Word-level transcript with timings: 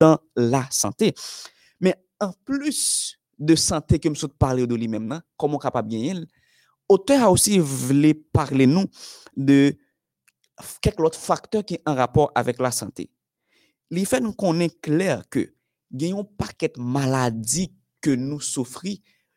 dans 0.00 0.18
la 0.34 0.66
santé. 0.70 1.14
Mais 1.80 1.94
en 2.20 2.32
plus 2.44 3.18
de 3.38 3.54
santé 3.54 3.98
que 3.98 4.08
nous 4.08 4.28
parler 4.28 4.66
de 4.66 4.74
lui-même, 4.74 5.20
comment 5.36 5.58
capable 5.58 5.88
de 5.88 5.96
gagner, 5.96 6.14
auteur 6.88 7.22
a 7.24 7.30
aussi 7.30 7.58
voulu 7.58 8.14
parler 8.14 8.66
nous 8.66 8.86
de 9.36 9.76
quelques 10.80 11.00
autres 11.00 11.18
facteurs 11.18 11.64
qui 11.64 11.74
ont 11.74 11.92
un 11.92 11.94
rapport 11.94 12.32
avec 12.34 12.58
la 12.60 12.70
santé. 12.70 13.10
Il 13.90 14.06
fait 14.06 14.20
nous 14.20 14.32
connaître 14.32 14.80
clair 14.80 15.28
que 15.28 15.54
gagnons 15.92 16.24
paquet 16.24 16.72
maladies 16.76 17.72
que 18.00 18.10
nous 18.10 18.40
souffrons 18.40 18.96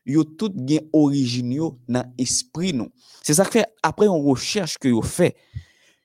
yo 0.10 0.24
tout 0.24 0.56
gen 0.68 0.88
origin 0.94 1.52
yo 1.54 1.74
nan 1.88 2.14
esprit 2.22 2.74
nou. 2.76 2.90
Se 3.26 3.36
sa 3.38 3.46
ke 3.48 3.64
apre 3.86 4.08
yon 4.10 4.24
recherche 4.26 4.80
ke 4.82 4.92
yo 4.94 5.04
fe, 5.06 5.34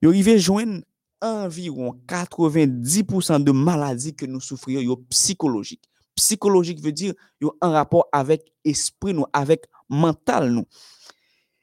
yo 0.04 0.12
rive 0.14 0.36
jwen 0.36 0.82
environ 1.20 2.00
90% 2.06 3.42
de 3.42 3.52
maladies 3.52 4.14
que 4.14 4.26
nous 4.26 4.40
souffrions, 4.40 4.80
yo 4.80 4.96
psychologique. 5.08 5.84
Psychologique 6.14 6.80
veut 6.80 6.92
dire 6.92 7.14
yo 7.40 7.56
en 7.60 7.72
rapport 7.72 8.08
avec 8.12 8.52
esprit 8.64 9.14
nous, 9.14 9.26
avec 9.32 9.64
mental 9.88 10.50
nous. 10.50 10.66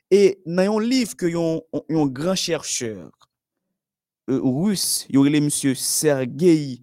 Et 0.09 0.42
dans 0.45 0.78
un 0.78 0.82
livre 0.82 1.16
que 1.16 1.26
yon, 1.26 1.62
yon 1.90 2.08
grand 2.08 2.36
chercheur 2.36 3.12
euh, 4.30 4.40
russe, 4.44 5.06
il 5.09 5.16
yo 5.16 5.23
le 5.23 5.40
monsieur 5.40 5.76
Sergei 5.76 6.81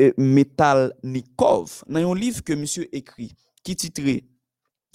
euh, 0.00 0.12
Metalnikov, 0.16 1.84
dans 1.86 2.12
un 2.12 2.14
livre 2.14 2.42
que 2.42 2.52
monsieur 2.52 2.94
écrit, 2.94 3.34
qui 3.62 3.76
titré 3.76 4.24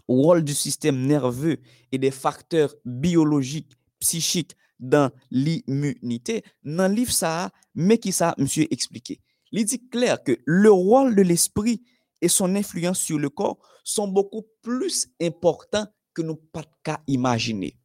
Rôle 0.08 0.44
du 0.44 0.54
système 0.54 1.06
nerveux 1.06 1.58
et 1.92 1.98
des 1.98 2.12
facteurs 2.12 2.76
biologiques, 2.84 3.72
psychiques 4.00 4.56
dans 4.80 5.12
l'immunité. 5.32 6.44
Dans 6.64 6.88
le 6.88 6.96
livre, 6.96 7.12
ça, 7.12 7.52
mais 7.76 7.98
qui 7.98 8.12
ça, 8.12 8.36
monsieur 8.38 8.68
expliqué. 8.72 9.20
Il 9.52 9.66
dit 9.66 9.88
clair 9.90 10.24
que 10.24 10.38
le 10.46 10.72
rôle 10.72 11.16
de 11.16 11.22
l'esprit 11.22 11.84
et 12.22 12.28
son 12.28 12.56
influence 12.56 13.00
sur 13.00 13.20
le 13.20 13.30
corps 13.30 13.60
sont 13.84 14.08
beaucoup 14.08 14.44
plus 14.62 15.08
importants 15.22 15.88
que 16.14 16.22
nous 16.22 16.36
pas 16.36 16.64
qu'à 16.84 17.02
imaginer. 17.08 17.78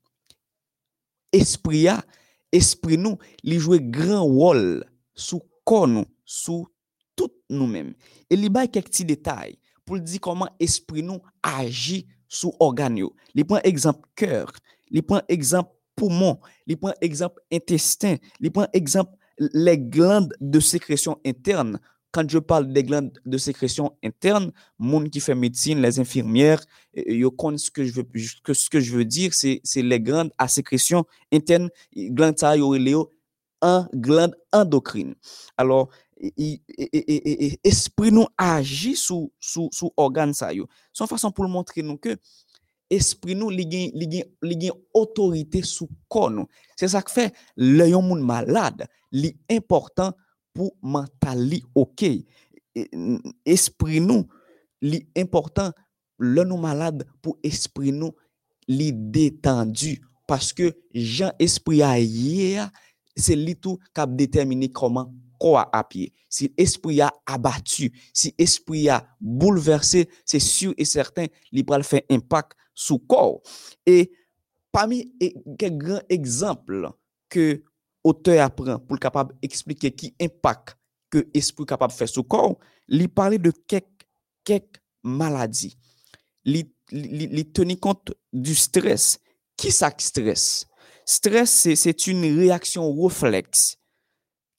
Esprit 1.33 1.89
a, 1.89 2.03
esprit 2.53 2.97
nous, 2.97 3.19
il 3.43 3.59
joue 3.59 3.79
grand 3.81 4.25
rôle 4.25 4.85
sous 5.15 5.43
corps 5.65 5.89
nous, 5.89 6.07
sous 6.25 6.67
tout 7.15 7.33
nous-mêmes. 7.51 7.95
Et 8.31 8.35
il 8.35 8.45
y 8.45 8.59
a 8.59 8.67
quelques 8.67 8.87
petits 8.87 9.05
détails 9.05 9.59
pour 9.85 9.99
dire 9.99 10.21
comment 10.21 10.49
esprit 10.61 11.03
nous 11.03 11.21
agit 11.43 12.07
sous 12.29 12.53
organes. 12.61 13.03
Il 13.35 13.45
prend 13.45 13.61
exemple 13.65 14.09
cœur, 14.15 14.53
il 14.91 15.03
prend 15.03 15.21
exemple 15.29 15.71
poumon, 15.99 16.39
il 16.67 16.77
prend 16.77 16.95
exemple 17.01 17.43
intestin, 17.53 18.17
il 18.41 18.51
prend 18.51 18.67
exemple 18.73 19.13
les 19.39 19.79
glandes 19.79 20.33
de 20.41 20.61
sécrétion 20.61 21.19
interne. 21.27 21.79
Quand 22.11 22.29
je 22.29 22.39
parle 22.39 22.73
des 22.73 22.83
glandes 22.85 23.13
de 23.27 23.37
sécrétion 23.37 23.93
interne, 24.03 24.51
monde 24.79 25.11
qui 25.11 25.21
fait 25.21 25.35
médecine, 25.35 25.83
les 25.83 26.01
infirmières, 26.01 26.63
ils 26.95 27.29
connaissent 27.37 27.65
ce 27.65 27.71
que 27.71 27.85
je 27.85 28.93
veux, 28.97 29.05
dire, 29.05 29.35
c'est 29.35 29.61
les 29.77 30.01
glandes 30.01 30.33
à 30.39 30.49
sécrétion 30.49 31.05
interne, 31.31 31.69
glandes 31.95 32.39
ça, 32.39 32.55
un 33.61 33.89
glande 33.95 34.37
endocrine. 34.53 35.15
Alors, 35.57 35.91
esprit 37.65 38.11
nous 38.11 38.27
agit 38.37 38.97
sous 38.97 39.33
sous 39.39 39.69
sous 39.73 39.93
yo. 40.53 40.67
Son 40.93 41.07
façon 41.07 41.31
pour 41.31 41.49
montrer 41.49 41.83
nous 41.83 41.97
que 41.97 42.17
esprit 42.91 43.35
nous 43.35 43.51
li 43.51 43.65
gen 43.71 43.93
li 43.95 44.09
gen 44.11 44.29
li 44.43 44.57
gen 44.61 44.77
autorité 44.95 45.63
sou 45.63 45.89
corps 46.09 46.31
nous 46.31 46.47
c'est 46.77 46.89
ça 46.89 47.03
que 47.03 47.11
fait 47.11 47.35
le 47.57 47.89
yon 47.89 48.03
moun 48.03 48.23
malade. 48.23 48.87
Li 49.13 49.37
important 49.51 50.13
pour 50.55 50.77
mentali 50.83 51.63
OK. 51.75 52.05
E, 52.05 52.87
esprit 53.45 54.01
nous 54.01 54.27
li 54.81 55.07
important 55.17 55.73
le 56.19 56.45
nous 56.45 56.57
malade 56.57 57.07
pour 57.23 57.39
esprit 57.43 57.93
nous 57.93 58.13
li 58.69 58.93
détendu. 58.93 60.01
Parce 60.27 60.53
que 60.53 60.77
Jean 60.93 61.33
esprit 61.39 61.83
a 61.83 61.99
hier 61.99 62.71
c'est 63.17 63.35
lui 63.35 63.57
tout 63.57 63.79
cap 63.95 64.15
déterminer 64.15 64.71
comment 64.71 65.13
quoi 65.39 65.69
à 65.73 65.85
pied. 65.85 66.13
Si 66.29 66.53
l'esprit 66.59 67.01
a 67.01 67.13
abattu, 67.27 67.93
si 68.13 68.35
l'esprit 68.39 68.89
a 68.89 69.07
bouleversé, 69.21 70.09
c'est 70.25 70.41
sûr 70.41 70.75
et 70.77 70.85
certain, 70.85 71.27
il 71.53 71.65
va 71.65 71.83
faire 71.83 72.03
impact 72.11 72.53
sur 72.75 72.99
corps. 73.07 73.41
Et 73.87 74.13
parmi 74.73 75.13
quelques 75.59 75.77
grands 75.79 76.03
exemples 76.09 76.91
que 77.29 77.63
auteur 78.05 78.45
apprend 78.45 78.79
pour 78.79 78.99
capable 78.99 79.35
expliquer 79.43 79.91
qui 79.91 80.15
impact 80.21 80.77
que 81.11 81.27
l'esprit 81.35 81.65
capable 81.65 81.93
de 81.93 81.99
faire 81.99 82.09
sur 82.09 82.27
corps, 82.27 82.59
il 82.89 83.09
parle 83.09 83.39
de 83.39 83.53
quelques, 83.67 84.07
quelques 84.45 84.83
maladies. 85.03 85.77
Il 86.45 87.53
tenir 87.53 87.81
compte 87.81 88.13
du 88.33 88.55
stress. 88.55 89.19
Qui 89.57 89.73
ça 89.73 89.93
stress? 89.99 90.67
Stress, 91.05 91.69
c'est 91.75 92.07
une 92.07 92.39
réaction 92.39 92.95
réflexe 92.95 93.79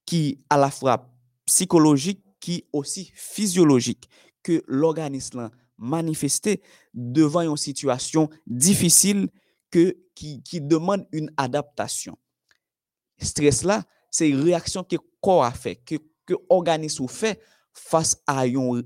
qui 0.09 0.44
à 0.50 0.58
la 0.58 0.72
fois 0.72 1.08
psychologique, 1.46 2.24
qui 2.40 2.66
aussi 2.74 3.12
physiologique, 3.14 4.09
que 4.42 4.64
l'organisme 4.66 5.52
manifesté 5.78 6.64
devant 6.96 7.42
une 7.42 7.58
situation 7.58 8.28
difficile 8.48 9.30
que, 9.69 9.96
qui, 10.16 10.42
demande 10.62 11.06
une 11.12 11.31
adaptation. 11.38 12.18
Stress 13.19 13.62
là, 13.62 13.84
c'est 14.09 14.28
une 14.28 14.42
réaction 14.42 14.84
que 14.84 14.96
le 14.96 15.02
corps 15.22 15.44
a 15.44 15.52
fait, 15.52 15.75
que 15.75 15.96
l'organisme 16.50 17.08
fait 17.08 17.40
face 17.72 18.19
à 18.25 18.48
une, 18.48 18.84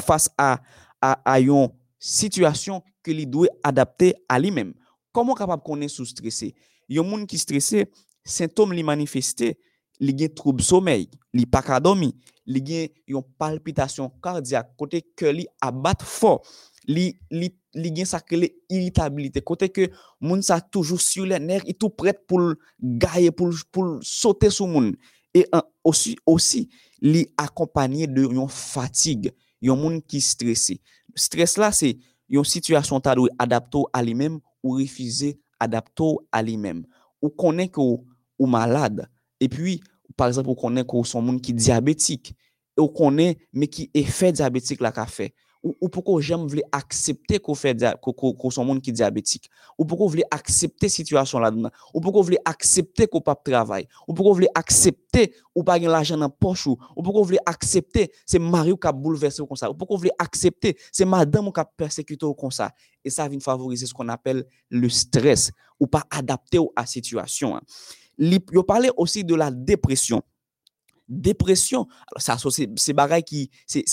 face 0.00 0.30
à, 0.36 0.60
à, 1.00 1.38
une 1.38 1.68
situation 1.96 2.82
que 3.04 3.12
doit 3.24 3.46
adapter 3.62 4.16
à 4.28 4.40
lui-même. 4.40 4.74
Comment 5.12 5.34
capable 5.34 5.62
qu'on 5.62 5.80
est 5.80 5.86
sous 5.86 6.06
stressé? 6.06 6.56
Il 6.88 6.96
y 6.96 6.98
a 6.98 7.04
monde 7.04 7.28
qui 7.28 7.38
stressé, 7.38 7.88
sintom 8.26 8.74
li 8.76 8.84
manifeste, 8.86 9.54
li 10.00 10.16
gen 10.16 10.32
troub 10.36 10.62
somey, 10.64 11.06
li 11.36 11.46
pakadomi, 11.46 12.10
li 12.50 12.62
gen 12.64 12.88
yon 13.10 13.24
palpitasyon 13.40 14.10
kardyak, 14.24 14.72
kote 14.80 15.02
ke 15.18 15.32
li 15.34 15.46
abat 15.62 16.02
fo, 16.06 16.38
li, 16.88 17.10
li, 17.30 17.50
li 17.76 17.92
gen 17.94 18.08
sakre 18.08 18.40
li 18.40 18.50
iritabilite, 18.72 19.44
kote 19.46 19.68
ke 19.72 19.90
moun 20.24 20.42
sa 20.46 20.60
toujou 20.60 21.00
sou 21.00 21.28
le 21.28 21.38
ner, 21.42 21.64
itou 21.68 21.92
pret 21.92 22.22
pou 22.28 22.54
gaye, 22.80 23.30
pou, 23.30 23.54
pou 23.72 23.98
sote 24.06 24.50
sou 24.52 24.70
moun. 24.70 24.94
E 25.36 25.44
an, 25.54 25.62
osi, 25.86 26.16
osi, 26.26 26.64
li 27.02 27.26
akompanyen 27.38 28.10
de 28.14 28.26
yon 28.26 28.50
fatig, 28.50 29.30
yon 29.62 29.78
moun 29.78 30.00
ki 30.02 30.22
stresi. 30.24 30.80
Stres 31.18 31.56
la 31.60 31.70
se 31.76 31.94
yon 32.30 32.46
situasyon 32.46 33.02
ta 33.04 33.14
dou 33.18 33.30
adapto 33.40 33.86
a 33.94 34.02
li 34.02 34.16
mem 34.16 34.38
ou 34.64 34.78
refize 34.80 35.34
adapto 35.62 36.16
a 36.34 36.42
li 36.44 36.56
mem. 36.60 36.82
Ou 37.20 37.30
konen 37.36 37.68
ke 37.70 37.82
ou 37.82 38.00
malade. 38.46 39.08
Et 39.40 39.48
puis 39.48 39.80
par 40.16 40.28
exemple 40.28 40.50
ou 40.50 40.54
connaît 40.54 40.84
que 40.84 41.02
son 41.04 41.38
qui 41.38 41.52
diabétique. 41.52 42.34
Et 42.76 42.80
ou 42.80 42.88
connaît 42.88 43.38
mais 43.52 43.68
qui 43.68 43.90
effet 43.94 44.32
diabétique 44.32 44.80
la 44.80 44.92
fait. 45.06 45.34
Ou, 45.62 45.74
ou 45.80 45.88
pourquoi 45.90 46.20
j'aime 46.22 46.46
voulais 46.46 46.64
accepter 46.72 47.38
qu'on 47.38 47.54
fait 47.54 47.76
qu'on 48.00 48.80
qui 48.80 48.92
diabétique? 48.92 49.50
Ou 49.78 49.84
pourquoi 49.84 50.06
vous 50.06 50.10
voulez 50.12 50.24
accepter 50.30 50.88
situation 50.88 51.38
là 51.38 51.50
dedans 51.50 51.70
ou 51.92 52.00
pourquoi 52.00 52.22
vous 52.22 52.26
voulez 52.26 52.38
accepter 52.44 53.06
qu'on 53.06 53.20
pas 53.20 53.34
travail? 53.34 53.86
Ou 54.08 54.14
pourquoi 54.14 54.32
vous 54.32 54.36
voulez 54.36 54.48
accepter 54.54 55.34
ou 55.54 55.62
pas 55.62 55.78
l'argent 55.78 56.16
dans 56.16 56.30
poche 56.30 56.66
ou? 56.66 56.76
Pourquoi 56.76 57.20
vous 57.20 57.26
voulez 57.26 57.38
accepter 57.44 58.10
c'est 58.24 58.38
Mario 58.38 58.76
qui 58.76 58.86
a 58.86 58.92
bouleversé 58.92 59.42
comme 59.46 59.56
ça? 59.56 59.70
Ou 59.70 59.74
pourquoi 59.74 59.96
vous 59.96 60.00
voulez 60.00 60.14
accepter 60.18 60.78
c'est 60.90 61.04
madame 61.04 61.52
qui 61.52 61.60
a 61.60 61.64
persécuté 61.64 62.26
comme 62.38 62.50
ça? 62.50 62.72
Et 63.04 63.10
ça 63.10 63.28
vient 63.28 63.40
favoriser 63.40 63.84
ce 63.84 63.92
qu'on 63.92 64.08
appelle 64.08 64.46
le 64.70 64.88
stress 64.88 65.50
ou 65.78 65.86
pas 65.86 66.04
adapter 66.10 66.58
à 66.58 66.82
la 66.82 66.86
situation 66.86 67.60
Il 68.20 68.38
parlait 68.40 68.90
aussi 68.96 69.24
de 69.24 69.34
la 69.34 69.50
dépression. 69.50 70.22
Dépression, 71.08 71.88
ça 72.18 72.36
c'est 72.76 72.92
bagaille 72.92 73.24
qui 73.24 73.50
c'est 73.66 73.84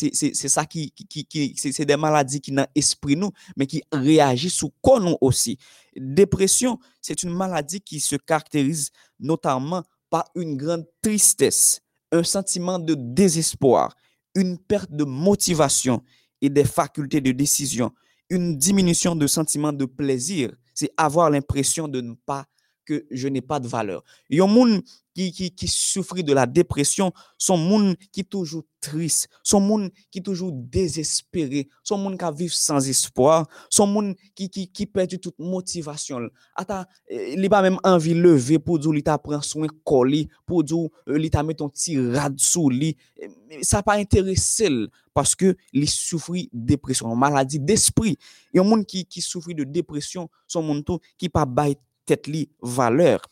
ça 0.47 0.65
qui 0.65 0.91
qui 0.91 1.25
qui 1.25 1.55
c'est 1.57 1.83
des 1.85 1.97
maladies 1.97 2.39
qui 2.39 2.51
dans 2.51 2.67
esprit 2.75 3.15
nous 3.15 3.31
mais 3.55 3.65
qui 3.65 3.81
réagissent 3.91 4.57
sous 4.57 4.71
corps 4.83 4.99
nous 4.99 5.17
aussi. 5.19 5.57
Dépression, 5.95 6.77
c'est 7.01 7.23
une 7.23 7.31
maladie 7.31 7.81
qui 7.81 7.99
se 7.99 8.17
caractérise 8.17 8.91
notamment 9.19 9.81
par 10.11 10.25
une 10.35 10.57
grande 10.57 10.85
tristesse, 11.01 11.81
un 12.11 12.21
sentiment 12.21 12.77
de 12.77 12.93
désespoir, 12.95 13.95
une 14.35 14.59
perte 14.59 14.91
de 14.91 15.03
motivation 15.03 16.03
et 16.39 16.49
des 16.49 16.65
facultés 16.65 17.19
de 17.19 17.31
décision, 17.31 17.91
une 18.29 18.57
diminution 18.57 19.15
de 19.15 19.25
sentiment 19.25 19.73
de 19.73 19.85
plaisir, 19.85 20.51
c'est 20.75 20.91
avoir 20.97 21.31
l'impression 21.31 21.87
de 21.87 21.99
ne 22.01 22.13
pas 22.13 22.45
que 22.87 23.05
je 23.11 23.27
n'ai 23.27 23.41
pas 23.41 23.59
de 23.59 23.67
valeur. 23.67 24.03
Yon 24.29 24.47
moun 24.47 24.81
qui, 25.13 25.31
qui, 25.31 25.51
qui 25.51 25.67
souffre 25.67 26.21
de 26.21 26.31
la 26.31 26.45
dépression, 26.45 27.11
son 27.37 27.57
moun 27.57 27.95
qui 28.11 28.23
toujours 28.23 28.63
triste, 28.79 29.27
son 29.43 29.59
moun 29.59 29.89
qui 30.11 30.21
toujours 30.21 30.51
désespéré, 30.53 31.67
son 31.83 31.97
moun 31.97 32.17
qui 32.17 32.25
vivre 32.35 32.53
sans 32.53 32.87
espoir, 32.87 33.47
son 33.69 33.87
moun 33.87 34.15
qui, 34.35 34.49
qui, 34.49 34.67
qui 34.67 34.85
perd 34.85 35.19
toute 35.19 35.37
motivation. 35.37 36.29
Ata, 36.55 36.87
il 37.09 37.49
pas 37.49 37.61
même 37.61 37.79
envie 37.83 38.13
de 38.13 38.21
lever 38.21 38.59
pour 38.59 38.79
dire, 38.79 38.93
il 38.93 39.03
t'a 39.03 39.17
prend 39.17 39.41
soin 39.41 39.67
coller, 39.83 40.29
pour 40.45 40.63
dire, 40.63 40.87
il 41.07 41.29
t'a 41.29 41.43
mis 41.43 41.55
ton 41.55 41.67
petit 41.67 41.99
rad 41.99 42.39
sous 42.39 42.69
lui. 42.69 42.95
Ça 43.61 43.83
pas 43.83 43.95
intéressé 43.95 44.69
parce 45.13 45.35
que 45.35 45.57
il 45.73 45.89
souffre 45.89 46.33
de 46.33 46.47
dépression, 46.53 47.13
maladie 47.15 47.59
d'esprit. 47.59 48.17
Yon 48.53 48.63
moun 48.63 48.85
qui, 48.85 49.03
qui 49.03 49.21
souffre 49.21 49.51
de 49.51 49.65
dépression, 49.65 50.29
son 50.47 50.61
moun 50.61 50.83
tout, 50.83 50.99
qui 51.17 51.27
pas 51.27 51.45
tèt 52.07 52.29
li 52.31 52.47
valeur. 52.61 53.23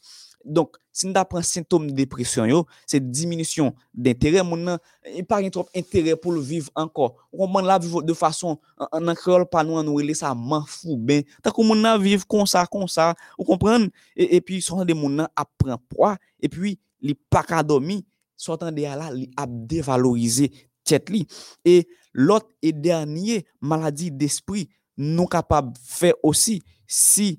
Donk, 0.45 0.77
si 0.93 1.07
nou 1.07 1.15
da 1.15 1.23
pran 1.25 1.43
sintom 1.43 1.87
depresyon 1.97 2.47
yo, 2.51 2.59
se 2.85 2.99
diminisyon 3.01 3.71
d'interè 3.91 4.43
moun 4.45 4.61
nan, 4.67 4.81
e 5.01 5.23
pa 5.25 5.39
gen 5.41 5.51
trop 5.53 5.71
interè 5.75 6.13
pou 6.21 6.35
l'viv 6.35 6.67
anko. 6.77 7.09
Ou 7.33 7.49
moun 7.49 7.65
la 7.65 7.79
viv 7.81 7.97
de 8.05 8.13
fason, 8.15 8.59
an 8.77 9.09
an 9.09 9.17
kreol 9.17 9.47
pa 9.49 9.63
nou 9.65 9.81
an 9.81 9.87
nou 9.87 10.03
ele 10.03 10.13
sa 10.17 10.35
man 10.37 10.63
fou 10.69 10.99
ben. 11.01 11.25
Takou 11.43 11.65
moun 11.65 11.81
nan 11.81 11.97
viv 12.03 12.27
kon 12.29 12.45
sa, 12.49 12.63
kon 12.69 12.85
sa, 12.91 13.13
ou 13.39 13.47
kompren? 13.47 13.89
E, 14.13 14.37
e 14.37 14.41
pi, 14.45 14.61
sotan 14.61 14.85
de 14.87 14.95
moun 14.97 15.17
nan 15.23 15.31
ap 15.33 15.49
pran 15.61 15.81
proa, 15.89 16.13
e 16.37 16.51
pi 16.51 16.75
li 17.05 17.17
pak 17.33 17.55
adomi, 17.57 18.03
sotan 18.37 18.75
de 18.75 18.85
ala 18.87 19.09
li 19.15 19.25
ap 19.41 19.49
devalorize 19.71 20.51
tèt 20.85 21.09
li. 21.09 21.25
E 21.65 21.81
lot 22.15 22.47
e 22.61 22.69
dernye 22.71 23.41
maladi 23.59 24.11
d'esprit 24.13 24.69
nou 24.95 25.27
kapab 25.27 25.73
fè 25.81 26.13
osi 26.23 26.61
si 26.87 27.33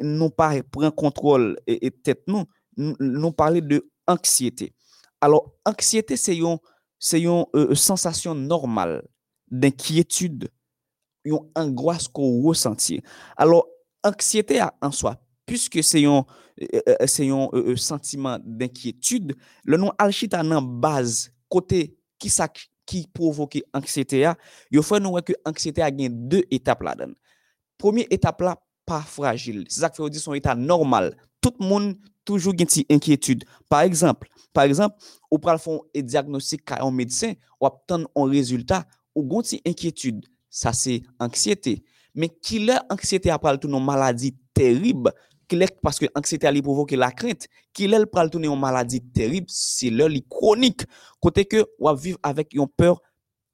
nous 0.00 0.30
pas 0.30 0.62
prendre 0.62 0.94
contrôle 0.94 1.58
et, 1.66 1.90
tête 1.90 2.22
nous, 2.26 2.44
nous 2.76 3.32
parler 3.32 3.60
de 3.60 3.88
anxiété. 4.06 4.74
Alors, 5.20 5.54
anxiété, 5.64 6.16
c'est 6.16 6.36
une, 6.36 6.58
c'est 6.98 7.20
une 7.20 7.44
euh, 7.54 7.74
sensation 7.74 8.34
normale 8.34 9.02
d'inquiétude, 9.50 10.50
une 11.24 11.38
angoisse 11.54 12.08
qu'on 12.08 12.42
ressentit. 12.42 13.02
Alors, 13.36 13.66
anxiété 14.02 14.60
en 14.80 14.90
soi, 14.90 15.20
puisque 15.46 15.82
c'est 15.82 16.04
un, 16.04 16.24
euh, 16.60 16.80
euh, 16.88 17.06
c'est 17.06 17.28
un 17.28 17.48
sentiment 17.76 18.38
d'inquiétude, 18.44 19.34
le 19.64 19.76
nom 19.76 19.92
alchita 19.98 20.40
en 20.40 20.62
base, 20.62 21.32
côté 21.48 21.96
qui 22.18 22.32
qui 22.84 23.06
provoque 23.06 23.60
anxiété, 23.72 24.30
il 24.70 24.82
faut 24.82 24.98
que 25.22 25.32
anxiété 25.44 25.82
a 25.82 25.90
deux 25.90 26.42
étapes 26.50 26.82
là-dedans. 26.82 27.14
Première 27.78 28.06
étape 28.10 28.40
là, 28.40 28.60
pa 28.88 29.02
fragil. 29.06 29.64
Se 29.68 29.82
sak 29.82 29.96
fe 29.96 30.04
ou 30.04 30.12
di 30.12 30.20
son 30.22 30.36
etat 30.38 30.58
normal. 30.58 31.12
Tout 31.42 31.56
moun 31.62 31.92
toujou 32.28 32.54
gen 32.56 32.68
ti 32.70 32.84
enkyetude. 32.92 33.46
Par 33.68 33.82
exemple, 33.86 34.28
par 34.52 34.68
exemple, 34.68 34.96
ou 35.30 35.40
pral 35.42 35.60
fon 35.62 35.80
e 35.96 36.02
diagnostik 36.04 36.64
ka 36.68 36.80
yon 36.82 36.94
medisen, 36.94 37.36
ou 37.60 37.68
ap 37.68 37.80
tan 37.90 38.06
yon 38.12 38.30
rezultat, 38.32 38.86
ou 39.16 39.26
gon 39.28 39.46
ti 39.46 39.60
enkyetude. 39.68 40.28
Sa 40.52 40.74
se 40.76 41.00
anksyete. 41.22 41.78
Men 42.14 42.32
ki 42.44 42.60
le 42.68 42.76
anksyete 42.92 43.32
ap 43.32 43.44
pral 43.44 43.60
tou 43.60 43.72
nou 43.72 43.82
maladi 43.82 44.34
terib, 44.56 45.08
ki 45.48 45.58
le 45.58 45.68
paske 45.84 46.08
anksyete 46.16 46.48
a 46.48 46.52
li 46.52 46.62
provoke 46.64 46.96
la 46.96 47.10
krent, 47.16 47.48
ki 47.76 47.88
le 47.90 48.04
pral 48.08 48.30
tou 48.32 48.42
nou 48.42 48.56
maladi 48.60 49.00
terib, 49.16 49.48
se 49.52 49.90
le 49.92 50.08
li 50.12 50.22
kronik. 50.30 50.86
Kote 51.22 51.46
ke 51.48 51.64
wap 51.82 52.00
viv 52.00 52.20
avèk 52.24 52.54
yon 52.58 52.70
peur 52.76 53.00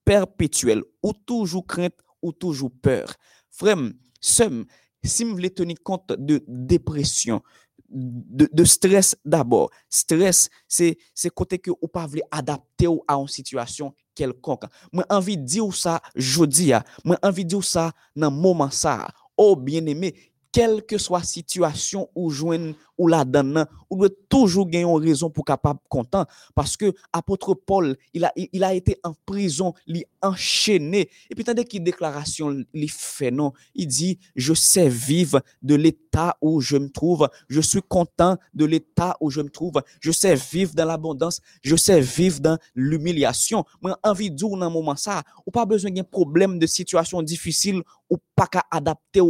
perpetuel, 0.08 0.82
ou 1.04 1.14
toujou 1.26 1.62
krent, 1.62 1.94
ou 2.22 2.32
toujou 2.32 2.70
peur. 2.82 3.12
Frem, 3.54 3.92
sem, 4.20 4.64
si 5.04 5.26
m 5.26 5.34
vle 5.38 5.50
teni 5.54 5.76
kont 5.76 6.14
de 6.18 6.40
depresyon, 6.46 7.42
de, 7.88 8.48
de 8.52 8.64
stres 8.64 9.14
d'abord. 9.24 9.70
Stres, 9.88 10.48
se, 10.68 10.92
se 11.14 11.30
kote 11.32 11.60
ke 11.62 11.72
ou 11.72 11.88
pa 11.92 12.06
vle 12.10 12.24
adapte 12.34 12.88
ou 12.90 13.02
a 13.08 13.16
an 13.18 13.28
situasyon 13.30 13.94
kelkonk. 14.18 14.66
Mwen 14.92 15.08
anvi 15.14 15.38
di 15.40 15.62
ou 15.64 15.74
sa 15.74 15.98
jodi 16.14 16.70
ya, 16.72 16.82
mwen 17.04 17.20
anvi 17.24 17.46
di 17.48 17.56
ou 17.58 17.64
sa 17.64 17.90
nan 18.18 18.34
mouman 18.34 18.72
sa. 18.74 19.00
Ou 19.38 19.54
oh, 19.54 19.56
bien 19.56 19.86
eme, 19.86 20.10
quelle 20.58 20.82
que 20.82 20.98
soit 20.98 21.20
la 21.20 21.24
situation 21.24 22.10
ou 22.16 22.30
joindre 22.30 22.74
ou 22.98 23.06
la 23.06 23.24
donne, 23.24 23.64
ou 23.90 23.96
doit 23.96 24.08
toujours 24.28 24.66
gagner 24.66 24.84
une 24.84 25.00
raison 25.00 25.30
pour 25.30 25.44
capable 25.44 25.78
content. 25.88 26.26
Parce 26.56 26.76
que 26.76 26.92
apôtre 27.12 27.54
Paul, 27.54 27.96
il 28.12 28.24
a 28.24 28.32
il 28.34 28.64
a 28.64 28.74
été 28.74 28.98
en 29.04 29.14
prison, 29.24 29.72
il 29.86 30.04
enchaîné. 30.20 31.08
Et 31.30 31.36
puis 31.36 31.44
tandis 31.44 31.64
qu'il 31.64 31.84
déclaration 31.84 32.64
il 32.74 32.90
fait 32.90 33.30
non, 33.30 33.52
il 33.76 33.86
dit 33.86 34.18
je 34.34 34.52
sais 34.52 34.88
vivre 34.88 35.42
de 35.62 35.76
l'état 35.76 36.36
où 36.40 36.60
je 36.60 36.76
me 36.76 36.88
trouve, 36.88 37.28
je 37.48 37.60
suis 37.60 37.82
content 37.82 38.36
de 38.52 38.64
l'état 38.64 39.16
où 39.20 39.30
je 39.30 39.42
me 39.42 39.50
trouve, 39.50 39.80
je 40.00 40.10
sais 40.10 40.34
vivre 40.34 40.74
dans 40.74 40.86
l'abondance, 40.86 41.40
je 41.62 41.76
sais 41.76 42.00
vivre 42.00 42.40
dans 42.40 42.58
l'humiliation. 42.74 43.64
Moi 43.80 43.96
envie 44.02 44.32
de 44.32 44.34
dire 44.34 44.48
dans 44.48 44.70
moment 44.70 44.96
ça, 44.96 45.22
ou 45.46 45.52
pas 45.52 45.66
besoin 45.66 45.92
d'un 45.92 46.02
problème 46.02 46.58
de 46.58 46.66
situation 46.66 47.22
difficile 47.22 47.80
ou 48.10 48.16
pas 48.34 48.46
qu'à 48.48 48.64
adapter 48.70 49.20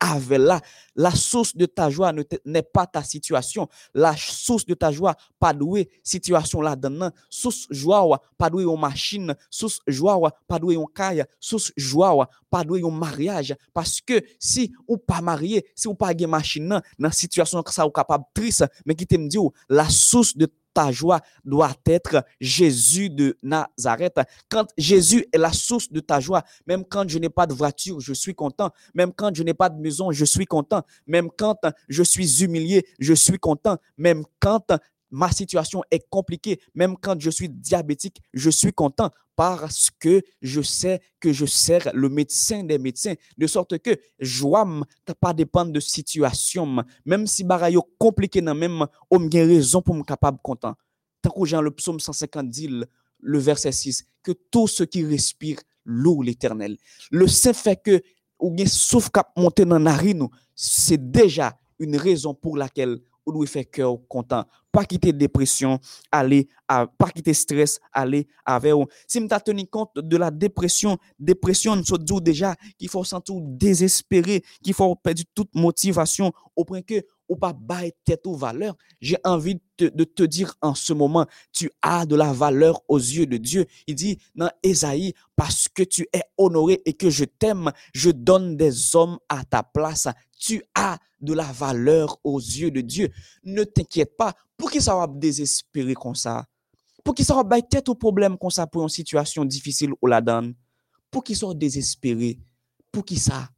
avec 0.00 0.38
là. 0.38 0.60
La 0.96 1.10
source 1.10 1.54
de 1.54 1.66
ta 1.66 1.90
joie 1.90 2.12
n'est 2.44 2.62
pas 2.62 2.86
ta 2.86 3.02
situation. 3.02 3.68
La 3.94 4.14
source 4.16 4.64
de 4.66 4.74
ta 4.74 4.90
joie, 4.90 5.14
pas 5.38 5.52
doué 5.52 5.90
situation 6.02 6.60
là-dedans. 6.60 7.10
Source 7.28 7.66
joie, 7.70 8.20
pas 8.36 8.50
doué 8.50 8.64
une 8.64 8.80
machine. 8.80 9.34
Source 9.50 9.80
joie, 9.86 10.32
pas 10.48 10.58
doué 10.58 10.74
une 10.74 10.86
caille. 10.94 11.24
Source 11.38 11.72
joie, 11.76 12.28
pas 12.50 12.64
doué 12.64 12.82
un 12.84 12.90
mariage. 12.90 13.54
Parce 13.72 14.00
que 14.00 14.22
si 14.38 14.72
ou 14.88 14.96
pas 14.96 15.20
marié, 15.20 15.66
si 15.74 15.86
ou 15.86 15.94
pas 15.94 16.12
une 16.12 16.26
machine, 16.26 16.80
dans 16.98 17.10
situation 17.10 17.62
que 17.62 17.72
ça 17.72 17.86
ou 17.86 17.90
capable 17.90 18.24
triste, 18.34 18.64
mais 18.86 18.94
qui 18.94 19.06
te 19.06 19.16
me 19.16 19.28
dit, 19.28 19.38
la 19.68 19.88
source 19.88 20.36
de 20.36 20.46
ta 20.74 20.92
joie 20.92 21.20
doit 21.44 21.74
être 21.86 22.24
Jésus 22.40 23.10
de 23.10 23.36
Nazareth. 23.42 24.20
Quand 24.48 24.66
Jésus 24.76 25.26
est 25.32 25.38
la 25.38 25.52
source 25.52 25.90
de 25.90 26.00
ta 26.00 26.20
joie, 26.20 26.42
même 26.66 26.84
quand 26.84 27.08
je 27.08 27.18
n'ai 27.18 27.28
pas 27.28 27.46
de 27.46 27.54
voiture, 27.54 28.00
je 28.00 28.12
suis 28.12 28.34
content. 28.34 28.70
Même 28.94 29.12
quand 29.12 29.34
je 29.34 29.42
n'ai 29.42 29.54
pas 29.54 29.68
de 29.68 29.80
maison, 29.80 30.10
je 30.12 30.24
suis 30.24 30.46
content. 30.46 30.82
Même 31.06 31.28
quand 31.36 31.58
je 31.88 32.02
suis 32.02 32.42
humilié, 32.44 32.86
je 32.98 33.14
suis 33.14 33.38
content. 33.38 33.76
Même 33.96 34.24
quand 34.40 34.72
ma 35.10 35.30
situation 35.30 35.82
est 35.90 36.08
compliquée, 36.08 36.60
même 36.74 36.96
quand 36.96 37.20
je 37.20 37.30
suis 37.30 37.48
diabétique, 37.48 38.20
je 38.32 38.50
suis 38.50 38.72
content 38.72 39.10
parce 39.36 39.90
que 39.90 40.22
je 40.42 40.60
sais 40.60 41.00
que 41.18 41.32
je 41.32 41.46
sers 41.46 41.90
le 41.94 42.08
médecin 42.08 42.62
des 42.62 42.78
médecins, 42.78 43.14
de 43.38 43.46
sorte 43.46 43.78
que 43.78 43.98
joie 44.18 44.64
ne 44.64 45.12
pas 45.14 45.32
dépendre 45.32 45.72
de 45.72 45.80
situation, 45.80 46.84
même 47.04 47.26
si 47.26 47.44
bagaille 47.44 47.78
compliqué 47.98 48.42
nan 48.42 48.58
même, 48.58 48.86
on 49.10 49.26
a 49.26 49.38
raison 49.38 49.80
pour 49.80 49.94
me 49.94 50.02
capable 50.02 50.38
content. 50.42 50.74
Tant 51.22 51.30
que 51.30 51.44
Jean 51.46 51.62
le 51.62 51.70
psaume 51.70 52.00
150 52.00 52.50
dit 52.50 52.68
le 53.22 53.38
verset 53.38 53.72
6 53.72 54.04
que 54.22 54.32
tout 54.50 54.68
ce 54.68 54.84
qui 54.84 55.04
respire 55.04 55.58
loue 55.84 56.22
l'Éternel. 56.22 56.76
Le 57.10 57.26
saint 57.26 57.52
fait 57.52 57.80
que 57.82 58.02
ou 58.38 58.50
bien 58.50 58.66
souffle 58.66 59.10
cap 59.10 59.30
monter 59.36 59.64
dans 59.64 59.78
narine, 59.78 60.26
c'est 60.54 61.10
déjà 61.10 61.58
une 61.78 61.96
raison 61.96 62.34
pour 62.34 62.56
laquelle 62.56 62.98
ou 63.26 63.32
doit 63.32 63.46
faire 63.46 63.70
cœur 63.70 63.96
content. 64.08 64.46
Pas 64.72 64.84
quitter 64.84 65.12
dépression, 65.12 65.80
aller 66.12 66.48
à, 66.68 66.86
pas 66.86 67.10
quitter 67.10 67.34
stress, 67.34 67.80
aller 67.92 68.28
avec 68.44 68.72
Si 69.08 69.20
m'ta 69.20 69.40
tenu 69.40 69.66
compte 69.66 69.90
de 69.96 70.16
la 70.16 70.30
dépression, 70.30 70.96
dépression, 71.18 71.74
nous 71.74 71.98
dit 71.98 72.20
déjà 72.20 72.54
qu'il 72.78 72.88
faut 72.88 73.02
sentir 73.02 73.34
désespéré, 73.40 74.44
qu'il 74.62 74.74
faut 74.74 74.94
perdre 74.94 75.22
toute 75.34 75.54
motivation 75.54 76.32
au 76.54 76.64
point 76.64 76.82
que 76.82 77.02
ou 77.30 77.36
pas 77.36 77.52
bailler 77.52 77.94
tête 78.04 78.26
ou 78.26 78.34
valeur. 78.34 78.76
J'ai 79.00 79.16
envie 79.24 79.60
de 79.78 80.04
te, 80.04 80.24
dire 80.24 80.54
en 80.60 80.74
ce 80.74 80.92
moment, 80.92 81.26
tu 81.52 81.70
as 81.80 82.04
de 82.04 82.16
la 82.16 82.32
valeur 82.32 82.82
aux 82.88 82.98
yeux 82.98 83.24
de 83.24 83.36
Dieu. 83.36 83.66
Il 83.86 83.94
dit 83.94 84.18
dans 84.34 84.50
Ésaïe, 84.62 85.14
parce 85.36 85.68
que 85.68 85.84
tu 85.84 86.08
es 86.12 86.22
honoré 86.36 86.82
et 86.84 86.92
que 86.92 87.08
je 87.08 87.24
t'aime, 87.24 87.70
je 87.94 88.10
donne 88.10 88.56
des 88.56 88.96
hommes 88.96 89.18
à 89.28 89.44
ta 89.44 89.62
place. 89.62 90.08
Tu 90.38 90.62
as 90.74 90.98
de 91.20 91.32
la 91.32 91.44
valeur 91.44 92.18
aux 92.24 92.40
yeux 92.40 92.72
de 92.72 92.80
Dieu. 92.80 93.08
Ne 93.44 93.62
t'inquiète 93.62 94.16
pas. 94.16 94.34
Pour 94.56 94.70
qui 94.70 94.82
ça 94.82 94.96
va 94.96 95.06
désespérer 95.06 95.94
comme 95.94 96.16
ça? 96.16 96.44
Pour 97.04 97.14
qui 97.14 97.24
ça 97.24 97.34
va 97.34 97.44
bailler 97.44 97.66
tête 97.70 97.88
au 97.88 97.94
problème 97.94 98.36
comme 98.36 98.50
ça 98.50 98.66
pour 98.66 98.82
une 98.82 98.88
situation 98.88 99.44
difficile 99.44 99.92
ou 100.02 100.06
la 100.08 100.20
donne? 100.20 100.54
Pour 101.12 101.22
qui 101.22 101.36
ça 101.36 101.46
désespéré? 101.54 102.40
Pour 102.90 103.04
qui 103.04 103.16
ça? 103.16 103.48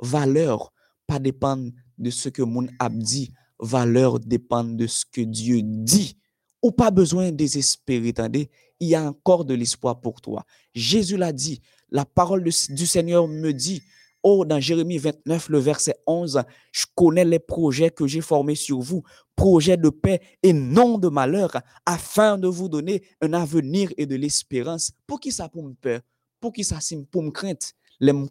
Valeur 0.00 0.72
pas 1.10 1.18
dépendre 1.18 1.72
de 2.00 2.10
ce 2.10 2.28
que 2.28 2.42
mon 2.42 2.66
a 2.78 2.88
dit. 2.88 3.32
Valeur 3.60 4.18
dépend 4.18 4.64
de 4.64 4.86
ce 4.86 5.04
que 5.04 5.20
Dieu 5.20 5.60
dit. 5.62 6.16
Ou 6.62 6.72
pas 6.72 6.90
besoin 6.90 7.30
de 7.30 7.36
désespérer, 7.36 8.08
attendez. 8.10 8.50
Il 8.80 8.88
y 8.88 8.94
a 8.94 9.04
encore 9.04 9.44
de 9.44 9.54
l'espoir 9.54 10.00
pour 10.00 10.20
toi. 10.20 10.44
Jésus 10.74 11.16
l'a 11.16 11.32
dit. 11.32 11.60
La 11.90 12.04
parole 12.04 12.42
du 12.42 12.86
Seigneur 12.86 13.28
me 13.28 13.52
dit, 13.52 13.82
Oh, 14.22 14.44
dans 14.44 14.60
Jérémie 14.60 14.98
29, 14.98 15.48
le 15.48 15.58
verset 15.58 15.94
11, 16.06 16.42
je 16.72 16.84
connais 16.94 17.24
les 17.24 17.38
projets 17.38 17.90
que 17.90 18.06
j'ai 18.06 18.20
formés 18.20 18.54
sur 18.54 18.78
vous, 18.80 19.02
projets 19.34 19.78
de 19.78 19.88
paix 19.88 20.20
et 20.42 20.52
non 20.52 20.98
de 20.98 21.08
malheur, 21.08 21.52
afin 21.86 22.36
de 22.36 22.46
vous 22.46 22.68
donner 22.68 23.02
un 23.22 23.32
avenir 23.32 23.90
et 23.96 24.04
de 24.04 24.16
l'espérance. 24.16 24.92
Pour 25.06 25.20
qui 25.20 25.32
ça 25.32 25.48
pour 25.48 25.62
me 25.62 25.72
peur? 25.72 26.00
Pour 26.38 26.52
qui 26.52 26.64
ça 26.64 26.78
pour 27.10 27.22
me 27.22 27.30
crainte? 27.30 27.72
Les 27.98 28.12
me 28.12 28.26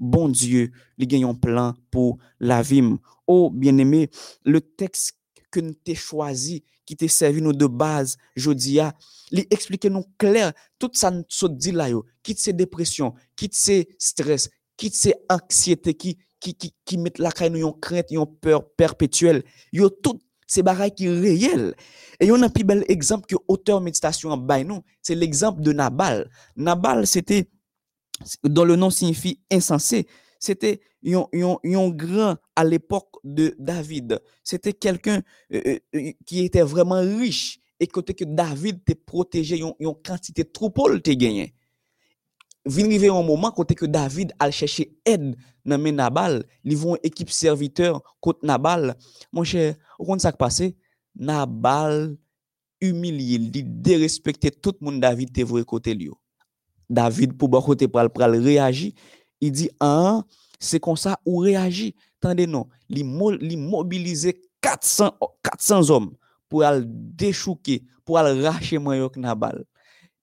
bon 0.00 0.28
Dieu, 0.28 0.72
il 0.98 1.06
gagne 1.06 1.24
un 1.24 1.34
plan 1.34 1.74
pour 1.90 2.18
la 2.40 2.62
vie. 2.62 2.82
Oh, 3.26 3.50
bien-aimé, 3.50 4.10
le 4.44 4.60
texte 4.60 5.16
que 5.50 5.60
nous 5.60 5.74
t'ai 5.74 5.94
choisi, 5.94 6.64
qui 6.86 6.96
t'ai 6.96 7.06
servi 7.06 7.40
nous 7.42 7.52
de 7.52 7.66
base, 7.66 8.16
jodi 8.34 8.80
a, 8.80 8.94
li 9.30 9.46
explique 9.50 9.84
nous 9.84 10.04
clair, 10.18 10.52
tout 10.78 10.90
ça 10.92 11.10
nous 11.10 11.24
saute 11.28 11.56
dit 11.56 11.70
là 11.70 11.88
quitte 12.22 12.40
ces 12.40 12.52
dépressions, 12.52 13.14
quitte 13.36 13.54
ces 13.54 13.88
stress, 13.98 14.50
quitte 14.76 14.94
ces 14.94 15.14
anxiétés 15.28 15.94
qui, 15.94 16.18
qui, 16.40 16.54
qui, 16.54 16.74
qui 16.84 16.98
mettent 16.98 17.18
la 17.18 17.30
caille 17.30 17.50
nous 17.50 17.72
crainte, 17.72 18.10
yon 18.10 18.26
peur 18.26 18.68
perpétuelle, 18.76 19.44
yo 19.72 19.88
tout 19.88 20.18
ces 20.50 20.64
bagailles 20.64 20.94
qui 20.94 21.08
réel. 21.08 21.74
Et 22.18 22.26
yon 22.26 22.42
un 22.42 22.48
plus 22.48 22.64
bel 22.64 22.84
exemple 22.88 23.26
que 23.26 23.36
auteur 23.46 23.80
méditation 23.80 24.30
en 24.30 24.64
nous, 24.64 24.82
c'est 25.00 25.14
l'exemple 25.14 25.62
de 25.62 25.72
Nabal. 25.72 26.28
Nabal, 26.56 27.06
c'était, 27.06 27.48
dont 28.44 28.64
le 28.64 28.76
nom 28.76 28.90
signifie 28.90 29.40
insensé, 29.50 30.06
c'était 30.38 30.80
yon, 31.02 31.28
yon, 31.32 31.58
yon, 31.62 31.90
grand 31.90 32.36
à 32.56 32.64
l'époque 32.64 33.16
de 33.24 33.54
David. 33.58 34.20
C'était 34.42 34.72
quelqu'un 34.72 35.22
euh, 35.52 35.62
euh, 35.66 35.78
euh 35.94 36.12
qui 36.26 36.44
était 36.44 36.62
vraiment 36.62 37.00
riche 37.00 37.60
et 37.78 37.86
côté 37.86 38.14
que 38.14 38.24
David 38.24 38.84
te 38.84 38.92
protégé 38.92 39.58
yon, 39.58 39.74
yon 39.78 39.94
quantité 39.94 40.44
pour 40.44 40.90
te 41.02 41.10
gagner. 41.10 41.54
Vin 42.66 42.88
rive 42.88 43.10
un 43.10 43.22
moment 43.22 43.50
côté 43.50 43.74
que 43.74 43.86
David 43.86 44.32
al 44.38 44.52
chercher 44.52 44.94
aide 45.06 45.36
nan 45.64 45.80
men 45.80 45.96
Nabal, 45.96 46.42
li 46.64 46.74
vont 46.74 46.96
équipe 47.02 47.30
serviteur 47.30 48.02
contre 48.20 48.44
Nabal. 48.44 48.96
Mon 49.32 49.44
cher, 49.44 49.76
on 49.98 50.18
ça 50.18 50.32
passé, 50.32 50.76
Nabal 51.14 52.16
humilié, 52.80 53.36
il 53.36 53.82
dérespecté 53.82 54.50
tout 54.50 54.74
le 54.80 54.84
monde 54.84 55.00
David 55.00 55.32
te 55.32 55.42
voué 55.42 55.64
côté 55.64 55.94
lui. 55.94 56.10
David 56.90 57.36
pou 57.38 57.50
bakote 57.50 57.86
pral 57.90 58.10
pral 58.12 58.34
reagi, 58.42 58.90
i 59.40 59.50
di 59.54 59.68
an, 59.82 60.24
se 60.60 60.80
kon 60.82 60.98
sa 60.98 61.14
ou 61.24 61.44
reagi. 61.46 61.92
Tande 62.20 62.44
non, 62.50 62.66
li, 62.90 63.04
mo, 63.06 63.30
li 63.32 63.56
mobilize 63.56 64.34
400, 64.60 65.14
400 65.46 65.94
om 65.96 66.10
pou 66.50 66.66
al 66.66 66.82
dechouke, 66.84 67.78
pou 68.04 68.18
al 68.20 68.42
rache 68.42 68.80
man 68.82 68.98
yok 68.98 69.16
Nabal. 69.22 69.62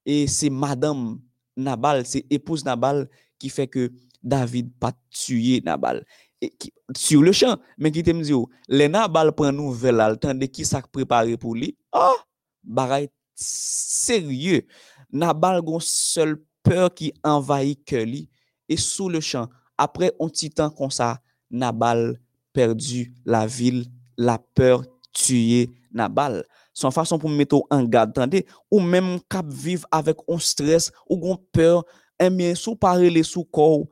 E 0.06 0.26
se 0.30 0.52
madame 0.54 1.18
Nabal, 1.58 2.04
se 2.06 2.22
epouse 2.30 2.68
Nabal 2.68 3.06
ki 3.42 3.50
fe 3.54 3.66
ke 3.72 3.88
David 4.22 4.70
pa 4.82 4.92
tuye 5.10 5.62
Nabal. 5.66 6.04
E 6.44 6.52
ki, 6.52 6.70
sur 6.94 7.24
le 7.26 7.34
chan, 7.34 7.58
men 7.82 7.96
ki 7.96 8.04
te 8.06 8.14
mdi 8.14 8.36
yo, 8.36 8.44
le 8.70 8.92
Nabal 8.92 9.32
pren 9.34 9.56
nou 9.56 9.74
velal, 9.74 10.20
tande 10.22 10.52
ki 10.52 10.68
sak 10.68 10.92
prepare 10.94 11.40
pou 11.42 11.58
li, 11.58 11.72
ah, 11.96 12.20
baray 12.62 13.08
serye. 13.40 14.66
Nabal 15.14 15.62
gon 15.66 15.82
sel 15.84 16.36
peur 16.68 16.94
qui 16.94 17.14
envahit 17.24 17.84
que 17.86 17.96
lui. 17.96 18.30
Et 18.70 18.78
sous 18.78 19.10
le 19.10 19.20
champ, 19.20 19.48
après 19.78 20.12
un 20.20 20.28
petit 20.28 20.50
temps 20.50 20.70
comme 20.70 20.92
ça, 20.92 21.20
Nabal 21.50 22.20
perdu 22.52 23.14
la 23.26 23.48
ville, 23.48 23.86
la 24.18 24.38
peur 24.38 24.84
tuer 25.14 25.70
Nabal. 25.92 26.44
Son 26.74 26.92
façon 26.92 27.18
pour 27.18 27.30
mettre 27.30 27.62
en 27.70 27.84
garde, 27.84 28.12
attendez, 28.12 28.46
ou 28.70 28.80
même 28.80 29.20
cap 29.30 29.48
vivre 29.48 29.88
avec 29.92 30.18
un 30.28 30.38
stress 30.38 30.92
ou 31.10 31.16
une 31.26 31.38
peur, 31.52 31.84
et 32.20 32.30
bien 32.30 32.54
sous 32.56 32.76
parler 32.76 33.24
sous 33.24 33.46
corps 33.46 33.86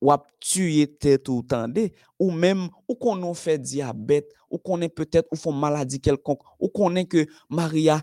ou 0.00 0.10
ap 0.10 0.26
tuye 0.40 0.88
tête 0.98 1.28
ou 1.28 1.42
tendez, 1.42 1.92
ou 2.18 2.30
même 2.30 2.68
ou 2.88 2.94
qu'on 2.94 3.34
fait 3.34 3.58
diabète, 3.58 4.32
ou 4.50 4.58
qu'on 4.58 4.80
est 4.80 4.88
peut-être 4.88 5.28
ou 5.30 5.36
font 5.36 5.52
maladie 5.52 6.00
quelconque, 6.00 6.40
ou 6.58 6.68
qu'on 6.68 6.96
est 6.96 7.04
que 7.04 7.26
Maria 7.50 8.02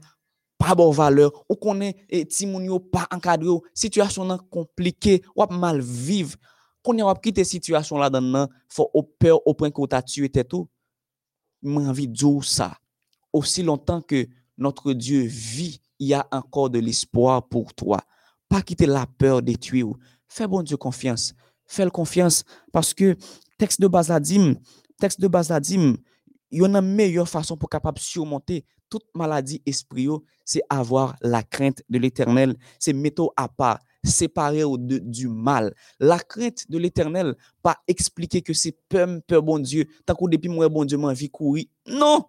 pas 0.58 0.76
bon 0.76 0.92
valeur, 0.92 1.32
ou 1.50 1.56
qu'on 1.56 1.82
est 1.82 1.96
et 2.10 2.26
Timounio 2.26 2.80
pas 2.80 3.08
encadré, 3.12 3.50
situation 3.74 4.38
compliquée, 4.50 5.22
ou 5.36 5.44
mal 5.54 5.82
vivre, 5.82 6.36
qu'on 6.84 7.08
a 7.08 7.16
quitté 7.16 7.44
situation 7.44 7.98
là 7.98 8.10
dedans, 8.10 8.48
faut 8.70 8.90
au 8.94 9.04
peur 9.04 9.46
au 9.46 9.54
point 9.54 9.72
tu 9.72 9.96
as 9.96 10.02
tué 10.02 10.30
tête 10.30 10.50
tout. 10.50 10.68
M'envie 11.62 12.08
de 12.08 12.42
ça 12.42 12.78
aussi 13.34 13.64
longtemps 13.64 14.02
que 14.02 14.28
notre 14.58 14.94
Dieu 14.94 15.22
vit, 15.22 15.82
il 16.00 16.08
y 16.08 16.14
a 16.14 16.28
encore 16.32 16.70
de 16.70 16.80
l'espoir 16.80 17.48
pour 17.48 17.74
toi. 17.74 18.00
Pas 18.50 18.62
quitter 18.62 18.86
la 18.86 19.06
peur 19.06 19.42
de 19.42 19.54
tuer. 19.54 19.84
Fais 20.28 20.48
bon 20.48 20.64
Dieu 20.64 20.78
confiance. 20.78 21.34
Fais 21.66 21.90
confiance 21.90 22.44
parce 22.72 22.94
que 22.94 23.16
texte 23.58 23.82
de 23.82 23.88
Basadim, 23.88 24.56
texte 25.00 25.20
de 25.20 25.28
Basadim, 25.28 25.98
il 26.52 26.62
y 26.62 26.64
a 26.64 26.68
une 26.68 26.82
meilleure 26.82 27.28
façon 27.28 27.58
pour 27.58 27.70
capable 27.70 28.00
surmonter 28.00 28.66
toute 28.90 29.06
maladie 29.14 29.62
esprit, 29.66 30.08
c'est 30.46 30.62
avoir 30.70 31.16
la 31.22 31.44
crainte 31.44 31.84
de 31.90 32.00
l'éternel, 32.00 32.56
c'est 32.80 32.94
mettre 32.94 33.34
à 33.36 33.48
part, 33.48 33.80
séparer 34.04 34.64
du 34.78 35.28
mal. 35.28 35.74
La 36.00 36.20
crainte 36.20 36.70
de 36.70 36.78
l'éternel, 36.78 37.36
pas 37.62 37.78
expliquer 37.88 38.42
que 38.42 38.54
c'est 38.54 38.78
peur, 38.90 39.08
peur 39.28 39.44
bon 39.44 39.60
Dieu, 39.60 39.86
tant 40.06 40.16
que 40.16 40.30
depuis 40.30 40.50
bon 40.50 40.86
Dieu, 40.86 40.98
m'a 40.98 41.14
vie 41.14 41.30
courir. 41.30 41.66
Non! 41.88 42.26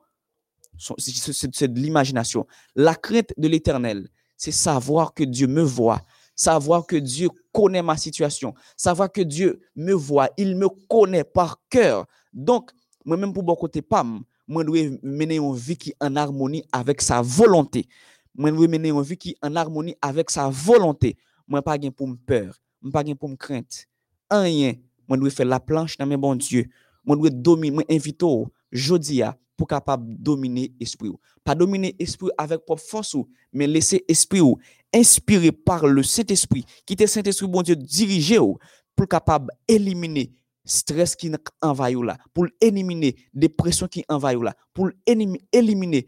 c'est 0.99 1.73
de 1.73 1.81
l'imagination. 1.81 2.47
La 2.77 2.95
crainte 2.95 3.33
de 3.37 3.49
l'éternel, 3.49 4.09
c'est 4.37 4.53
savoir 4.53 5.13
que 5.13 5.25
Dieu 5.25 5.47
me 5.47 5.63
voit, 5.63 6.01
savoir 6.35 6.87
que 6.87 6.97
Dieu 6.97 7.29
connaît 7.53 7.83
ma 7.83 7.97
situation, 7.97 8.55
savoir 8.77 9.11
que 9.11 9.21
Dieu 9.21 9.61
me 9.75 9.93
voit, 9.93 10.31
il 10.37 10.57
me 10.57 10.69
connaît 10.89 11.25
par 11.25 11.61
cœur. 11.69 12.07
Donc, 12.33 12.71
moi-même 13.05 13.33
pour 13.33 13.43
mon 13.43 13.57
côté, 13.57 13.83
pam, 13.83 14.23
moi, 14.49 14.65
dois 14.65 14.81
mener 15.03 15.37
une 15.37 15.55
vie 15.55 15.77
qui 15.77 15.91
est 15.91 15.97
en 16.01 16.17
harmonie 16.17 16.65
avec 16.73 17.03
sa 17.03 17.21
volonté. 17.21 17.87
Moi, 18.35 18.51
dois 18.51 18.67
mener 18.67 18.89
une 18.89 19.03
vie 19.03 19.17
qui 19.17 19.31
est 19.31 19.47
en 19.47 19.55
harmonie 19.55 19.95
avec 20.01 20.31
sa 20.31 20.49
volonté. 20.49 21.17
Moi, 21.47 21.63
pas 21.63 21.79
pour 21.95 22.09
me 22.09 22.17
peur, 22.17 22.59
moi, 22.81 22.91
pas 22.91 23.15
pour 23.15 23.29
me 23.29 23.37
crainte. 23.37 23.87
Rien. 24.31 24.75
Moi, 25.07 25.19
dois 25.19 25.31
faire 25.31 25.47
la 25.47 25.61
planche 25.61 25.97
dans 25.99 26.07
mes 26.07 26.17
bons 26.17 26.35
Dieu. 26.35 26.67
Moi, 27.05 27.17
dois 27.17 27.31
dominer, 27.31 27.71
moi, 27.71 27.85
invite, 27.91 28.25
jeudi, 28.73 29.23
pour 29.57 29.67
capable 29.67 30.15
dominer 30.17 30.73
esprit 30.81 31.11
Pas 31.45 31.55
dominer 31.55 31.95
esprit 31.99 32.31
avec 32.39 32.65
propre 32.65 32.83
force 32.83 33.17
mais 33.53 33.67
laisser 33.67 34.05
esprit 34.09 34.41
ou 34.41 34.57
inspiré 34.95 35.53
par 35.53 35.87
le 35.87 36.03
Saint-Esprit, 36.03 36.65
qui 36.87 36.95
est 36.99 37.07
Saint-Esprit 37.07 37.49
bon 37.49 37.63
Dieu 37.63 37.77
dirigé 37.77 38.39
pour 38.39 39.09
capable 39.09 39.51
éliminer 39.67 40.33
stress 40.69 41.17
qui 41.17 41.33
envahit 41.61 42.03
là, 42.03 42.17
pour 42.33 42.47
éliminer 42.61 43.17
dépression 43.33 43.89
qui 43.89 44.05
envahit 44.09 44.41
là, 44.41 44.55
pour 44.73 44.91
éliminer 45.07 46.07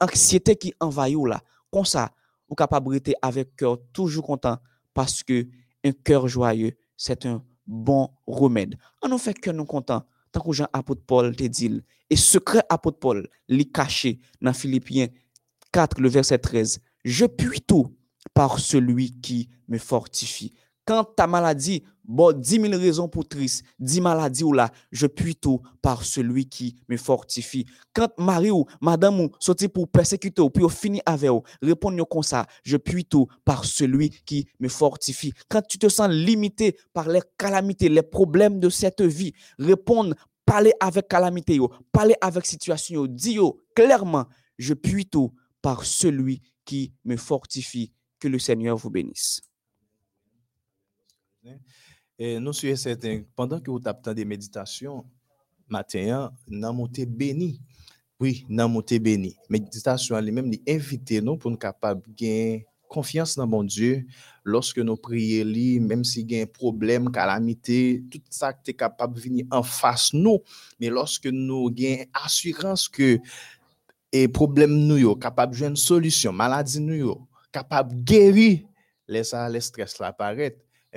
anxiété 0.00 0.56
qui 0.56 0.72
envahit 0.80 1.26
là. 1.26 1.42
Comme 1.70 1.84
ça, 1.84 2.10
vous 2.48 2.54
capable 2.54 2.88
rester 2.90 3.14
avec 3.20 3.56
cœur 3.56 3.78
toujours 3.92 4.24
content 4.24 4.56
parce 4.94 5.22
que 5.22 5.46
un 5.84 5.92
cœur 5.92 6.26
joyeux, 6.28 6.72
c'est 6.96 7.26
un 7.26 7.44
bon 7.66 8.10
remède. 8.26 8.76
On 9.02 9.08
nous 9.08 9.18
fait 9.18 9.34
que 9.34 9.50
content 9.64 10.04
tant 10.32 10.40
que 10.40 10.52
Jean 10.52 10.68
apôtre 10.72 11.02
Paul 11.06 11.34
te 11.34 11.44
dit, 11.44 11.82
et 12.10 12.16
secret 12.16 12.62
apôtre 12.68 12.98
Paul, 12.98 13.28
li 13.48 13.70
caché 13.70 14.18
dans 14.40 14.52
Philippiens 14.52 15.08
4, 15.72 16.00
le 16.00 16.08
verset 16.08 16.38
13. 16.38 16.80
Je 17.04 17.26
puis 17.26 17.60
tout 17.60 17.94
par 18.34 18.58
celui 18.58 19.20
qui 19.20 19.48
me 19.68 19.78
fortifie. 19.78 20.54
Quand 20.88 21.04
ta 21.04 21.26
maladie, 21.26 21.82
bon, 22.02 22.32
10 22.32 22.62
000 22.62 22.80
raisons 22.80 23.08
pour 23.08 23.28
triste, 23.28 23.62
10 23.78 24.00
maladies 24.00 24.42
ou 24.42 24.54
là, 24.54 24.70
je 24.90 25.06
puis 25.06 25.36
tout 25.36 25.60
par 25.82 26.02
celui 26.02 26.48
qui 26.48 26.76
me 26.88 26.96
fortifie. 26.96 27.66
Quand 27.92 28.08
Marie 28.16 28.50
ou 28.50 28.64
madame 28.80 29.20
ou 29.20 29.30
sorti 29.38 29.68
pour 29.68 29.86
persécuter 29.88 30.40
ou 30.40 30.48
puis 30.48 30.64
au 30.64 30.70
fini 30.70 31.02
avec 31.04 31.28
vous, 31.28 31.42
répondez 31.60 32.02
comme 32.10 32.22
ça, 32.22 32.46
je 32.64 32.78
puis 32.78 33.04
tout 33.04 33.26
par 33.44 33.66
celui 33.66 34.08
qui 34.08 34.48
me 34.60 34.68
fortifie. 34.68 35.34
Quand 35.50 35.60
tu 35.60 35.76
te 35.76 35.90
sens 35.90 36.08
limité 36.08 36.74
par 36.94 37.06
les 37.10 37.20
calamités, 37.36 37.90
les 37.90 38.00
problèmes 38.00 38.58
de 38.58 38.70
cette 38.70 39.02
vie, 39.02 39.34
répondre, 39.58 40.14
parler 40.46 40.72
avec 40.80 41.06
calamité, 41.06 41.58
parler 41.92 42.14
avec 42.22 42.46
situation, 42.46 43.04
dis 43.06 43.36
clairement, 43.76 44.24
je 44.56 44.72
puis 44.72 45.04
tout 45.04 45.34
par 45.60 45.84
celui 45.84 46.40
qui 46.64 46.94
me 47.04 47.18
fortifie. 47.18 47.92
Que 48.18 48.26
le 48.26 48.40
Seigneur 48.40 48.76
vous 48.76 48.90
bénisse. 48.90 49.47
Et 52.18 52.40
nous 52.40 52.52
sommes 52.52 52.76
certains, 52.76 53.22
pendant 53.36 53.60
que 53.60 53.70
vous 53.70 53.78
tapez 53.78 54.14
des 54.14 54.24
méditations, 54.24 55.04
matin, 55.68 56.32
nous 56.48 56.66
avons 56.66 56.86
été 56.86 57.06
bénis. 57.06 57.60
Oui, 58.18 58.44
nous 58.48 58.64
avons 58.64 58.80
été 58.80 58.98
bénis. 58.98 59.36
Méditation 59.48 60.16
elle-même, 60.16 60.50
inviter 60.68 61.20
nous 61.20 61.36
pour 61.36 61.50
nous 61.50 61.56
capables 61.56 62.02
de 62.08 62.14
gagner 62.14 62.66
confiance 62.88 63.36
dans 63.36 63.46
mon 63.46 63.62
Dieu. 63.62 64.04
Lorsque 64.42 64.78
nous 64.78 64.96
prions, 64.96 65.86
même 65.86 66.02
s'il 66.04 66.30
y 66.32 66.40
a 66.40 66.42
un 66.42 66.46
problème, 66.46 67.12
calamité, 67.12 68.02
tout 68.10 68.20
ça 68.30 68.52
qui 68.52 68.70
est 68.72 68.74
capable 68.74 69.14
de 69.14 69.20
venir 69.20 69.46
en 69.50 69.62
face 69.62 70.12
nous. 70.12 70.40
Mais 70.80 70.88
lorsque 70.88 71.26
nous 71.26 71.68
avons 71.68 72.04
assurance 72.14 72.88
que 72.88 73.18
les 74.12 74.26
problèmes 74.26 74.74
nous 74.74 75.14
capable 75.16 75.54
de 75.54 75.64
une 75.64 75.76
solution, 75.76 76.32
maladie 76.32 76.80
nous 76.80 77.28
capable 77.52 77.94
de 77.94 78.00
guérir, 78.00 78.60
laisse 79.06 79.34
le 79.34 79.60
stress 79.60 79.98
là 79.98 80.16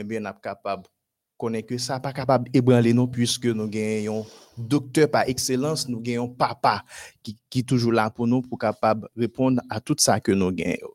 Eh 0.02 0.06
ebyen 0.10 0.26
ap 0.26 0.42
kapab 0.42 0.88
konen 1.38 1.62
ke 1.62 1.78
sa 1.78 2.02
pa 2.02 2.10
kapab 2.14 2.48
ebranle 2.54 2.90
non, 2.90 3.06
nou 3.06 3.14
pwiske 3.14 3.54
nou 3.54 3.70
genyon 3.70 4.26
doktor 4.58 5.06
pa 5.14 5.22
ekselans, 5.30 5.86
nou 5.90 6.02
genyon 6.02 6.30
papa 6.38 6.82
ki, 7.22 7.36
ki 7.54 7.62
toujou 7.66 7.94
la 7.94 8.10
pou 8.10 8.26
nou 8.26 8.42
pou 8.42 8.58
kapab 8.58 9.06
repond 9.18 9.62
a 9.70 9.78
tout 9.78 10.02
sa 10.02 10.18
ke 10.18 10.34
nou 10.34 10.54
genyon. 10.54 10.90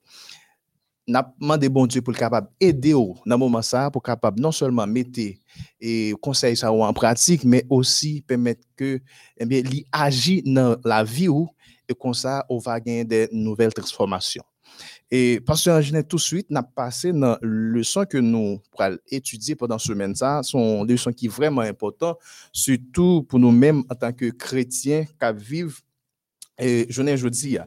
Nap 1.07 1.31
mande 1.39 1.71
bon 1.71 1.87
Diyo 1.87 2.03
pou 2.03 2.15
kapab 2.19 2.51
ede 2.59 2.97
ou 2.99 3.15
nan 3.23 3.39
mouman 3.39 3.63
sa 3.63 3.87
pou 3.95 4.03
kapab 4.03 4.39
non 4.43 4.55
solman 4.55 4.91
mette 4.91 5.29
e 5.79 6.15
konsey 6.19 6.59
sa 6.59 6.75
ou 6.75 6.83
an 6.83 6.95
pratik, 6.95 7.47
men 7.47 7.63
osi 7.71 8.19
pemet 8.27 8.59
ke 8.75 8.99
ebyen, 9.39 9.63
eh 9.63 9.71
li 9.71 9.81
aji 9.95 10.41
nan 10.47 10.75
la 10.83 11.05
vi 11.07 11.31
ou 11.31 11.47
e 11.87 11.95
konsa 11.95 12.41
ou 12.51 12.59
va 12.59 12.81
genyen 12.83 13.07
de 13.07 13.27
nouvel 13.31 13.71
transformasyon. 13.71 14.43
Et 15.11 15.41
pasteur 15.41 15.79
Angenet, 15.79 16.03
tout 16.03 16.17
de 16.17 16.21
suite, 16.21 16.51
n'a 16.51 16.63
passé 16.63 17.13
dans 17.13 17.39
le 17.41 17.71
leçon 17.71 18.05
que 18.05 18.19
nous 18.19 18.61
pourrons 18.71 18.97
étudier 19.11 19.55
pendant 19.55 19.79
ce 19.79 19.89
semaine. 19.89 20.15
Ça, 20.15 20.43
sont 20.43 20.85
des 20.85 20.95
leçons 20.95 21.13
qui 21.13 21.27
sont 21.27 21.33
vraiment 21.37 21.61
importants, 21.61 22.19
surtout 22.53 23.23
pour 23.29 23.39
nous-mêmes 23.39 23.85
en 23.89 23.95
tant 23.95 24.13
que 24.13 24.31
chrétiens 24.31 25.05
qui 25.05 25.45
vivent 25.45 25.81
et 26.59 26.87
je 26.89 27.03
n'ai 27.03 27.17
jeudi, 27.19 27.59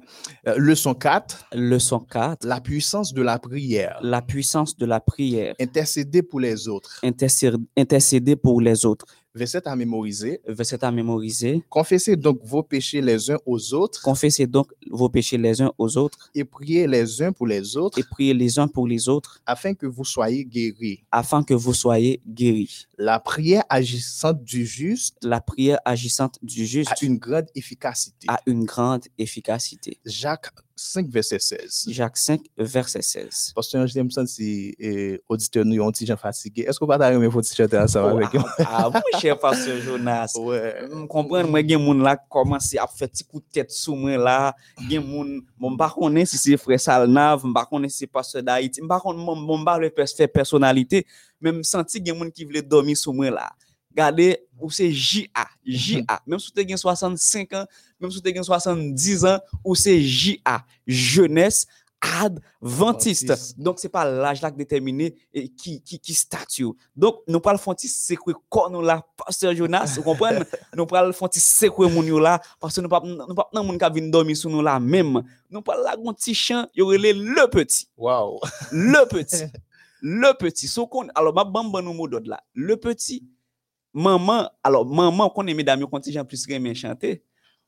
euh, 0.48 0.56
leçon 0.58 0.96
4, 0.96 1.46
Leçon 1.54 2.00
4. 2.00 2.46
la 2.46 2.60
puissance 2.60 3.14
de 3.14 3.22
la 3.22 3.38
prière. 3.38 4.00
La 4.02 4.22
puissance 4.24 4.76
de 4.78 4.86
la 4.86 5.00
prière. 5.00 5.54
Intercéder 5.60 6.24
pour 6.24 6.40
les 6.40 6.68
autres. 6.68 7.00
Intercéder, 7.04 7.58
intercéder 7.78 8.36
pour 8.36 8.62
les 8.62 8.86
autres. 8.86 9.06
Verset 9.40 9.66
à 9.70 9.76
mémoriser. 9.78 10.42
Verset 10.46 10.84
à 10.84 10.92
mémoriser. 10.92 11.64
Confessez 11.70 12.18
donc 12.18 12.42
vos 12.44 12.62
péchés 12.62 13.02
les 13.02 13.32
uns 13.32 13.38
aux 13.46 13.74
autres 13.74 14.02
Confessez 14.02 14.46
donc 14.48 14.68
vos 14.92 15.08
péchés 15.08 15.38
les 15.38 15.62
uns 15.62 15.72
aux 15.78 15.96
autres 15.98 16.30
et 16.36 16.44
priez 16.44 16.88
les 16.88 17.22
uns 17.22 17.32
pour 17.32 17.48
les 17.48 17.78
autres 17.78 17.98
et 17.98 18.04
priez 18.04 18.34
les 18.34 18.60
uns 18.60 18.68
pour 18.68 18.86
les 18.86 19.08
autres 19.08 19.40
afin 19.46 19.74
que 19.74 19.86
vous 19.86 20.04
soyez 20.04 20.44
guéris. 20.44 21.06
afin 21.10 21.42
que 21.42 21.54
vous 21.54 21.74
soyez 21.74 22.22
guéris. 22.28 22.88
La 22.98 23.22
prière 23.22 23.64
agissante 23.70 24.44
du 24.44 24.66
juste 24.66 25.16
La 25.24 25.40
prière 25.40 25.80
agissante 25.86 26.38
du 26.42 26.66
juste 26.66 26.92
a 26.92 27.06
une 27.06 27.18
grande 27.18 27.48
efficacité. 27.56 28.26
a 28.28 28.42
une 28.46 28.66
grande 28.66 29.06
efficacité. 29.18 30.00
Jacques 30.06 30.52
5 30.80 31.10
verset 31.12 31.40
16. 31.40 31.92
Jacques 31.92 32.18
5 32.18 32.42
verset 32.58 33.02
16. 33.02 33.52
Pastor 33.56 33.82
Ange 33.82 33.94
Demson 33.94 34.26
si 34.30 34.72
auditeur 35.28 35.68
nou 35.68 35.76
yon 35.76 35.96
ti 35.96 36.08
jan 36.08 36.20
fatige, 36.20 36.64
esko 36.72 36.88
pa 36.88 36.96
ta 37.02 37.10
yon 37.12 37.20
men 37.20 37.34
foti 37.34 37.52
chante 37.58 37.76
ansama 37.80 38.14
vek 38.22 38.38
yon? 38.38 38.48
A, 38.64 38.86
mwen 38.94 39.18
chè 39.20 39.36
Pastor 39.42 39.82
Jonas, 39.84 40.38
mwen 40.40 40.88
mm, 40.88 41.06
kompren 41.12 41.52
mwen 41.52 41.68
gen 41.68 41.84
moun 41.84 42.04
la 42.06 42.16
koman 42.32 42.64
si 42.64 42.80
ap 42.80 42.96
fè 42.96 43.10
ti 43.12 43.28
koutet 43.28 43.76
sou 43.76 44.00
mwen 44.00 44.24
la, 44.24 44.54
gen 44.88 45.04
moun, 45.04 45.40
bon, 45.58 45.74
mwen 45.74 45.80
pa 45.82 45.92
konen 45.92 46.30
si 46.30 46.40
se 46.40 46.56
fre 46.62 46.80
salnav, 46.80 47.44
bon, 47.44 47.50
mwen 47.50 47.60
pa 47.60 47.68
konen 47.68 47.92
si 47.92 48.06
se 48.06 48.12
Pastor 48.12 48.46
Daiti, 48.48 48.80
mwen 48.80 48.88
bon, 48.88 48.96
pa 48.96 49.04
konen 49.04 49.44
mwen 49.44 49.68
ba 49.68 49.76
le 49.84 49.92
fè 49.92 50.30
personalite, 50.32 51.04
men 51.44 51.60
mwen 51.60 51.68
senti 51.68 52.00
gen 52.08 52.22
moun 52.22 52.32
ki 52.32 52.48
vle 52.48 52.64
domi 52.64 52.96
sou 52.96 53.12
mwen 53.18 53.36
la. 53.36 53.50
gade 53.96 54.32
ou 54.60 54.70
se 54.70 54.90
J.A. 54.92 55.48
J.A. 55.64 56.20
Mem 56.28 56.40
sou 56.40 56.54
te 56.54 56.66
gen 56.68 56.80
65 56.80 57.56
an, 57.58 57.68
mem 58.00 58.12
sou 58.12 58.24
te 58.24 58.34
gen 58.36 58.46
70 58.46 59.28
an, 59.30 59.44
ou 59.64 59.78
se 59.80 59.96
J.A. 60.00 60.62
Jeunesse 60.86 61.68
Adventiste. 62.00 63.36
Donk 63.60 63.80
se 63.82 63.90
pa 63.92 64.06
laj 64.08 64.40
lak 64.44 64.56
detemine 64.56 65.10
ki, 65.34 65.80
ki, 65.84 66.00
ki 66.00 66.16
statue. 66.16 66.72
Donk 66.96 67.26
nou 67.28 67.44
pral 67.44 67.60
fonti 67.60 67.90
sekwe 67.92 68.36
kon 68.52 68.72
nou 68.72 68.86
la, 68.86 69.00
Pastor 69.20 69.56
Jonas, 69.58 69.98
ou 70.00 70.08
kompren? 70.08 70.40
nou 70.78 70.88
pral 70.90 71.12
fonti 71.16 71.44
sekwe 71.44 71.90
moun 71.92 72.08
yo 72.08 72.22
la, 72.24 72.38
parce 72.62 72.80
nou 72.80 72.92
pap, 72.92 73.08
nou 73.08 73.36
pap 73.38 73.52
nan 73.56 73.68
moun 73.68 73.80
ka 73.82 73.92
vin 73.94 74.08
domi 74.14 74.38
sou 74.40 74.52
nou 74.54 74.64
la 74.66 74.78
mem. 74.80 75.20
Nou 75.52 75.66
pral 75.66 75.84
lak 75.88 76.00
moun 76.04 76.16
ti 76.16 76.36
chan, 76.38 76.70
yorele 76.78 77.12
le 77.20 77.50
petit. 77.52 77.90
Wow! 78.00 78.40
Le 78.72 79.04
petit. 79.14 79.50
le 80.00 80.32
petit. 80.40 80.72
So 80.72 80.88
kon, 80.88 81.12
alo 81.20 81.36
map 81.36 81.52
bamban 81.52 81.84
nou 81.84 81.98
mou 81.98 82.08
dod 82.12 82.32
la. 82.32 82.40
Le 82.56 82.80
petit. 82.80 83.26
Maman, 83.94 84.50
alors, 84.64 84.86
maman, 84.86 85.30
qu'on 85.30 85.48
est 85.48 85.54
mesdames, 85.54 85.80
yo 85.82 85.88
konti 85.88 86.18
plus 86.28 86.46
remen 86.48 86.76
chanter. 86.76 87.24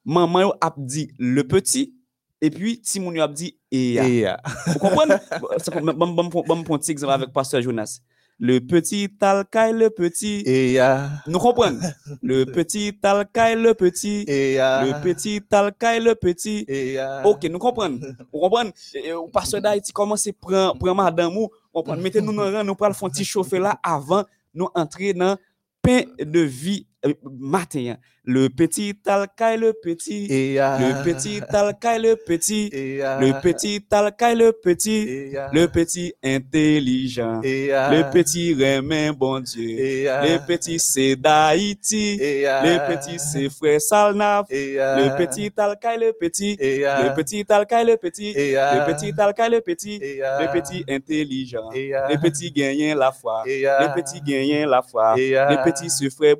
Maman 0.05 0.41
yo 0.41 0.53
ap 0.61 0.75
dit 0.77 1.11
le 1.17 1.43
petit, 1.43 1.93
et 2.41 2.49
puis, 2.49 2.79
ti 2.81 2.99
moun 2.99 3.15
yo 3.15 3.21
ap 3.21 3.33
dit 3.33 3.57
et 3.71 4.25
Vous 4.67 4.79
comprenez? 4.79 5.15
C'est 5.57 5.73
Bon, 5.81 5.93
bon, 5.93 6.07
bon, 6.07 6.43
bon, 6.45 6.63
bon, 6.63 6.77
petit 6.77 6.91
exemple 6.91 7.13
avec 7.13 7.31
Pasteur 7.31 7.61
Jonas. 7.61 7.99
Le 8.43 8.57
petit 8.59 9.07
talcaille, 9.19 9.73
le 9.73 9.91
petit. 9.91 10.41
et, 10.47 10.79
Nous 11.27 11.37
comprenons? 11.37 11.79
Le 12.23 12.45
petit 12.45 12.97
talcaille, 12.99 13.55
le 13.61 13.75
petit. 13.75 14.25
et, 14.27 14.57
Le 14.57 14.99
petit 15.03 15.41
talcaille, 15.47 16.03
le 16.03 16.15
petit. 16.15 16.65
et, 16.67 16.97
Ok, 17.23 17.43
nous 17.43 17.59
comprenons. 17.59 17.99
Vous 18.33 18.39
comprenez? 18.39 18.71
Pasteur 19.31 19.61
d'Haïti 19.61 19.91
commence 19.93 20.25
à 20.25 20.31
prendre, 20.33 20.95
madame 20.95 21.37
ou, 21.37 21.49
mettez-nous 21.99 22.33
dans 22.35 22.49
le 22.49 22.57
rang, 22.57 22.63
nous 22.63 22.73
prenons 22.73 22.95
le 22.99 23.09
petit 23.09 23.23
chauffer 23.23 23.59
là 23.59 23.79
avant 23.83 24.23
nous 24.55 24.69
entrer 24.73 25.13
dans 25.13 25.37
pain 25.81 26.03
de 26.19 26.39
vie 26.39 26.87
euh, 27.05 27.13
matin. 27.23 27.97
Le 28.23 28.49
petit 28.49 28.93
le 28.93 29.73
petit. 29.73 30.27
et, 30.29 30.61
euh, 30.61 30.77
Le 30.77 31.03
petit 31.03 31.39
le 31.39 32.15
petit. 32.15 32.69
et, 32.71 33.03
euh, 33.03 33.19
Le 33.19 33.41
petit 33.41 33.79
le 33.81 34.51
petit. 34.51 34.91
et, 34.91 35.37
euh, 35.37 35.47
Le 35.51 35.67
petit 35.67 36.13
intelligent. 36.23 37.41
et, 37.43 37.73
euh, 37.73 37.89
Le 37.89 38.11
petit 38.11 38.53
remen 38.53 39.13
bon 39.13 39.39
Dieu. 39.39 39.67
et, 39.79 40.07
euh, 40.07 40.21
Le 40.37 40.45
petit 40.45 40.77
c'est 40.77 41.15
d'Haïti. 41.15 42.19
et, 42.21 42.47
euh, 42.47 42.61
Le 42.61 42.95
petit 42.95 43.17
c'est 43.17 43.49
frère 43.49 43.81
Salnaf. 43.81 44.45
et, 44.51 44.75
euh, 44.79 44.97
Le 45.09 45.25
petit 45.25 45.45
le 45.49 46.11
petit. 46.13 46.57
et, 46.59 46.85
euh, 46.85 47.03
Le 47.09 47.15
petit 47.15 47.43
le 47.43 47.97
petit. 47.97 48.31
et, 48.35 48.55
euh, 48.55 48.85
Le 48.85 48.93
petit 48.93 49.11
le 49.49 49.61
petit. 49.61 49.99
et, 49.99 50.23
euh, 50.23 50.39
Le 50.41 50.61
petit 50.61 50.85
intelligent. 50.87 51.71
et, 51.73 51.95
euh, 51.95 52.07
Le 52.09 52.17
petit 52.21 52.51
gagnant 52.51 52.95
la 52.99 53.11
foi. 53.11 53.43
et, 53.47 53.67
euh, 53.67 53.79
Le 53.79 53.99
petit 53.99 54.21
gagnant 54.21 54.69
la 54.69 54.83
foi. 54.83 55.15
et, 55.17 55.35
euh, 55.35 55.49
Le 55.49 55.63
petit 55.71 55.89
c'est 55.89 56.11
frère 56.11 56.35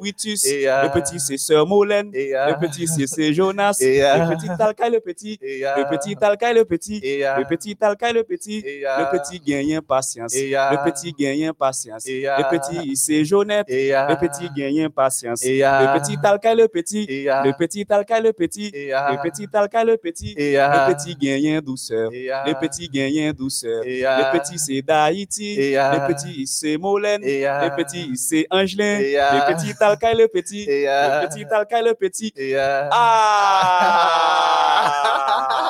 et, 0.46 0.70
euh, 0.70 0.84
Le 0.84 0.90
petit 0.92 1.20
c'est 1.20 1.38
sœur 1.38 1.66
Molène. 1.72 2.12
euh, 2.36 2.48
Le 2.50 2.68
petit 2.68 2.86
c'est 3.08 3.34
Jonas. 3.34 3.78
euh, 4.04 4.18
Le 4.30 4.36
petit 4.36 4.48
talcaille 4.58 4.92
le 4.92 5.00
petit. 5.00 5.40
et, 5.42 5.66
euh, 5.66 5.76
Le 5.78 5.84
petit 5.98 6.16
talcaille 6.16 6.54
le 6.56 6.66
petit. 6.66 7.00
et, 7.04 7.26
euh, 7.26 7.38
Le 7.40 7.46
petit 7.46 7.76
talcaille 7.76 8.14
le 8.14 8.24
petit. 8.24 8.58
et, 8.66 8.80
Le 8.82 8.88
euh, 8.88 9.06
petit 9.20 9.40
gagnant 9.40 9.82
patience. 9.82 10.34
euh, 10.56 10.72
Le 10.72 10.92
petit 10.92 11.14
gagnant 11.14 11.54
patience. 11.54 12.04
Le 12.08 12.28
euh, 12.28 12.44
petit 12.60 12.96
c'est 12.96 13.24
Jonette. 13.26 13.66
et, 13.70 13.96
euh, 13.96 14.08
Le 14.10 14.16
petit 14.18 14.50
gagnant 14.56 14.90
patience. 14.90 15.42
euh, 15.44 15.48
Le 15.94 16.00
petit 16.00 16.18
talcaille 16.22 16.58
le 16.58 16.68
petit. 16.68 17.06
et, 17.10 17.32
euh, 17.32 17.44
Le 17.44 17.54
petit 17.54 17.86
talcaille 17.86 18.24
le 18.24 18.34
petit. 18.34 18.72
et, 18.74 18.94
euh, 18.94 19.12
Le 19.12 19.30
petit 19.30 19.48
talcaille 19.48 19.86
le 19.86 19.98
petit. 19.98 20.34
et, 20.38 20.60
euh, 20.60 20.68
Le 20.88 20.94
petit 20.94 21.16
gagnant 21.16 21.62
douceur. 21.62 22.10
euh, 22.12 22.44
Le 22.48 22.54
petit 22.60 22.90
gagnant 22.90 23.32
douceur. 23.34 23.82
euh, 23.82 23.84
Le 23.86 24.40
petit 24.40 24.60
c'est 24.60 24.82
d'Haïti. 24.82 25.76
euh, 25.78 25.92
Le 26.08 26.14
petit 26.14 26.48
c'est 26.48 26.78
Molène. 26.78 27.22
euh, 27.24 27.70
Le 27.70 27.76
petit 27.84 28.18
c'est 28.18 28.46
Angelin. 28.52 29.00
euh, 29.02 29.32
Le 29.48 29.54
petit 29.56 29.74
talcaille 29.76 30.18
le 30.18 30.28
petit. 30.28 30.64
et, 30.70 30.90
euh, 30.90 31.22
Le 31.22 31.28
petit 31.28 31.46
le 31.70 31.94
petit. 31.94 32.32
et, 32.36 32.56
euh, 32.58 32.88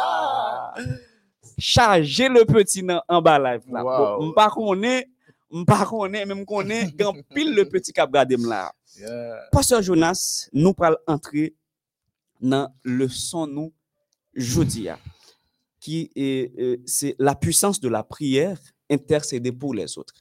Ah! 0.02 0.74
Charger 1.58 2.28
le 2.30 2.44
petit 2.46 2.82
dans 2.82 3.02
en 3.08 3.22
bas 3.22 3.38
live 3.38 3.62
là. 3.72 3.84
Wow. 3.84 4.26
M'pa 4.32 4.50
konnen, 4.50 5.04
m'pa 5.52 5.86
konnen, 5.86 6.28
même 6.28 6.46
konnen, 6.46 6.90
gan 6.96 7.14
le 7.36 7.64
petit 7.66 7.94
k'ap 7.94 8.12
gade 8.12 8.32
m 8.34 8.48
là. 8.50 8.72
yeah. 8.98 9.38
Pasteur 9.52 9.82
Jonas, 9.82 10.50
nous 10.54 10.74
pral 10.74 10.98
entrer 11.06 11.54
dans 12.40 12.68
leçon 12.84 13.46
nous 13.46 13.72
jodi 14.34 14.90
a, 14.90 14.98
qui 15.80 16.10
est 16.16 16.52
euh, 16.60 16.78
c'est 16.86 17.16
la 17.20 17.36
puissance 17.36 17.80
de 17.80 17.90
la 17.90 18.04
prière 18.04 18.58
intercéder 18.90 19.52
pour 19.52 19.74
les 19.76 19.98
autres. 20.00 20.16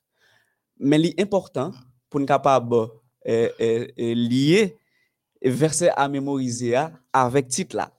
Mais 0.78 0.98
l'important 0.98 1.72
pour 2.10 2.20
nous 2.20 2.26
capable 2.26 2.74
euh, 2.74 2.88
euh, 3.26 3.48
euh, 3.60 4.14
lier 4.14 4.76
verset 5.42 5.90
à 5.96 6.08
mémoriser 6.08 6.74
a 6.74 6.92
avec 7.12 7.48
titre 7.48 7.76
là. 7.76 7.90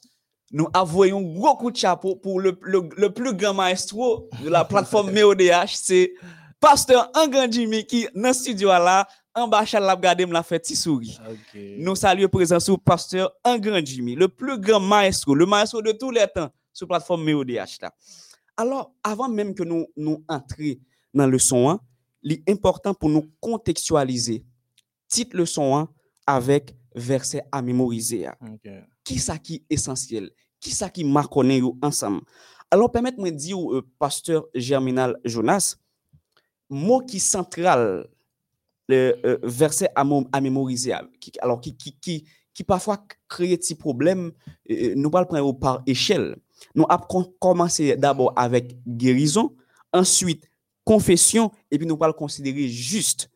Nous 0.51 0.67
avouons 0.73 1.17
un 1.17 1.34
gros 1.34 1.56
coup 1.56 1.71
de 1.71 1.77
chapeau 1.77 2.15
pour 2.17 2.39
le, 2.39 2.60
le, 2.62 2.89
le 2.97 3.10
plus 3.13 3.34
grand 3.34 3.54
maestro 3.54 4.30
de 4.43 4.49
la 4.49 4.65
plateforme 4.65 5.12
MEODH, 5.13 5.73
c'est 5.73 6.13
Pasteur 6.60 7.10
Angan 7.15 7.49
Jimmy 7.49 7.86
qui 7.86 8.08
dans 8.13 8.27
le 8.27 8.34
studio 8.34 8.67
là, 8.67 9.08
en 9.34 9.47
bas 9.47 9.63
la 9.73 9.95
la 9.95 10.43
fait 10.43 10.65
souris. 10.75 11.17
Ok. 11.27 11.60
Nous 11.77 11.95
saluons 11.95 12.30
présence 12.30 12.69
au 12.69 12.77
pasteur 12.77 13.32
Angan 13.43 13.80
Jimmy, 13.84 14.15
le 14.15 14.27
plus 14.27 14.60
grand 14.60 14.80
maestro, 14.80 15.34
le 15.34 15.45
maestro 15.45 15.82
de 15.82 15.91
tous 15.91 16.12
les 16.12 16.27
temps 16.27 16.49
sur 16.73 16.86
la 16.86 16.99
plateforme 16.99 17.23
MEODH 17.23 17.80
là. 17.82 17.91
Alors, 18.58 18.93
avant 19.04 19.30
même 19.30 19.56
que 19.56 19.63
nous 19.63 19.88
nous 19.95 20.23
entrions 20.27 20.75
dans 21.13 21.25
le 21.25 21.39
son 21.39 21.69
1, 21.69 21.80
il 22.23 22.34
est 22.34 22.49
important 22.49 22.93
pour 22.93 23.10
nous 23.10 23.27
contextualiser 23.39 24.45
titre 25.08 25.36
le 25.36 25.45
son 25.45 25.77
1 25.77 25.89
avec 26.27 26.75
verset 26.95 27.43
à 27.51 27.62
mémoriser. 27.62 28.27
a. 28.27 28.38
Ok. 28.41 28.71
Qui 29.04 29.19
ça 29.19 29.38
qui 29.38 29.56
est 29.56 29.63
essentiel? 29.69 30.32
Qui 30.60 30.71
ça 30.71 30.89
qui 30.89 31.04
m'a 31.04 31.25
yo 31.58 31.77
ensemble? 31.82 32.21
Alors, 32.69 32.91
permettez-moi 32.91 33.32
de 33.32 33.36
dire, 33.36 33.58
euh, 33.58 33.86
pasteur 33.99 34.45
Germinal 34.54 35.17
Jonas, 35.25 35.75
mot 36.69 37.01
qui 37.01 37.19
central, 37.19 38.08
le 38.88 39.15
euh, 39.25 39.38
verset 39.43 39.89
à, 39.95 40.04
mo- 40.04 40.27
à 40.32 40.39
mémoriser, 40.39 40.93
qui, 41.19 41.32
alors 41.41 41.60
qui, 41.60 41.75
qui, 41.75 41.97
qui, 41.99 42.25
qui 42.54 42.63
parfois 42.63 43.06
crée 43.27 43.58
des 43.58 43.75
problèmes, 43.75 44.32
euh, 44.69 44.93
nous 44.95 45.10
allons 45.13 45.25
prendre 45.25 45.60
par 45.60 45.82
échelle. 45.86 46.38
Nous 46.75 46.86
avons 46.88 47.34
commencé 47.39 47.95
d'abord 47.97 48.34
avec 48.36 48.77
guérison, 48.88 49.56
ensuite 49.91 50.49
confession, 50.84 51.51
et 51.69 51.77
puis 51.77 51.88
nous 51.88 51.97
allons 52.01 52.13
considérer 52.13 52.67
juste. 52.67 53.30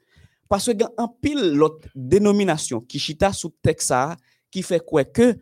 Paswe 0.51 0.75
gen 0.77 0.91
an 1.01 1.09
pil 1.23 1.41
lot 1.57 1.87
denominasyon 1.95 2.83
ki 2.89 3.01
chita 3.01 3.31
sou 3.33 3.53
teksa 3.65 4.13
ki 4.53 4.61
fe 4.65 4.79
kwe 4.83 5.05
ke 5.09 5.33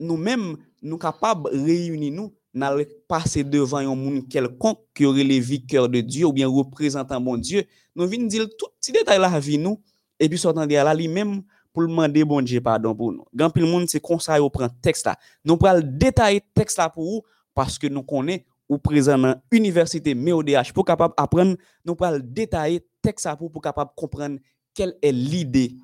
nou 0.00 0.18
menm 0.20 0.54
nou 0.84 1.00
kapab 1.00 1.48
reyuni 1.50 2.12
nou 2.14 2.30
nan 2.54 2.76
le 2.78 2.86
pase 3.10 3.42
devan 3.42 3.88
yon 3.88 3.98
moun 3.98 4.20
kelkon 4.30 4.76
ki 4.94 5.08
yore 5.08 5.26
le 5.26 5.40
vikeur 5.42 5.88
de 5.90 6.00
Diyo 6.04 6.30
ou 6.30 6.36
bien 6.36 6.50
reprezentan 6.50 7.22
bon 7.22 7.40
Diyo, 7.42 7.64
nou 7.98 8.06
vin 8.10 8.28
dil 8.30 8.46
tout 8.54 8.70
ti 8.78 8.94
detay 8.94 9.18
la 9.18 9.32
vi 9.42 9.58
nou, 9.58 9.80
epi 10.22 10.38
sotan 10.38 10.70
de 10.70 10.78
ala 10.78 10.94
li 10.94 11.10
menm 11.10 11.40
pou 11.74 11.82
lman 11.82 12.12
de 12.14 12.22
bon 12.22 12.46
Diyo 12.46 12.62
pardon 12.62 12.94
pou 12.94 13.10
nou. 13.10 13.26
Gan 13.34 13.50
pil 13.50 13.66
moun 13.66 13.88
se 13.90 13.98
konsa 13.98 14.38
yo 14.38 14.46
pren 14.54 14.70
tekst 14.84 15.10
la. 15.10 15.16
Nou 15.42 15.58
pral 15.58 15.82
detay 15.82 16.38
tekst 16.54 16.78
la 16.78 16.86
pou 16.92 17.18
ou, 17.18 17.26
paske 17.54 17.90
nou 17.90 18.06
konen 18.06 18.44
ou 18.70 18.78
prezen 18.80 19.20
nan 19.20 19.42
universite 19.52 20.14
MEODH 20.14 20.70
pou 20.76 20.86
kapab 20.86 21.12
apren, 21.20 21.56
nou 21.82 21.98
pral 21.98 22.22
detay 22.22 22.78
texte 23.04 23.28
pour 23.38 23.52
pour 23.52 23.62
capable 23.62 23.90
comprendre 23.94 24.38
quelle 24.72 24.96
est 25.02 25.12
l'idée 25.12 25.76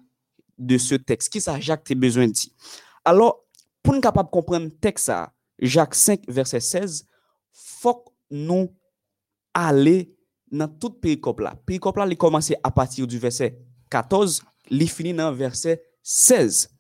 de 0.59 0.79
ce 0.79 0.95
texte, 0.95 1.33
qui 1.33 1.41
ça 1.41 1.61
Jacques 1.61 1.91
a 1.91 1.95
besoin 1.95 2.27
de 2.27 2.33
dire. 2.33 2.51
Alors, 3.05 3.45
pour 3.83 3.95
nous 3.95 4.01
capable 4.01 4.31
comprendre 4.31 4.71
texte 4.81 5.07
ça, 5.07 5.33
Jacques 5.59 5.95
5 5.95 6.23
verset 6.29 6.61
16, 6.61 7.07
faut 7.53 8.05
nous 8.31 8.75
aller 9.53 10.15
dans 10.51 10.69
toute 10.69 11.01
péricope 11.01 11.41
là. 11.41 11.55
Péricope 11.67 11.97
là, 11.97 12.07
il 12.09 12.17
commence 12.17 12.53
à 12.63 12.71
partir 12.71 13.07
du 13.07 13.19
verset 13.19 13.59
14, 13.91 14.43
li 14.71 14.89
fini 14.89 15.13
dans 15.15 15.33
verset 15.33 15.83
16. 16.03 16.71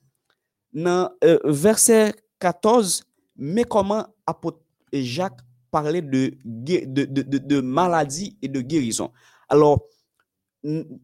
Dans 0.73 1.11
euh, 1.25 1.39
verset 1.45 2.15
14, 2.39 3.05
mais 3.37 3.65
comment 3.65 4.07
apôtre 4.27 4.61
Jacques 4.93 5.41
parlait 5.71 6.03
de, 6.03 6.35
de, 6.45 6.85
de, 7.05 7.39
de, 7.39 7.61
maladie 7.61 8.37
et 8.43 8.49
de 8.49 8.61
guérison. 8.61 9.13
Alors, 9.49 9.87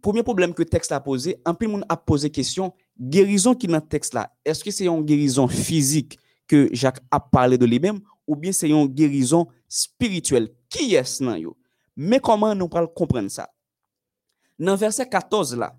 premier 0.03 0.23
problème 0.23 0.53
que 0.53 0.63
le 0.63 0.69
texte 0.69 0.93
a 0.93 1.01
posé, 1.01 1.41
un 1.45 1.55
peu 1.55 1.67
monde 1.67 1.85
a 1.89 1.97
posé 1.97 2.31
question, 2.31 2.73
guérison 3.01 3.55
qui 3.55 3.67
dans 3.67 3.77
le 3.77 3.81
texte 3.81 4.15
là, 4.15 4.31
est-ce 4.45 4.63
que 4.63 4.71
c'est 4.71 4.87
une 4.87 5.05
guérison 5.05 5.49
physique 5.49 6.19
que 6.47 6.69
Jacques 6.73 7.01
a 7.11 7.21
parlé 7.21 7.59
de 7.59 7.67
lui-même 7.67 8.01
ou 8.27 8.37
bien 8.37 8.53
c'est 8.53 8.69
une 8.69 8.87
guérison 8.87 9.47
spirituelle? 9.69 10.51
Qui 10.69 10.95
est-ce 10.95 11.25
Mais 11.97 12.21
comment 12.21 12.55
nous 12.55 12.69
pouvons 12.69 12.87
comprendre 12.87 13.31
ça? 13.31 13.49
Dans 14.59 14.77
verset 14.77 15.09
14 15.09 15.57
là, 15.57 15.77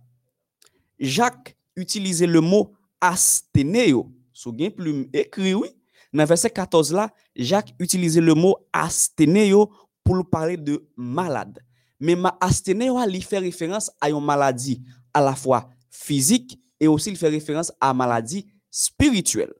Jacques 0.99 1.55
utilisait 1.75 2.27
le 2.27 2.41
mot 2.41 2.73
asténéo. 2.99 4.11
Sous 4.33 4.51
bien 4.51 4.69
plume 4.69 5.07
écrit, 5.13 5.53
oui. 5.53 5.69
Dans 6.13 6.25
verset 6.25 6.49
14 6.49 6.93
là, 6.93 7.11
Jacques 7.35 7.73
utilisait 7.79 8.21
le 8.21 8.33
mot 8.33 8.57
asténéo 8.73 9.71
pour 10.03 10.27
parler 10.29 10.57
de 10.57 10.87
malade. 10.95 11.59
Mais 11.99 12.15
ma 12.15 12.37
asténéo, 12.39 12.99
il 13.09 13.23
fait 13.23 13.39
référence 13.39 13.91
à 13.99 14.09
une 14.09 14.23
maladie 14.23 14.81
à 15.13 15.21
la 15.21 15.35
fois 15.35 15.69
physique 15.89 16.59
et 16.79 16.87
aussi 16.87 17.09
il 17.09 17.17
fait 17.17 17.29
référence 17.29 17.71
à 17.79 17.89
une 17.89 17.97
maladie 17.97 18.45
spirituelle. 18.69 19.53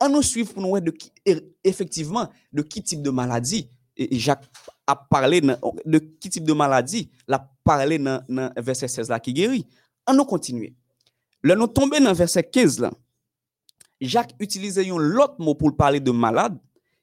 On 0.00 0.08
nous 0.08 0.22
suit 0.22 0.44
pour 0.44 0.62
nous 0.62 0.68
voir 0.68 0.80
qui, 0.98 1.12
effectivement 1.62 2.28
de 2.52 2.62
qui 2.62 2.82
type 2.82 3.02
de 3.02 3.10
maladie 3.10 3.68
Jacques 4.10 4.44
a 4.86 4.96
parlé 4.96 5.40
de 5.40 5.98
qui 6.20 6.30
type 6.30 6.44
de 6.44 6.52
maladie, 6.52 7.10
l'a 7.28 7.50
parlé 7.62 7.98
dans, 7.98 8.24
dans 8.28 8.52
verset 8.56 8.88
16 8.88 9.08
là 9.08 9.20
qui 9.20 9.32
guérit. 9.32 9.66
On 10.06 10.14
nous 10.14 10.24
continue. 10.24 10.74
Là, 11.42 11.54
nous 11.54 11.66
tombons 11.66 12.00
dans 12.00 12.12
verset 12.12 12.42
15 12.44 12.80
là. 12.80 12.90
Jacques 14.00 14.34
utilisait 14.40 14.88
un 14.90 15.16
autre 15.16 15.36
mot 15.38 15.54
pour 15.54 15.76
parler 15.76 16.00
de 16.00 16.10
malade, 16.10 16.58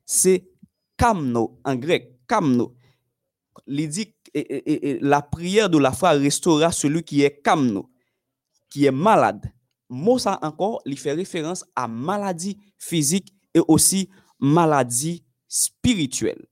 c'est 0.05 0.49
kamno 0.97 1.59
en 1.63 1.75
grec, 1.75 2.19
kamno. 2.27 2.75
Il 3.67 3.87
dit 3.87 4.13
la 4.33 5.21
prière 5.21 5.69
de 5.69 5.77
la 5.77 5.91
foi 5.91 6.11
restaurera 6.11 6.71
celui 6.71 7.03
qui 7.03 7.23
est 7.23 7.41
kamno, 7.41 7.89
qui 8.69 8.85
est 8.85 8.91
malade. 8.91 9.51
Mot 9.89 10.19
ça 10.19 10.37
encore, 10.41 10.81
il 10.85 10.97
fait 10.99 11.13
référence 11.13 11.65
à 11.75 11.87
maladie 11.87 12.57
physique 12.77 13.33
et 13.53 13.61
aussi 13.67 14.09
maladie 14.39 15.23
spirituelle. 15.47 16.45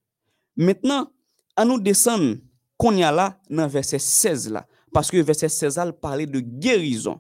Maintenant, 0.55 1.11
à 1.55 1.63
nous 1.63 1.79
descendre 1.79 2.37
qu'on 2.77 2.95
y 2.95 3.03
a 3.03 3.11
là 3.11 3.39
dans 3.49 3.67
verset 3.67 3.99
16 3.99 4.51
là, 4.51 4.67
parce 4.91 5.11
que 5.11 5.17
verset 5.17 5.49
16 5.49 5.77
là 5.77 5.93
parlait 5.93 6.25
de 6.25 6.39
guérison 6.39 7.19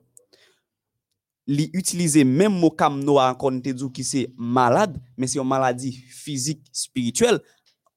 li 1.47 1.69
utiliser 1.73 2.23
même 2.25 2.59
mot 2.59 2.69
comme 2.69 3.03
nous 3.03 3.17
encore 3.17 3.53
qui 3.93 4.03
c'est 4.03 4.33
malade 4.37 5.01
mais 5.15 5.27
c'est 5.27 5.39
une 5.39 5.47
maladie 5.47 5.93
physique 5.93 6.61
spirituelle 6.73 7.39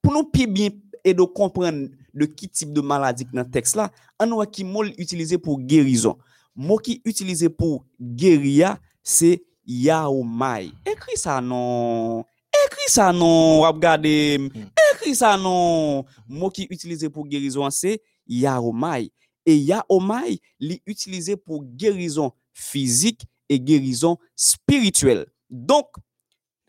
pour 0.01 0.13
nous 0.13 0.31
bien 0.47 0.69
et 1.05 1.13
de 1.13 1.23
comprendre 1.23 1.89
de 2.15 2.27
qui 2.27 2.49
type 2.49 2.73
de 2.73 2.81
maladie 2.81 3.27
dans 3.33 3.43
le 3.43 3.51
texte 3.51 3.77
là 3.77 3.91
on 4.19 4.27
voit 4.27 4.47
qui 4.47 4.65
mot 4.65 4.85
utilisé 4.85 5.39
pour 5.39 5.61
guérison. 5.61 6.17
Mot 6.55 6.79
qui 6.79 7.01
utilisé 7.05 7.49
pour 7.49 7.85
guérir 8.01 8.77
c'est 9.03 9.43
yaomai. 9.67 10.71
Écrit 10.87 11.17
ça 11.17 11.41
non. 11.41 12.25
Écrit 12.67 12.89
ça 12.89 13.13
non 13.13 13.61
regardez 13.63 14.39
hmm. 14.39 14.51
écrit 14.95 15.15
ça 15.15 15.37
non. 15.37 16.05
Mot 16.29 16.51
qui 16.51 16.67
utilisé 16.71 17.09
pour 17.09 17.27
guérison 17.27 17.69
c'est 17.71 18.03
yaomai. 18.27 19.11
Et 19.47 19.57
yaomai 19.57 20.41
li 20.59 20.83
utilisé 20.87 21.37
pour 21.37 21.65
guérison 21.65 22.33
physique 22.53 23.23
et 23.49 23.59
guérison 23.59 24.17
spirituelle. 24.37 25.27
Donc, 25.51 25.89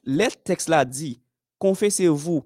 le 0.03 0.27
texte 0.43 0.67
là 0.67 0.83
dit, 0.83 1.21
confessez-vous 1.59 2.43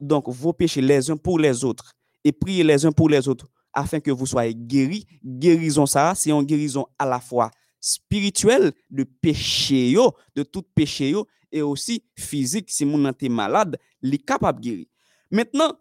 donc 0.00 0.28
vos 0.28 0.52
péchés 0.52 0.82
les 0.82 1.10
uns 1.10 1.16
pour 1.16 1.38
les 1.38 1.64
autres 1.64 1.95
et 2.26 2.32
priez 2.32 2.64
les 2.64 2.84
uns 2.84 2.90
pour 2.90 3.08
les 3.08 3.28
autres 3.28 3.46
afin 3.72 4.00
que 4.00 4.10
vous 4.10 4.26
soyez 4.26 4.52
guéris. 4.52 5.06
Guérison 5.24 5.86
ça, 5.86 6.12
c'est 6.16 6.32
une 6.32 6.42
guérison 6.42 6.86
à 6.98 7.06
la 7.06 7.20
fois 7.20 7.52
spirituelle 7.80 8.72
de 8.90 9.04
péché 9.04 9.94
de 10.34 10.42
tout 10.42 10.62
péché 10.62 11.14
et 11.52 11.62
aussi 11.62 12.02
physique 12.16 12.68
si 12.68 12.84
mon 12.84 13.08
est 13.08 13.28
malade, 13.28 13.78
est 14.02 14.26
capable 14.26 14.60
de 14.60 14.64
guérir. 14.64 14.86
Maintenant, 15.30 15.72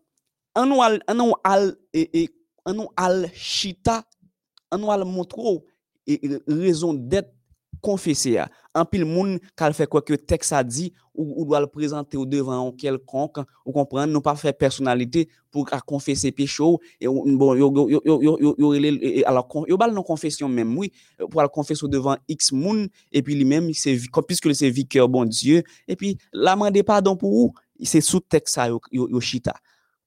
on 0.56 1.34
al 1.44 1.76
et 1.94 2.30
chita, 3.34 4.06
raison 6.48 6.94
d'être 6.94 7.35
konfese 7.84 8.36
ya. 8.36 8.46
Anpil 8.76 9.06
moun 9.08 9.38
kal 9.58 9.74
fe 9.76 9.88
kwa 9.88 10.02
ke 10.04 10.18
tek 10.20 10.44
sa 10.44 10.62
di 10.66 10.90
ou, 11.16 11.42
ou 11.42 11.46
do 11.48 11.56
al 11.56 11.68
prezante 11.72 12.20
ou 12.20 12.28
devan 12.28 12.60
ou 12.66 12.74
kelkonk, 12.76 13.40
ou 13.64 13.76
kompren, 13.76 14.12
nou 14.12 14.24
pa 14.24 14.36
fe 14.40 14.52
personalite 14.56 15.26
pou 15.54 15.64
ka 15.68 15.80
konfese 15.88 16.32
pe 16.36 16.48
chou, 16.50 16.82
e 17.00 17.08
bon, 17.08 17.56
yo, 17.56 17.72
yo, 17.72 18.02
yo, 18.04 18.74
e, 18.76 18.92
e, 18.92 19.24
yo 19.72 19.80
bal 19.80 19.96
nan 19.96 20.06
konfesyon 20.08 20.52
menm, 20.52 20.76
oui, 20.82 20.92
pou 21.30 21.40
al 21.44 21.52
konfese 21.54 21.86
ou 21.88 21.92
devan 21.92 22.20
x 22.32 22.52
moun, 22.56 22.84
epi 23.16 23.38
li 23.40 23.48
menm, 23.48 23.72
piske 23.72 24.52
li 24.52 24.58
se 24.60 24.72
vikèr 24.76 25.08
bon 25.12 25.32
Diyo, 25.32 25.64
epi 25.88 26.18
la 26.36 26.58
mande 26.60 26.84
pardon 26.86 27.16
pou 27.20 27.46
ou, 27.46 27.56
se 27.84 28.04
sou 28.04 28.20
tek 28.20 28.52
sa 28.52 28.68
yo 28.68 29.24
chita. 29.24 29.56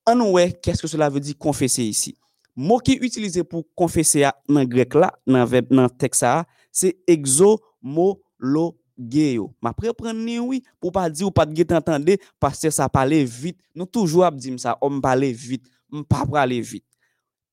An 0.09 0.23
wè, 0.33 0.51
kèske 0.65 0.89
cela 0.89 1.11
ve 1.13 1.21
di 1.21 1.35
konfese 1.37 1.85
isi? 1.85 2.15
Mo 2.59 2.81
ki 2.83 2.97
utilize 3.05 3.45
pou 3.47 3.63
konfese 3.79 4.25
ya 4.25 4.33
nan 4.51 4.67
grek 4.69 4.97
la, 4.99 5.13
nan, 5.29 5.47
nan 5.71 5.93
tek 6.01 6.17
sa 6.19 6.41
a, 6.41 6.47
se 6.79 6.95
exomologeyo. 7.11 9.51
Ma 9.65 9.73
prepren 9.75 10.15
ni 10.15 10.39
oui, 10.39 10.63
pou 10.79 10.95
pa 10.95 11.09
di 11.11 11.25
ou 11.27 11.35
pat 11.35 11.51
get 11.55 11.73
entende, 11.75 12.19
pasè 12.43 12.71
sa 12.75 12.89
pale 12.93 13.25
vit. 13.25 13.57
Nou 13.75 13.87
toujou 13.91 14.23
ap 14.27 14.37
di 14.39 14.51
msa, 14.55 14.77
om 14.85 15.01
pale 15.03 15.33
vit, 15.35 15.63
m 15.91 16.05
pa 16.07 16.27
prale 16.29 16.61
vit. 16.63 16.85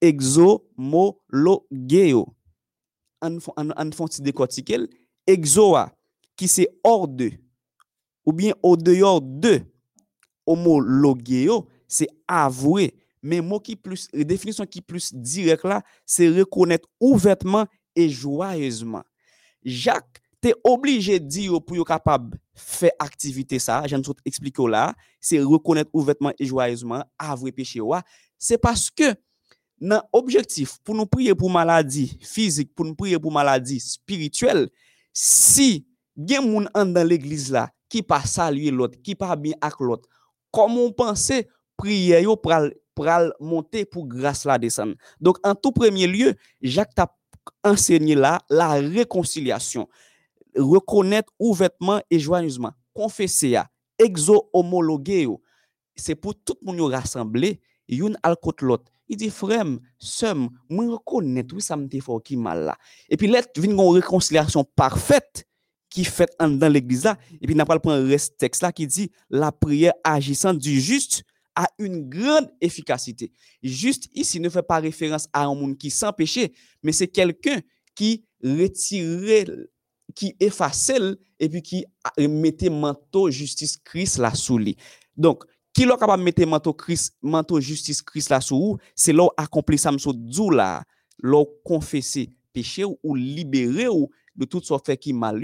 Exomologeyo. 0.03 2.25
An, 3.23 3.39
an, 3.57 3.71
an 3.79 3.91
fon 3.95 4.07
ti 4.11 4.21
dekotike, 4.21 4.77
exoa, 5.25 5.89
ki 6.37 6.47
se 6.51 6.67
or 6.85 7.07
de, 7.07 7.31
ou 8.27 8.33
bien 8.35 8.53
o 8.65 8.75
deyor 8.77 9.21
de, 9.23 9.63
homologeyo, 10.45 11.67
se 11.87 12.05
avoué, 12.27 12.91
men 13.25 13.41
mot 13.45 13.63
ki 13.63 13.75
plus, 13.79 14.09
definisyon 14.13 14.67
ki 14.69 14.81
plus 14.85 15.13
direk 15.13 15.63
la, 15.65 15.81
se 16.05 16.27
rekonèt 16.35 16.85
ouvertman 17.01 17.65
e 17.97 18.09
joyeusement. 18.11 19.05
Jacques 19.65 20.21
t'es 20.39 20.53
obligé 20.63 21.19
de 21.19 21.25
dire 21.25 21.61
pour 21.61 21.75
être 21.75 21.85
capable 21.85 22.39
faire 22.53 22.91
activité 22.99 23.59
ça, 23.59 23.83
j'en 23.87 24.01
expliquer 24.23 24.67
là, 24.67 24.93
c'est 25.19 25.39
reconnaître 25.41 25.89
ouvertement 25.91 26.31
et 26.39 26.45
joyeusement, 26.45 27.03
avouer 27.17 27.51
péché 27.51 27.81
c'est 28.37 28.57
parce 28.57 28.89
que 28.89 29.15
dans 29.81 30.01
objectif 30.13 30.77
pour 30.83 30.95
nous 30.95 31.05
prier 31.05 31.35
pour 31.35 31.49
maladie 31.49 32.17
physique, 32.21 32.73
pour 32.73 32.85
nous 32.85 32.95
prier 32.95 33.19
pour 33.19 33.31
maladie 33.31 33.79
spirituelle, 33.79 34.69
si 35.11 35.85
gen 36.15 36.49
moun 36.49 36.69
dans 36.73 37.07
l'église 37.07 37.51
là 37.51 37.69
qui 37.89 38.01
pas 38.01 38.21
saluer 38.21 38.71
l'autre, 38.71 38.97
qui 39.01 39.15
pas 39.15 39.35
bien 39.35 39.53
avec 39.59 39.79
l'autre, 39.79 40.07
comment 40.51 40.85
on 40.85 40.91
pense 40.91 41.31
prier 41.75 42.21
yo 42.21 42.37
pral 42.37 42.73
monter 43.39 43.85
pour 43.85 44.07
grâce 44.07 44.45
la 44.45 44.57
descendre. 44.57 44.95
Donc 45.19 45.37
en 45.43 45.55
tout 45.55 45.71
premier 45.71 46.07
lieu, 46.07 46.35
Jacques 46.61 46.95
t'a 46.95 47.13
enseigner 47.63 48.15
là 48.15 48.41
la 48.49 48.73
réconciliation, 48.73 49.87
reconnaître 50.55 51.31
ouvertement 51.39 52.01
et 52.09 52.19
joyeusement, 52.19 52.71
confesser, 52.93 53.57
exo-homologuer, 53.97 55.27
c'est 55.95 56.15
pour 56.15 56.35
tout 56.35 56.57
le 56.61 56.73
monde 56.73 56.91
rassembler, 56.91 57.59
une 57.87 58.17
côté 58.41 58.65
l'autre. 58.65 58.91
Il 59.07 59.17
dit, 59.17 59.29
frère, 59.29 59.65
sœur, 59.99 60.35
moi 60.67 60.85
reconnais 60.87 61.43
tout 61.43 61.59
ça 61.59 61.75
me 61.75 61.87
fait 61.87 62.01
qui 62.23 62.37
mal 62.37 62.65
là. 62.65 62.77
Et 63.07 63.17
puis, 63.17 63.27
là, 63.27 63.41
vient 63.55 63.71
une 63.71 63.93
réconciliation 63.93 64.63
parfaite 64.63 65.45
qui 65.95 66.03
fait 66.03 66.29
dans 66.39 66.71
l'église 66.71 67.05
là 67.05 67.17
et 67.39 67.45
puis 67.45 67.55
n'a 67.55 67.65
pas 67.65 67.79
prendre 67.79 68.05
reste 68.05 68.37
texte 68.37 68.61
là 68.61 68.73
qui 68.73 68.85
dit 68.85 69.11
la 69.29 69.53
prière 69.53 69.93
agissante 70.03 70.57
du 70.57 70.81
juste 70.81 71.23
a 71.55 71.67
une 71.79 72.09
grande 72.09 72.49
efficacité. 72.61 73.31
Juste 73.63 74.09
ici 74.13 74.39
ne 74.39 74.49
fait 74.49 74.63
pas 74.63 74.79
référence 74.79 75.27
à 75.33 75.45
un 75.45 75.55
monde 75.55 75.77
qui 75.77 75.89
sans 75.89 76.11
péché, 76.11 76.53
mais 76.83 76.91
c'est 76.91 77.07
quelqu'un 77.07 77.61
qui 77.95 78.25
retirait, 78.43 79.45
qui 80.13 80.35
effaçait 80.39 80.99
et 81.39 81.49
puis 81.49 81.61
qui 81.61 81.85
mettait 82.19 82.69
manteau 82.69 83.29
justice 83.29 83.77
Christ 83.77 84.17
la 84.17 84.33
sous 84.33 84.57
lui. 84.57 84.77
Donc, 85.15 85.43
qui 85.73 85.85
l'a 85.85 85.97
capable 85.97 86.21
de 86.21 86.25
mettre 86.25 86.45
manteau 86.45 86.73
Christ, 86.73 87.15
manteau 87.21 87.59
justice 87.59 88.01
Christ 88.01 88.29
la 88.29 88.41
sous 88.41 88.77
c'est 88.95 89.13
là 89.13 89.27
accompli 89.35 89.77
ça 89.77 89.91
sous 89.97 90.13
dou 90.13 90.49
là, 90.49 90.83
là 91.21 91.43
confesser 91.63 92.31
péché 92.53 92.85
ou 92.85 93.15
libérer 93.15 93.89
ou 93.89 94.09
de 94.35 94.45
tout 94.45 94.61
ce 94.61 94.73
fait 94.85 94.97
qui 94.97 95.11
mal 95.13 95.43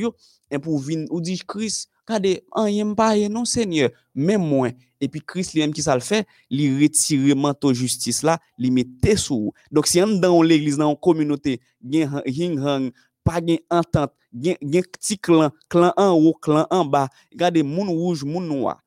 et 0.49 0.59
pour 0.59 0.79
venir 0.79 1.07
ou 1.11 1.19
dit 1.19 1.41
Christ 1.45 1.89
regardez 2.07 2.43
rien 2.53 2.93
pas 2.93 3.17
non 3.29 3.45
Seigneur. 3.45 3.89
Même 4.13 4.41
moi 4.41 4.69
et 4.99 5.07
puis 5.07 5.21
Christ 5.21 5.53
lui-même 5.53 5.73
qui 5.73 5.81
ça 5.81 5.95
le 5.95 6.01
fait 6.01 6.27
li 6.49 6.81
retire 6.81 7.35
manteau 7.35 7.73
justice 7.73 8.23
là 8.23 8.39
li 8.57 8.71
mette 8.71 9.17
sous 9.17 9.35
ou. 9.35 9.53
donc 9.71 9.87
si 9.87 10.01
on 10.01 10.19
dans 10.19 10.41
l'église 10.41 10.77
dans 10.77 10.91
une 10.91 10.97
communauté 10.97 11.61
gen 11.83 12.21
hing 12.25 12.59
hang 12.59 12.91
pas 13.23 13.41
gen 13.41 13.59
entente 13.69 14.13
gen 14.33 14.55
gen 14.61 14.83
petit 14.83 15.17
clan 15.17 15.51
clan 15.69 15.93
en 15.97 16.11
haut 16.11 16.33
clan 16.33 16.67
en 16.69 16.85
bas. 16.85 17.09
Regardez 17.31 17.63
moun 17.63 17.89
rouge 17.89 18.23
moun 18.23 18.47
noir. 18.47 18.81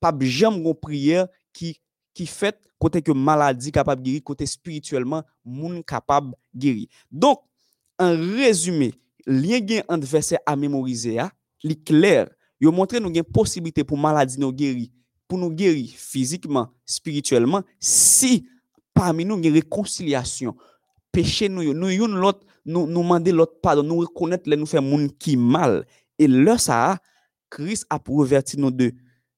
Pas 0.00 0.12
jamais 0.20 0.60
gon 0.60 0.74
prière 0.74 1.28
qui 1.52 1.80
qui 2.12 2.26
fait 2.26 2.58
côté 2.78 3.02
que 3.02 3.12
maladie 3.12 3.72
capable 3.72 4.02
guérir 4.02 4.22
côté 4.22 4.46
spirituellement 4.46 5.22
moun 5.44 5.82
capable 5.84 6.34
guérir. 6.54 6.86
Donc 7.10 7.40
en 7.98 8.10
résumé 8.10 8.92
lien 9.26 9.60
gen 9.66 9.82
entre 9.88 10.06
verset 10.06 10.38
à 10.44 10.56
mémoriser 10.56 11.18
a 11.18 11.30
li 11.62 11.76
clair 11.82 12.28
Yo 12.64 12.72
montre 12.72 13.00
nou 13.02 13.12
gen 13.12 13.26
posibilite 13.28 13.84
pou 13.84 14.00
maladi 14.00 14.38
nou 14.40 14.54
geri, 14.56 14.86
pou 15.28 15.36
nou 15.36 15.52
geri 15.52 15.90
fizikman, 16.00 16.70
spirituelman, 16.88 17.64
si 17.76 18.46
parmi 18.96 19.26
nou 19.28 19.42
gen 19.42 19.52
rekonsilyasyon. 19.58 20.54
Peche 21.12 21.50
nou 21.52 21.66
yo, 21.66 21.74
nou 21.76 21.92
yon 21.92 22.16
lot, 22.22 22.40
nou, 22.64 22.88
nou 22.88 23.04
mande 23.04 23.34
lot 23.34 23.58
padon, 23.64 23.84
nou 23.90 24.06
rekonet 24.06 24.48
le 24.48 24.56
nou 24.56 24.70
fe 24.70 24.80
moun 24.80 25.10
ki 25.20 25.36
mal. 25.36 25.82
E 26.16 26.28
lè 26.30 26.54
sa 26.62 26.78
a, 26.94 26.94
kris 27.52 27.84
ap 27.92 28.08
reverti 28.08 28.56
nou 28.60 28.72
de, 28.72 28.88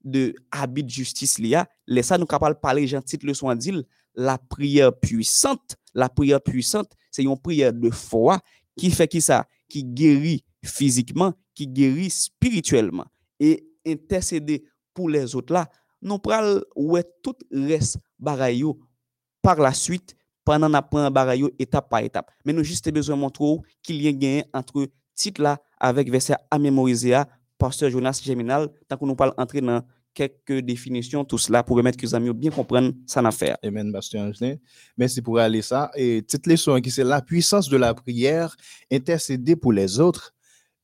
de 0.07 0.29
habit 0.55 0.93
justice 1.01 1.43
li 1.43 1.57
a, 1.59 1.65
lè 1.91 2.05
sa 2.07 2.21
nou 2.21 2.31
kapal 2.31 2.55
pale 2.63 2.87
jantit 2.87 3.27
le 3.27 3.35
son 3.35 3.59
dil, 3.59 3.83
la 4.17 4.39
priye 4.39 4.87
puissante, 5.03 5.75
la 5.99 6.09
priye 6.13 6.39
puissante, 6.47 6.95
se 7.11 7.27
yon 7.27 7.41
priye 7.43 7.73
de 7.75 7.91
fwa, 7.91 8.39
ki 8.79 8.93
fe 8.95 9.11
ki 9.11 9.25
sa, 9.25 9.43
ki 9.73 9.83
geri 9.99 10.39
fizikman, 10.63 11.35
ki 11.57 11.67
geri 11.75 12.07
spirituelman. 12.13 13.09
Et 13.41 13.69
intercéder 13.87 14.65
pour 14.95 15.09
les 15.09 15.35
autres 15.35 15.53
là 15.53 15.69
nous 16.03 16.21
ouais 16.77 17.05
tout 17.23 17.37
reste 17.53 17.99
bagay 18.19 18.59
yo 18.59 18.79
par 19.43 19.59
la 19.61 19.73
suite 19.73 20.15
pendant 20.45 20.73
apprend 20.75 21.11
bagay 21.11 21.39
yo 21.39 21.51
étape 21.59 21.89
par 21.89 22.01
étape 22.01 22.31
mais 22.45 22.53
nous 22.53 22.65
juste 22.65 22.91
besoin 22.93 23.17
de 23.17 23.21
montrer 23.21 23.57
qu'il 23.83 24.01
y 24.03 24.09
a 24.09 24.13
gain 24.13 24.43
entre 24.53 24.89
titre 25.15 25.43
là 25.43 25.59
avec 25.79 26.11
verset 26.11 26.35
à 26.51 26.59
mémoriser 26.59 27.15
à 27.15 27.29
pasteur 27.59 27.91
Jonas 27.91 28.21
Geminal 28.25 28.69
tant 28.89 28.97
que 28.97 29.05
nous 29.05 29.17
parle 29.17 29.35
entrer 29.37 29.61
dans 29.61 29.83
quelques 30.17 30.65
définitions 30.65 31.25
tout 31.25 31.39
cela 31.39 31.63
pour 31.63 31.77
permettre 31.77 31.99
que 31.99 32.07
les 32.07 32.15
amis 32.15 32.33
bien 32.33 32.51
comprennent 32.51 32.95
ça 33.07 33.21
affaire 33.21 33.59
Amen, 33.63 33.93
Pasteur 33.93 34.23
Angelin. 34.23 34.57
Merci 34.97 35.21
pour 35.21 35.39
aller 35.39 35.61
ça. 35.61 35.91
Et 35.95 36.23
petite 36.23 36.47
leçon 36.47 36.81
qui 36.81 36.91
c'est 36.91 37.05
la 37.05 37.21
puissance 37.21 37.69
de 37.69 37.77
la 37.77 37.93
prière, 37.93 38.57
intercéder 38.91 39.57
pour 39.57 39.73
les 39.73 40.01
autres. 40.01 40.35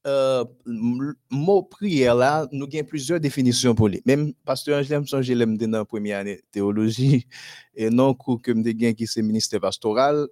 Euh, 0.04 0.44
mot 1.30 1.62
prière 1.62 2.16
là, 2.16 2.48
nous 2.50 2.66
avons 2.66 2.84
plusieurs 2.84 3.20
définitions 3.20 3.72
pour 3.74 3.88
lui. 3.88 4.02
Même 4.04 4.32
Pasteur 4.44 4.80
Angelin, 4.80 5.00
me 5.00 5.06
songe, 5.06 5.30
l'aime 5.30 5.56
dans 5.56 5.70
la 5.70 5.84
première 5.84 6.18
année 6.18 6.40
théologie, 6.50 7.26
et 7.76 7.88
non 7.88 8.12
cours 8.12 8.42
que 8.42 8.50
me 8.50 8.62
gain 8.72 8.94
qui 8.94 9.06
c'est 9.06 9.22
ministère 9.22 9.60
pastoral, 9.60 10.26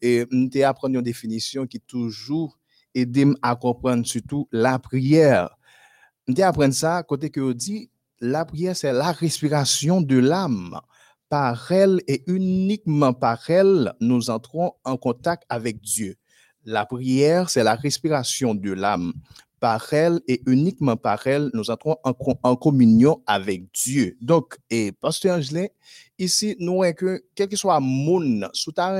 et 0.00 0.26
m'te 0.30 0.62
apprendre 0.62 0.94
une 0.94 1.02
définition 1.02 1.66
qui 1.66 1.80
toujours 1.80 2.56
aide 2.94 3.34
à 3.42 3.56
comprendre 3.56 4.06
surtout 4.06 4.48
la 4.52 4.78
prière. 4.78 5.56
M'te 6.28 6.40
apprendre 6.40 6.74
ça, 6.74 7.02
côté 7.02 7.30
que 7.30 7.52
dit, 7.52 7.90
la 8.20 8.44
prière, 8.44 8.76
c'est 8.76 8.92
la 8.92 9.10
respiration 9.10 10.00
de 10.00 10.18
l'âme. 10.18 10.80
Par 11.28 11.72
elle 11.72 12.00
et 12.06 12.22
uniquement 12.28 13.12
par 13.12 13.50
elle, 13.50 13.92
nous 14.00 14.30
entrons 14.30 14.74
en 14.84 14.96
contact 14.96 15.42
avec 15.48 15.80
Dieu. 15.80 16.14
La 16.66 16.84
prière, 16.84 17.48
c'est 17.48 17.62
la 17.62 17.76
respiration 17.76 18.54
de 18.54 18.72
l'âme. 18.72 19.12
Par 19.60 19.90
elle 19.94 20.20
et 20.28 20.42
uniquement 20.46 20.96
par 20.96 21.26
elle, 21.26 21.48
nous 21.54 21.70
entrons 21.70 21.96
en, 22.04 22.12
co- 22.12 22.38
en 22.42 22.56
communion 22.56 23.22
avec 23.26 23.72
Dieu. 23.72 24.16
Donc, 24.20 24.58
et 24.68 24.92
Pasteur 24.92 25.38
Angelin, 25.38 25.66
ici, 26.18 26.56
nous 26.58 26.74
voyons 26.74 26.92
que, 26.92 27.24
quel 27.34 27.48
que 27.48 27.56
soit 27.56 27.80
moun, 27.80 28.46
sous 28.52 28.72
ta 28.72 28.94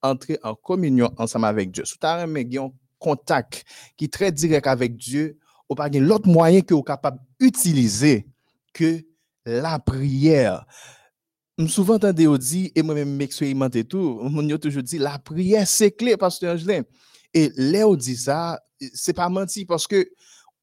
entrer 0.00 0.38
en 0.42 0.54
communion 0.54 1.10
ensemble 1.18 1.46
avec 1.46 1.70
Dieu, 1.70 1.84
sous 1.84 1.98
ta 1.98 2.26
yon 2.26 2.72
contact 2.98 3.64
qui 3.96 4.06
est 4.06 4.12
très 4.12 4.32
direct 4.32 4.66
avec 4.66 4.96
Dieu, 4.96 5.38
ou 5.68 5.74
gen 5.76 6.04
l'autre 6.04 6.28
moyen 6.28 6.60
que 6.60 6.72
vous 6.74 6.82
capable 6.82 7.18
d'utiliser 7.38 8.26
que 8.72 9.04
la 9.44 9.78
prière. 9.78 10.66
M 11.62 11.68
souvent 11.68 11.94
entendu 11.94 12.24
yo 12.24 12.36
dit, 12.36 12.72
et 12.74 12.82
moi-même 12.82 13.14
m'expérimenté 13.14 13.84
tout, 13.84 14.18
moun 14.24 14.48
yo 14.48 14.58
toujours 14.58 14.82
dit, 14.82 14.98
la 14.98 15.18
prière 15.18 15.66
c'est 15.66 15.92
clé, 15.92 16.16
Pasteur 16.16 16.54
Angelin. 16.54 16.82
Et 17.32 17.52
là, 17.56 17.86
on 17.86 17.94
dit 17.94 18.16
ça, 18.16 18.60
c'est 18.92 19.12
pas 19.12 19.28
menti 19.28 19.64
parce 19.64 19.86
que 19.86 20.10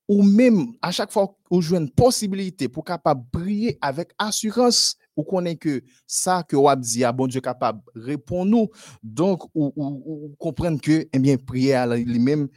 ou 0.09 0.23
même 0.23 0.73
à 0.81 0.91
chaque 0.91 1.11
fois 1.11 1.37
ou 1.49 1.61
jouez 1.61 1.77
une 1.77 1.89
possibilité 1.89 2.67
pour 2.67 2.83
capable 2.83 3.23
prier 3.31 3.77
avec 3.81 4.11
assurance 4.17 4.97
ou 5.19 5.23
connaît 5.23 5.55
que 5.57 5.81
ça 6.07 6.43
que 6.43 6.55
ou 6.55 6.67
dit 6.75 7.03
bon 7.13 7.27
Dieu 7.27 7.41
capable 7.41 7.81
répond 7.93 8.45
nous 8.45 8.69
donc 9.03 9.43
ou, 9.53 9.73
ou, 9.75 10.03
ou 10.05 10.35
comprendre 10.37 10.79
que 10.81 11.07
eh 11.11 11.19
bien 11.19 11.37
prière 11.37 11.87
lui-même 11.87 12.47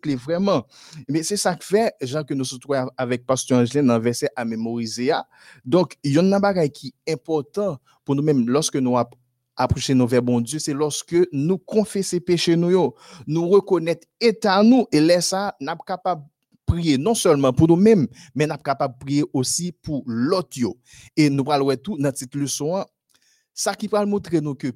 clé 0.00 0.14
vraiment 0.16 0.64
mais 1.08 1.22
c'est 1.22 1.36
ça 1.36 1.54
que 1.54 1.64
fait 1.64 1.94
Jean 2.00 2.24
que 2.24 2.34
nous 2.34 2.44
se 2.44 2.56
trouvons 2.56 2.88
avec 2.96 3.26
pasteur 3.26 3.58
Angelin 3.58 3.84
dans 3.84 3.98
le 3.98 4.02
verset 4.02 4.30
à 4.34 4.44
mémoriser 4.44 5.12
donc 5.64 5.96
il 6.02 6.14
y 6.14 6.18
a. 6.18 6.22
Un 6.22 6.40
bagage 6.40 6.70
qui 6.70 6.94
est 7.06 7.12
important 7.12 7.76
pour 8.04 8.14
nous-mêmes 8.14 8.48
lorsque 8.48 8.76
nous 8.76 8.96
app- 8.96 9.14
approcher 9.54 9.92
nos 9.92 10.06
vers 10.06 10.22
bon 10.22 10.40
Dieu, 10.40 10.58
c'est 10.58 10.72
lorsque 10.72 11.16
nous 11.30 11.58
confessons 11.58 12.20
péché 12.20 12.56
nous, 12.56 12.94
nous 13.26 13.48
reconnaître 13.48 14.06
état 14.18 14.62
nous, 14.62 14.86
et 14.90 15.00
là, 15.00 15.20
ça, 15.20 15.54
nous 15.60 15.72
prier 16.72 16.96
non 16.96 17.14
seulement 17.14 17.52
pour 17.52 17.68
nous-mêmes, 17.68 18.06
mais 18.34 18.46
nous 18.46 18.54
sommes 18.54 18.62
capables 18.62 18.94
de 18.94 19.04
prier 19.04 19.24
aussi 19.32 19.72
pour 19.72 20.02
l'autre. 20.06 20.58
Et 21.16 21.28
nous 21.28 21.44
parlons 21.44 21.74
tout 21.76 21.98
dans 21.98 22.12
cette 22.14 22.34
leçon, 22.34 22.84
ça 23.52 23.74
qui 23.74 23.88
va 23.88 24.06
montrer 24.06 24.40
nous 24.40 24.54
que 24.54 24.68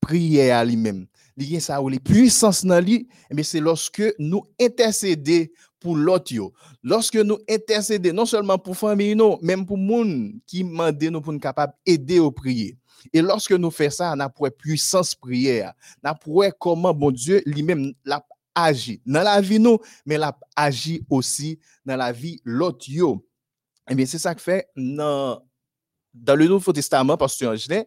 prier 0.00 0.50
à 0.50 0.64
lui-même, 0.64 1.06
les 1.36 2.00
puissances 2.00 2.64
mais 2.64 3.42
c'est 3.42 3.60
lorsque 3.60 4.02
nous 4.18 4.42
intercéder 4.60 5.52
pour 5.78 5.96
l'autre. 5.96 6.34
Lorsque 6.82 7.16
nous 7.16 7.38
intercéder 7.48 8.12
non 8.12 8.26
seulement 8.26 8.58
pour 8.58 8.76
famille, 8.76 9.14
non, 9.14 9.38
même 9.42 9.64
pour 9.66 9.78
monde 9.78 10.32
qui 10.46 10.64
demande 10.64 11.02
nous 11.02 11.20
pour 11.20 11.32
nous 11.32 11.38
capables 11.38 11.74
d'aider 11.86 12.18
au 12.18 12.32
prier. 12.32 12.76
Et 13.12 13.22
lorsque 13.22 13.52
nous 13.52 13.70
faisons 13.70 13.90
ça, 13.96 14.14
on 14.16 14.20
a 14.20 14.28
pour 14.28 14.48
puissance 14.50 15.14
prière. 15.14 15.74
On 16.02 16.08
a 16.08 16.14
pour 16.14 16.44
comment 16.58 16.92
bon 16.92 17.12
Dieu 17.12 17.42
lui-même 17.46 17.92
l'a 18.04 18.24
agi 18.56 19.00
dans 19.06 19.22
la 19.22 19.40
vie 19.40 19.60
nous, 19.60 19.78
mais 20.04 20.18
l'a 20.18 20.36
aussi 21.10 21.60
dans 21.84 21.96
la 21.96 22.10
vie 22.10 22.40
l'autre. 22.44 22.86
Eh 23.88 23.94
bien, 23.94 24.06
c'est 24.06 24.18
ça 24.18 24.34
que 24.34 24.42
fait 24.42 24.68
dans, 24.74 25.40
le 26.14 26.46
Nouveau 26.48 26.72
Testament, 26.72 27.16
Pasteur 27.16 27.52
Angelin, 27.52 27.84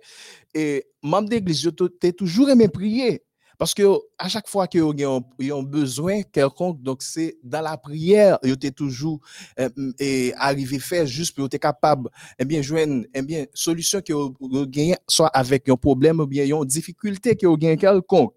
et 0.54 0.86
membre 1.04 1.28
d'église, 1.30 1.70
t'es 2.00 2.14
toujours 2.14 2.50
aimé 2.50 2.70
prier. 2.70 3.24
Parce 3.58 3.74
que 3.74 3.84
à 4.18 4.30
chaque 4.30 4.48
fois 4.48 4.68
que 4.68 4.78
avez 4.80 5.52
un 5.52 5.64
besoin 5.64 6.22
quelconque, 6.24 6.82
donc 6.82 7.04
c'est 7.04 7.38
dans 7.44 7.60
la 7.60 7.78
prière, 7.78 8.40
vous 8.42 8.52
êtes 8.52 8.74
toujours 8.74 9.20
euh, 9.60 9.68
mm, 9.76 9.92
et 10.00 10.34
arrivé 10.38 10.80
faire 10.80 11.06
juste 11.06 11.36
pour 11.36 11.48
être 11.48 11.58
capable, 11.58 12.10
eh 12.40 12.46
bien, 12.46 12.62
joindre, 12.62 13.06
eh 13.14 13.22
bien, 13.22 13.46
solution 13.54 14.00
que 14.00 14.14
vous 14.14 14.66
gagnez, 14.66 14.96
soit 15.10 15.28
avec 15.28 15.68
un 15.68 15.76
problème 15.76 16.22
ou 16.22 16.26
bien 16.26 16.46
une 16.46 16.64
difficulté 16.64 17.36
que 17.36 17.46
vous 17.48 17.58
gagnez 17.58 17.76
quelconque. 17.76 18.34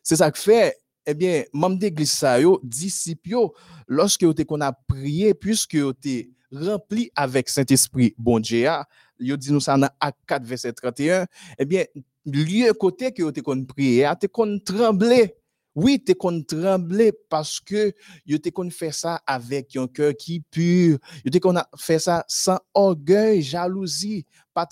C'est 0.00 0.16
ça 0.16 0.30
que 0.30 0.38
fait, 0.38 0.76
eh 1.06 1.14
bien, 1.14 1.44
membre 1.52 1.78
d'église 1.78 2.12
ça 2.12 2.40
yo, 2.40 2.60
disciple 2.62 3.30
yo, 3.30 3.54
lorsque 3.86 4.24
vous 4.24 4.30
êtes 4.30 4.44
qu'on 4.44 4.60
a 4.60 4.72
prié, 4.72 5.34
puisque 5.34 5.76
vous 5.76 5.92
êtes 6.04 6.28
rempli 6.52 7.10
avec 7.14 7.48
Saint-Esprit, 7.48 8.14
bon 8.18 8.38
Dieu, 8.38 8.68
a, 8.68 8.86
yo 9.18 9.36
dit 9.36 9.52
nous 9.52 9.60
ça 9.60 9.76
dans 9.76 9.90
Acte 10.00 10.18
4, 10.26 10.44
verset 10.44 10.72
31, 10.72 11.26
eh 11.58 11.64
bien, 11.64 11.84
lieu 12.24 12.72
côté 12.72 13.12
que 13.12 13.22
vous 13.22 13.32
qu'on 13.32 13.64
prié, 13.64 14.08
tu 14.20 14.28
qu'on 14.28 14.58
tremblé. 14.58 15.34
Oui, 15.74 16.02
tu 16.04 16.14
qu'on 16.14 16.42
tremblé 16.42 17.12
parce 17.30 17.58
que 17.58 17.94
yo 18.26 18.36
te 18.38 18.50
qu'on 18.50 18.68
fait 18.68 18.92
ça 18.92 19.22
avec 19.26 19.74
un 19.76 19.86
cœur 19.86 20.12
qui 20.14 20.40
pur. 20.40 20.98
Yo 21.24 21.30
te 21.30 21.38
qu'on 21.38 21.54
fait 21.78 21.98
ça 21.98 22.24
sans 22.28 22.58
orgueil, 22.74 23.40
jalousie, 23.42 24.26
pas. 24.52 24.68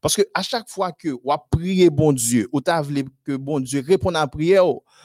Parce 0.00 0.16
que 0.16 0.22
à 0.32 0.42
chaque 0.42 0.68
fois 0.68 0.92
que 0.92 1.10
ou 1.22 1.30
a 1.30 1.38
prié 1.50 1.90
bon 1.90 2.12
Dieu, 2.12 2.48
ou 2.52 2.60
t'as 2.60 2.80
voulu 2.80 3.04
que 3.22 3.36
bon 3.36 3.60
Dieu 3.60 3.84
réponde 3.86 4.16
à 4.16 4.20
la 4.20 4.26
prière, 4.26 4.64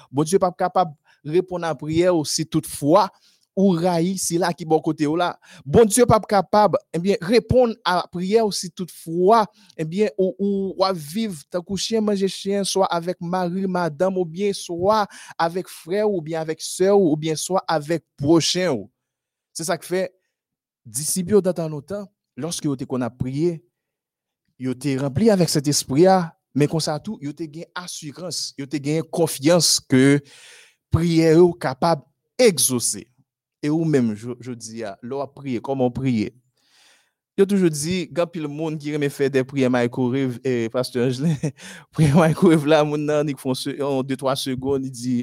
bon 0.09 0.23
Dieu 0.23 0.39
pas 0.39 0.51
capable 0.51 0.93
de 1.25 1.31
répondre 1.31 1.65
à 1.65 1.69
la 1.69 1.75
prière 1.75 2.13
si 2.25 2.45
toutefois 2.45 3.09
ou 3.55 3.69
raï, 3.69 4.17
si 4.17 4.37
là 4.37 4.53
qui 4.53 4.65
bon 4.65 4.79
côté 4.79 5.05
ou 5.07 5.15
là. 5.15 5.39
Bon 5.65 5.85
Dieu 5.85 6.05
pas 6.05 6.19
capable, 6.19 6.77
eh 6.93 6.99
bien, 6.99 7.15
répondre 7.21 7.75
à 7.85 8.07
prière 8.11 8.45
aussi 8.45 8.71
toutefois, 8.71 9.45
eh 9.77 9.85
bien, 9.85 10.09
ou, 10.17 10.35
ou, 10.39 10.75
ou 10.77 10.93
vivre, 10.93 11.41
tant 11.49 11.61
que 11.61 11.75
chien 11.75 12.01
manger 12.01 12.27
chien, 12.27 12.63
soit 12.63 12.85
avec 12.87 13.19
mari, 13.21 13.67
madame, 13.67 14.17
ou 14.17 14.25
bien 14.25 14.51
soit 14.53 15.07
avec 15.37 15.67
frère, 15.67 16.09
ou 16.09 16.21
bien 16.21 16.41
avec 16.41 16.61
soeur, 16.61 16.99
ou 16.99 17.15
bien 17.15 17.35
soit 17.35 17.63
avec 17.67 18.03
prochain. 18.17 18.83
C'est 19.51 19.65
ça 19.65 19.77
que 19.77 19.85
fait, 19.85 20.13
disciples 20.85 21.41
dans 21.41 21.69
nos 21.69 21.81
temps, 21.81 22.11
lorsque 22.35 22.67
qu'on 22.85 23.01
a 23.01 23.09
prié, 23.09 23.63
ils 24.59 24.69
été 24.69 24.97
rempli 24.97 25.29
avec 25.29 25.49
cet 25.49 25.67
esprit-là, 25.67 26.37
mais 26.55 26.67
comme 26.67 26.79
ça 26.79 26.99
tout, 26.99 27.17
ils 27.21 27.29
ont 27.29 27.33
gagné 27.37 27.67
assurance, 27.75 28.53
ils 28.57 28.63
ont 28.63 28.67
gagné 28.67 29.01
confiance 29.01 29.79
que 29.79 30.21
prière 30.91 31.37
est 31.37 31.59
capable 31.59 32.03
d'exaucer. 32.37 33.12
E 33.63 33.69
ou 33.71 33.85
menm, 33.87 34.11
jo 34.13 34.55
di 34.59 34.81
ya, 34.81 34.97
lo 34.99 35.21
a 35.23 35.27
priye, 35.31 35.61
koman 35.63 35.91
priye. 35.95 36.33
Yo 37.33 37.47
toujou 37.49 37.71
di, 37.71 38.03
gap 38.13 38.29
pil 38.35 38.43
moun 38.45 38.75
ki 38.77 38.91
reme 38.93 39.07
fè 39.09 39.25
de 39.31 39.41
priye 39.47 39.65
Maïkourev, 39.71 40.35
e 40.45 40.67
pastor 40.69 41.07
Angelin, 41.07 41.33
priye 41.95 42.11
Maïkourev 42.13 42.67
la, 42.69 42.83
moun 42.85 43.01
nan, 43.07 43.23
ni 43.25 43.33
fon 43.39 43.55
2-3 43.55 44.35
segon, 44.37 44.83
ni 44.83 44.91
di, 44.93 45.15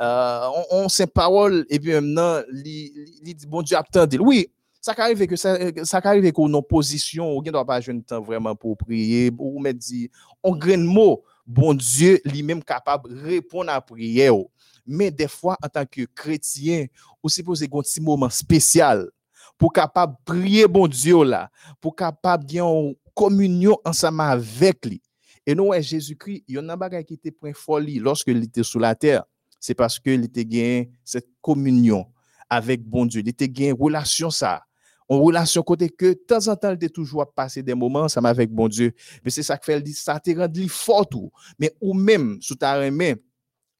uh, 0.00 0.48
on, 0.48 0.64
on 0.80 0.88
se 0.90 1.06
parol, 1.06 1.60
epi 1.68 1.92
mèm 1.92 2.08
nan, 2.16 2.48
li, 2.64 2.88
li 3.20 3.36
di, 3.36 3.46
bon, 3.46 3.62
di 3.62 3.76
ap 3.78 3.92
tan 3.92 4.08
dil. 4.10 4.24
Oui, 4.24 4.48
sa 4.82 4.96
ka 4.98 5.04
arrive 5.06 5.28
ke, 5.30 5.38
sa, 5.38 5.54
sa 5.86 6.00
ka 6.02 6.10
arrive 6.10 6.32
ke 6.34 6.42
ou 6.42 6.50
nan 6.50 6.64
posisyon, 6.66 7.36
ou 7.36 7.44
gen 7.44 7.54
do 7.54 7.62
ap 7.62 7.70
ajoun 7.76 8.00
tan 8.02 8.24
vreman 8.24 8.58
pou 8.58 8.74
priye, 8.80 9.28
ou 9.36 9.62
mè 9.62 9.76
di, 9.76 10.08
on 10.42 10.58
gren 10.58 10.82
mò, 10.88 11.20
bon 11.46 11.76
Diyo 11.76 12.16
li 12.32 12.42
mèm 12.42 12.64
kapab 12.66 13.06
repon 13.28 13.70
a 13.70 13.78
priye 13.84 14.32
ou. 14.32 14.48
Mais 14.86 15.10
des 15.10 15.28
fois, 15.28 15.56
en 15.62 15.68
tant 15.68 15.86
que 15.86 16.02
chrétien, 16.14 16.86
on 17.22 17.28
suppose 17.28 17.62
un 17.62 17.66
petit 17.66 18.00
moment 18.00 18.30
spécial 18.30 19.08
pour 19.56 19.72
capable 19.72 20.16
prier 20.24 20.66
bon 20.66 20.86
Dieu 20.86 21.24
là, 21.24 21.50
pour 21.80 21.94
capable 21.94 22.44
de 22.46 22.60
en 22.60 22.92
communion 23.14 23.78
ensemble 23.84 24.20
avec 24.22 24.84
lui. 24.84 25.00
Et 25.46 25.54
nous, 25.54 25.72
Jésus-Christ, 25.78 26.44
il 26.48 26.54
y 26.54 26.58
a 26.58 26.62
un 26.62 27.02
qui 27.02 27.14
était 27.14 27.30
point 27.30 27.52
folie 27.52 27.98
lorsque 27.98 28.28
il 28.28 28.42
était 28.42 28.62
sur 28.62 28.80
la 28.80 28.94
terre. 28.94 29.24
C'est 29.60 29.74
parce 29.74 29.98
qu'il 29.98 30.24
était 30.24 30.44
gagné 30.44 30.90
cette 31.04 31.28
communion 31.40 32.06
avec 32.48 32.82
bon 32.82 33.06
Dieu. 33.06 33.20
Il 33.20 33.28
était 33.28 33.48
gagné 33.48 33.72
relation 33.72 34.30
ça. 34.30 34.62
En 35.06 35.20
relation 35.20 35.62
côté 35.62 35.90
que 35.90 36.06
de 36.06 36.12
temps 36.14 36.48
en 36.48 36.56
temps, 36.56 36.70
il 36.70 36.76
était 36.76 36.88
toujours 36.88 37.30
passer 37.34 37.62
des 37.62 37.74
moments 37.74 38.00
ensemble 38.00 38.28
avec 38.28 38.50
bon 38.50 38.68
Dieu. 38.68 38.92
Mais 39.22 39.30
c'est 39.30 39.42
ça 39.42 39.58
que 39.58 39.64
fait, 39.64 39.86
ça 39.88 40.18
te 40.18 40.30
rend 40.30 40.48
fort 40.68 41.06
tout. 41.06 41.30
Mais 41.58 41.74
ou 41.80 41.92
même, 41.92 42.38
sous 42.40 42.54
ta 42.54 42.78
remède, 42.80 43.20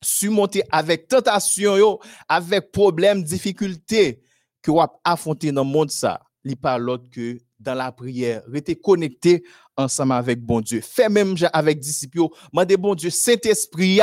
surmonter 0.05 0.63
avec 0.71 1.09
tentation, 1.09 1.77
yo, 1.77 2.01
avec 2.29 2.71
problème, 2.73 3.23
difficulté 3.23 4.23
que 4.63 4.71
vous 4.71 4.81
affronter 5.05 5.53
dans 5.53 5.65
le 5.65 5.71
monde 5.71 5.91
ça, 5.91 6.21
il 6.45 6.57
pas 6.57 6.79
l'autre 6.79 7.09
que 7.11 7.39
dans 7.59 7.75
la 7.75 7.91
prière, 7.93 8.43
rester 8.47 8.77
connecté 8.77 9.43
ensemble 9.77 10.13
avec 10.13 10.41
bon 10.41 10.61
Dieu. 10.61 10.81
Fait 10.81 11.09
même 11.09 11.35
avec 11.53 11.81
disciples, 11.81 12.29
demandez 12.53 12.77
bon 12.77 12.95
Dieu 12.95 13.11
Saint-Esprit 13.11 14.01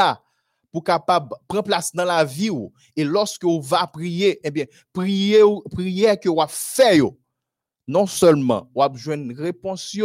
pour 0.72 0.84
capable 0.84 1.36
prendre 1.48 1.64
place 1.64 1.94
dans 1.94 2.06
la 2.06 2.24
vie 2.24 2.50
et 2.96 3.04
lorsque 3.04 3.44
vous 3.44 3.62
va 3.62 3.86
prier, 3.88 4.40
eh 4.44 4.52
bien, 4.52 4.66
prier 4.94 5.42
prière 5.70 6.20
que 6.20 6.30
vous 6.30 6.42
fait 6.48 7.02
non 7.88 8.06
seulement 8.06 8.70
vous 8.74 8.82
avez 8.82 9.22
une 9.22 9.38
réponse 9.38 9.98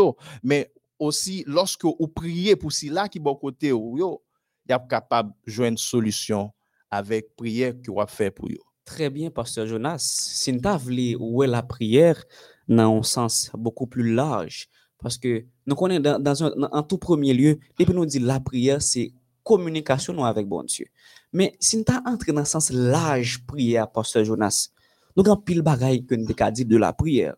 mais 0.42 0.72
aussi 0.98 1.44
lorsque 1.46 1.84
vous 1.84 2.08
priez 2.08 2.56
pour 2.56 2.72
cela 2.72 3.08
qui 3.08 3.20
bon 3.20 3.34
côté 3.36 3.68
yo, 3.68 4.22
y 4.68 4.72
a 4.72 4.78
capable 4.78 5.32
de 5.46 5.50
jouer 5.50 5.68
une 5.68 5.76
solution 5.76 6.52
avec 6.90 7.34
prière 7.36 7.74
que 7.82 7.90
vous 7.90 8.00
fait 8.06 8.30
pour 8.30 8.48
vous. 8.48 8.54
Très 8.84 9.10
bien, 9.10 9.30
Pasteur 9.30 9.66
Jonas. 9.66 9.98
Si 9.98 10.52
nous 10.52 11.42
la 11.42 11.62
prière 11.62 12.24
dans 12.68 12.98
un 12.98 13.02
sens 13.02 13.50
beaucoup 13.54 13.86
plus 13.86 14.14
large, 14.14 14.68
parce 14.98 15.18
que 15.18 15.44
nous 15.66 15.74
connaissons 15.74 16.18
dans, 16.20 16.44
un 16.44 16.68
en 16.70 16.82
tout 16.82 16.98
premier 16.98 17.34
lieu, 17.34 17.58
depuis 17.78 17.92
nous 17.92 18.06
dit 18.06 18.20
la 18.20 18.40
prière, 18.40 18.80
c'est 18.80 19.12
communication 19.42 20.24
avec 20.24 20.46
bon 20.46 20.62
Dieu. 20.62 20.86
Mais 21.32 21.56
si 21.60 21.76
nous 21.78 21.84
entré 22.06 22.32
dans 22.32 22.40
un 22.40 22.44
sens 22.44 22.70
large 22.70 23.44
prière, 23.46 23.90
Pasteur 23.90 24.24
Jonas, 24.24 24.70
nous 25.16 25.24
avons 25.24 25.36
pile 25.36 25.62
bagaille 25.62 26.04
que 26.04 26.14
nous 26.14 26.26
avons 26.38 26.50
dit 26.52 26.64
de 26.64 26.76
la 26.76 26.92
prière. 26.92 27.34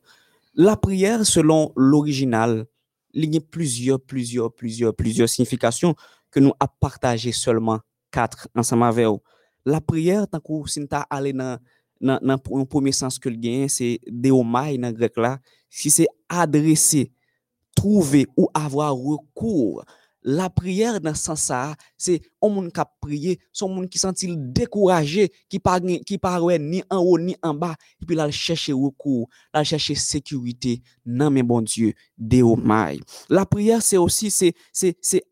La 0.54 0.76
prière, 0.76 1.24
selon 1.24 1.72
l'original, 1.76 2.66
il 3.14 3.34
y 3.34 3.38
a 3.38 3.40
plusieurs, 3.40 4.00
plusieurs, 4.00 4.52
plusieurs, 4.52 4.94
plusieurs 4.94 5.28
significations 5.28 5.94
que 6.30 6.40
nous 6.40 6.52
avons 6.60 6.72
partagé 6.80 7.32
seulement 7.32 7.80
quatre 8.10 8.48
ensemble 8.54 8.84
avec 8.84 9.06
vous. 9.06 9.20
La 9.64 9.80
prière, 9.80 10.26
tant 10.28 10.40
que 10.40 10.68
si 10.68 10.80
nous 10.80 10.86
allé 11.10 11.32
dans 11.32 11.58
le 12.00 12.64
premier 12.64 12.92
sens 12.92 13.18
que 13.18 13.28
le 13.28 13.36
gain, 13.36 13.66
c'est 13.68 14.00
deomai 14.06 14.78
dans 14.78 14.92
grec 14.92 15.16
là, 15.16 15.38
si 15.68 15.90
c'est 15.90 16.08
adresser, 16.28 17.12
trouver 17.74 18.26
ou 18.36 18.48
avoir 18.54 18.94
recours 18.94 19.84
la 20.22 20.50
prière 20.50 21.00
dans 21.00 21.14
ce 21.14 21.34
sens 21.34 21.52
c'est 21.96 22.20
un 22.42 22.48
monde 22.48 22.72
qui 22.72 22.80
a 22.80 22.90
prié, 23.00 23.38
son 23.52 23.68
monde 23.68 23.88
qui 23.88 23.98
sent 23.98 24.12
découragé, 24.26 25.32
qui 25.48 25.58
pas 25.58 25.80
qui 25.80 26.18
pas 26.18 26.40
ni 26.58 26.82
en 26.90 26.98
haut 26.98 27.18
ni 27.18 27.36
en 27.42 27.54
bas, 27.54 27.74
et 28.02 28.04
puis 28.04 28.16
là 28.16 28.30
chercher 28.30 28.72
recours, 28.72 29.28
là 29.54 29.64
chercher 29.64 29.94
sécurité 29.94 30.82
non 31.06 31.30
mais 31.30 31.42
bon 31.42 31.62
Dieu, 31.62 31.94
deomai. 32.16 33.00
La 33.30 33.46
prière 33.46 33.82
c'est 33.82 33.96
aussi 33.96 34.30
c'est 34.30 34.54
c'est 34.72 34.96
c'est 35.00 35.24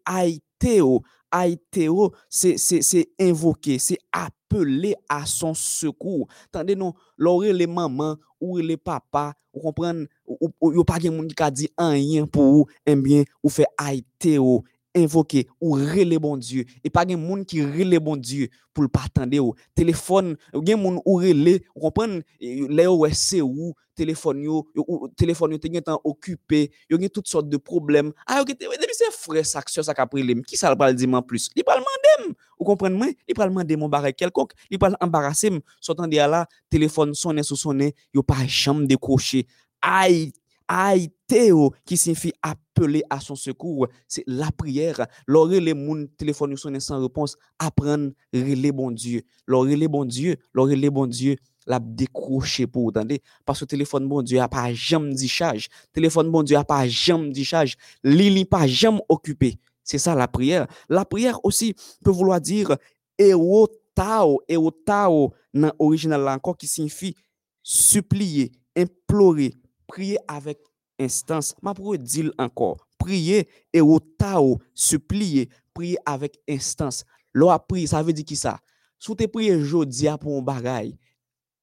Théo, 0.59 1.03
Aïthéo, 1.31 2.13
c'est, 2.29 2.57
c'est, 2.57 2.83
c'est 2.83 3.09
invoqué, 3.21 3.79
c'est 3.79 3.99
appelé 4.13 4.95
à 5.09 5.27
son 5.27 5.55
secours. 5.55 6.29
Tandis 6.53 6.77
non, 6.77 6.95
l'oré 7.17 7.53
les 7.53 7.67
mamans 7.67 8.17
ou 8.41 8.59
les 8.59 8.77
papas, 8.77 9.33
vous 9.53 9.61
comprenez, 9.61 10.07
ou, 10.27 10.37
ou, 10.41 10.51
ou, 10.61 10.79
ou 10.81 10.85
pas 10.85 10.99
quelqu'un 10.99 11.27
qui 11.27 11.43
a 11.43 11.51
dit 11.51 11.69
rien 11.79 12.27
pour 12.27 12.45
vous, 12.45 12.67
eh 12.87 12.97
bien, 12.97 13.25
ou 13.43 13.49
fait 13.49 13.67
Aïthéo, 13.77 14.65
invoquer 14.97 15.47
ou 15.61 15.73
relé 15.73 16.19
bon 16.19 16.37
Dieu. 16.37 16.65
Et 16.83 16.91
pas 16.91 17.07
gen 17.07 17.21
monde 17.21 17.45
qui 17.45 17.63
relé 17.63 17.99
bon 18.01 18.17
Dieu 18.17 18.49
pour 18.73 18.83
le 18.83 18.89
pas 18.89 19.05
attendre 19.05 19.39
ou. 19.39 19.55
Téléphone 19.75 20.37
gen 20.65 20.81
monde 20.81 21.01
ou 21.05 21.17
relé 21.17 21.65
ou 21.75 21.81
comprendre 21.81 22.23
les 22.41 22.87
ouais 22.87 23.13
c'est 23.13 23.41
où 23.41 23.75
téléphone 23.95 24.43
yo 24.43 24.69
téléphone 25.17 25.53
yo 25.53 25.59
te 25.59 25.81
temps 25.81 26.01
occupé 26.05 26.71
yo 26.91 26.99
gen 26.99 27.09
toutes 27.09 27.29
sortes 27.29 27.49
de 27.49 27.57
problèmes. 27.57 28.13
Ah 28.27 28.43
OK 28.43 28.49
depuis 28.49 28.93
c'est 28.93 29.13
frère 29.13 29.47
ça 29.47 29.63
ça 29.67 29.83
ça 29.83 29.95
ka 29.95 30.07
prélé 30.07 30.41
qui 30.43 30.57
ça 30.57 30.75
va 30.75 30.93
dire 30.93 31.25
plus? 31.25 31.51
Il 31.55 31.65
pas 31.65 31.75
demander 31.75 32.35
ou 32.59 32.65
comprendre 32.65 32.97
moi 32.97 33.09
il 33.29 33.35
pas 33.35 33.49
demander 33.49 33.77
mon 33.77 33.89
barré 33.89 34.13
quelconque. 34.13 34.53
Il 34.71 34.79
pas 34.79 34.93
embarrasser 35.01 35.51
sortant 35.81 36.07
de 36.07 36.17
là 36.17 36.47
téléphone 36.71 37.15
sonne 37.15 37.43
sous 37.43 37.57
sonne 37.57 37.91
yo 38.15 38.23
pas 38.23 38.47
chambre 38.49 38.87
décrocher 38.87 39.47
aïe 39.81 40.33
aïe 40.69 41.11
théo 41.27 41.73
qui 41.85 41.97
signifie 41.97 42.33
appeler 42.43 43.03
à 43.11 43.21
son 43.21 43.37
secours, 43.37 43.89
c'est 44.09 44.25
la 44.27 44.51
prière. 44.51 45.07
Lorsque 45.27 45.53
les 45.53 45.75
moun 45.75 46.09
téléphone 46.17 46.57
sonne 46.57 46.79
sans 46.81 47.01
réponse, 47.01 47.37
apprendre 47.59 48.13
relais 48.33 48.73
bon 48.73 48.91
Dieu. 48.91 49.23
Lorsque 49.47 49.71
les 49.71 49.89
bon 49.89 50.05
Dieu, 50.05 50.37
lorsque 50.53 50.75
les 50.75 50.91
bon 50.91 51.07
Dieu, 51.07 51.37
la 51.67 51.81
décrocher 51.81 52.67
pour 52.67 52.87
entendre 52.87 53.17
parce 53.45 53.61
que 53.61 53.65
téléphone 53.65 54.09
bon 54.09 54.23
Dieu 54.23 54.41
a 54.41 54.49
pas 54.49 54.73
jamais 54.73 55.15
dit 55.15 55.29
charge. 55.29 55.69
Téléphone 55.93 56.31
bon 56.31 56.43
Dieu 56.43 56.57
a 56.57 56.65
pas 56.65 56.87
jamais 56.87 57.31
dit 57.31 57.45
charge. 57.45 57.77
Lili 58.05 58.45
pas 58.45 58.67
jamais 58.67 59.03
occupé. 59.09 59.59
C'est 59.83 59.99
ça 59.99 60.15
la 60.15 60.29
prière. 60.29 60.67
La 60.89 61.05
prière 61.05 61.45
aussi 61.45 61.75
peut 62.05 62.11
vouloir 62.11 62.41
dire 62.41 62.77
eotao, 63.19 64.43
eotao 64.49 65.33
dans 65.55 65.73
original 65.79 66.29
encore 66.29 66.57
qui 66.57 66.67
signifie 66.67 67.15
supplier, 67.63 68.53
implorer, 68.77 69.55
prier 69.87 70.19
avec 70.29 70.59
instance. 70.99 71.55
Ma 71.63 71.75
pour 71.75 71.97
dire 71.99 72.33
encore, 72.39 72.87
prier 72.99 73.49
et 73.73 73.81
au 73.81 73.99
tao, 74.01 74.59
supplier, 74.75 75.49
prier 75.75 75.99
avec 76.05 76.41
instance. 76.49 77.05
L'on 77.33 77.51
a 77.51 77.59
prié, 77.59 77.87
ça 77.87 78.03
veut 78.03 78.13
dire 78.13 78.25
qui 78.25 78.37
ça? 78.37 78.61
Si 78.99 79.15
tu 79.15 79.29
prié 79.29 79.55
aujourd'hui 79.55 80.09
pour 80.21 80.39
un 80.39 80.43
bagay, 80.43 80.97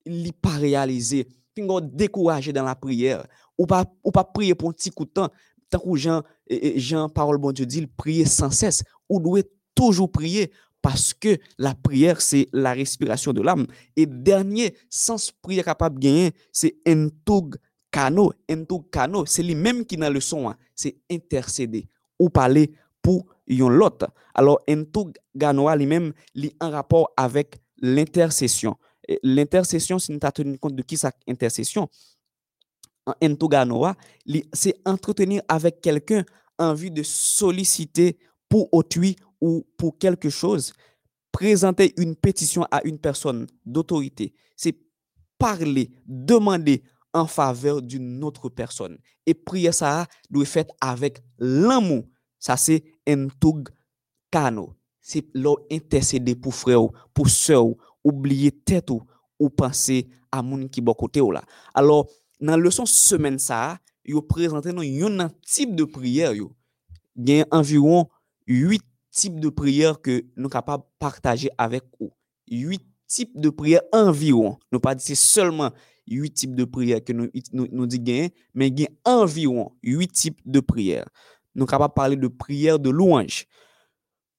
il 0.06 0.24
n'est 0.24 0.32
pas 0.32 0.58
réalisé, 0.58 1.28
tu 1.56 1.64
es 1.64 1.82
découragé 1.82 2.54
dans 2.54 2.64
la 2.64 2.76
prière, 2.76 3.26
ou 3.58 3.66
pas, 3.66 3.86
ou 4.04 4.12
pas 4.12 4.24
prier 4.24 4.54
pour 4.54 4.70
un 4.70 4.74
petit 4.74 4.92
coup 4.92 5.06
de 5.06 5.10
temps, 5.10 5.30
tant 5.70 5.80
que 5.80 5.96
Jean, 5.96 6.22
Jean, 6.76 7.10
parole 7.10 7.38
bon 7.40 7.52
Dieu 7.52 7.66
dit, 7.66 7.88
prier 7.88 8.26
sans 8.26 8.52
cesse, 8.52 8.84
ou 9.10 9.20
doit 9.20 9.42
toujours 9.74 10.12
prier 10.12 10.52
parce 10.82 11.14
que 11.14 11.38
la 11.58 11.74
prière, 11.74 12.22
c'est 12.22 12.50
la 12.52 12.74
respiration 12.74 13.32
de 13.32 13.42
l'âme. 13.42 13.66
Et 13.96 14.06
dernier 14.06 14.76
sens 14.90 15.32
prière 15.32 15.64
capable 15.64 15.98
de 15.98 16.04
gagner, 16.04 16.32
c'est 16.52 16.76
un 16.86 17.08
toug 18.68 18.90
Kano, 18.92 19.24
tout 19.24 19.26
c'est 19.26 19.44
lui-même 19.44 19.86
qui 19.86 19.98
dans 19.98 20.12
le 20.12 20.20
son, 20.20 20.50
hein. 20.50 20.58
c'est 20.76 20.98
intercéder 21.12 21.88
ou 22.20 22.30
parler 22.30 22.72
pour 23.02 23.26
l'autre. 23.48 24.08
Alors, 24.34 24.62
tout 24.92 25.12
ganoa 25.36 25.76
lui-même, 25.76 26.14
li 26.34 26.56
en 26.60 26.72
rapport 26.72 27.12
avec 27.18 27.58
l'intercession. 27.82 28.78
L'intercession, 29.22 30.00
si 30.00 30.12
nous 30.14 30.20
tenir 30.20 30.60
compte 30.60 30.76
de 30.76 30.82
qui 30.82 30.98
ça 30.98 31.12
intercession, 31.28 31.90
tout 33.38 33.50
ganoa, 33.50 33.96
c'est 34.54 34.76
entretenir 34.86 35.42
avec 35.48 35.82
quelqu'un 35.82 36.24
en 36.58 36.74
vue 36.74 36.92
de 36.92 37.04
solliciter 37.04 38.18
pour 38.48 38.70
autrui 38.74 39.16
ou 39.42 39.66
pour 39.78 39.98
quelque 39.98 40.30
chose, 40.30 40.74
présenter 41.32 41.94
une 41.98 42.16
pétition 42.16 42.66
à 42.72 42.82
une 42.86 43.00
personne 43.00 43.48
d'autorité. 43.66 44.34
C'est 44.56 44.78
parler, 45.38 45.92
demander 46.06 46.84
en 47.14 47.28
faveur 47.28 47.82
d'une 47.82 48.24
autre 48.24 48.50
personne. 48.50 48.98
Et 49.26 49.34
prier 49.34 49.72
ça 49.72 50.08
doit 50.30 50.44
être 50.44 50.50
faite 50.50 50.72
avec 50.82 51.24
l'amour. 51.38 52.04
Ça, 52.40 52.58
c'est 52.58 52.84
un 53.08 53.28
toug 53.40 53.70
cano. 54.32 54.74
C'est 55.00 55.26
leur 55.34 55.58
intercéder 55.72 56.36
pour 56.36 56.56
frère, 56.56 56.82
pour 57.14 57.30
soeur, 57.30 57.68
oublier 58.04 58.52
tête 58.52 58.90
ou, 58.90 59.02
ou 59.40 59.50
penser 59.50 60.10
à 60.32 60.42
moun 60.42 60.70
qui 60.70 60.82
bon 60.82 60.94
côté 60.94 61.22
ou 61.22 61.32
là. 61.32 61.44
Alors, 61.74 62.08
dans 62.40 62.52
la 62.52 62.58
leçon 62.58 62.86
semaine 62.86 63.40
ça, 63.40 63.80
yo 64.04 64.22
présenté 64.22 64.74
non 64.74 64.82
un 65.20 65.30
type 65.46 65.76
de 65.76 65.86
prière 65.86 66.34
yo. 66.34 66.52
Il 67.16 67.30
y 67.30 67.42
a 67.42 67.46
environ 67.52 68.10
huit 68.48 68.84
types 69.12 69.40
de 69.40 69.50
prières 69.50 70.02
que 70.02 70.26
nous 70.36 70.50
capables 70.50 70.84
partager 71.00 71.50
avec 71.58 71.84
vous. 72.00 72.12
Huit 72.50 72.86
types 73.08 73.40
de 73.40 73.50
prières 73.50 73.84
environ. 73.92 74.58
Nous 74.72 74.80
pas 74.80 74.96
dit 74.96 75.16
seulement 75.16 75.72
huit 76.08 76.32
types 76.32 76.56
de 76.56 76.66
prières 76.66 77.04
que 77.04 77.14
nous 77.14 77.30
nous, 77.52 77.68
nous 77.72 77.88
dit 77.88 78.32
mais 78.54 78.68
il 78.68 78.88
environ 79.06 79.74
huit 79.84 80.12
types 80.12 80.42
de 80.46 80.60
prières. 80.60 81.08
Nous 81.56 81.62
sommes 81.62 81.70
capables 81.70 81.92
de 81.92 81.96
parler 81.96 82.16
de 82.16 82.28
prière 82.28 82.80
de 82.80 82.90
louange. 82.90 83.46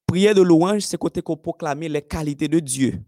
Prière 0.06 0.34
de 0.34 0.42
louange, 0.42 0.82
c'est 0.82 0.98
côté 0.98 1.22
qu'on 1.22 1.36
proclamer 1.36 1.88
les 1.88 2.02
qualités 2.02 2.48
de 2.48 2.58
Dieu, 2.58 3.00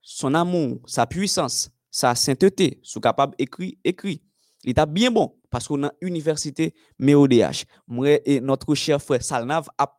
son 0.00 0.34
amour, 0.34 0.80
sa 0.86 1.06
puissance, 1.06 1.70
sa 1.90 2.14
sainteté. 2.14 2.80
Sous 2.82 3.00
capable 3.00 3.34
écrit, 3.38 3.78
écrit. 3.84 4.22
Il 4.64 4.70
est 4.70 4.86
bien 4.86 5.10
bon 5.10 5.34
parce 5.50 5.68
qu'on 5.68 5.84
a 5.84 5.92
université 6.00 6.74
MEODH. 6.98 7.64
Moi 7.86 8.20
et 8.24 8.40
notre 8.40 8.74
cher 8.74 9.00
frère 9.00 9.22
Salnav 9.22 9.68
a 9.78 9.94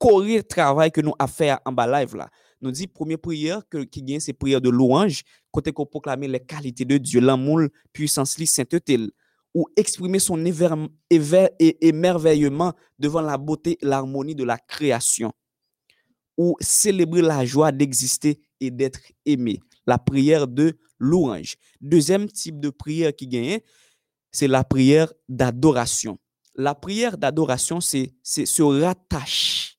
le 0.00 0.42
travail 0.42 0.90
que 0.90 1.00
nous 1.00 1.14
avons 1.18 1.32
fait 1.32 1.54
en 1.64 1.72
bas 1.72 1.86
live 1.86 2.16
là. 2.16 2.28
Nous 2.64 2.70
dit 2.70 2.86
première 2.86 3.18
prière 3.18 3.60
qui 3.90 4.02
gagne 4.02 4.20
c'est 4.20 4.32
prière 4.32 4.58
de 4.58 4.70
louange 4.70 5.22
côté 5.52 5.70
qu'on 5.70 5.84
proclamer 5.84 6.28
les 6.28 6.40
qualités 6.40 6.86
de 6.86 6.96
Dieu, 6.96 7.20
l'amour, 7.20 7.60
puissance, 7.92 8.38
la 8.38 8.46
sainteté 8.46 8.98
ou 9.52 9.66
exprimer 9.76 10.18
son 10.18 10.42
émerveillement 11.82 12.72
devant 12.98 13.20
la 13.20 13.36
beauté, 13.36 13.76
l'harmonie 13.82 14.34
de 14.34 14.44
la 14.44 14.56
création 14.56 15.30
ou 16.38 16.56
célébrer 16.58 17.20
la 17.20 17.44
joie 17.44 17.70
d'exister 17.70 18.40
et 18.60 18.70
d'être 18.70 19.00
aimé. 19.26 19.60
La 19.86 19.98
prière 19.98 20.48
de 20.48 20.78
louange. 20.98 21.56
Deuxième 21.82 22.30
type 22.30 22.60
de 22.60 22.70
prière 22.70 23.14
qui 23.14 23.28
gagne, 23.28 23.60
c'est 24.32 24.48
la 24.48 24.64
prière 24.64 25.12
d'adoration. 25.28 26.18
La 26.54 26.74
prière 26.74 27.18
d'adoration, 27.18 27.82
c'est 27.82 28.14
se 28.22 28.62
rattacher 28.62 29.74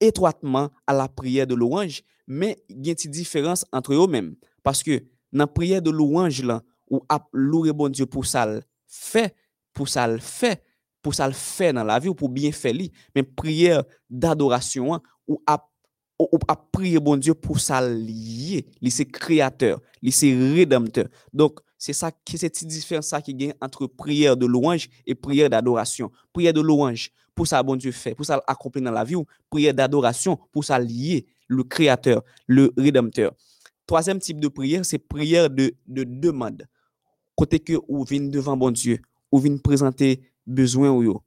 étroitement 0.00 0.70
à 0.86 0.92
la 0.92 1.08
prière 1.08 1.46
de 1.46 1.54
louange, 1.54 2.02
mais 2.26 2.56
il 2.68 2.86
y 2.86 2.90
a 2.90 2.94
une 3.04 3.10
différence 3.10 3.64
entre 3.72 3.94
eux-mêmes. 3.94 4.34
Parce 4.62 4.82
que 4.82 4.98
dans 5.32 5.40
la 5.40 5.46
prière 5.46 5.82
de 5.82 5.90
louange, 5.90 6.42
là, 6.42 6.62
ou 6.90 7.00
à 7.08 7.26
bon 7.32 7.88
Dieu 7.88 8.06
pour 8.06 8.26
ça 8.26 8.46
le 8.46 8.62
fait, 8.86 9.34
pour 9.72 9.88
ça 9.88 10.06
le 10.06 10.18
fait, 10.18 10.62
pour 11.02 11.14
ça 11.14 11.26
le 11.26 11.34
fait 11.34 11.72
dans 11.72 11.84
la 11.84 11.98
vie 11.98 12.08
ou 12.08 12.14
pour 12.14 12.28
bien 12.28 12.52
faire 12.52 12.74
mais 13.14 13.22
prière 13.22 13.84
d'adoration, 14.08 15.00
ou 15.26 15.42
à 15.46 15.68
ou 16.18 16.38
prier 16.70 17.00
bon 17.00 17.16
Dieu 17.16 17.34
pour 17.34 17.58
ça 17.58 17.82
c'est 18.88 19.04
créateur, 19.06 19.80
c'est 20.10 20.32
rédempteur. 20.32 21.06
Donc 21.32 21.60
c'est 21.76 21.92
ça 21.92 22.12
qui 22.24 22.38
cette 22.38 22.64
différence 22.64 23.12
qui 23.24 23.34
gagne 23.34 23.54
entre 23.60 23.86
prière 23.86 24.36
de 24.36 24.46
louange 24.46 24.88
et 25.06 25.14
prière 25.14 25.50
d'adoration. 25.50 26.10
Prière 26.32 26.52
de 26.52 26.60
louange 26.60 27.10
pour 27.34 27.46
ça 27.46 27.62
bon 27.62 27.76
Dieu 27.76 27.92
fait, 27.92 28.14
pour 28.14 28.24
ça 28.24 28.42
accomplir 28.46 28.84
dans 28.84 28.90
la 28.90 29.04
vie 29.04 29.16
ou 29.16 29.26
prière 29.50 29.74
d'adoration 29.74 30.38
pour 30.52 30.64
ça 30.64 30.78
lier 30.78 31.26
le 31.48 31.64
créateur, 31.64 32.22
le 32.46 32.72
rédempteur. 32.76 33.32
Troisième 33.86 34.18
type 34.18 34.40
de 34.40 34.48
prière, 34.48 34.84
c'est 34.84 34.98
prière 34.98 35.50
de, 35.50 35.74
de 35.86 36.04
demande. 36.04 36.66
Côté 37.36 37.60
que 37.60 37.74
ou 37.88 38.04
vient 38.04 38.22
devant 38.22 38.56
bon 38.56 38.70
Dieu, 38.70 39.00
ou 39.30 39.38
vient 39.38 39.56
présenter 39.58 40.22
besoin 40.46 40.90
ou 40.90 41.02
yo. 41.02 41.22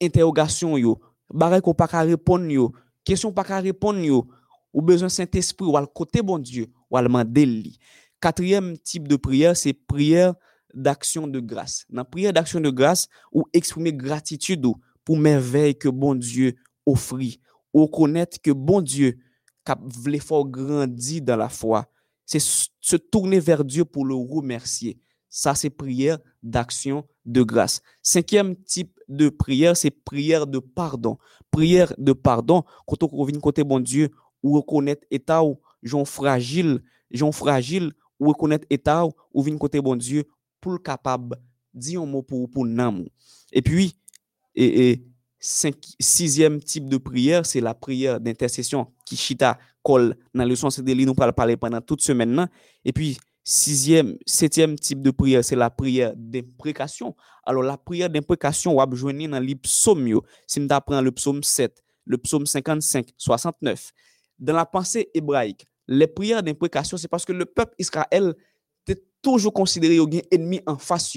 Interrogation 0.00 0.78
yo, 0.78 1.00
barre 1.30 1.60
qu'on 1.60 1.74
pas 1.74 1.86
répondre 1.86 2.46
yo, 2.46 2.72
question 3.04 3.32
pas 3.32 3.42
répondre 3.42 4.00
yo, 4.00 4.26
ou 4.72 4.80
besoin 4.80 5.08
Saint-Esprit 5.08 5.66
ou 5.66 5.76
al 5.76 5.86
côté 5.86 6.22
bon 6.22 6.38
Dieu, 6.38 6.68
ou 6.90 6.96
al 6.96 7.08
mandeli. 7.08 7.78
Quatrième 8.20 8.78
type 8.78 9.06
de 9.06 9.16
prière, 9.16 9.56
c'est 9.56 9.74
prière 9.74 10.34
d'action 10.74 11.26
de 11.26 11.40
grâce. 11.40 11.84
Dans 11.90 11.98
la 11.98 12.04
prière 12.04 12.32
d'action 12.32 12.60
de 12.60 12.70
grâce, 12.70 13.08
ou 13.32 13.44
exprimer 13.52 13.92
gratitude 13.92 14.66
pour 15.04 15.16
merveille 15.18 15.76
que 15.76 15.88
bon 15.88 16.14
Dieu 16.14 16.54
offre, 16.86 17.16
ou 17.72 17.86
connaître 17.86 18.40
que 18.40 18.50
bon 18.50 18.80
Dieu 18.80 19.18
cap 19.64 19.80
voulait 19.82 20.18
fort 20.18 20.46
grandir 20.46 21.22
dans 21.22 21.36
la 21.36 21.48
foi. 21.48 21.86
C'est 22.26 22.40
se 22.40 22.96
tourner 22.96 23.40
vers 23.40 23.64
Dieu 23.64 23.84
pour 23.84 24.04
le 24.04 24.14
remercier. 24.14 24.98
Ça, 25.28 25.54
c'est 25.54 25.70
prière 25.70 26.18
d'action 26.42 27.04
de 27.24 27.42
grâce. 27.42 27.82
Cinquième 28.02 28.54
type 28.56 28.98
de 29.08 29.28
prière, 29.28 29.76
c'est 29.76 29.90
prière 29.90 30.46
de 30.46 30.58
pardon. 30.58 31.18
Prière 31.50 31.92
de 31.98 32.12
pardon, 32.12 32.62
quand 32.86 33.02
on 33.02 33.08
revient 33.08 33.40
côté 33.40 33.64
bon 33.64 33.80
Dieu, 33.80 34.10
ou 34.42 34.54
reconnaître 34.54 35.04
état 35.10 35.42
ou 35.42 35.60
gens 35.82 36.04
fragile, 36.04 36.82
gens 37.10 37.32
fragile, 37.32 37.92
ou 38.20 38.28
reconnaître 38.28 38.66
état 38.70 39.04
ou 39.32 39.42
venir 39.42 39.58
côté 39.58 39.80
bon 39.80 39.96
Dieu 39.96 40.24
pour 40.64 40.82
capable 40.82 41.36
dire 41.74 42.00
un 42.00 42.06
mot 42.06 42.22
pour 42.22 42.64
pour. 42.64 43.06
Et 43.52 43.60
puis 43.60 43.94
et, 44.54 45.04
cinq, 45.38 45.76
sixième 46.00 46.58
type 46.62 46.88
de 46.88 46.96
prière, 46.96 47.44
c'est 47.44 47.60
la 47.60 47.74
prière 47.74 48.18
d'intercession 48.18 48.86
qui 49.04 49.14
chita 49.14 49.58
colle 49.82 50.16
dans 50.34 50.46
le 50.46 50.56
sens 50.56 50.80
de 50.80 50.94
nous 50.94 51.14
parler 51.14 51.58
pendant 51.58 51.82
toute 51.82 52.00
semaine 52.00 52.48
Et 52.82 52.94
puis 52.94 53.18
sixième, 53.42 54.16
septième 54.24 54.76
type 54.76 55.02
de 55.02 55.10
prière, 55.10 55.44
c'est 55.44 55.54
la 55.54 55.68
prière 55.68 56.14
d'imprécation. 56.16 57.14
Alors 57.44 57.62
la 57.62 57.76
prière 57.76 58.08
d'imprécation, 58.08 58.78
on 58.78 58.86
va 58.86 58.96
joindre 58.96 59.28
dans 59.28 59.40
les 59.40 59.56
psaumes. 59.56 60.18
Si 60.46 60.60
on 60.60 60.68
apprend 60.70 61.02
le 61.02 61.12
psaume 61.12 61.42
7, 61.42 61.84
le 62.06 62.16
psaume 62.16 62.46
55, 62.46 63.08
69. 63.18 63.92
Dans 64.38 64.54
la 64.54 64.64
pensée 64.64 65.10
hébraïque, 65.12 65.66
les 65.86 66.06
prières 66.06 66.42
d'imprécation, 66.42 66.96
c'est 66.96 67.08
parce 67.08 67.26
que 67.26 67.34
le 67.34 67.44
peuple 67.44 67.74
Israël 67.78 68.34
toujours 69.24 69.52
considéré 69.52 69.96
comme 69.96 70.10
ennemi 70.30 70.60
en 70.66 70.78
face. 70.78 71.16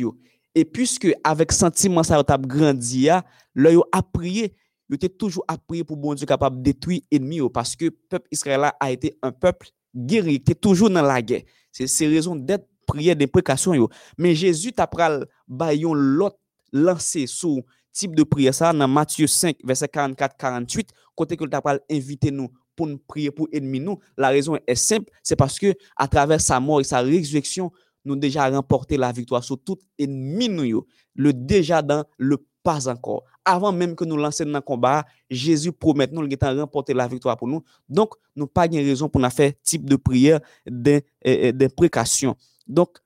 Et 0.55 0.65
puisque 0.65 1.07
avec 1.23 1.51
sentiment 1.51 2.01
ça 2.01 2.17
a 2.17 2.37
grandi, 2.39 3.05
là 3.05 3.69
a 3.91 4.01
prié, 4.01 4.55
il 4.89 4.95
était 4.95 5.09
toujours 5.09 5.45
à 5.47 5.57
pour 5.57 5.97
bon 5.97 6.15
Dieu 6.15 6.25
capable 6.25 6.57
de 6.57 6.63
détruire 6.63 7.01
l'ennemi 7.11 7.39
parce 7.53 7.75
que 7.75 7.85
le 7.85 7.91
peuple 7.91 8.27
Israël 8.31 8.71
a 8.79 8.91
été 8.91 9.17
un 9.21 9.31
peuple 9.31 9.67
il 10.09 10.29
était 10.29 10.55
toujours 10.55 10.89
dans 10.89 11.01
la 11.01 11.21
guerre. 11.21 11.43
C'est 11.71 11.87
ces 11.87 12.07
raisons 12.07 12.35
d'être 12.35 12.67
prière 12.85 13.15
d'imprécation. 13.15 13.89
Mais 14.17 14.35
Jésus 14.35 14.71
t'a 14.71 14.87
pris 14.87 15.03
l'autre 15.49 16.37
lancé 16.71 17.27
sous 17.27 17.63
type 17.91 18.15
de 18.15 18.23
prière 18.23 18.53
ça 18.53 18.73
dans 18.73 18.87
Matthieu 18.87 19.27
5 19.27 19.57
verset 19.63 19.87
44 19.87 20.37
48 20.37 20.89
côté 21.15 21.35
que 21.35 21.45
t'a 21.45 21.61
invité 21.89 22.31
nous 22.31 22.49
pour 22.75 22.85
nous 22.87 22.99
prier 22.99 23.31
pour 23.31 23.47
ennemis 23.51 23.79
nous. 23.79 23.97
La 24.17 24.29
raison 24.29 24.57
est 24.67 24.75
simple, 24.75 25.11
c'est 25.23 25.35
parce 25.35 25.57
que 25.57 25.73
à 25.95 26.07
travers 26.07 26.39
sa 26.39 26.59
mort 26.59 26.79
et 26.79 26.83
sa 26.83 26.99
résurrection, 26.99 27.71
nous 28.07 28.15
déjà 28.15 28.49
remporté 28.49 28.97
la 28.97 29.11
victoire 29.11 29.43
sur 29.43 29.61
tout 29.61 29.77
ennemi 29.99 30.49
nous. 30.49 30.85
Le 31.15 31.33
déjà 31.33 31.81
dans 31.81 32.05
le 32.17 32.37
pas 32.63 32.89
encore. 32.89 33.23
Avant 33.45 33.71
même 33.71 33.95
que 33.95 34.03
nous 34.03 34.17
lancions 34.17 34.45
dans 34.45 34.53
le 34.53 34.61
combat, 34.61 35.05
Jésus 35.29 35.71
promet 35.71 36.07
nous 36.11 36.27
de 36.27 36.59
remporter 36.59 36.93
la 36.93 37.07
victoire 37.07 37.37
pour 37.37 37.47
nous. 37.47 37.63
Donc, 37.87 38.13
nous 38.35 38.47
pas 38.47 38.67
de 38.67 38.75
raison 38.75 39.07
pour 39.07 39.21
nous 39.21 39.29
faire 39.29 39.53
type 39.63 39.89
de 39.89 39.95
prière 39.95 40.41
d'imprécation. 40.65 42.35
Donc, 42.67 42.97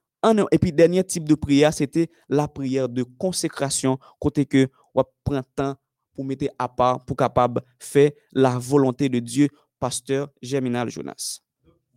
et 0.52 0.58
puis, 0.58 0.72
dernier 0.72 1.04
type 1.04 1.28
de 1.28 1.36
prière, 1.36 1.74
c'était 1.74 2.10
la 2.28 2.48
prière 2.48 2.90
de 2.90 3.04
consécration, 3.04 4.00
côté 4.20 4.46
que 4.46 4.68
on 4.96 5.04
prend 5.24 5.42
temps 5.56 5.76
pour 6.14 6.26
mettre 6.26 6.48
à 6.58 6.68
part, 6.68 7.06
pour 7.06 7.16
capable 7.16 7.62
faire 7.80 8.12
la 8.34 8.58
volonté 8.58 9.10
de 9.10 9.20
Dieu, 9.20 9.48
pasteur 9.80 10.30
Germinal 10.42 10.90
Jonas. 10.90 11.40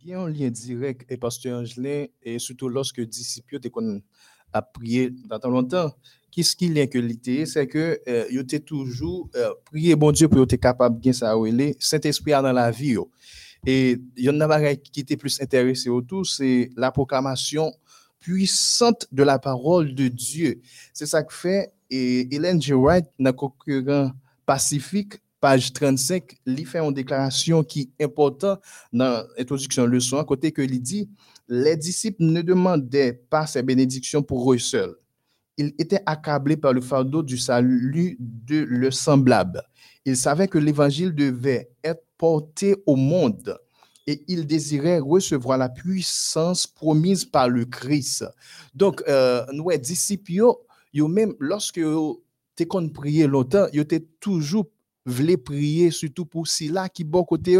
Il 0.05 0.11
y 0.11 0.13
a 0.13 0.21
un 0.21 0.29
lien 0.29 0.51
direct 0.51 1.11
et 1.11 1.17
pasteur 1.17 1.59
Angelin, 1.59 2.05
et 2.21 2.37
surtout 2.37 2.69
lorsque 2.69 3.01
disciples 3.01 3.57
a 4.53 4.61
prié 4.61 5.09
dans 5.09 5.39
tant 5.39 5.49
longtemps, 5.49 5.91
qu'est-ce 6.29 6.55
qu'il 6.55 6.77
y 6.77 6.79
a 6.79 6.85
que 6.85 6.99
l'idée, 6.99 7.47
c'est 7.47 7.65
que 7.65 7.99
euh, 8.07 8.25
il 8.29 8.37
était 8.37 8.59
toujours 8.59 9.27
euh, 9.35 9.49
prier 9.65 9.95
bon 9.95 10.11
Dieu 10.11 10.27
pour 10.29 10.43
être 10.43 10.57
capable 10.57 10.99
bien 10.99 11.11
ça 11.11 11.33
Saint-Esprit 11.79 12.33
dans 12.33 12.53
la 12.53 12.69
vie. 12.69 12.97
Et 13.65 13.97
il 14.15 14.25
y 14.25 14.29
en 14.29 14.39
a 14.41 14.75
qui 14.75 14.99
était 14.99 15.17
plus 15.17 15.41
intéressé 15.41 15.89
autour, 15.89 16.23
c'est 16.27 16.69
la 16.77 16.91
proclamation 16.91 17.73
puissante 18.19 19.07
de 19.11 19.23
la 19.23 19.39
parole 19.39 19.95
de 19.95 20.07
Dieu. 20.07 20.61
C'est 20.93 21.07
ça 21.07 21.23
que 21.23 21.33
fait 21.33 21.73
et 21.89 22.31
Hélène 22.35 22.61
G. 22.61 22.75
Wright, 22.75 23.07
dans 23.17 23.33
concurrent 23.33 24.11
Pacifique, 24.45 25.15
page 25.45 25.73
35, 25.73 26.37
il 26.47 26.65
fait 26.65 26.79
une 26.79 26.91
déclaration 26.91 27.63
qui 27.63 27.91
est 27.99 28.03
importante 28.05 28.59
dans 28.91 29.23
l'introduction 29.37 29.85
leçon, 29.85 30.17
à 30.17 30.23
côté 30.23 30.51
que 30.51 30.63
il 30.63 30.81
dit 30.81 31.07
Les 31.47 31.77
disciples 31.77 32.23
ne 32.23 32.41
demandaient 32.41 33.13
pas 33.13 33.45
ces 33.45 33.61
bénédictions 33.61 34.23
pour 34.23 34.51
eux 34.51 34.57
seuls. 34.57 34.95
Ils 35.59 35.71
étaient 35.77 36.01
accablés 36.07 36.57
par 36.57 36.73
le 36.73 36.81
fardeau 36.81 37.21
du 37.21 37.37
salut 37.37 38.17
de 38.19 38.63
le 38.63 38.89
semblable. 38.89 39.61
Ils 40.03 40.17
savaient 40.17 40.47
que 40.47 40.57
l'évangile 40.57 41.13
devait 41.13 41.69
être 41.83 42.03
porté 42.17 42.75
au 42.87 42.95
monde 42.95 43.55
et 44.07 44.23
il 44.27 44.47
désirait 44.47 44.97
recevoir 44.97 45.59
la 45.59 45.69
puissance 45.69 46.65
promise 46.65 47.23
par 47.23 47.49
le 47.49 47.65
Christ. 47.65 48.25
Donc, 48.73 49.03
euh, 49.07 49.45
nous, 49.53 49.69
les 49.69 49.77
disciples, 49.77 50.41
même 50.95 51.35
lorsque 51.39 51.81
tu 52.55 52.65
qu'on 52.65 52.89
prié 52.89 53.27
longtemps, 53.27 53.67
yo 53.73 53.83
t'es 53.83 53.99
toujours 54.19 54.65
voulu 55.05 55.37
prier, 55.37 55.91
surtout 55.91 56.25
pour 56.25 56.47
ceux-là 56.47 56.89
qui 56.89 57.03
bon 57.03 57.23
côté. 57.23 57.57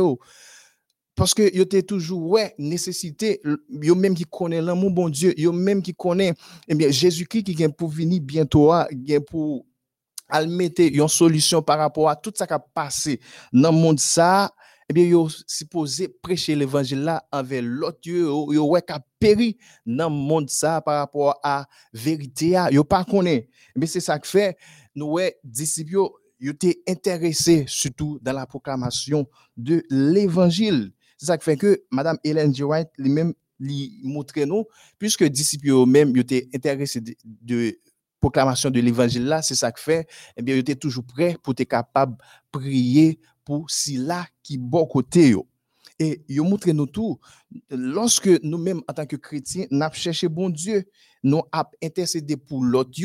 Parce 1.16 1.34
que 1.34 1.56
yo 1.56 1.64
toujours, 1.84 2.30
ouais, 2.30 2.54
nécessité, 2.58 3.42
yo 3.70 3.96
même 3.96 4.16
qui 4.16 4.26
connaît 4.26 4.62
l'amour, 4.62 4.92
bon 4.92 5.08
Dieu, 5.10 5.34
yo 5.40 5.54
même 5.54 5.82
qui 5.82 5.94
connaît, 5.94 6.34
eh 6.68 6.76
bien, 6.76 6.92
Jésus-Christ 6.92 7.44
qui 7.44 7.54
vient 7.54 7.70
pour 7.70 7.90
venir 7.90 8.22
bientôt, 8.22 8.74
vient 8.92 9.22
pour 9.22 9.66
al 10.28 10.48
mettre 10.48 10.82
une 10.82 11.08
solution 11.08 11.62
par 11.62 11.80
rapport 11.80 12.10
à 12.10 12.16
tout 12.16 12.34
ça 12.36 12.48
qui 12.48 12.54
a 12.54 12.60
passé 12.60 13.20
dans 13.54 13.72
le 13.72 13.78
monde 13.78 14.00
ça 14.00 14.52
eh 14.90 14.94
bien 14.94 15.06
yo 15.06 15.28
supposé 15.48 16.08
prêcher 16.08 16.56
l'évangile 16.56 17.04
là 17.04 17.24
l'autre 17.62 18.00
yo 18.06 18.52
yo 18.52 18.66
ouais 18.66 18.84
péri 19.20 19.58
dans 19.86 20.10
le 20.10 20.16
monde 20.16 20.50
par 20.62 21.00
rapport 21.00 21.40
à 21.44 21.66
vérité 21.94 22.58
yo 22.72 22.84
pas 22.84 23.04
connaît 23.04 23.50
mais 23.76 23.88
c'est 23.88 24.00
ça 24.00 24.20
que 24.20 24.28
fait 24.28 24.58
nous 24.96 25.08
ouais 25.08 25.38
disciples 25.44 26.10
yo 26.46 26.52
étaient 26.54 26.82
intéressés 26.88 27.66
surtout 27.68 28.20
dans 28.22 28.34
la 28.34 28.46
proclamation 28.46 29.28
de 29.58 29.84
l'évangile 29.90 30.92
c'est 31.18 31.28
ça 31.28 31.38
qui 31.38 31.46
fait 31.46 31.58
que 31.58 31.84
madame 31.92 32.18
Hélène 32.24 32.54
G. 32.54 32.64
White 32.64 32.90
lui-même 32.98 33.34
lui 33.60 34.00
montrer 34.04 34.46
nous 34.46 34.66
puisque 35.00 35.24
disciples 35.24 35.70
eux 35.70 35.86
même 35.86 36.16
étaient 36.18 36.50
intéressés 36.54 37.02
de, 37.02 37.16
de 37.24 37.80
proclamation 38.26 38.72
de 38.72 38.80
l'évangile 38.80 39.26
là, 39.26 39.44
c'est 39.44 39.54
ça 39.54 39.72
que 39.72 39.80
fait, 39.80 40.08
eh 40.36 40.42
bien, 40.42 40.58
était 40.58 40.76
toujours 40.76 41.04
prêt 41.04 41.38
pour 41.44 41.54
être 41.56 41.70
capable 41.70 42.14
de 42.18 42.60
prier 42.60 43.20
pour 43.44 43.70
si 43.70 43.98
là 43.98 44.26
qui 44.42 44.58
bon 44.58 44.86
côté. 44.88 45.36
Et 46.00 46.26
yo 46.28 46.44
montre 46.44 46.72
nous 46.72 46.88
tout, 46.88 47.20
lorsque 47.70 48.28
nous-mêmes 48.42 48.82
en 48.88 48.94
tant 48.94 49.06
que 49.06 49.16
chrétiens, 49.16 49.68
nous 49.70 49.86
cherché 49.94 50.28
bon 50.28 50.50
Dieu, 50.50 50.86
nous 51.24 51.44
avons 51.52 51.70
intercédé 51.84 52.36
pour 52.36 52.64
l'autre 52.64 53.00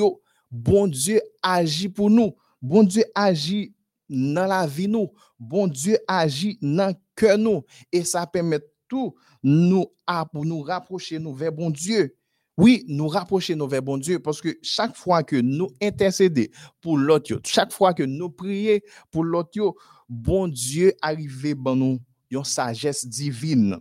bon 0.50 0.88
Dieu 0.88 1.20
agit 1.42 1.90
pour 1.90 2.08
nous. 2.08 2.34
Bon 2.62 2.82
Dieu 2.82 3.04
agit 3.14 3.74
dans 4.08 4.46
la 4.46 4.66
vie 4.66 4.88
nous. 4.88 5.10
Bon 5.38 5.66
Dieu 5.66 5.98
agit 6.06 6.58
dans 6.60 6.94
cœur 7.14 7.38
nous. 7.38 7.62
Et 7.92 8.04
ça 8.04 8.26
permet 8.26 8.60
tout 8.88 9.14
nous 9.42 9.86
à 10.06 10.26
pour 10.26 10.44
nous 10.44 10.60
rapprocher 10.60 11.18
nous 11.18 11.34
vers 11.34 11.52
bon 11.52 11.70
Dieu. 11.70 12.16
Oui, 12.56 12.84
nous 12.88 13.08
rapprocher 13.08 13.54
nos 13.54 13.66
vers 13.66 13.80
bon 13.80 13.96
Dieu 13.96 14.18
parce 14.18 14.42
que 14.42 14.58
chaque 14.60 14.94
fois 14.94 15.22
que 15.22 15.36
nous 15.36 15.68
intercédons 15.80 16.44
pour 16.82 16.98
l'autre, 16.98 17.40
chaque 17.46 17.72
fois 17.72 17.94
que 17.94 18.02
nous 18.02 18.28
prions 18.28 18.80
pour 19.10 19.24
l'autre, 19.24 19.74
bon 20.08 20.46
Dieu 20.46 20.92
arrive 21.00 21.54
dans 21.62 21.74
nous 21.74 21.98
une 22.30 22.44
sagesse 22.44 23.06
divine. 23.06 23.78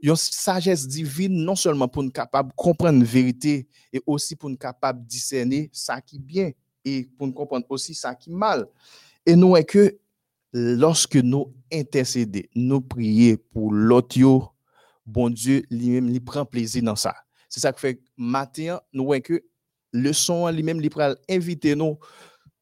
Une 0.00 0.14
sagesse 0.14 0.86
divine 0.86 1.44
non 1.44 1.56
seulement 1.56 1.88
pour 1.88 2.04
nous 2.04 2.10
capable 2.10 2.50
de 2.50 2.54
comprendre 2.54 3.00
la 3.00 3.04
vérité 3.04 3.66
et 3.92 4.00
aussi 4.06 4.36
pour 4.36 4.50
nous 4.50 4.56
capable 4.56 5.02
de 5.02 5.08
discerner 5.08 5.70
ça 5.72 6.00
qui 6.00 6.16
est 6.16 6.20
bien 6.20 6.50
et 6.84 7.08
pour 7.16 7.26
nous 7.26 7.32
comprendre 7.32 7.66
aussi 7.68 7.94
ça 7.94 8.14
qui 8.14 8.30
est 8.30 8.34
mal. 8.34 8.66
Et 9.26 9.36
nous 9.36 9.56
est 9.56 9.64
que 9.64 9.98
lorsque 10.52 11.16
nous 11.16 11.52
intercédons, 11.72 12.42
nous 12.54 12.80
prions 12.80 13.36
pour 13.52 13.72
l'autre, 13.72 14.54
bon 15.06 15.30
Dieu 15.30 15.64
lui-même 15.70 16.08
lui 16.08 16.20
prend 16.20 16.44
plaisir 16.44 16.82
dans 16.82 16.96
ça. 16.96 17.14
C'est 17.48 17.60
ça 17.60 17.72
qui 17.72 17.80
fait 17.80 18.00
matin, 18.16 18.80
nous 18.92 19.04
voyons 19.06 19.22
que 19.22 19.42
le 19.92 20.12
son 20.12 20.48
lui-même, 20.50 20.80
il 20.80 20.90
peut 20.90 21.16
inviter 21.30 21.76
nous, 21.76 21.98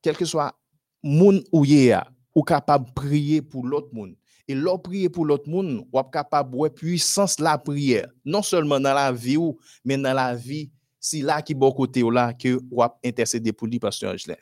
quel 0.03 0.17
que 0.17 0.25
soit 0.25 0.55
monde 1.03 1.43
ou 1.51 1.65
ou 2.35 2.43
capable 2.43 2.87
de 2.87 2.93
prier 2.93 3.43
pour 3.43 3.67
l'autre 3.67 3.89
monde. 3.93 4.15
Et 4.49 4.55
l'autre 4.55 4.83
prier 4.83 5.09
pour 5.09 5.25
l'autre 5.25 5.49
monde, 5.49 5.87
ou 5.93 6.03
capable 6.03 6.59
de 6.59 6.69
puissance 6.69 7.39
la 7.41 7.57
prière, 7.57 8.09
non 8.25 8.43
seulement 8.43 8.81
dans 8.81 8.93
la 8.93 9.13
vie 9.13 9.37
ou, 9.37 9.59
mais 9.85 9.97
dans 9.97 10.13
la 10.13 10.35
vie, 10.35 10.71
si 11.03 11.21
là 11.21 11.43
qui 11.43 11.53
bon 11.53 11.73
côté 11.73 12.05
ou 12.05 12.11
là 12.11 12.33
que 12.33 12.61
ou 12.71 12.83
intercéder 13.05 13.53
pour 13.53 13.67
lui, 13.67 13.81
pasteur 13.81 14.15
Angela. 14.15 14.37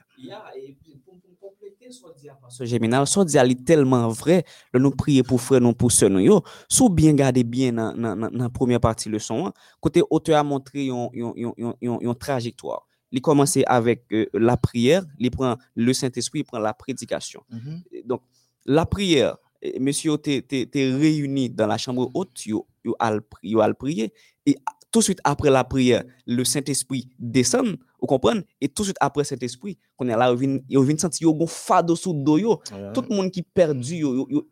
Ce 2.48 2.64
géminal, 2.64 3.06
son 3.06 3.24
dia 3.24 3.42
li 3.42 3.56
tellement 3.56 4.08
vrai, 4.10 4.44
le 4.72 4.78
nous 4.78 4.90
prier 4.90 5.22
pour 5.22 5.40
frère, 5.40 5.60
non 5.60 5.72
pour 5.72 5.90
sœur, 5.90 6.10
yo. 6.20 6.42
Sou 6.68 6.88
bien 6.90 7.14
garder 7.14 7.42
bien 7.42 7.72
dans 7.72 8.30
la 8.30 8.48
première 8.50 8.78
partie 8.78 9.08
leçon, 9.08 9.46
hein. 9.46 9.52
côté 9.80 10.02
auteur 10.10 10.38
a 10.38 10.44
montré 10.44 10.86
une 10.86 12.14
trajectoire. 12.20 12.86
Il 13.10 13.20
commence 13.22 13.58
avec 13.66 14.04
euh, 14.12 14.26
la 14.34 14.56
prière, 14.56 15.02
il 15.18 15.32
prend 15.32 15.56
le 15.74 15.92
Saint-Esprit, 15.92 16.40
il 16.40 16.44
prend 16.44 16.60
la 16.60 16.74
prédication. 16.74 17.42
Mm-hmm. 17.52 18.06
Donc, 18.06 18.22
la 18.66 18.86
prière, 18.86 19.36
monsieur, 19.80 20.16
tu 20.18 20.30
es 20.30 20.94
réuni 20.94 21.50
dans 21.50 21.66
la 21.66 21.76
chambre 21.76 22.08
haute, 22.14 22.46
yo, 22.46 22.68
yo 22.84 22.94
al, 23.00 23.20
yo 23.42 23.60
al 23.62 23.74
prier, 23.74 24.12
et 24.46 24.56
tout 24.90 24.98
de 24.98 25.04
suite 25.04 25.20
après 25.24 25.50
la 25.50 25.62
prière, 25.64 26.04
le 26.26 26.44
Saint-Esprit 26.44 27.08
descend, 27.18 27.76
vous 28.00 28.06
comprenez? 28.06 28.42
Et 28.60 28.68
tout 28.68 28.82
de 28.82 28.86
suite 28.86 28.96
après 29.00 29.24
Saint-Esprit, 29.24 29.78
qu'on 29.96 30.08
est 30.08 30.16
là, 30.16 30.32
on 30.32 30.34
vient 30.34 30.98
sentir 30.98 31.28
qu'on 31.28 31.46
fado 31.46 31.94
sous 31.94 32.12
dos. 32.12 32.56
Tout 32.94 33.04
le 33.08 33.14
monde 33.14 33.30
qui 33.30 33.42
perdu, 33.42 34.04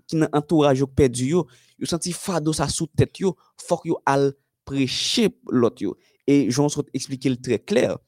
qui 0.07 0.17
n'a 0.17 0.29
entourage 0.33 0.85
perdu, 0.85 1.35
il 1.79 1.87
senti 1.87 2.13
fado 2.13 2.53
ça 2.53 2.69
sous 2.69 2.87
tête, 2.87 3.19
il 3.19 3.31
faut 3.57 3.77
qu'il 3.79 3.95
aille 4.07 4.33
prêcher 4.65 5.29
l'autre. 5.51 5.85
Et 6.27 6.51
j'en 6.51 6.69
souhaite 6.69 6.89
expliquer 6.93 7.31
le 7.31 7.37
très 7.37 7.59
clair. 7.59 7.99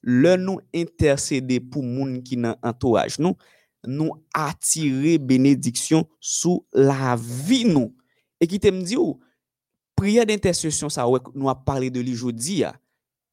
Le 0.00 0.36
nous 0.36 0.58
intercéder 0.74 1.60
pour 1.60 1.82
monde 1.82 2.22
qui 2.22 2.36
n'a 2.36 2.58
entourage, 2.62 3.18
nous, 3.18 3.34
nous 3.86 4.10
attirer 4.34 5.18
bénédiction 5.18 6.08
sous 6.20 6.66
la 6.72 7.16
vie, 7.16 7.64
nous. 7.64 7.94
Et 8.40 8.46
qui 8.46 8.60
te 8.60 8.68
me 8.68 8.82
dit, 8.82 8.96
prière 9.98 10.24
d'intercession 10.26 10.88
ça 10.88 11.04
nous 11.34 11.48
a 11.48 11.54
parlé 11.54 11.90
de 11.90 12.00
l'aujourd'hui 12.00 12.64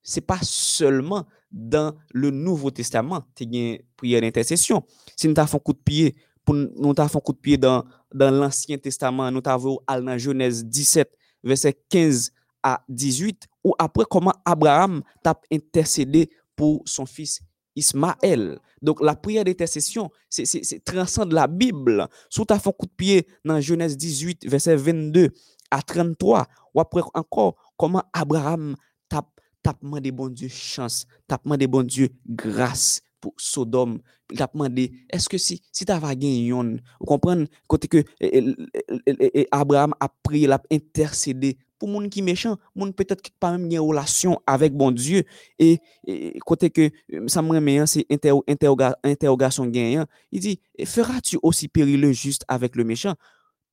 c'est 0.01 0.21
pas 0.21 0.39
seulement 0.41 1.25
dans 1.51 1.95
le 2.13 2.31
Nouveau 2.31 2.69
Testament, 2.69 3.23
tu 3.33 3.43
as 3.43 3.79
prière 3.95 4.21
d'intercession. 4.21 4.83
Si 5.15 5.27
nous 5.27 5.33
avons 5.37 5.57
un 5.57 5.59
coup 5.59 5.73
de 5.73 5.79
pied, 5.79 6.15
nous 6.47 6.93
avons 6.97 7.17
un 7.17 7.21
coup 7.21 7.33
de 7.33 7.37
pied 7.37 7.57
dans, 7.57 7.83
dans 8.13 8.29
l'Ancien 8.29 8.77
Testament, 8.77 9.31
nous 9.31 9.41
avons 9.45 9.79
dans 9.87 10.17
Genèse 10.17 10.65
17, 10.65 11.09
verset 11.43 11.75
15 11.89 12.31
à 12.61 12.83
18, 12.89 13.47
ou 13.63 13.73
après 13.79 14.03
comment 14.09 14.33
Abraham 14.43 15.01
t'a 15.23 15.39
intercédé 15.51 16.29
pour 16.55 16.83
son 16.85 17.05
fils 17.05 17.41
Ismaël. 17.75 18.59
Donc 18.81 19.01
la 19.01 19.15
prière 19.15 19.43
d'intercession, 19.43 20.09
c'est 20.29 20.83
transcende 20.83 21.33
la 21.33 21.47
Bible. 21.47 22.07
Si 22.29 22.45
tu 22.45 22.53
as 22.53 22.55
un 22.55 22.59
coup 22.59 22.85
de 22.85 22.91
pied 22.95 23.27
dans 23.43 23.59
Genèse 23.59 23.97
18, 23.97 24.47
verset 24.47 24.75
22 24.75 25.31
à 25.71 25.81
33, 25.81 26.47
ou 26.73 26.79
après 26.79 27.01
encore 27.13 27.55
comment 27.77 28.03
Abraham 28.13 28.75
tapement 29.65 29.99
de 29.99 30.11
bon 30.11 30.29
Dieu 30.29 30.47
chance, 30.47 31.07
tapement 31.27 31.57
de 31.57 31.65
bon 31.65 31.81
Dieu 31.81 32.09
grâce 32.29 33.01
pour 33.19 33.33
Sodome, 33.37 33.99
tapement 34.37 34.69
de 34.69 34.89
est-ce 35.09 35.27
que 35.27 35.39
si 35.39 35.59
si 35.71 35.85
tu 35.85 35.91
vas 35.91 36.13
gagner 36.13 36.51
vous 36.51 37.05
comprenez? 37.07 37.47
Côté 37.67 37.87
que 37.87 38.03
Abraham 39.49 39.95
a 39.99 40.07
prié, 40.07 40.45
l'a 40.45 40.61
intercédé 40.71 41.57
pour 41.79 41.89
monde 41.89 42.09
qui 42.09 42.21
méchant, 42.21 42.57
monde 42.75 42.95
peut-être 42.95 43.23
qui 43.23 43.31
pas 43.31 43.51
même 43.51 43.65
une 43.69 43.79
relation 43.79 44.39
avec 44.45 44.73
bon 44.73 44.91
Dieu. 44.91 45.23
Et, 45.59 45.79
côté 46.45 46.69
que 46.69 46.91
ça 47.27 47.41
me 47.41 47.79
hein, 47.79 47.85
c'est 47.87 48.05
interrogation 49.03 49.65
gagnant, 49.65 50.05
il 50.31 50.41
dit 50.41 50.59
feras-tu 50.85 51.39
aussi 51.41 51.67
périr 51.67 51.99
le 51.99 52.11
juste 52.11 52.45
avec 52.47 52.75
le 52.75 52.83
méchant? 52.83 53.15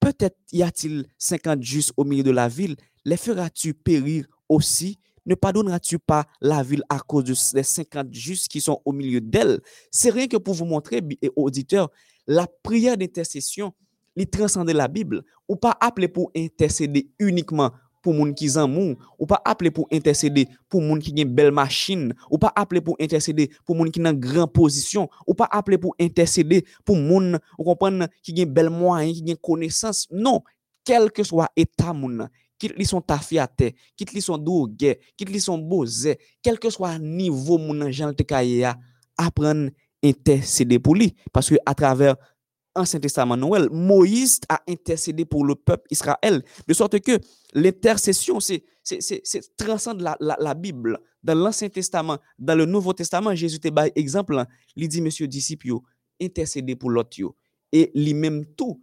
Peut-être 0.02 0.36
y 0.50 0.64
a-t-il 0.64 1.06
50 1.16 1.62
justes 1.62 1.92
au 1.96 2.02
milieu 2.02 2.24
de 2.24 2.32
la 2.32 2.48
ville, 2.48 2.74
les 3.04 3.16
feras-tu 3.16 3.72
périr 3.72 4.26
aussi? 4.48 4.98
Ne 5.26 5.36
pardonneras-tu 5.36 6.00
pas 6.00 6.26
la 6.40 6.64
ville 6.64 6.82
à 6.88 6.98
cause 6.98 7.52
des 7.52 7.62
50 7.62 8.12
justes 8.12 8.48
qui 8.48 8.60
sont 8.60 8.82
au 8.84 8.90
milieu 8.90 9.20
d'elle? 9.20 9.60
C'est 9.92 10.10
rien 10.10 10.26
que 10.26 10.38
pour 10.38 10.54
vous 10.54 10.64
montrer, 10.64 11.00
auditeurs, 11.36 11.88
la 12.26 12.48
prière 12.64 12.96
d'intercession, 12.96 13.72
il 14.16 14.26
transcende 14.26 14.70
la 14.70 14.88
Bible. 14.88 15.22
Ou 15.48 15.54
pas 15.54 15.76
appeler 15.80 16.08
pour 16.08 16.32
intercéder 16.36 17.08
uniquement 17.20 17.70
pour 18.02 18.14
moun 18.14 18.34
qui 18.34 18.48
zanmou, 18.48 18.96
ou 19.18 19.26
pas 19.26 19.40
appeler 19.44 19.70
pour 19.70 19.86
intercéder 19.92 20.48
pour 20.68 20.82
moun 20.82 20.98
qui 20.98 21.10
une 21.10 21.24
belle 21.24 21.52
machine, 21.52 22.14
ou 22.30 22.38
pas 22.38 22.52
appeler 22.54 22.80
pour 22.80 22.96
intercéder 23.00 23.50
pour 23.64 23.76
moun 23.76 23.90
qui 23.90 24.00
une 24.00 24.12
grande 24.12 24.52
position, 24.52 25.08
ou 25.26 25.34
pas 25.34 25.48
appeler 25.50 25.78
pour 25.78 25.94
intercéder 26.00 26.64
pour 26.84 26.96
moun, 26.96 27.38
vous 27.58 27.64
comprenez, 27.64 28.06
qui 28.22 28.32
une 28.32 28.44
belle 28.44 28.70
moyen, 28.70 29.12
qui 29.12 29.20
une 29.20 29.36
connaissance. 29.36 30.08
Non, 30.10 30.42
quel 30.84 31.10
que 31.10 31.22
soit 31.22 31.48
état 31.56 31.92
moun, 31.92 32.28
quitte 32.62 32.78
li 32.78 32.86
son 32.86 33.02
tafiate, 33.02 33.72
quitte 33.98 34.14
li 34.14 34.22
son 34.22 35.58
bose, 35.58 36.14
quel 36.42 36.58
que 36.58 36.70
soit 36.70 36.98
niveau 36.98 37.58
mon 37.58 37.90
Jean 37.90 38.12
te 38.14 38.24
apprendre 39.16 39.70
intercéder 40.04 40.78
pour 40.78 40.94
lui 40.94 41.14
parce 41.32 41.48
que 41.50 41.56
à 41.66 41.74
travers 41.74 42.16
Ancien 42.74 43.00
Testament 43.00 43.36
Noël, 43.36 43.68
Moïse 43.70 44.40
a 44.48 44.62
intercédé 44.68 45.24
pour 45.24 45.44
le 45.44 45.54
peuple 45.54 45.86
Israël. 45.90 46.42
De 46.66 46.74
sorte 46.74 46.98
que 47.00 47.18
l'intercession, 47.54 48.40
c'est 48.40 48.64
transcende 49.56 50.00
la, 50.00 50.16
la, 50.20 50.54
Bible. 50.54 50.98
Dans 51.22 51.34
l'Ancien 51.34 51.68
Testament, 51.68 52.18
dans 52.38 52.56
le 52.56 52.64
Nouveau 52.64 52.92
Testament, 52.92 53.34
Jésus 53.34 53.60
te 53.60 53.68
par 53.68 53.86
exemple, 53.94 54.42
il 54.76 54.88
dit, 54.88 55.00
monsieur 55.00 55.28
disciple, 55.28 55.68
intercédez 56.20 56.76
pour 56.76 56.90
l'autre. 56.90 57.18
Et 57.72 57.90
lui-même 57.94 58.44
tout, 58.56 58.82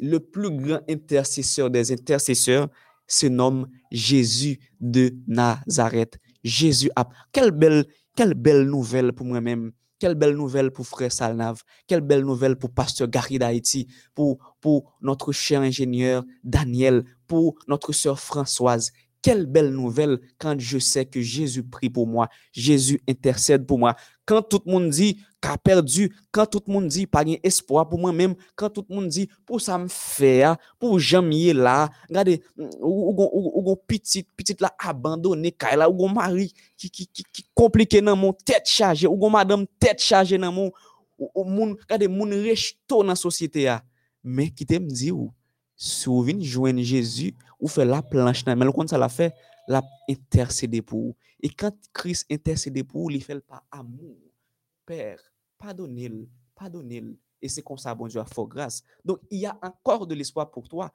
le 0.00 0.20
plus 0.20 0.50
grand 0.50 0.80
intercesseur 0.88 1.70
des 1.70 1.92
intercesseurs 1.92 2.68
se 3.06 3.26
nomme 3.26 3.68
Jésus 3.90 4.58
de 4.80 5.14
Nazareth. 5.26 6.18
Jésus 6.42 6.90
a. 6.96 7.08
Quelle 7.32 7.50
belle, 7.50 7.86
quelle 8.14 8.34
belle 8.34 8.64
nouvelle 8.64 9.12
pour 9.12 9.26
moi-même. 9.26 9.72
Quelle 9.98 10.14
belle 10.14 10.34
nouvelle 10.34 10.70
pour 10.70 10.86
frère 10.86 11.10
Salnav. 11.10 11.62
Quelle 11.86 12.02
belle 12.02 12.22
nouvelle 12.22 12.56
pour 12.56 12.70
pasteur 12.70 13.08
Gary 13.08 13.38
d'Haïti. 13.38 13.86
Pour, 14.14 14.56
pour 14.60 14.96
notre 15.00 15.32
cher 15.32 15.62
ingénieur 15.62 16.24
Daniel. 16.44 17.04
Pour 17.26 17.54
notre 17.66 17.92
sœur 17.92 18.20
Françoise. 18.20 18.92
Quelle 19.22 19.46
belle 19.46 19.70
nouvelle 19.70 20.20
quand 20.38 20.60
je 20.60 20.78
sais 20.78 21.06
que 21.06 21.20
Jésus 21.20 21.64
prie 21.64 21.90
pour 21.90 22.06
moi. 22.06 22.28
Jésus 22.52 23.00
intercède 23.08 23.66
pour 23.66 23.78
moi. 23.78 23.96
Quand 24.24 24.42
tout 24.42 24.60
le 24.66 24.72
monde 24.72 24.90
dit 24.90 25.18
perdu, 25.56 26.14
quand 26.32 26.46
tout 26.46 26.62
le 26.66 26.72
monde 26.72 26.88
dit 26.88 27.06
pas 27.06 27.22
espoir 27.42 27.88
pour 27.88 27.98
moi-même, 27.98 28.34
quand 28.54 28.70
tout 28.70 28.84
le 28.88 28.94
monde 28.96 29.08
dit 29.08 29.28
pour 29.44 29.60
ça 29.60 29.78
me 29.78 29.88
faire, 29.88 30.56
pour 30.78 30.98
jamais 30.98 31.52
là, 31.52 31.90
regardez, 32.08 32.42
ou 32.80 33.14
ou 33.54 33.76
petite 33.76 34.28
petite 34.36 34.60
là 34.60 34.74
abandonné 34.78 35.54
là 35.76 35.88
ou 35.88 36.08
mari 36.08 36.52
qui 36.76 36.90
qui 36.90 37.06
qui, 37.06 37.44
compliqué 37.54 38.00
dans 38.00 38.16
mon 38.16 38.32
tête 38.32 38.66
chargée, 38.66 39.06
ou 39.06 39.28
madame 39.28 39.66
tête 39.78 40.00
chargée 40.00 40.38
dans 40.38 40.50
mon 40.50 40.72
ou 41.18 41.44
moun 41.44 41.76
regardez 41.82 42.08
moun 42.08 42.30
dans 42.90 43.14
société 43.14 43.68
a. 43.68 43.82
Mais 44.24 44.50
qui 44.50 44.66
te 44.66 44.74
me 44.74 44.88
dit 44.88 45.12
ou 45.12 45.32
si 45.76 46.06
vous 46.06 46.22
venez 46.22 46.44
joindre 46.44 46.82
Jésus, 46.82 47.34
ou 47.60 47.68
fait 47.68 47.84
la 47.84 48.02
planche 48.02 48.44
mais 48.46 48.54
le 48.56 48.72
compte 48.72 48.88
ça 48.88 48.98
l'a 48.98 49.08
fait, 49.08 49.32
l'a 49.68 49.82
intercédé 50.10 50.82
pour 50.82 51.00
vous. 51.00 51.16
Et 51.40 51.50
quand 51.50 51.72
Christ 51.92 52.26
intercède 52.30 52.82
pour 52.84 53.02
vous, 53.02 53.10
il 53.10 53.22
fait 53.22 53.38
par 53.40 53.62
amour. 53.70 54.16
Père, 54.86 55.18
pardonnez-le, 55.58 56.28
pardonnez-le. 56.54 57.16
Et 57.42 57.48
c'est 57.48 57.62
comme 57.62 57.78
ça, 57.78 57.94
bon 57.94 58.06
Dieu, 58.06 58.20
a 58.20 58.24
fort 58.24 58.48
grâce. 58.48 58.82
Donc, 59.04 59.20
il 59.30 59.40
y 59.40 59.46
a 59.46 59.56
encore 59.62 60.06
de 60.06 60.14
l'espoir 60.14 60.50
pour 60.50 60.68
toi. 60.68 60.90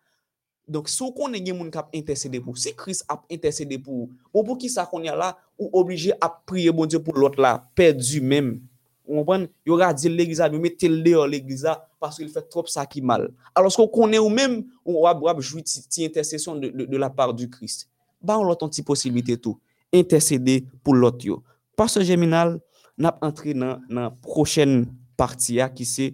Donc, 0.68 0.90
si 0.90 1.02
on 1.02 1.34
est 1.34 1.44
quelqu'un 1.44 1.70
qui 1.70 1.78
a 1.78 1.90
intercédé 1.96 2.40
pour, 2.40 2.58
si 2.58 2.74
Christ 2.76 3.06
a 3.10 3.22
intercédé 3.32 3.78
pour, 3.78 3.94
ou 3.94 4.10
bon, 4.34 4.44
pour 4.44 4.58
qui 4.58 4.70
ça 4.70 4.86
qu'on 4.86 5.04
est 5.04 5.16
là, 5.16 5.38
ou 5.58 5.70
obligé 5.74 6.14
à 6.22 6.30
prier, 6.30 6.72
bon 6.72 6.86
Dieu, 6.86 7.02
pour 7.02 7.16
l'autre 7.16 7.42
là, 7.42 7.70
perdu 7.76 8.22
même. 8.22 8.62
On 9.08 9.26
prend, 9.26 9.44
il 9.66 9.72
aura 9.72 9.94
dit 9.94 10.08
l'église, 10.08 10.40
mais 10.40 10.58
mettez-le 10.58 11.02
dehors 11.02 11.28
l'église 11.28 11.68
parce 12.00 12.18
qu'il 12.18 12.30
fait 12.30 12.44
trop 12.44 12.66
ça 12.66 12.86
qui 12.86 13.02
mal. 13.02 13.32
Alors, 13.54 13.72
ce 13.72 13.82
qu'on 13.82 14.12
est 14.12 14.20
ou 14.20 14.30
même, 14.30 14.66
on 14.86 15.04
va 15.04 15.40
jouer 15.40 15.62
de 15.62 16.04
intercession 16.06 16.56
de, 16.56 16.70
de, 16.70 16.86
de 16.86 16.98
la 16.98 17.10
part 17.10 17.34
du 17.34 17.50
Christ. 17.50 17.90
Bah, 18.22 18.38
on 18.38 18.48
a 18.48 18.52
une 18.52 18.70
petite 18.70 18.86
possibilité 18.86 19.38
tout. 19.38 19.60
Intercéder 19.92 20.66
pour 20.84 20.96
l'autre. 20.96 21.42
Pasteur 21.76 22.04
Géminal, 22.04 22.62
nap 23.02 23.22
antre 23.26 23.56
nan, 23.58 23.82
nan 23.90 24.16
prochen 24.24 24.86
parti 25.20 25.60
ya 25.60 25.70
ki 25.74 25.88
se 25.88 26.08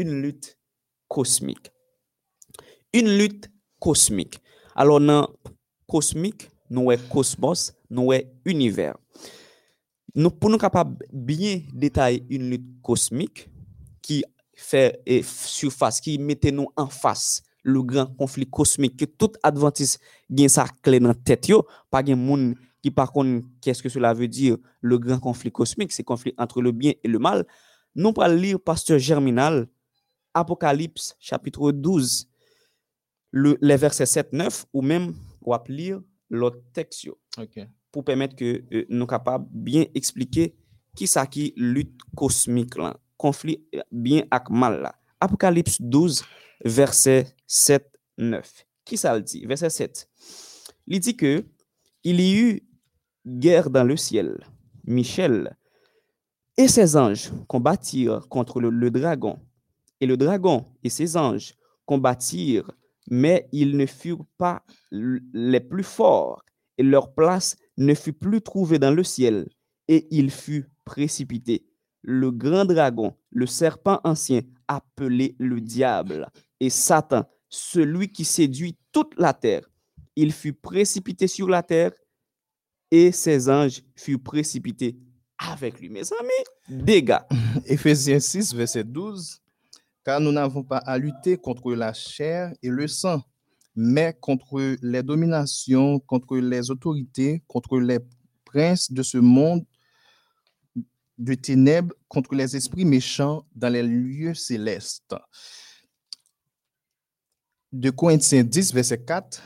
un 0.00 0.16
lut 0.22 0.52
kosmik. 1.12 1.70
Un 2.96 3.12
lut 3.18 3.48
kosmik. 3.82 4.38
Alo 4.78 4.98
nan 5.02 5.26
kosmik, 5.90 6.48
nou 6.72 6.92
e 6.92 6.98
kosmos, 7.12 7.70
nou 7.92 8.14
e 8.14 8.22
univer. 8.48 8.96
Nou 10.16 10.32
pou 10.32 10.52
nou 10.52 10.60
kapab 10.60 10.94
byen 11.12 11.64
detay 11.72 12.20
un 12.32 12.50
lut 12.52 12.66
kosmik 12.84 13.46
ki 14.04 14.22
fè 14.62 14.88
e 15.08 15.22
surface, 15.26 16.02
ki 16.04 16.18
mette 16.20 16.52
nou 16.54 16.72
an 16.78 16.90
fase 16.92 17.42
le 17.62 17.82
gran 17.86 18.10
konflik 18.18 18.50
kosmik 18.50 18.96
ki 18.98 19.06
tout 19.14 19.36
adventis 19.46 19.96
gen 20.26 20.50
sa 20.50 20.66
kle 20.82 20.98
nan 21.02 21.16
tet 21.26 21.48
yo, 21.50 21.62
pa 21.90 22.02
gen 22.04 22.18
moun 22.18 22.50
kosmik 22.50 22.71
qui 22.82 22.90
par 22.90 23.12
contre, 23.12 23.46
qu'est-ce 23.60 23.82
que 23.82 23.88
cela 23.88 24.12
veut 24.12 24.28
dire, 24.28 24.58
le 24.80 24.98
grand 24.98 25.20
conflit 25.20 25.52
cosmique, 25.52 25.92
c'est 25.92 26.02
conflit 26.02 26.34
entre 26.36 26.60
le 26.60 26.72
bien 26.72 26.92
et 27.02 27.08
le 27.08 27.18
mal, 27.18 27.46
nous 27.94 28.12
allons 28.18 28.36
lire 28.36 28.60
Pasteur 28.60 28.98
Germinal, 28.98 29.68
Apocalypse 30.34 31.14
chapitre 31.20 31.70
12, 31.72 32.28
le, 33.30 33.56
les 33.60 33.76
versets 33.76 34.04
7-9, 34.04 34.64
ou 34.72 34.82
même 34.82 35.14
va 35.46 35.62
lire 35.68 36.00
l'autre 36.28 36.58
texte 36.72 37.08
pour 37.90 38.04
permettre 38.04 38.34
que 38.34 38.64
euh, 38.72 38.86
nous 38.88 39.06
capables 39.06 39.46
bien 39.50 39.84
expliquer 39.94 40.56
qui 40.96 41.06
ça 41.06 41.26
qui 41.26 41.52
lutte 41.56 42.00
cosmique 42.16 42.76
là, 42.76 42.96
conflit 43.16 43.64
bien 43.90 44.24
avec 44.30 44.50
mal 44.50 44.80
là. 44.80 44.94
Apocalypse 45.20 45.80
12, 45.80 46.24
verset 46.64 47.36
7-9. 47.48 48.42
Qui 48.84 48.96
ça 48.96 49.14
le 49.14 49.22
dit? 49.22 49.46
Verset 49.46 49.70
7. 49.70 50.08
Il 50.88 50.98
dit 50.98 51.16
que 51.16 51.44
il 52.02 52.20
y 52.20 52.34
eut 52.34 52.62
guerre 53.26 53.70
dans 53.70 53.84
le 53.84 53.96
ciel. 53.96 54.46
Michel 54.84 55.56
et 56.56 56.68
ses 56.68 56.96
anges 56.96 57.30
combattirent 57.48 58.28
contre 58.28 58.60
le, 58.60 58.90
dragon. 58.90 59.38
Et 60.00 60.06
le 60.06 60.16
dragon 60.16 60.66
et 60.82 60.90
ses 60.90 61.16
anges 61.16 61.54
combattirent, 61.86 62.70
mais 63.10 63.48
ils 63.52 63.76
ne 63.76 63.86
furent 63.86 64.26
pas 64.38 64.62
les 64.90 65.60
plus 65.60 65.84
forts, 65.84 66.44
et 66.78 66.82
leur 66.82 67.14
place 67.14 67.56
ne 67.78 67.94
fut 67.94 68.12
plus 68.12 68.42
trouvée 68.42 68.78
dans 68.78 68.94
le 68.94 69.04
ciel, 69.04 69.48
et 69.88 70.06
il 70.10 70.30
fut 70.30 70.70
précipité. 70.84 71.66
Le 72.02 72.30
grand 72.30 72.64
dragon, 72.64 73.16
le 73.30 73.46
serpent 73.46 74.00
ancien, 74.04 74.42
appelé 74.68 75.36
le 75.38 75.60
diable, 75.60 76.28
et 76.60 76.70
Satan, 76.70 77.24
celui 77.48 78.10
qui 78.10 78.24
séduit 78.24 78.76
toute 78.92 79.18
la 79.18 79.32
terre, 79.32 79.68
il 80.16 80.32
fut 80.32 80.52
précipité 80.52 81.26
sur 81.26 81.48
la 81.48 81.62
terre 81.62 81.92
et 82.92 83.10
ses 83.10 83.48
anges 83.48 83.82
furent 83.96 84.22
précipités 84.22 84.98
avec 85.38 85.80
lui. 85.80 85.88
Mes 85.88 86.02
amis, 86.12 86.84
dégâts. 86.84 87.16
Éphésiens 87.66 88.20
6, 88.20 88.54
verset 88.54 88.84
12. 88.84 89.40
Car 90.04 90.20
nous 90.20 90.30
n'avons 90.30 90.62
pas 90.62 90.76
à 90.78 90.98
lutter 90.98 91.38
contre 91.38 91.72
la 91.72 91.94
chair 91.94 92.52
et 92.62 92.68
le 92.68 92.86
sang, 92.86 93.22
mais 93.74 94.14
contre 94.20 94.76
les 94.82 95.02
dominations, 95.02 96.00
contre 96.00 96.36
les 96.36 96.70
autorités, 96.70 97.42
contre 97.46 97.80
les 97.80 97.98
princes 98.44 98.92
de 98.92 99.02
ce 99.02 99.16
monde 99.16 99.64
de 101.16 101.34
ténèbres, 101.34 101.94
contre 102.08 102.34
les 102.34 102.54
esprits 102.56 102.84
méchants 102.84 103.46
dans 103.54 103.72
les 103.72 103.82
lieux 103.82 104.34
célestes. 104.34 105.14
De 107.72 107.88
Corinthiens 107.88 108.44
10, 108.44 108.74
verset 108.74 109.02
4 109.02 109.42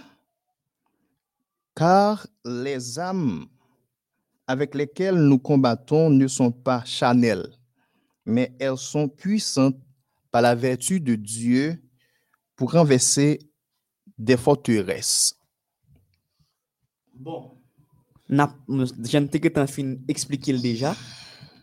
car 1.77 2.27
les 2.45 2.99
âmes 2.99 3.47
avec 4.47 4.75
lesquelles 4.75 5.19
nous 5.19 5.39
combattons 5.39 6.09
ne 6.11 6.27
sont 6.27 6.51
pas 6.51 6.85
chanelles, 6.85 7.53
mais 8.25 8.57
elles 8.59 8.79
sont 8.79 9.09
puissantes 9.09 9.77
par 10.31 10.43
la 10.43 10.55
vertu 10.55 11.01
de 11.01 11.15
Dieu 11.15 11.81
pour 12.57 12.73
renverser 12.73 13.39
des 14.17 14.37
forteresses. 14.37 15.39
Bon, 17.13 17.59
je 18.29 18.35
ne 19.19 19.27
tu 19.27 19.59
as 19.59 19.67
fini 19.67 19.97
déjà. 20.63 20.97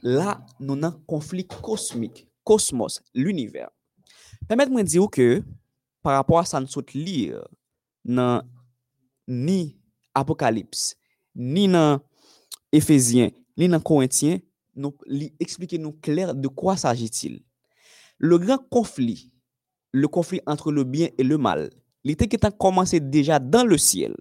Là, 0.03 0.45
nous 0.59 0.73
avons 0.73 0.83
un 0.83 0.91
conflit 1.07 1.47
cosmique, 1.47 2.27
cosmos, 2.43 3.01
l'univers. 3.15 3.69
Permettez-moi 4.47 4.83
de 4.83 4.87
dire 4.87 5.07
que 5.09 5.43
par 6.01 6.13
rapport 6.13 6.39
à 6.39 6.45
ça, 6.45 6.59
nous 6.59 6.67
lire 6.93 7.47
dans 8.03 8.43
non, 8.43 8.43
ni 9.27 9.77
Apocalypse, 10.13 10.95
ni 11.35 11.67
dans 11.67 11.99
Éphésiens, 12.71 13.29
ni 13.57 13.67
dans 13.67 13.79
Corinthiens, 13.79 14.39
nous 14.75 14.95
expliquer 15.39 15.77
nous 15.77 15.93
clair 15.93 16.33
de 16.33 16.47
quoi 16.47 16.77
s'agit-il. 16.77 17.43
Le 18.17 18.37
grand 18.37 18.57
conflit, 18.69 19.31
le 19.91 20.07
conflit 20.07 20.41
entre 20.45 20.71
le 20.71 20.83
bien 20.83 21.09
et 21.17 21.23
le 21.23 21.37
mal, 21.37 21.69
était 22.03 22.27
qui 22.27 22.37
commencé 22.59 22.99
déjà 22.99 23.39
dans 23.39 23.65
le 23.65 23.77
ciel. 23.77 24.15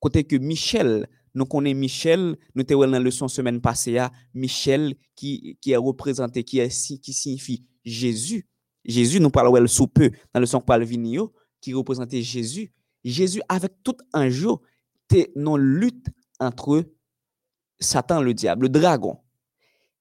Côté 0.00 0.24
que 0.24 0.36
Michel, 0.36 1.08
nous 1.34 1.46
connaissons 1.46 1.78
Michel, 1.78 2.36
nous 2.54 2.64
avons 2.68 2.80
dans 2.80 2.90
la 2.90 2.98
leçon 2.98 3.28
semaine 3.28 3.60
passée, 3.60 3.98
Michel 4.34 4.96
qui, 5.14 5.56
qui 5.60 5.72
est 5.72 5.76
représenté, 5.76 6.44
qui, 6.44 6.60
qui 6.68 7.12
signifie 7.12 7.64
Jésus. 7.84 8.48
Jésus, 8.84 9.20
nous 9.20 9.30
parlons 9.30 9.66
sous 9.66 9.86
peu 9.86 10.10
dans 10.34 10.40
le 10.40 10.46
son 10.46 10.60
Palvinio, 10.60 11.32
qui 11.60 11.72
représentait 11.72 12.22
Jésus. 12.22 12.72
Jésus, 13.04 13.40
avec 13.48 13.72
tout 13.82 13.96
un 14.12 14.28
c'était 15.12 15.32
une 15.36 15.42
non 15.42 15.56
lutte 15.56 16.06
entre 16.38 16.84
Satan 17.78 18.22
le 18.22 18.32
diable, 18.32 18.62
le 18.62 18.68
dragon. 18.68 19.18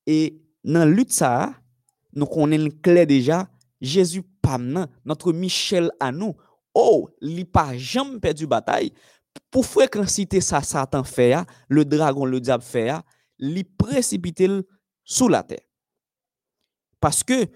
Et 0.06 0.42
dans 0.64 0.86
lutte 0.86 1.12
ça, 1.12 1.54
nous 2.14 2.26
connaissons 2.26 2.70
clair 2.82 3.06
déjà, 3.06 3.50
Jésus 3.80 4.24
pam 4.42 4.88
notre 5.04 5.34
Michel 5.34 5.92
à 6.00 6.12
nous. 6.12 6.36
Oh, 6.74 7.10
il 7.22 7.46
pas 7.46 7.76
jamais 7.78 8.20
perdu 8.20 8.48
bataille. 8.48 8.94
Pour 9.50 9.66
fréquencité 9.66 10.40
ça 10.40 10.62
Satan 10.62 11.04
fait, 11.04 11.36
le 11.68 11.84
dragon, 11.84 12.26
le 12.26 12.40
diable 12.40 12.64
fait, 12.64 12.92
il 13.40 13.66
précipite 13.66 14.44
sous 15.04 15.28
la 15.28 15.44
terre. 15.44 15.60
Parce 17.00 17.24
que 17.24 17.48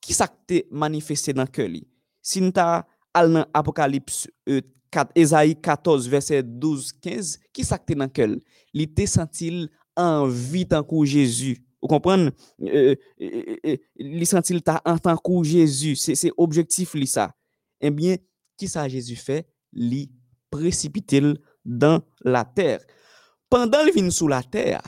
qui 0.00 0.14
s'est 0.14 0.66
manifesté 0.70 1.32
dans 1.32 1.42
le 1.42 1.48
cœur? 1.48 1.68
Si 2.22 2.40
nous 2.40 2.52
al 3.14 3.30
nan 3.30 3.46
apokalips 3.54 4.26
e, 4.46 4.56
euh, 4.56 4.60
Ezaïe 5.18 5.56
14, 5.56 6.08
verset 6.08 6.42
12-15, 6.42 7.36
ki 7.54 7.64
sakte 7.66 7.96
nan 7.98 8.10
kel? 8.12 8.38
Li 8.76 8.86
te 8.90 9.06
sentil 9.10 9.66
anvi 9.98 10.64
tankou 10.70 11.06
Jezu. 11.08 11.54
Ou 11.84 11.90
kompren? 11.90 12.30
Euh, 12.64 12.94
euh, 13.20 13.28
euh, 13.28 13.56
euh, 13.72 13.76
li 13.98 14.26
sentil 14.28 14.62
ta 14.64 14.78
an 14.88 15.00
tankou 15.02 15.44
Jezu. 15.46 15.94
Se 15.98 16.30
objektif 16.40 16.94
li 16.98 17.08
sa. 17.10 17.30
Enbyen, 17.84 18.20
eh 18.20 18.24
ki 18.58 18.70
sa 18.70 18.86
Jezu 18.90 19.18
fe? 19.18 19.42
Li 19.74 20.06
precipitil 20.54 21.34
dan 21.64 22.00
la 22.24 22.44
ter. 22.46 22.84
Pendan 23.50 23.82
non. 23.82 23.90
li 23.90 23.94
vin 23.96 24.10
sou 24.14 24.30
la 24.30 24.40
ter, 24.42 24.80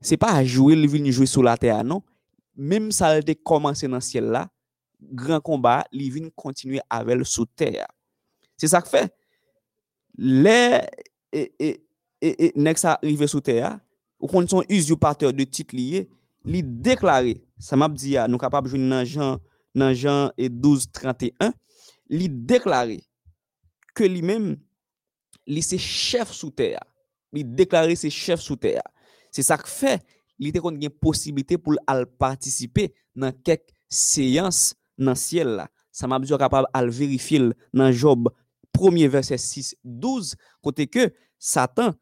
se 0.00 0.16
pa 0.20 0.34
a 0.36 0.44
jowe 0.44 0.76
li 0.76 0.88
vin 0.90 1.08
jowe 1.10 1.26
sou 1.28 1.44
la 1.44 1.56
ter, 1.60 1.80
non? 1.84 2.04
Mem 2.58 2.90
sa 2.94 3.14
li 3.16 3.24
te 3.26 3.34
komanse 3.36 3.88
nan 3.90 4.04
siel 4.04 4.30
la, 4.34 4.46
gran 4.98 5.42
komba, 5.44 5.82
li 5.94 6.08
vin 6.12 6.28
kontinue 6.36 6.82
avel 6.92 7.24
sou 7.26 7.48
ter. 7.58 7.84
Se 8.58 8.70
sak 8.70 8.86
fe? 8.90 9.02
Se 9.02 9.08
sak 9.08 9.12
fe? 9.12 9.27
Le, 10.18 10.82
e, 11.32 11.44
e, 11.62 11.68
e, 12.20 12.30
e 12.30 12.50
nek 12.58 12.80
sa 12.80 12.96
rive 13.04 13.28
sou 13.30 13.44
te 13.44 13.54
ya, 13.60 13.76
ou 14.18 14.30
kon 14.30 14.46
son 14.50 14.66
usurpateur 14.66 15.32
de 15.32 15.46
tit 15.46 15.70
liye, 15.76 16.08
li 16.48 16.62
deklare, 16.62 17.36
sa 17.62 17.78
map 17.78 17.94
di 17.94 18.16
ya, 18.16 18.26
nou 18.30 18.42
kapap 18.42 18.66
jouni 18.66 18.88
nan 18.90 19.06
jan, 19.06 19.38
nan 19.78 19.94
jan 19.94 20.32
e 20.34 20.48
1231, 20.50 21.54
li 22.10 22.26
deklare 22.28 22.98
ke 23.94 24.08
li 24.10 24.24
men, 24.26 24.56
li 25.48 25.62
se 25.64 25.78
chef 25.80 26.32
sou 26.34 26.50
te 26.50 26.72
ya. 26.74 26.82
Li 27.34 27.44
deklare 27.44 27.94
se 27.98 28.10
chef 28.12 28.42
sou 28.42 28.58
te 28.58 28.74
ya. 28.74 28.84
Se 29.34 29.44
sa 29.44 29.58
k 29.60 29.68
fe, 29.70 29.96
li 30.40 30.50
te 30.54 30.62
kon 30.64 30.76
gen 30.80 30.92
posibilite 31.02 31.58
pou 31.60 31.78
al 31.90 32.06
partisipe 32.20 32.88
nan 33.18 33.36
kek 33.46 33.66
seyans 33.86 34.72
nan 34.98 35.18
siel 35.18 35.54
la. 35.60 35.68
Sa 35.94 36.10
map 36.10 36.24
di 36.24 36.32
yo 36.32 36.38
kapab 36.40 36.68
al 36.76 36.90
verifil 36.94 37.52
nan 37.76 37.92
job 37.92 38.28
1er 38.78 39.08
verset 39.08 39.38
6 39.38 39.76
12 39.84 40.34
côté 40.62 40.86
que 40.86 41.12
Satan 41.38 41.94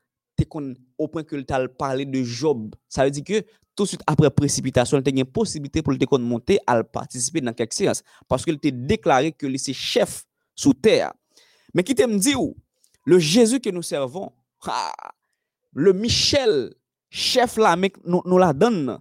au 0.99 1.09
point 1.09 1.25
que 1.25 1.37
t'a 1.37 1.67
parlé 1.69 2.05
de 2.05 2.23
Job. 2.23 2.75
Ça 2.89 3.05
veut 3.05 3.11
dire 3.11 3.25
que 3.25 3.47
tout 3.75 3.85
de 3.85 3.89
suite 3.89 4.03
après 4.07 4.31
précipitation, 4.31 5.01
il 5.05 5.17
y 5.17 5.19
a 5.19 5.21
une 5.21 5.25
possibilité 5.25 5.83
pour 5.83 5.93
le 5.93 6.19
monter 6.19 6.59
à 6.67 6.83
participer 6.83 7.41
dans 7.41 7.53
quelques 7.53 7.75
séances 7.75 8.03
parce 8.29 8.45
qu'il 8.45 8.55
était 8.55 8.71
déclaré 8.73 9.33
que 9.33 9.47
c'est 9.57 9.73
chef 9.73 10.25
sous 10.55 10.75
terre. 10.75 11.13
Mais 11.75 11.83
qui 11.83 11.95
t'aime 11.95 12.19
dit 12.19 12.35
le 13.05 13.19
Jésus 13.19 13.61
que 13.61 13.71
nous 13.71 13.83
servons, 13.83 14.33
le 15.73 15.93
Michel, 15.93 16.75
chef 17.11 17.57
là, 17.57 17.77
nous, 18.05 18.23
nous 18.25 18.39
la 18.39 18.53
donne, 18.53 18.99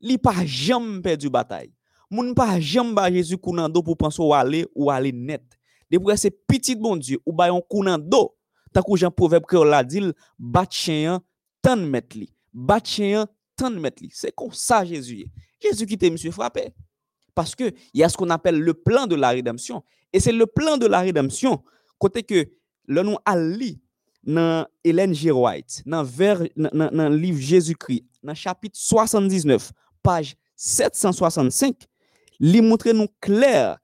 il 0.00 0.18
pas 0.18 0.44
jamais 0.44 1.00
perdu 1.00 1.30
bataille. 1.30 1.72
Moun 2.10 2.34
pas 2.34 2.58
jamais 2.58 3.12
Jésus 3.12 3.38
pour 3.38 3.96
penser 3.96 4.20
ou 4.20 4.34
aller 4.34 4.66
ou 4.74 4.90
aller 4.90 5.12
net. 5.12 5.42
Depuis 5.90 6.16
c'est 6.16 6.30
petit 6.30 6.74
bon 6.74 6.96
Dieu 6.96 7.18
ou 7.26 7.32
ba 7.32 7.48
yon 7.48 7.60
kounando, 7.60 8.36
tant 8.72 8.82
que 8.82 8.96
Jean 8.96 9.10
proverbe 9.10 9.44
que 9.46 9.56
la 9.56 9.82
dit, 9.82 10.12
bat 10.38 10.66
chien 10.70 11.20
tan 11.62 11.76
met 11.76 12.14
li. 12.14 12.32
Bat 12.52 12.84
chien 12.84 13.26
tan 13.56 13.70
met 13.70 14.00
li. 14.00 14.10
C'est 14.12 14.34
comme 14.34 14.52
ça 14.52 14.84
Jésus. 14.84 15.26
Jésus 15.60 15.86
qui 15.86 15.98
t'est 15.98 16.10
monsieur 16.10 16.30
frappé. 16.30 16.72
Parce 17.34 17.54
que 17.54 17.72
il 17.94 18.00
y 18.00 18.04
a 18.04 18.08
ce 18.08 18.16
qu'on 18.16 18.30
appelle 18.30 18.58
le 18.60 18.74
plan 18.74 19.06
de 19.06 19.14
la 19.14 19.30
rédemption 19.30 19.82
et 20.12 20.20
c'est 20.20 20.32
le 20.32 20.46
plan 20.46 20.76
de 20.76 20.86
la 20.86 21.00
rédemption 21.00 21.62
côté 21.98 22.22
que 22.22 22.48
le 22.86 23.02
nom 23.02 23.18
Ali 23.24 23.80
dans 24.22 24.66
Hélène 24.84 25.14
G. 25.14 25.30
White, 25.30 25.82
dans 25.86 26.02
le 26.02 27.16
livre 27.16 27.38
Jésus-Christ, 27.38 28.04
dans 28.22 28.34
chapitre 28.34 28.78
79, 28.78 29.72
page 30.02 30.36
765, 30.56 31.74
li 32.38 32.60
montre 32.60 32.90
nous 32.90 33.08
clair 33.20 33.78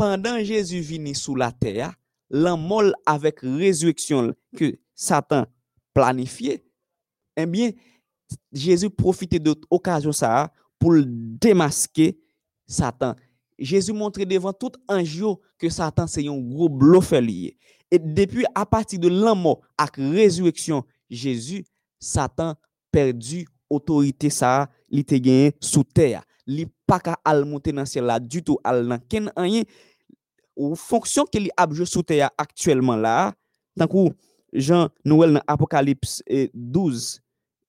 pendant 0.00 0.42
Jésus 0.42 0.80
vini 0.80 1.14
sous 1.14 1.36
la 1.36 1.52
terre, 1.52 1.92
l'amour 2.30 2.84
avec 3.04 3.40
résurrection 3.42 4.34
que 4.56 4.78
Satan 4.94 5.44
planifié, 5.92 6.64
eh 7.36 7.44
bien, 7.44 7.72
Jésus 8.50 8.88
profitait 8.88 9.38
de 9.38 9.54
l'occasion 9.70 10.10
pour 10.78 10.94
démasquer 11.04 12.18
Satan. 12.66 13.14
Jésus 13.58 13.92
montrait 13.92 14.24
devant 14.24 14.54
tout 14.54 14.72
ange 14.88 15.22
que 15.58 15.68
Satan 15.68 16.06
c'est 16.06 16.26
un 16.26 16.38
gros 16.38 16.70
bluffeur. 16.70 17.22
Et 17.90 17.98
depuis 17.98 18.46
à 18.54 18.64
partir 18.64 19.00
de 19.00 19.08
l'amour 19.08 19.60
avec 19.76 19.96
résurrection 19.96 20.82
Jésus, 21.10 21.62
Satan 21.98 22.54
perdu 22.90 23.46
autorité 23.68 24.30
ça, 24.30 24.70
il 24.88 25.00
était 25.00 25.20
gagné 25.20 25.52
sous 25.60 25.84
terre. 25.84 26.24
Il 26.46 26.66
pas 26.90 26.98
qu'à 26.98 27.44
monter 27.44 27.70
dans 27.70 27.84
ciel 27.86 28.04
là 28.04 28.18
du 28.18 28.42
tout 28.42 28.58
al 28.64 28.98
ken 29.08 29.30
rien 29.36 29.62
ou 30.60 30.76
fonksyon 30.76 31.28
ke 31.30 31.40
li 31.40 31.50
apjou 31.58 31.88
soute 31.88 32.18
ya 32.18 32.28
aktuelman 32.40 33.00
la, 33.00 33.32
tankou 33.80 34.12
jan 34.52 34.90
nouel 35.06 35.38
nan 35.38 35.46
apokalips 35.48 36.20
12, 36.28 37.20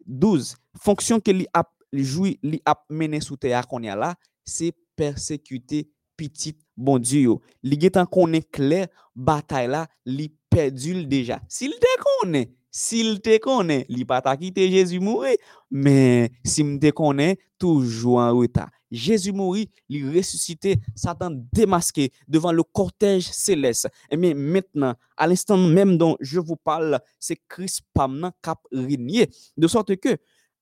12, 0.06 0.54
fonksyon 0.84 1.24
ke 1.24 1.36
li 1.36 1.48
ap, 1.56 1.72
li 1.96 2.04
joui, 2.04 2.36
li 2.44 2.60
ap 2.68 2.84
mene 2.92 3.22
soute 3.24 3.52
ya 3.54 3.64
kon 3.68 3.88
ya 3.88 3.96
la, 3.96 4.14
se 4.44 4.72
persekute 5.00 5.86
pitit 6.20 6.60
bon 6.78 7.02
diyo. 7.02 7.39
Li 7.64 7.80
getan 7.80 8.10
konen 8.10 8.44
kler, 8.54 8.89
batay 9.16 9.70
la, 9.72 9.86
li 10.06 10.30
perdul 10.52 11.06
deja. 11.10 11.39
Si 11.50 11.70
li 11.72 11.80
de 11.82 11.96
konen, 12.04 12.52
s'il 12.72 13.19
te 13.22 13.38
connaît, 13.38 13.86
li 13.89 14.05
pas 14.05 14.22
ta 14.22 14.38
quitter 14.38 14.72
Jésus 14.72 14.99
mourir, 14.99 15.36
mais 15.69 16.32
s'il 16.43 16.80
te 16.80 16.89
connaît, 16.89 17.38
toujours 17.59 18.19
en 18.19 18.36
retard. 18.36 18.69
Jésus 18.89 19.32
mourit, 19.32 19.69
il 19.89 20.15
ressuscité, 20.15 20.80
Satan 20.95 21.32
démasqué 21.53 22.11
devant 22.28 22.51
le 22.51 22.63
cortège 22.63 23.30
céleste. 23.32 23.88
Et 24.09 24.17
bien 24.17 24.34
maintenant, 24.34 24.95
à 25.15 25.28
l'instant 25.28 25.57
même 25.57 25.97
dont 25.97 26.17
je 26.19 26.39
vous 26.39 26.57
parle, 26.57 26.99
c'est 27.19 27.38
Christ 27.47 27.82
Pamna 27.93 28.34
cap 28.41 28.59
régné. 28.72 29.30
De 29.57 29.67
sorte 29.67 29.95
que, 29.97 30.17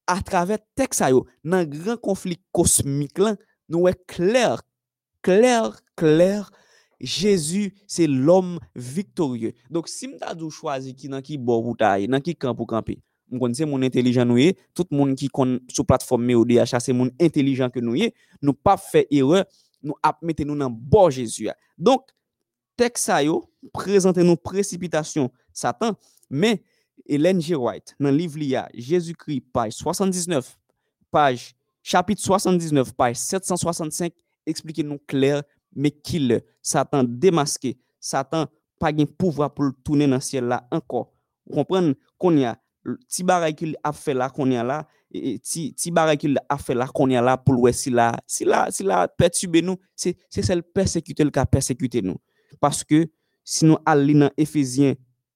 à 0.05 0.21
travers 0.21 0.59
texte, 0.75 1.03
dans 1.43 1.63
grand 1.63 1.97
conflit 1.97 2.39
cosmique, 2.51 3.19
nous 3.67 3.87
est 3.87 4.05
clair, 4.07 4.61
clair, 5.21 5.79
clair, 5.95 6.51
Jésus, 6.99 7.73
c'est 7.87 8.07
l'homme 8.07 8.59
victorieux. 8.75 9.53
Donc, 9.69 9.87
si 9.87 10.07
m'tadou 10.07 10.49
choisi 10.49 10.93
qui 10.93 11.07
nan 11.07 11.21
qui 11.21 11.37
bon 11.37 11.61
pour 11.61 11.75
nan 11.79 12.21
qui 12.21 12.35
camp 12.35 12.55
pour 12.55 12.67
camper, 12.67 13.01
m'konn 13.31 13.53
c'est 13.53 13.65
mon 13.65 13.81
intelligent 13.81 14.25
nous 14.25 14.51
tout 14.73 14.85
monde 14.91 15.15
qui 15.15 15.27
kon 15.27 15.59
sur 15.69 15.85
plateforme 15.85 16.25
MEODH, 16.25 16.75
c'est 16.79 16.93
mon 16.93 17.09
intelligent 17.21 17.69
que 17.69 17.79
nous 17.79 17.95
est, 17.95 18.13
nous 18.41 18.53
pas 18.53 18.77
faire 18.77 19.05
erreur, 19.11 19.45
nous 19.81 19.95
ap 20.03 20.21
mette 20.21 20.41
nous 20.41 20.57
dans 20.57 20.69
bon 20.69 21.09
Jésus. 21.09 21.49
Donc, 21.77 22.03
texte 22.75 23.05
ça 23.05 23.23
yo, 23.23 23.49
présenter 23.73 24.23
nous 24.23 24.35
précipitation 24.35 25.31
Satan, 25.53 25.93
mais 26.29 26.63
Hélène 27.05 27.41
G. 27.41 27.55
White, 27.55 27.95
dans 27.99 28.11
livre 28.11 28.37
lia 28.37 28.69
Jésus-Christ, 28.73 29.41
page 29.53 29.73
79, 29.73 30.57
page 31.11 31.55
chapitre 31.81 32.21
79, 32.21 32.93
page 32.93 33.15
765, 33.15 34.13
expliquez-nous 34.45 34.99
clair 35.07 35.43
mais 35.75 35.91
qu'il 35.91 36.41
Satan 36.61 37.03
démasqué, 37.03 37.77
Satan 37.99 38.47
pas 38.79 38.91
de 38.91 39.03
pouvoir 39.03 39.53
pour 39.53 39.71
tourner 39.83 40.07
dans 40.07 40.15
le 40.15 40.21
ciel 40.21 40.45
là 40.45 40.67
encore. 40.71 41.13
Vous 41.45 41.55
comprenez? 41.55 41.95
Qu'on 42.17 42.35
y 42.37 42.45
a 42.45 42.57
ti 43.07 43.23
bagay 43.23 43.53
qu'il 43.53 43.75
a 43.83 43.91
fait 43.91 44.13
là 44.13 44.29
qu'on 44.29 44.49
y 44.49 44.55
a 44.55 44.63
là 44.63 44.87
ti 45.43 45.73
ti 45.73 45.93
qu'il 46.17 46.39
a 46.47 46.57
fait 46.57 46.73
là 46.73 46.87
qu'on 46.87 47.09
y 47.09 47.15
a 47.15 47.21
là 47.21 47.37
pour 47.37 47.65
le 47.65 47.71
si 47.71 47.89
là 47.89 48.13
si 48.25 48.45
là 48.45 48.67
si 48.71 48.83
là 48.83 49.07
perturber 49.07 49.61
nous. 49.61 49.77
C'est 49.95 50.17
c'est 50.29 50.41
celle 50.41 50.63
persécuter 50.63 51.23
le 51.23 51.31
cas 51.31 51.45
persécuter 51.45 52.01
nous. 52.01 52.17
Parce 52.59 52.83
que 52.83 53.07
sinon 53.43 53.77
allons 53.85 54.19
dans 54.19 54.31
Éphésiens 54.37 54.95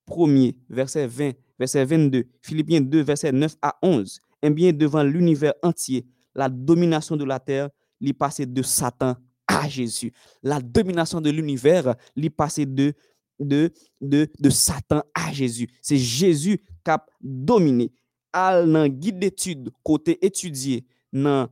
1er 0.10 0.56
verset 0.70 1.08
20 1.08 1.32
verset 1.60 1.86
22 1.86 2.26
Philippiens 2.42 2.82
2 2.82 3.02
verset 3.02 3.32
9 3.32 3.56
à 3.62 3.78
11 3.82 4.20
et 4.42 4.50
bien 4.50 4.74
devant 4.74 5.04
l'univers 5.04 5.54
entier 5.64 6.06
la 6.36 6.50
domination 6.50 7.16
de 7.16 7.24
la 7.24 7.40
terre 7.40 7.70
lui 8.02 8.14
passé 8.14 8.46
de 8.46 8.62
Satan 8.62 9.16
à 9.54 9.68
Jésus. 9.68 10.12
La 10.41 10.60
domination 10.60 11.22
de 11.22 11.30
l'univers, 11.30 11.95
l'y 12.16 12.30
passait 12.30 12.66
de, 12.66 12.93
de, 13.39 13.72
de, 14.01 14.28
de 14.39 14.49
Satan 14.49 15.04
à 15.14 15.32
Jésus. 15.32 15.70
C'est 15.82 15.97
Jésus 15.97 16.60
qui 16.84 16.91
a 16.91 17.04
dominé. 17.22 17.91
Al 18.34 18.66
nan 18.66 18.88
guide 18.88 19.20
d'études 19.20 19.70
côté 19.84 20.18
étudié 20.26 20.84
nan 21.12 21.49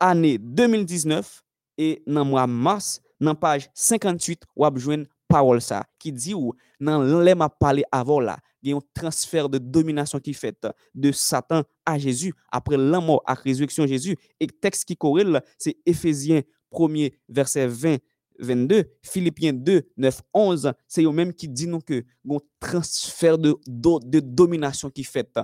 année 0.00 0.38
2019 0.38 1.44
et 1.78 2.02
nan 2.04 2.26
mois 2.26 2.48
mars 2.48 3.00
nan 3.20 3.36
page 3.36 3.70
58 3.74 4.42
ou 4.56 4.64
abjouen 4.64 5.04
parole 5.28 5.60
ça 5.60 5.84
qui 6.00 6.10
dit 6.10 6.34
ou 6.34 6.52
nan 6.80 7.22
l'aime 7.22 7.42
a 7.42 7.48
parlé 7.48 7.84
avant 7.92 8.18
là 8.18 8.38
il 8.60 8.70
y 8.70 8.72
a 8.72 8.76
un 8.76 8.80
transfert 8.92 9.48
de 9.48 9.58
domination 9.58 10.18
qui 10.18 10.34
fait 10.34 10.66
de 10.96 11.12
Satan 11.12 11.62
à 11.84 11.96
Jésus 11.96 12.34
après 12.50 12.76
la 12.76 12.98
mort 12.98 13.22
à 13.24 13.34
résurrection 13.34 13.86
Jésus 13.86 14.16
et 14.40 14.48
texte 14.48 14.84
qui 14.84 14.96
corrèle 14.96 15.40
c'est 15.56 15.76
Éphésiens 15.86 16.42
1er 16.72 17.12
verset 17.28 17.66
20 17.66 17.98
22, 18.38 18.84
Philippiens 19.02 19.52
2, 19.52 19.82
9, 19.96 20.22
11, 20.34 20.72
c'est 20.86 21.02
eux 21.02 21.10
même 21.10 21.32
qui 21.32 21.48
nous 21.48 21.80
que 21.80 22.04
un 22.30 22.38
transfert 22.60 23.38
de, 23.38 23.56
de, 23.66 24.20
domination 24.20 24.90
qui 24.90 25.04
fait. 25.04 25.38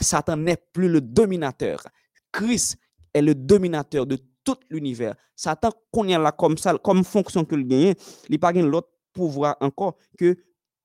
Satan 0.00 0.36
n'est 0.36 0.56
plus 0.72 0.88
le 0.88 1.00
dominateur. 1.00 1.82
Christ 2.32 2.78
est 3.12 3.22
le 3.22 3.34
dominateur 3.34 4.06
de 4.06 4.18
tout 4.44 4.56
l'univers. 4.70 5.16
Satan, 5.34 5.70
là 5.94 6.32
comme 6.32 6.56
ça, 6.56 6.78
comme 6.78 7.04
fonction 7.04 7.44
que 7.44 7.56
le 7.56 7.64
gagne, 7.64 7.94
il 8.28 8.38
pas 8.38 8.52
l'autre 8.52 8.90
pouvoir 9.12 9.56
encore 9.60 9.96
que 10.16 10.36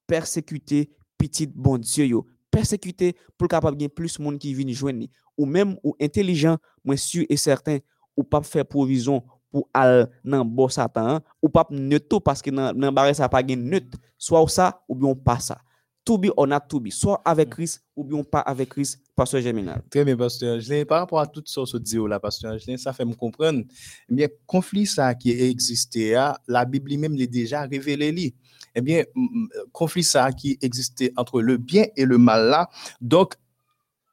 persécuter 0.08 0.92
petit 1.18 1.48
bon 1.48 1.78
Dieu. 1.78 2.06
Yo. 2.06 2.26
Persécuter 2.50 3.16
pour 3.38 3.48
capable 3.48 3.78
gagner 3.78 3.90
plus 3.90 4.18
de 4.18 4.24
monde 4.24 4.40
qui 4.40 4.54
vient 4.54 4.74
joindre. 4.74 5.06
Ou 5.38 5.46
même 5.46 5.78
ou 5.84 5.96
intelligent, 6.02 6.58
moi 6.84 6.96
sûr 6.96 7.26
et 7.28 7.38
certain, 7.38 7.80
ou 8.16 8.24
pas 8.24 8.42
faire 8.42 8.66
provision 8.66 9.24
pour 9.56 9.70
al 9.72 10.10
nan 10.28 10.44
bo 10.44 10.68
satan, 10.68 11.22
ou 11.42 11.48
pas 11.48 11.64
neutre 11.72 12.10
tout 12.10 12.20
parce 12.20 12.42
que 12.42 12.52
nan, 12.52 12.76
nan 12.76 12.92
barre 12.92 13.16
ça 13.16 13.30
pas 13.30 13.40
gen 13.40 13.64
neutre, 13.64 13.98
soit 14.18 14.44
ou 14.44 14.50
ça 14.50 14.82
ou 14.90 14.96
bien 14.96 15.16
pas 15.16 15.40
ça. 15.40 15.62
To 16.04 16.18
be 16.20 16.28
or 16.36 16.46
not 16.46 16.68
to 16.70 16.82
be, 16.82 16.92
soit 16.92 17.22
avec 17.26 17.50
Christ 17.50 17.82
ou 17.96 18.04
bien 18.04 18.22
pas 18.22 18.42
avec 18.42 18.70
Christ, 18.70 19.00
pasteur 19.16 19.42
Germinal. 19.42 19.82
Très 19.90 20.06
bien, 20.06 20.16
Pasteur 20.16 20.58
Angelin. 20.58 20.84
Par 20.86 21.00
rapport 21.00 21.20
à 21.20 21.26
tout 21.26 21.42
ça, 21.46 21.62
ce 21.66 21.78
dit 21.78 21.98
là, 22.08 22.20
Pasteur 22.20 22.54
Angelin, 22.54 22.78
ça 22.78 22.94
fait 22.94 23.06
me 23.06 23.16
comprendre. 23.16 23.64
Eh 24.08 24.14
bien, 24.14 24.28
conflit 24.46 24.86
ça 24.86 25.16
qui 25.16 25.32
existait, 25.32 26.14
la 26.48 26.66
Bible 26.66 26.90
lui-même 26.90 27.16
l'a 27.16 27.26
déjà 27.26 27.62
révélé. 27.62 28.12
Li. 28.12 28.36
Eh 28.76 28.82
bien, 28.82 29.04
conflit 29.72 30.04
ça 30.04 30.32
qui 30.32 30.60
existait 30.62 31.12
entre 31.18 31.42
le 31.42 31.58
bien 31.58 31.86
et 31.96 32.06
le 32.06 32.20
mal 32.20 32.50
là. 32.50 32.70
Donc, 33.02 33.34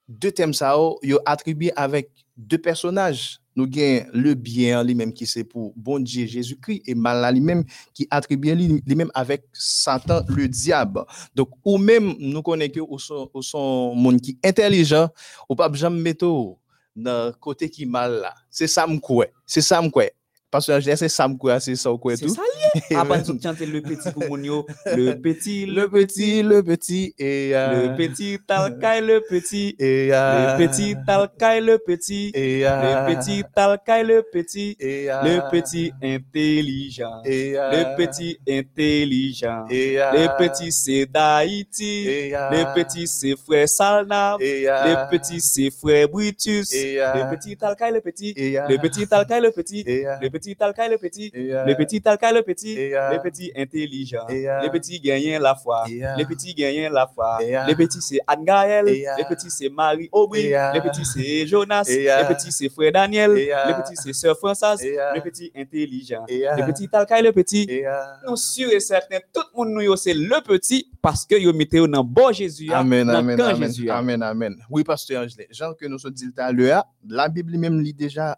deux 0.09 0.31
thèmes 0.33 0.55
ça, 0.55 0.79
oh, 0.79 0.99
yo 1.03 1.19
attribué 1.27 1.73
avec 1.77 2.11
deux 2.39 2.57
personnages. 2.57 3.42
Nous 3.55 3.65
avons 3.65 4.07
le 4.15 4.35
bien 4.35 4.83
lui-même 4.83 5.13
qui 5.13 5.27
c'est 5.27 5.45
pour 5.45 5.73
bon 5.77 5.99
Dieu 6.01 6.27
Jésus-Christ 6.27 6.83
et 6.87 6.95
mal 6.95 7.33
lui-même 7.35 7.65
qui 7.93 8.07
attribue 8.11 8.55
lui- 8.55 8.83
lui-même 8.87 9.11
avec 9.15 9.45
Satan 9.53 10.23
le 10.29 10.49
diable. 10.49 11.05
Donc, 11.35 11.51
ou 11.65 11.79
même 11.79 12.15
nous 12.19 12.43
connaissons 12.43 12.87
ou 12.89 12.99
son, 13.43 13.95
monde 13.95 14.21
qui 14.21 14.39
est 14.43 14.49
intelligent, 14.49 15.09
ou 15.49 15.55
pas 15.55 15.71
jamais 15.73 16.01
mettre 16.01 16.27
au 16.27 16.59
dans 16.95 17.33
côté 17.41 17.69
qui 17.71 17.87
mal. 17.87 18.29
C'est 18.51 18.67
ça 18.67 18.87
m'koué. 18.87 19.29
C'est 19.47 19.63
ça 19.63 19.81
m'koué. 19.81 20.13
Parce 20.53 20.67
que 20.67 20.81
c'est 20.97 21.09
ça 21.09 21.27
m'koué, 21.27 21.59
c'est 21.61 21.75
ça 21.77 21.91
m'koué 21.91 22.15
C'est 22.15 22.27
tout. 22.27 22.35
ça 22.35 22.43
lié. 22.43 22.97
Après, 22.97 23.23
tu 23.23 23.33
chantes 23.43 23.59
le 23.61 23.81
petit 23.81 24.11
pour 24.13 24.29
mon 24.29 24.37
yo, 24.37 24.67
le 24.85 25.15
petit, 25.15 25.65
Le 25.65 25.89
petit, 25.89 26.43
le 26.43 26.63
petit 26.63 27.15
et 27.19 27.57
euh, 27.57 27.89
le 27.89 27.97
petit 27.97 28.39
talcaille, 28.47 29.01
le 29.01 29.23
petit, 29.27 29.75
et 29.79 30.11
euh, 30.13 30.59
le 30.59 30.67
petit 30.69 30.95
talcaille, 31.07 31.63
le 31.63 31.79
petit, 31.79 32.31
et 32.35 32.67
euh, 32.69 33.09
le 33.09 33.15
petit 33.15 33.43
talcaille, 33.55 34.05
le 34.05 34.23
petit, 34.31 34.77
et 34.79 35.11
euh, 35.11 35.23
le 35.23 35.51
petit 35.51 35.91
intelligent, 36.03 37.23
et 37.25 37.55
euh, 37.57 37.71
le 37.71 37.97
petit 37.97 38.39
intelligent, 38.47 39.65
et 39.71 39.99
euh, 40.01 40.13
le 40.13 40.37
petit 40.37 40.71
c'est 40.71 41.07
d'Haïti, 41.07 42.07
et 42.09 42.37
euh, 42.37 42.51
le 42.51 42.75
petit 42.75 43.07
c'est 43.07 43.37
frère 43.37 43.69
Salnab, 43.69 44.41
et 44.43 44.69
euh, 44.69 44.85
le 44.85 45.11
petit 45.19 45.41
c'est 45.41 45.71
frère 45.71 46.09
Brutus, 46.09 46.73
et 46.75 47.01
euh, 47.01 47.15
le 47.15 47.37
petit 47.37 47.57
talcaille, 47.57 47.93
le 47.95 48.03
petit, 48.03 48.35
et 48.37 48.59
euh, 48.59 48.69
le 48.69 48.77
petit 48.79 49.07
talcaille, 49.07 49.41
le 49.41 49.51
petit, 49.51 49.83
et 49.87 50.07
euh, 50.07 50.17
le 50.21 50.29
petit 50.43 50.89
le 50.91 50.97
petit, 50.99 51.31
et 51.35 51.55
euh, 51.55 51.65
le 51.65 51.75
petit 51.77 52.01
le 52.05 52.43
petit, 52.43 52.73
et 52.79 52.97
euh, 52.97 53.11
les 53.13 53.19
petits 53.21 53.53
intelligents, 53.57 54.27
et 54.29 54.49
euh, 54.49 54.61
les 54.63 54.71
petits 54.71 55.01
gagnants 55.01 55.41
la 55.41 55.55
foi, 55.55 55.85
et 55.89 56.05
euh, 56.05 56.17
les 56.17 56.25
petits 56.25 56.55
gagnants 56.55 56.91
la 56.93 57.07
foi, 57.07 57.39
et 57.43 57.57
euh, 57.57 57.67
les 57.67 57.75
petits 57.75 58.01
c'est 58.01 58.21
Anne 58.27 58.45
Gaël, 58.45 58.89
et 58.89 59.07
euh, 59.07 59.13
les 59.19 59.25
petits 59.25 59.51
c'est 59.51 59.69
Marie 59.69 60.09
Aubry, 60.13 60.47
et 60.47 60.57
euh, 60.57 60.73
les 60.73 60.81
petits 60.81 61.05
c'est 61.05 61.47
Jonas, 61.47 61.85
et 61.89 62.11
euh, 62.11 62.23
les 62.29 62.35
petits 62.35 62.53
c'est 62.53 62.69
frère 62.69 62.93
Daniel, 62.93 63.39
et 63.39 63.53
euh, 63.53 63.67
les 63.69 63.75
petits 63.75 63.97
c'est 63.97 64.13
sœur 64.13 64.37
Françoise, 64.37 64.81
euh, 64.85 65.21
intelligents, 65.57 66.25
et 66.29 66.49
euh, 66.49 66.55
les 66.57 66.65
petits 66.65 66.89
talcaille, 66.89 67.23
le 67.23 67.33
petit. 67.33 67.67
et 67.69 67.87
euh, 67.87 67.93
Nous 68.29 68.37
sûr 68.37 68.71
et 68.71 68.81
certain, 68.81 69.19
tout 69.33 69.43
le 69.55 69.65
monde 69.65 69.83
nous 69.85 69.97
c'est 69.97 70.15
le 70.15 70.43
petit 70.43 70.89
parce 71.01 71.25
que 71.27 71.35
yo 71.35 71.53
mettez 71.53 71.79
dans 71.87 72.05
bon 72.05 72.33
Jésus, 72.33 72.69
hein, 72.71 72.81
Amen, 72.81 73.09
amen, 73.11 73.41
amen, 73.41 73.71
hein. 73.71 73.89
amen, 73.91 74.23
amen. 74.23 74.57
Oui, 74.71 74.85
pasteur 74.85 75.23
Angelin, 75.23 75.45
Jean 75.51 75.75
que 75.75 75.87
nous 75.87 75.99
sommes 75.99 76.13
dit 76.13 76.31
l'heure, 76.53 76.85
la 77.09 77.29
Bible 77.29 77.57
même 77.59 77.81
lit 77.81 77.95
déjà 77.95 78.37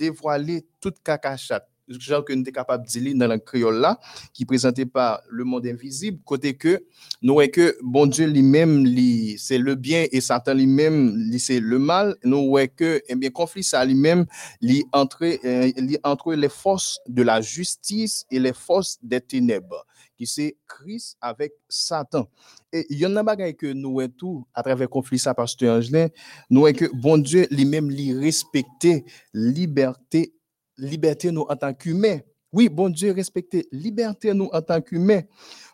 dévoilé 0.00 0.66
toute 0.80 1.02
cacachate. 1.02 1.66
Genre 1.88 2.24
que 2.24 2.32
nous 2.32 2.44
sommes 2.44 2.52
capable 2.52 2.86
de 2.86 3.00
dire 3.00 3.16
dans 3.16 3.26
le 3.26 3.38
créole 3.38 3.84
qui 4.32 4.44
présenté 4.44 4.86
par 4.86 5.20
le 5.28 5.42
monde 5.42 5.66
invisible, 5.66 6.20
côté 6.24 6.54
que 6.54 6.84
nous 7.20 7.32
voyons 7.32 7.50
que 7.50 7.76
bon 7.82 8.06
Dieu 8.06 8.26
lui-même, 8.28 8.86
lui, 8.86 9.36
c'est 9.38 9.58
le 9.58 9.74
bien 9.74 10.06
et 10.12 10.20
Satan 10.20 10.54
lui-même, 10.54 11.16
lui, 11.16 11.40
c'est 11.40 11.58
le 11.58 11.80
mal. 11.80 12.14
Nous 12.22 12.48
voyons 12.48 12.68
que, 12.76 13.02
eh 13.08 13.16
bien, 13.16 13.30
conflit 13.30 13.64
ça 13.64 13.84
lui-même, 13.84 14.24
lui 14.62 14.84
entre, 14.92 15.24
euh, 15.24 15.72
entre 16.04 16.34
les 16.34 16.48
forces 16.48 17.00
de 17.08 17.24
la 17.24 17.40
justice 17.40 18.24
et 18.30 18.38
les 18.38 18.52
forces 18.52 18.98
des 19.02 19.20
ténèbres, 19.20 19.84
qui 20.20 20.26
c'est 20.26 20.58
Christ 20.68 21.16
avec 21.18 21.54
Satan. 21.66 22.28
Et 22.70 22.84
il 22.90 22.98
y 22.98 23.06
en 23.06 23.16
a 23.16 23.22
bagaille 23.22 23.56
que 23.56 23.72
nous 23.72 23.92
voyons 23.92 24.12
tout 24.14 24.46
à 24.52 24.62
travers 24.62 24.84
le 24.84 24.88
conflit 24.88 25.18
ça, 25.18 25.32
pasteur 25.32 25.78
Angelin, 25.78 26.08
nous 26.50 26.60
voyons 26.60 26.76
que 26.76 26.94
bon 26.94 27.16
Dieu 27.16 27.46
lui-même, 27.50 27.90
lui 27.90 28.12
respecter 28.12 29.06
liberté, 29.32 30.34
liberté 30.76 31.30
nous 31.30 31.46
en 31.48 31.56
tant 31.56 31.72
qu'humains. 31.72 32.18
Oui, 32.52 32.68
bon 32.68 32.90
Dieu 32.90 33.12
respecter 33.12 33.66
liberté 33.72 34.34
nous 34.34 34.50
en 34.52 34.60
tant 34.60 34.82
qu'humains. 34.82 35.22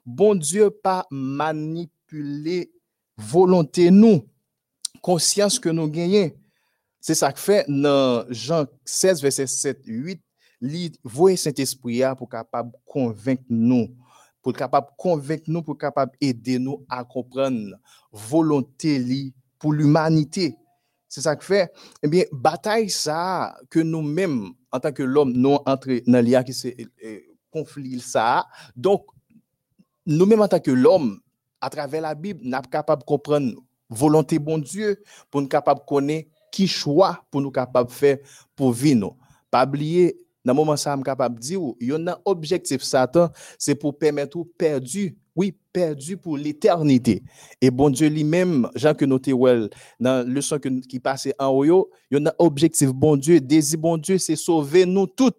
Bon 0.05 0.37
Dieu 0.37 0.71
pas 0.71 1.09
manipuler 1.11 2.71
volonté 3.17 3.91
nous, 3.91 4.29
conscience 5.03 5.59
que 5.59 5.71
nous 5.71 5.89
gagnons. 5.89 6.31
C'est 7.01 7.17
ça 7.17 7.33
que 7.33 7.41
fait 7.41 7.65
dans 7.69 8.25
Jean 8.31 8.67
16, 8.85 9.23
verset 9.23 9.49
7, 9.49 9.81
8, 9.87 10.21
li 10.61 10.93
voye 11.03 11.37
Saint-Esprit 11.37 12.05
a 12.05 12.15
pour 12.15 12.29
capable 12.29 12.71
convaincre 12.85 13.43
nous, 13.49 13.89
pour 14.47 14.53
capable 14.53 14.87
convaincre 14.97 15.43
nous, 15.49 15.61
pour 15.61 15.77
capable 15.77 16.13
aider 16.21 16.61
nous 16.61 16.87
à 16.89 17.03
comprendre 17.03 17.75
volonté 18.13 19.33
pour 19.59 19.73
l'humanité. 19.73 20.55
C'est 21.09 21.21
ça 21.21 21.35
que 21.35 21.45
fait, 21.45 21.73
eh 22.01 22.07
bien, 22.07 22.23
bataille 22.31 22.89
ça 22.89 23.57
que 23.69 23.81
nous-mêmes, 23.81 24.51
en 24.71 24.79
tant 24.79 24.93
que 24.93 25.03
l'homme, 25.03 25.33
nous 25.33 25.59
entré 25.67 26.05
dans 26.07 26.25
l'IA 26.25 26.45
qui 26.45 26.55
c'est 26.55 26.77
euh, 27.05 27.19
conflit 27.51 27.99
ça. 27.99 28.47
Donc, 28.77 29.07
nous-mêmes, 30.07 30.43
en 30.43 30.47
tant 30.47 30.61
que 30.61 30.71
l'homme, 30.71 31.19
à 31.61 31.69
travers 31.69 32.03
la 32.03 32.15
Bible, 32.15 32.39
nous 32.45 32.53
sommes 32.53 32.69
capables 32.71 33.03
de 33.03 33.07
comprendre 33.07 33.53
volonté 33.91 34.39
bon 34.39 34.59
Dieu 34.59 35.03
pour 35.29 35.43
nous 35.43 35.49
capables 35.49 35.81
de 35.81 35.87
connaître 35.87 36.31
qui 36.53 36.69
choix 36.69 37.21
pour 37.33 37.41
nous 37.41 37.51
capables 37.51 37.89
de 37.89 37.95
faire 37.95 38.19
pour 38.55 38.71
vivre. 38.71 39.17
Pas 39.51 39.67
oublier, 39.67 40.17
dans 40.47 40.53
le 40.53 40.57
moment 40.57 40.77
ça, 40.77 40.93
je 40.93 40.97
suis 40.99 41.03
capable 41.03 41.35
de 41.35 41.41
dire, 41.41 41.61
il 41.81 41.89
y 41.89 41.93
a 41.93 41.97
un 41.97 42.17
objectif 42.25 42.81
Satan, 42.81 43.31
c'est 43.59 43.75
pour 43.75 43.99
permettre 43.99 44.37
aux 44.37 44.45
perdu, 44.45 45.19
oui, 45.35 45.53
perdu 45.73 46.17
pour 46.17 46.39
l'éternité. 46.39 47.25
Et 47.61 47.69
bon 47.73 47.91
Dieu 47.91 48.09
lui-même, 48.09 48.69
Jean 48.77 48.95
que 48.95 49.05
nous 49.05 49.21
well, 49.27 49.69
dans 49.99 50.25
le 50.25 50.33
leçon 50.33 50.61
qui 50.89 51.01
passait 51.01 51.35
en 51.41 51.49
haut, 51.49 51.91
il 52.13 52.19
y 52.19 52.25
a 52.25 52.31
un 52.31 52.33
objectif 52.39 52.91
bon 52.91 53.17
Dieu, 53.17 53.41
désir 53.41 53.81
bon 53.81 53.97
Dieu, 53.97 54.19
c'est 54.19 54.37
sauver 54.37 54.87
nous 54.87 55.09
toutes. 55.09 55.37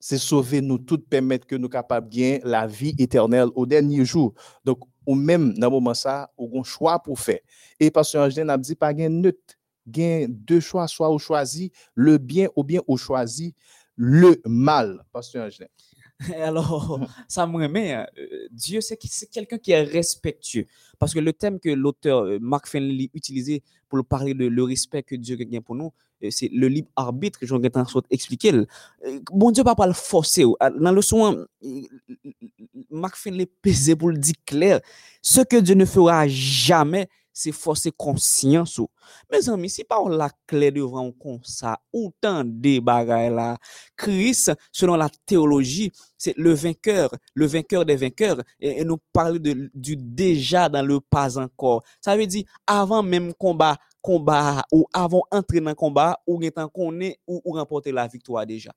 C'est 0.00 0.18
sauver 0.18 0.62
nous 0.62 0.78
toutes, 0.78 1.06
permettre 1.06 1.46
que 1.46 1.56
nous 1.56 1.68
capables 1.68 2.08
de 2.08 2.16
gagner 2.16 2.40
la 2.44 2.66
vie 2.66 2.94
éternelle 2.98 3.48
au 3.54 3.66
dernier 3.66 4.06
jour. 4.06 4.32
Donc, 4.64 4.78
ou 5.06 5.14
même 5.14 5.52
dans 5.58 5.66
le 5.66 5.72
moment 5.72 5.92
ça, 5.92 6.30
ou 6.38 6.58
un 6.58 6.62
choix 6.62 6.98
pour 6.98 7.20
faire. 7.20 7.40
Et 7.78 7.90
parce 7.90 8.10
que 8.12 8.16
Angelin 8.16 8.48
a 8.48 8.56
dit 8.56 8.74
pas 8.74 8.94
gain 8.94 9.10
neutre, 9.10 9.54
gain 9.86 10.26
deux 10.28 10.60
choix, 10.60 10.88
soit 10.88 11.12
ou 11.12 11.18
choisi 11.18 11.72
le 11.94 12.16
bien 12.16 12.48
ou 12.56 12.64
bien 12.64 12.80
ou 12.86 12.96
choisi 12.96 13.54
le 13.96 14.40
mal. 14.46 15.04
Pasteur 15.12 15.46
Angelin. 15.46 15.68
Alors, 16.42 17.00
ça 17.28 17.46
me 17.46 17.56
remet, 17.56 17.94
euh, 17.94 18.48
Dieu, 18.50 18.80
c'est 18.80 18.96
quelqu'un 19.30 19.58
qui 19.58 19.72
est 19.72 19.82
respectueux. 19.82 20.66
Parce 20.98 21.12
que 21.12 21.20
le 21.20 21.32
thème 21.32 21.58
que 21.60 21.70
l'auteur 21.70 22.24
euh, 22.24 22.38
Mark 22.40 22.68
Finley 22.68 23.10
utilisait 23.14 23.62
pour 23.88 24.04
parler 24.04 24.34
de 24.34 24.46
le 24.46 24.62
respect 24.62 25.02
que 25.02 25.14
Dieu 25.16 25.36
gagne 25.36 25.60
pour 25.60 25.74
nous, 25.74 25.92
euh, 26.24 26.28
c'est 26.30 26.48
le 26.52 26.68
libre 26.68 26.88
arbitre 26.96 27.38
que 27.38 27.46
ai 27.46 27.78
en 27.78 27.86
sorte 27.86 28.06
expliquer. 28.10 28.52
Euh, 28.52 28.64
Bon 29.32 29.50
Dieu 29.50 29.62
va 29.62 29.74
pas 29.74 29.86
le 29.86 29.92
forcer. 29.92 30.44
Dans 30.44 30.92
le 30.92 31.00
euh, 31.00 31.46
Mark 32.90 33.16
Finley 33.16 33.46
pesait 33.46 33.96
pour 33.96 34.10
le 34.10 34.18
dire 34.18 34.34
clair. 34.46 34.80
Ce 35.22 35.40
que 35.40 35.56
Dieu 35.56 35.74
ne 35.74 35.84
fera 35.84 36.26
jamais, 36.28 37.08
c'est 37.34 37.52
forcer 37.52 37.90
conscience. 37.90 38.78
ou. 38.78 38.88
Mes 39.30 39.48
amis, 39.48 39.68
si 39.68 39.84
on 39.90 40.08
la 40.08 40.30
clé 40.46 40.70
devant 40.70 41.10
comme 41.10 41.40
ça, 41.42 41.80
autant 41.92 42.44
de 42.44 42.78
bagailles 42.78 43.34
là, 43.34 43.58
Christ, 43.96 44.52
selon 44.70 44.94
la 44.94 45.10
théologie, 45.26 45.92
c'est 46.16 46.36
le 46.38 46.54
vainqueur, 46.54 47.10
le 47.34 47.46
vainqueur 47.46 47.84
des 47.84 47.96
vainqueurs. 47.96 48.40
Et, 48.60 48.84
nous 48.84 48.98
parler 49.12 49.40
de, 49.40 49.70
du 49.74 49.96
déjà 49.96 50.68
dans 50.68 50.86
le 50.86 51.00
pas 51.00 51.36
encore. 51.36 51.82
Ça 52.00 52.16
veut 52.16 52.26
dire, 52.26 52.44
avant 52.66 53.02
même 53.02 53.34
combat, 53.34 53.76
combat, 54.00 54.64
ou 54.70 54.86
avant 54.92 55.24
entrer 55.30 55.60
dans 55.60 55.74
combat, 55.74 56.20
ou 56.26 56.40
temps 56.50 56.68
qu'on 56.68 57.00
est, 57.00 57.18
ou, 57.26 57.42
ou 57.44 57.52
remporter 57.52 57.90
la 57.90 58.06
victoire 58.06 58.46
déjà. 58.46 58.72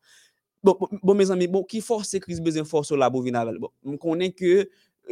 Bon, 0.63 1.13
mes 1.13 1.29
amis, 1.29 1.47
bon, 1.47 1.63
qui 1.63 1.79
force 1.79 2.17
Christ 2.19 2.41
besoin 2.41 2.65
force 2.65 2.91
la 2.91 3.09
venir 3.09 3.39
avec. 3.39 3.59
Bon, 3.59 3.69
on 3.85 3.95
connaît 3.95 4.31
que 4.31 4.67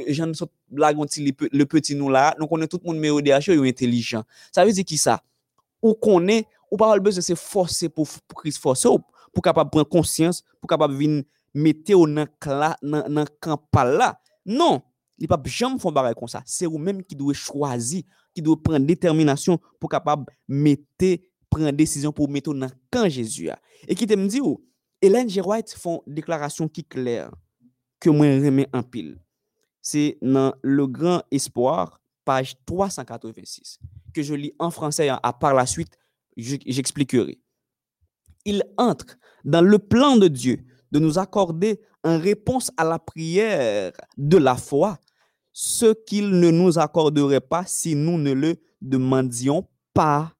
jan 0.08 0.34
sot 0.38 0.52
blagonti 0.72 1.24
le, 1.26 1.34
pe, 1.38 1.50
le 1.52 1.68
peti 1.70 1.96
nou 1.98 2.12
la, 2.14 2.32
nou 2.40 2.50
konen 2.52 2.70
tout 2.72 2.84
moun 2.86 3.00
me 3.02 3.12
ODH 3.14 3.52
yo 3.52 3.60
yo 3.60 3.68
intelijan. 3.70 4.26
Sa 4.56 4.66
vezi 4.68 4.86
ki 4.88 5.00
sa? 5.02 5.20
Ou 5.84 5.96
konen, 5.98 6.46
ou 6.72 6.80
parol 6.82 7.04
bez 7.06 7.20
se 7.24 7.38
force 7.40 7.90
pou, 7.92 8.08
pou 8.28 8.42
kris 8.42 8.60
force 8.62 8.90
ou 8.90 9.04
pou 9.36 9.44
kapab 9.44 9.72
pren 9.74 9.88
konsyans, 9.88 10.42
pou 10.62 10.72
kapab 10.72 10.94
vin 10.96 11.22
mete 11.56 11.96
ou 11.96 12.08
nan, 12.08 12.30
kla, 12.42 12.74
nan, 12.84 13.08
nan 13.12 13.32
kampal 13.44 13.96
la. 14.00 14.14
Non, 14.48 14.80
li 15.20 15.28
pap 15.32 15.48
jam 15.52 15.80
fon 15.82 15.94
baray 15.96 16.16
kon 16.18 16.32
sa. 16.32 16.44
Se 16.48 16.68
ou 16.68 16.80
menm 16.82 17.04
ki 17.04 17.18
dwe 17.20 17.36
chwazi, 17.38 18.04
ki 18.36 18.44
dwe 18.44 18.58
pren 18.64 18.84
determinasyon 18.88 19.60
pou 19.80 19.92
kapab 19.92 20.28
mete, 20.48 21.18
pren 21.52 21.76
desisyon 21.76 22.16
pou 22.16 22.32
mete 22.32 22.52
ou 22.52 22.58
nan 22.58 22.72
kan 22.94 23.08
Jezu 23.08 23.50
ya. 23.50 23.60
E 23.88 23.96
ki 23.98 24.08
te 24.10 24.18
mdi 24.20 24.44
ou, 24.44 24.60
Hélène 25.04 25.30
G. 25.30 25.44
White 25.44 25.76
fon 25.78 26.00
deklarasyon 26.10 26.72
ki 26.72 26.86
kler, 26.90 27.30
ke 28.02 28.12
mwen 28.14 28.40
remen 28.44 28.72
an 28.76 28.84
pil. 28.88 29.14
C'est 29.88 30.18
dans 30.24 30.52
le 30.64 30.88
grand 30.88 31.22
espoir 31.30 32.02
page 32.26 32.56
386 32.66 33.78
que 34.16 34.24
je 34.24 34.34
lis 34.34 34.52
en 34.58 34.72
français 34.72 35.10
à, 35.10 35.20
par 35.32 35.54
la 35.54 35.68
suite 35.68 35.96
je- 36.36 36.56
j'expliquerai. 36.66 37.40
il 38.46 38.64
entre 38.78 39.16
dans 39.44 39.62
le 39.62 39.78
plan 39.78 40.18
de 40.18 40.28
Dieu 40.28 40.58
de 40.92 40.98
nous 40.98 41.20
accorder 41.20 41.80
en 42.04 42.18
réponse 42.18 42.72
à 42.78 42.84
la 42.84 42.98
prière 42.98 43.92
de 44.18 44.38
la 44.38 44.56
foi 44.56 44.98
ce 45.54 45.94
qu'il 45.94 46.32
ne 46.32 46.50
nous 46.50 46.80
accorderait 46.80 47.40
pas 47.40 47.64
si 47.68 47.94
nous 47.96 48.18
ne 48.18 48.32
le 48.34 48.56
demandions 48.82 49.68
pas. 49.94 50.34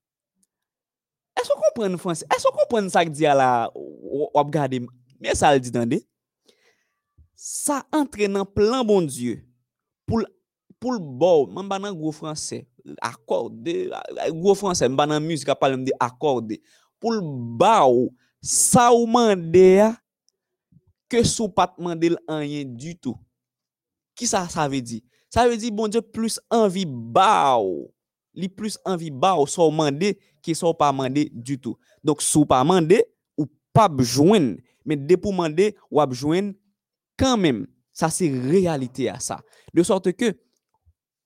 Est-ce 1.40 1.50
qu'on 1.50 1.62
comprend 1.62 1.98
français? 2.00 2.26
Est-ce 2.36 2.46
qu'on 2.48 2.58
comprend 2.58 2.90
ça 2.90 3.06
que 3.06 3.12
dit 3.12 3.26
à 3.28 3.36
la 3.36 3.72
mais 5.20 5.36
ça 5.36 5.54
le 5.54 5.60
dit 5.60 5.72
tande? 5.72 5.94
sa 7.36 7.84
entre 7.94 8.30
nan 8.32 8.48
plan 8.48 8.84
bon 8.88 9.06
Diyo 9.06 9.38
pou 10.80 10.94
l 10.94 11.02
bou, 11.02 11.48
mwen 11.50 11.70
ba 11.70 11.80
nan 11.82 11.96
gwo 11.98 12.12
franse, 12.14 12.62
akorde, 13.04 13.88
gwo 14.38 14.56
franse, 14.58 14.86
mwen 14.86 15.00
ba 15.00 15.08
nan 15.10 15.24
musika 15.24 15.56
pale 15.58 15.78
mwen 15.78 15.88
de 15.88 15.96
akorde, 16.04 16.60
pou 17.02 17.16
l 17.16 17.22
ba 17.60 17.80
ou, 17.90 18.12
sa 18.46 18.92
ou 18.94 19.08
mande 19.10 19.64
ya, 19.80 19.94
ke 21.10 21.24
sou 21.26 21.50
pat 21.50 21.76
mande 21.82 22.12
l 22.14 22.20
anyen 22.30 22.70
du 22.78 22.94
tout. 22.98 23.18
Ki 24.16 24.30
sa 24.30 24.46
sa 24.52 24.68
ve 24.70 24.82
di? 24.84 25.02
Sa 25.34 25.48
ve 25.50 25.58
di 25.60 25.72
bon 25.74 25.92
Diyo 25.92 26.04
plus 26.06 26.38
anvi 26.54 26.86
ba 26.86 27.58
ou, 27.58 27.90
li 28.36 28.50
plus 28.52 28.78
anvi 28.88 29.10
ba 29.10 29.34
ou 29.40 29.50
sa 29.50 29.64
ou 29.66 29.74
mande, 29.74 30.14
ki 30.46 30.54
sa 30.54 30.70
ou 30.70 30.78
pa 30.78 30.92
mande 30.94 31.28
du 31.34 31.58
tout. 31.58 31.80
Donk 32.06 32.22
sou 32.22 32.46
pa 32.46 32.62
mande, 32.68 33.02
ou 33.40 33.50
pa 33.74 33.90
bjwen, 33.90 34.54
men 34.86 35.08
de 35.10 35.18
pou 35.18 35.34
mande, 35.34 35.72
ou 35.90 36.04
ap 36.04 36.14
jwen, 36.14 36.54
Quand 37.18 37.38
même, 37.38 37.68
ça 37.94 38.10
c'est 38.10 38.30
réalité 38.30 39.10
à 39.10 39.20
ça. 39.20 39.42
De 39.74 39.84
sorte 39.84 40.12
que 40.14 40.38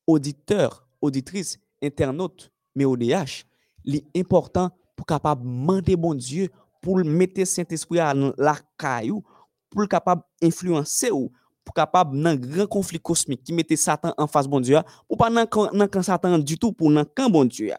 auditeur, 0.08 0.88
auditrice, 1.02 1.58
internaute, 1.82 2.52
mais 2.76 2.86
ODH, 2.86 3.46
l'important 3.86 4.70
pour 4.96 5.06
capable 5.06 5.44
demander 5.44 5.96
bon 5.96 6.14
Dieu 6.14 6.50
pour 6.82 6.98
le 6.98 7.04
mettre 7.04 7.44
Saint-Esprit 7.46 8.00
à 8.00 8.14
la 8.14 8.58
caillou, 8.78 9.24
pour 9.70 9.88
capable 9.88 10.24
influencer 10.42 11.12
ou 11.12 11.32
pour 11.64 11.74
capable 11.74 12.18
nan 12.18 12.36
grand 12.36 12.66
conflit 12.68 13.00
cosmique 13.00 13.44
qui 13.44 13.54
mettait 13.54 13.76
Satan 13.76 14.14
en 14.18 14.28
face 14.28 14.48
bon 14.48 14.60
Dieu 14.60 14.78
ou 15.08 15.16
pas 15.16 15.30
nan 15.30 15.48
camp 15.48 16.02
Satan 16.02 16.40
du 16.40 16.58
tout 16.58 16.74
pour 16.74 16.90
nan 16.90 17.06
camp 17.06 17.30
bon 17.30 17.46
Dieu. 17.46 17.72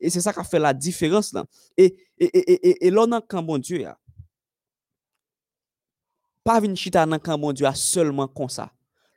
Et 0.00 0.10
c'est 0.10 0.20
ça 0.20 0.32
qui 0.32 0.40
a 0.40 0.44
fait 0.44 0.58
la 0.58 0.74
différence 0.74 1.32
là. 1.32 1.44
Et 1.76 1.96
et 2.18 2.24
et 2.24 2.52
et, 2.52 2.68
et, 2.70 2.86
et 2.86 2.90
là, 2.90 3.06
nan 3.06 3.20
camp 3.26 3.42
bon 3.42 3.58
Dieu 3.58 3.78
là. 3.78 3.98
Pas 6.46 6.60
venir 6.60 6.76
chita 6.76 7.04
dans 7.04 7.18
camp 7.18 7.36
bon 7.36 7.52
Dieu 7.52 7.66
seulement 7.74 8.28
comme 8.28 8.48
ça. 8.48 8.70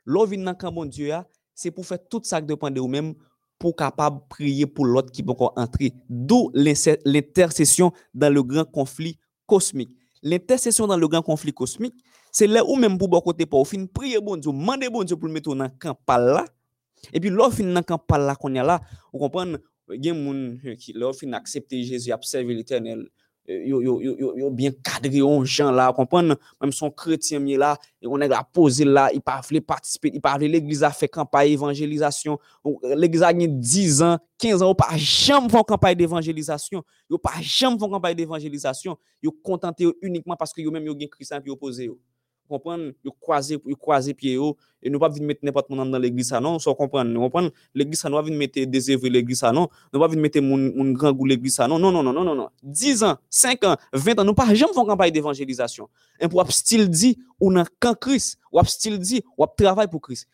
L'on 0.04 0.24
vient 0.24 0.42
dans 0.42 0.52
camp 0.52 0.72
bon 0.72 0.84
Dieu 0.84 1.12
c'est 1.54 1.70
pour 1.70 1.86
faire 1.86 2.00
tout 2.08 2.20
ça 2.24 2.40
qui 2.40 2.48
dépend 2.48 2.70
de 2.72 2.80
vous-même 2.80 3.14
pour 3.56 3.76
capable 3.76 4.22
prier 4.28 4.66
pour 4.66 4.84
l'autre 4.84 5.12
qui 5.12 5.22
peut 5.22 5.30
encore 5.30 5.52
entrer. 5.56 5.92
D'où 6.08 6.50
l'intercession 6.54 7.92
dans 8.12 8.30
le 8.30 8.42
grand 8.42 8.64
conflit 8.64 9.16
cosmique. 9.46 9.96
L'intercession 10.24 10.88
dans 10.88 10.96
le 10.96 11.06
grand 11.06 11.22
conflit 11.22 11.52
cosmique 11.52 11.94
c'est 12.32 12.48
là 12.48 12.64
où 12.64 12.74
même 12.74 12.98
pour 12.98 13.08
bon 13.08 13.20
côté 13.20 13.46
pour 13.46 13.66
fin 13.68 13.86
prier 13.86 14.20
bon 14.20 14.36
Dieu 14.36 14.50
demander 14.50 14.88
bon 14.88 15.04
Dieu 15.04 15.16
pour 15.16 15.28
le 15.28 15.34
mettre 15.34 15.54
dans 15.54 15.68
camp 15.78 15.96
là. 16.08 16.44
Et 17.12 17.20
puis 17.20 17.30
l'offre 17.30 17.62
dans 17.62 17.82
camp 17.84 18.04
là 18.10 18.34
qu'on 18.34 18.52
y 18.52 18.58
a 18.58 18.64
là. 18.64 18.80
Vous 19.12 19.20
comprenez? 19.20 19.58
Il 19.92 20.04
y 20.04 20.10
a 20.10 20.14
moun 20.14 20.60
qui 20.78 20.92
l'offre 20.94 21.24
Jésus 21.70 22.12
observer 22.12 22.54
l'éternel 22.54 23.08
yo, 23.50 23.82
yo, 23.82 24.00
yo, 24.00 24.36
yo, 24.36 24.50
bien 24.50 24.70
cadré 24.82 25.22
on 25.22 25.44
gens 25.44 25.70
là 25.70 25.92
comprendre? 25.92 26.36
Même 26.60 26.72
son 26.72 26.90
chrétien 26.90 27.40
là 27.40 27.76
et 28.00 28.06
on 28.06 28.20
est 28.20 28.32
à 28.32 28.44
poser 28.44 28.84
là 28.84 29.10
il 29.12 29.20
pas 29.20 29.40
voulu 29.46 29.60
participer 29.60 30.10
il 30.12 30.20
pas 30.20 30.38
l'église 30.38 30.82
a 30.82 30.90
fait 30.90 31.08
campagne 31.08 31.50
évangélisation 31.50 32.38
l'église 32.82 33.22
a 33.22 33.32
10 33.32 34.02
ans 34.02 34.18
15 34.40 34.62
ans 34.62 34.74
pas 34.74 34.96
jamais 34.96 35.48
font 35.48 35.62
campagne 35.62 35.96
d'évangélisation. 35.96 36.82
Yo 37.08 37.18
pas 37.18 37.40
jamais 37.40 37.78
font 37.78 37.90
campagne 37.90 38.16
d'évangélisation. 38.16 38.96
Yo 39.22 39.30
contenté 39.30 39.86
uniquement 40.00 40.36
parce 40.36 40.52
que 40.52 40.62
yo 40.62 40.70
même 40.70 40.84
yo 40.84 40.96
gen 40.98 41.08
Christ 41.08 41.34
puis 41.42 41.50
opposé 41.50 41.90
comprendre, 42.50 42.92
yo 43.04 43.12
croiser, 43.12 43.58
yo 43.64 43.76
croiser 43.76 44.14
pied 44.14 44.34
yo, 44.34 44.56
et 44.82 44.90
nous 44.90 44.98
pas 44.98 45.08
venir 45.08 45.26
mettre 45.26 45.40
n'importe 45.42 45.70
monde 45.70 45.90
dans 45.90 45.98
l'église 45.98 46.28
ça 46.28 46.40
non, 46.40 46.58
sans 46.58 46.74
comprendre, 46.74 47.10
nous 47.10 47.20
comprendre, 47.20 47.50
l'église 47.74 48.00
ça 48.00 48.08
nous 48.08 48.16
pas 48.16 48.22
venir 48.22 48.38
mettre 48.38 48.62
désœuvrer 48.64 49.10
l'église 49.10 49.38
ça 49.38 49.52
non, 49.52 49.68
nous 49.92 50.00
pas 50.00 50.08
venir 50.08 50.22
mettre 50.22 50.40
mon, 50.40 50.56
mon 50.56 50.92
grand 50.92 51.12
goût 51.12 51.26
l'église 51.26 51.54
ça 51.54 51.68
non, 51.68 51.78
non, 51.78 51.90
non, 51.90 52.02
non, 52.02 52.12
non, 52.12 52.24
non, 52.24 52.34
non, 52.34 52.48
10 52.62 53.04
ans, 53.04 53.16
5 53.28 53.64
ans, 53.64 53.76
20 53.92 54.20
ans, 54.20 54.24
nous 54.24 54.34
pas 54.34 54.52
jamais 54.54 54.72
faire 54.72 54.84
campagne 54.84 55.12
d'évangélisation. 55.12 55.88
Et 56.18 56.28
pour 56.28 56.50
style 56.50 56.88
dit, 56.88 57.18
ou 57.38 57.52
dans 57.52 57.64
camp 57.78 57.94
Christ, 57.94 58.38
ou 58.52 58.64
style 58.64 58.98
dit, 58.98 59.22
ou 59.36 59.46
travail 59.56 59.88
pour 59.88 60.00
Christ. 60.00 60.28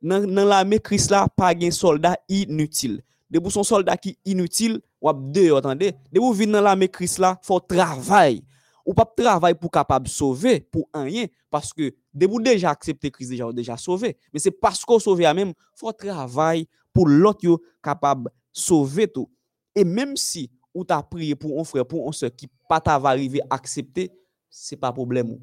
Dans, 0.00 0.44
l'armée 0.44 0.80
Christ 0.80 1.10
là, 1.10 1.28
pas 1.34 1.52
un 1.60 1.70
soldat 1.70 2.18
inutile. 2.28 3.02
De 3.30 3.38
pour 3.38 3.52
son 3.52 3.62
soldat 3.62 3.96
qui 3.96 4.18
inutile, 4.24 4.80
ou 5.00 5.12
deux, 5.12 5.54
attendez, 5.54 5.92
de 6.12 6.20
vous 6.20 6.32
venir 6.32 6.54
dans 6.54 6.60
l'armée 6.60 6.88
Christ 6.88 7.18
là, 7.18 7.38
faut 7.42 7.60
travail 7.60 8.42
ou 8.84 8.94
pas 8.94 9.04
travailler 9.04 9.54
pour 9.54 9.70
capable 9.70 10.08
sauver 10.08 10.60
pour 10.60 10.88
rien 10.94 11.26
parce 11.50 11.72
que 11.72 11.94
de 12.12 12.26
vous 12.26 12.40
déjà 12.40 12.70
accepter 12.70 13.10
Christ 13.10 13.30
déjà 13.30 13.52
déjà 13.52 13.76
sauvé 13.76 14.16
mais 14.32 14.40
c'est 14.40 14.50
parce 14.50 14.84
qu'on 14.84 14.98
sauvé 14.98 15.24
à 15.26 15.34
même 15.34 15.52
faut 15.74 15.92
travailler 15.92 16.68
pour 16.92 17.08
l'autre 17.08 17.60
capable 17.82 18.30
sauver 18.52 19.08
tout 19.08 19.30
et 19.74 19.84
même 19.84 20.16
si 20.16 20.50
ou 20.74 20.84
t'a 20.84 21.02
prié 21.02 21.34
pour 21.34 21.60
un 21.60 21.64
frère 21.64 21.86
pour 21.86 22.08
un 22.08 22.12
soeur 22.12 22.30
qui 22.34 22.48
pas 22.68 22.82
va 22.98 23.10
arriver 23.10 23.40
accepter 23.50 24.10
c'est 24.48 24.76
pas 24.76 24.92
problème 24.92 25.38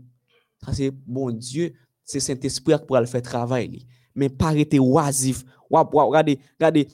ça 0.63 0.73
c'est 0.73 0.91
bon 0.91 1.31
Dieu 1.31 1.73
c'est 2.03 2.19
Saint-Esprit 2.19 2.77
qui 2.79 2.85
pourra 2.85 3.01
le 3.01 3.07
faire 3.07 3.21
travailler 3.21 3.85
mais 4.15 4.29
pas 4.29 4.49
rester 4.49 4.79
oisif 4.79 5.43
regardez 5.71 6.39
regardez 6.59 6.87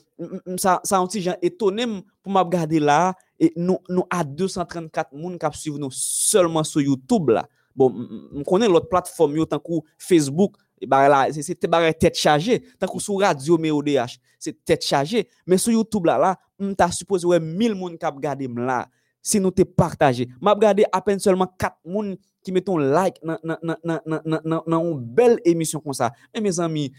ça 0.56 0.80
ça 0.84 0.98
un 0.98 1.06
petit 1.06 1.22
gens 1.22 1.36
étonné 1.42 1.86
pour 2.22 2.32
m'a 2.32 2.44
là 2.78 3.14
et 3.38 3.52
nous, 3.56 3.78
nous 3.88 4.04
à 4.10 4.24
234 4.24 5.10
personnes 5.10 5.38
qui 5.38 5.58
suivent 5.58 5.78
nous 5.78 5.90
seulement 5.90 6.64
sur 6.64 6.80
YouTube 6.80 7.30
là. 7.30 7.48
Bon, 7.74 7.94
on 8.32 8.42
connaît 8.42 8.68
l'autre 8.68 8.88
plateforme, 8.88 9.44
tant 9.46 9.58
que 9.58 9.72
Facebook, 9.98 10.56
bah 10.86 11.08
là, 11.08 11.28
c'est 11.30 11.60
tête 11.98 12.16
chargée. 12.16 12.62
Tant 12.78 12.86
que 12.86 12.98
sur 12.98 13.20
radio, 13.20 13.58
ODH, 13.70 14.18
c'est 14.38 14.64
tête 14.64 14.84
chargée. 14.84 15.28
Mais 15.46 15.58
sur 15.58 15.72
YouTube 15.72 16.06
là, 16.06 16.18
là, 16.18 16.38
on 16.58 16.74
t'a 16.74 16.90
supposé 16.90 17.26
ouais 17.26 17.40
1000 17.40 17.72
personnes 17.72 17.98
qui 17.98 18.06
regardé 18.06 18.48
là. 18.48 18.88
Si 19.20 19.40
nous 19.40 19.50
te 19.50 19.62
partagé, 19.62 20.28
m'a 20.40 20.54
regardé 20.54 20.84
à 20.92 21.02
peine 21.02 21.18
seulement 21.18 21.46
4 21.58 21.76
personnes 21.84 22.16
qui 22.46 22.52
mettons 22.52 22.78
like 22.78 23.20
dans 23.24 24.94
une 24.94 25.00
belle 25.00 25.40
émission 25.44 25.80
comme 25.80 25.92
ça. 25.92 26.12
Et 26.32 26.40
mes 26.40 26.60
amis, 26.60 26.92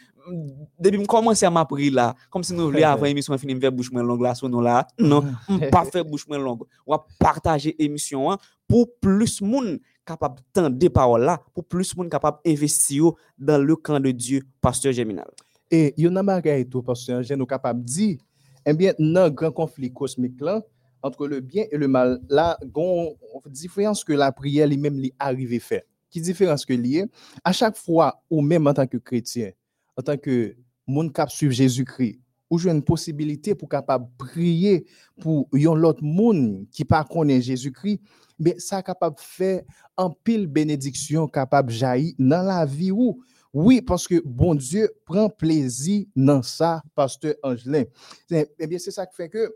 depuis 0.77 0.97
que 0.97 1.03
je 1.03 1.07
commence 1.07 1.41
à 1.41 1.49
m'apprendre 1.49 1.89
là, 1.93 2.15
comme 2.29 2.43
si 2.43 2.53
nous 2.53 2.65
voulions 2.65 2.85
avoir 2.89 3.05
une 3.05 3.11
émission 3.11 3.37
finie, 3.37 3.57
faire 3.57 3.71
bouche 3.71 3.89
moins 3.89 4.03
longue 4.03 4.23
là, 4.23 4.35
sur 4.35 4.49
nous 4.49 4.59
là. 4.59 4.85
Non, 4.99 5.23
pas 5.71 5.85
faire 5.85 6.03
bouche 6.03 6.27
moins 6.27 6.37
longue. 6.37 6.63
On 6.85 6.91
va 6.91 7.05
partager 7.17 7.73
l'émission 7.79 8.37
pour 8.67 8.87
plus 8.99 9.41
de 9.41 9.45
monde 9.45 9.79
capable 10.05 10.35
d'entendre 10.53 10.75
des 10.75 10.89
paroles 10.89 11.23
là, 11.23 11.41
pour 11.53 11.63
plus 11.63 11.93
de 11.93 11.97
monde 11.97 12.09
capable 12.09 12.39
d'investir 12.45 13.13
dans 13.37 13.63
le 13.63 13.75
camp 13.77 14.01
de 14.01 14.11
Dieu, 14.11 14.41
pasteur 14.59 14.91
Géminal. 14.91 15.29
Et 15.71 15.93
il 15.95 16.03
y 16.03 16.07
a 16.07 16.19
un 16.19 16.23
bagage 16.25 16.65
tout, 16.69 16.81
pasteur 16.81 17.23
Géminal, 17.23 17.39
nous 17.39 17.45
capable 17.45 17.79
de 17.79 17.85
dire, 17.85 18.17
eh 18.65 18.73
bien, 18.73 18.91
dans 18.99 19.23
le 19.23 19.29
grand 19.29 19.51
conflit 19.51 19.93
cosmique 19.93 20.41
là, 20.41 20.61
entre 21.07 21.27
le 21.27 21.39
bien 21.39 21.65
et 21.71 21.77
le 21.77 21.87
mal, 21.87 22.19
là, 22.29 22.57
une 22.61 23.15
différence 23.47 24.03
que 24.03 24.13
la 24.13 24.31
prière 24.31 24.67
lui-même 24.67 24.99
lui 24.99 25.13
arrive 25.17 25.59
faire. 25.59 25.81
Qui 26.09 26.21
différence 26.21 26.65
que 26.65 26.73
lié? 26.73 27.05
À 27.43 27.51
chaque 27.51 27.77
fois 27.77 28.21
ou 28.29 28.41
même 28.41 28.67
en 28.67 28.73
tant 28.73 28.87
que 28.87 28.97
chrétien, 28.97 29.51
en 29.97 30.01
tant 30.01 30.17
que 30.17 30.55
monde 30.85 31.13
qui 31.13 31.35
suivre 31.35 31.53
Jésus-Christ, 31.53 32.19
ou 32.49 32.57
j'ai 32.57 32.69
une 32.69 32.83
possibilité 32.83 33.55
pour 33.55 33.67
capable 33.67 34.07
prier 34.17 34.85
pour 35.19 35.49
yon 35.51 35.75
l'autre 35.75 36.03
monde 36.03 36.65
qui 36.71 36.85
pas 36.85 37.03
connaît 37.03 37.41
Jésus-Christ, 37.41 37.99
mais 38.39 38.57
ça 38.57 38.81
capable 38.81 39.17
faire 39.19 39.63
en 39.97 40.11
pile 40.11 40.47
bénédiction 40.47 41.27
capable 41.27 41.71
jaillir 41.71 42.13
dans 42.17 42.43
la 42.43 42.65
vie 42.65 42.91
ou 42.91 43.21
oui, 43.53 43.81
parce 43.81 44.07
que 44.07 44.21
bon 44.23 44.55
Dieu 44.55 44.89
prend 45.03 45.29
plaisir 45.29 46.05
dans 46.15 46.43
ça, 46.43 46.83
pasteur 46.93 47.33
Angelin. 47.41 47.85
Eh 48.29 48.67
bien, 48.67 48.77
c'est 48.77 48.91
ça 48.91 49.05
qui 49.05 49.15
fait 49.15 49.29
que 49.29 49.55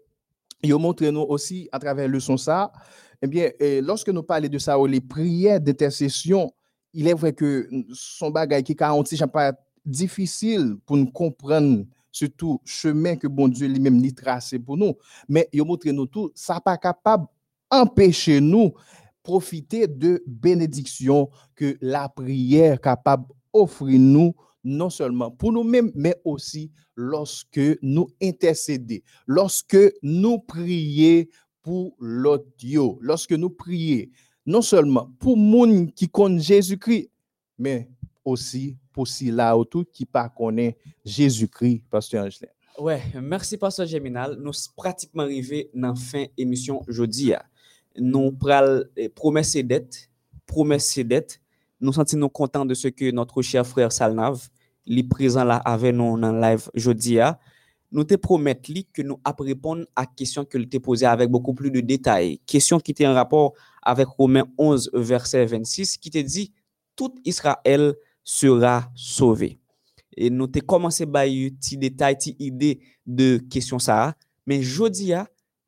il 0.64 0.76
montre 0.76 1.06
nous 1.06 1.22
aussi 1.22 1.68
à 1.72 1.80
travers 1.80 2.08
le 2.08 2.20
son 2.20 2.38
ça, 2.38 2.72
eh 3.22 3.28
bien, 3.28 3.50
eh, 3.60 3.82
lorsque 3.82 4.10
nous 4.10 4.24
parlons 4.24 4.48
de 4.48 4.58
ça, 4.58 4.78
les 4.88 5.02
prières 5.02 5.62
d'intercession, 5.62 6.52
il 6.94 7.08
est 7.08 7.14
vrai 7.14 7.34
que 7.34 7.68
son 7.94 8.32
bagage 8.32 8.64
qui 8.64 8.74
est 8.74 9.28
pas 9.28 9.54
difficile 9.86 10.76
pour 10.86 10.98
nous 10.98 11.12
comprendre 11.12 11.86
surtout 12.12 12.60
chemin 12.66 13.16
que 13.16 13.28
bon 13.28 13.48
Dieu 13.48 13.68
lui-même 13.68 14.02
lui 14.02 14.14
tracé 14.14 14.60
pour 14.60 14.78
nous, 14.78 14.94
mais 15.30 15.48
il 15.54 15.64
montre 15.64 15.88
nous 15.90 16.08
tout, 16.08 16.32
ça 16.36 16.60
pas 16.60 16.78
capable 16.78 17.26
empêcher 17.70 18.42
nous 18.42 18.74
profiter 19.24 19.88
de 19.88 20.22
bénédiction 20.28 21.30
que 21.56 21.78
la 21.80 22.10
prière 22.10 22.82
capable 22.82 23.26
offrir 23.54 24.00
nous 24.00 24.34
non 24.64 24.90
seulement 24.90 25.32
pour 25.32 25.52
nous-mêmes, 25.52 25.92
mais 25.96 26.16
aussi 26.24 26.72
lorsque 26.96 27.60
nous 27.82 28.08
intercédons, 28.22 29.00
lorsque 29.28 29.78
nous 30.02 30.40
prions 30.40 31.26
pour 31.62 31.96
l'autre, 32.00 32.46
lorsque 33.02 33.34
nous 33.34 33.50
prions, 33.50 34.06
non 34.46 34.62
seulement 34.62 35.12
pour 35.20 35.38
monde 35.38 35.94
qui 35.94 36.10
connaît 36.10 36.40
Jésus-Christ, 36.40 37.10
mais 37.58 37.90
aussi 38.26 38.78
pour 38.92 39.08
ceux-là 39.08 39.56
autour 39.56 39.86
qui 39.92 40.08
ne 40.14 40.28
connaît 40.36 40.78
Jésus-Christ, 41.06 41.84
Pasteur 41.90 42.26
Angelin. 42.26 42.52
Ouais, 42.80 43.02
merci 43.22 43.58
Pasteur 43.58 43.86
Geminal. 43.86 44.38
Nous 44.40 44.54
sommes 44.54 44.74
pratiquement 44.76 45.24
arrivés 45.24 45.70
dans 45.74 45.90
la 45.90 45.96
fin 45.96 46.24
de 46.24 46.30
l'émission 46.38 46.82
aujourd'hui. 46.88 47.34
nous 47.98 48.32
pral 48.32 48.90
eh, 48.96 49.10
promesse 49.10 49.56
et 49.56 49.64
dette, 49.64 50.10
promesse 50.46 50.98
et 50.98 51.04
dette. 51.04 51.42
Nous 51.82 51.94
sentons 51.94 52.30
contents 52.30 52.64
de 52.64 52.76
ce 52.76 52.90
que 52.90 53.10
notre 53.10 53.42
cher 53.42 53.66
frère 53.66 53.92
Salnav, 53.92 54.48
li 54.86 55.04
présent 55.04 55.44
là 55.44 55.56
avec 55.58 55.96
nous 55.96 56.16
le 56.16 56.40
live 56.40 56.70
jeudi 56.76 57.20
a. 57.20 57.40
Nous 57.92 58.04
te 58.04 58.14
promettons 58.14 58.82
que 58.94 59.02
nous 59.02 59.20
répondre 59.40 59.86
à 59.96 60.06
question 60.06 60.46
que 60.46 60.60
te 60.60 60.78
posée 60.78 61.08
avec 61.08 61.30
beaucoup 61.30 61.56
plus 61.56 61.72
de 61.72 61.82
détails. 61.82 62.40
Question 62.46 62.80
qui 62.80 62.92
était 62.92 63.08
en 63.08 63.16
rapport 63.16 63.54
avec 63.82 64.08
Romains 64.08 64.46
11, 64.60 64.92
verset 64.94 65.46
26, 65.46 65.98
qui 65.98 66.12
te 66.12 66.20
dit, 66.20 66.54
tout 66.96 67.16
Israël 67.26 67.96
sera 68.24 68.90
sauvé. 68.96 69.60
Et 70.16 70.30
nous 70.30 70.48
te 70.48 70.60
commencé 70.60 71.08
par 71.08 71.24
petit 71.24 71.78
détail, 71.78 72.16
petit 72.16 72.36
idée 72.38 72.80
de 73.08 73.40
question 73.50 73.80
ça. 73.80 74.14
Mais 74.46 74.62
jeudi 74.62 75.14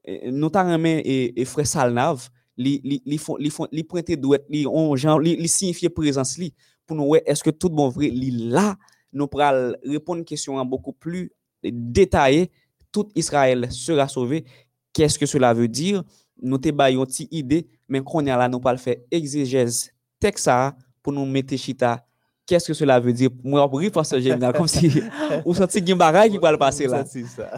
eh, 0.05 0.31
nous 0.31 0.49
t'avons 0.49 0.85
et, 0.85 1.41
et 1.41 1.45
frère 1.45 1.65
Salnav, 1.67 2.29
li, 2.57 2.79
li, 2.83 2.99
li, 3.05 3.19
fon, 3.21 3.39
li, 3.41 3.51
fon, 3.53 3.69
li 3.73 3.83
pointe 3.87 4.17
douet, 4.19 4.45
li 4.51 4.63
onjan, 4.69 5.21
li, 5.23 5.35
li 5.39 5.49
signifiye 5.51 5.91
prezans 5.93 6.35
li, 6.41 6.51
pou 6.87 6.97
nou 6.97 7.13
wè, 7.13 7.23
eske 7.29 7.53
tout 7.55 7.73
bon 7.73 7.91
vre 7.93 8.09
li 8.11 8.31
la, 8.53 8.73
nou 9.13 9.29
pral 9.31 9.75
repon 9.87 10.23
kèsyon 10.27 10.59
an 10.61 10.67
beaucoup 10.67 10.93
plus 10.93 11.31
détaillé, 11.63 12.51
tout 12.91 13.09
Israël 13.15 13.67
sera 13.71 14.07
sauvé, 14.07 14.45
qu'est-ce 14.93 15.17
que 15.17 15.25
cela 15.25 15.53
veut 15.53 15.67
dire, 15.67 16.03
nou 16.37 16.59
te 16.61 16.71
bayon 16.75 17.09
ti 17.09 17.27
ide, 17.31 17.63
men 17.89 18.03
konya 18.05 18.37
la 18.39 18.49
nou 18.51 18.61
pral 18.63 18.79
fè 18.81 18.99
exégèse 19.13 19.91
tek 20.21 20.39
sa, 20.41 20.73
pou 21.03 21.13
nou 21.15 21.25
mette 21.29 21.57
chita, 21.59 21.97
qu'est-ce 22.45 22.67
que 22.67 22.73
cela 22.73 22.99
veut 22.99 23.13
dire, 23.13 23.31
mwen 23.43 23.63
apri 23.63 23.89
fò 23.93 24.03
se 24.07 24.19
jèm 24.21 24.41
nan, 24.41 24.53
kom 24.55 24.67
si, 24.69 24.91
ou 25.47 25.55
santi 25.57 25.81
gen 25.85 25.99
baray 25.99 26.31
ki 26.33 26.41
pral 26.43 26.59
pase 26.61 26.89
la, 26.89 27.03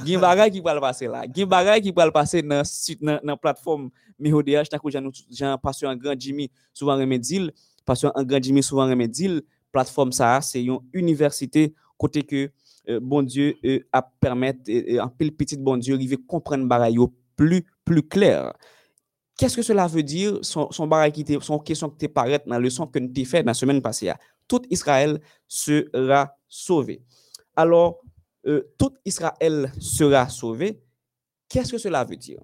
gen 0.05 0.21
baray 0.23 0.53
ki 0.53 0.63
pral 0.65 0.81
pase 0.83 1.09
la, 1.11 1.25
gen 1.27 1.49
baray 1.51 1.83
ki 1.83 1.93
pral 1.95 2.13
pase 2.15 2.43
nan, 2.45 2.63
nan, 3.01 3.19
nan 3.31 3.41
platform, 3.41 3.89
a 4.19 5.01
j'ai 5.29 5.45
un 5.45 5.57
pasteur 5.57 5.91
en 5.91 5.95
grand 5.95 6.15
Jimmy 6.17 6.49
souvent 6.73 6.95
remédile, 6.95 7.51
pasteur 7.85 8.11
en 8.15 8.23
grand 8.23 8.41
Jimmy 8.41 8.63
souvent 8.63 8.87
remédile, 8.87 9.41
plateforme 9.71 10.11
ça, 10.11 10.39
c'est 10.41 10.63
une 10.63 10.79
université 10.93 11.73
côté 11.97 12.23
que 12.23 12.51
euh, 12.89 12.99
bon 13.01 13.23
Dieu 13.23 13.55
euh, 13.65 13.79
a 13.91 14.01
permettre 14.01 14.59
euh, 14.69 15.01
un 15.01 15.07
pile 15.07 15.35
petit 15.35 15.57
bon 15.57 15.77
Dieu 15.77 15.95
arriver 15.95 16.17
comprendre 16.17 16.65
bagaille 16.65 16.97
plus 17.35 17.65
plus 17.83 18.03
clair. 18.03 18.53
Qu'est-ce 19.37 19.57
que 19.57 19.61
cela 19.61 19.87
veut 19.87 20.03
dire 20.03 20.39
son 20.43 20.71
son 20.71 20.87
bagaille 20.87 21.11
qui 21.11 21.21
était 21.21 21.37
son 21.41 21.59
question 21.59 21.89
qui 21.89 22.07
te 22.07 22.49
la 22.49 22.59
leçon 22.59 22.87
que 22.87 22.99
nous 22.99 23.09
t'ai 23.09 23.25
fait 23.25 23.43
dans 23.43 23.49
la 23.49 23.53
semaine 23.53 23.81
passée. 23.81 24.05
là. 24.07 24.17
Tout 24.47 24.61
Israël 24.69 25.19
sera 25.47 26.37
sauvé. 26.47 27.01
Alors 27.55 28.01
euh, 28.47 28.61
tout 28.77 28.93
Israël 29.03 29.71
sera 29.79 30.29
sauvé. 30.29 30.79
Qu'est-ce 31.49 31.71
que 31.71 31.77
cela 31.77 32.03
veut 32.03 32.15
dire? 32.15 32.39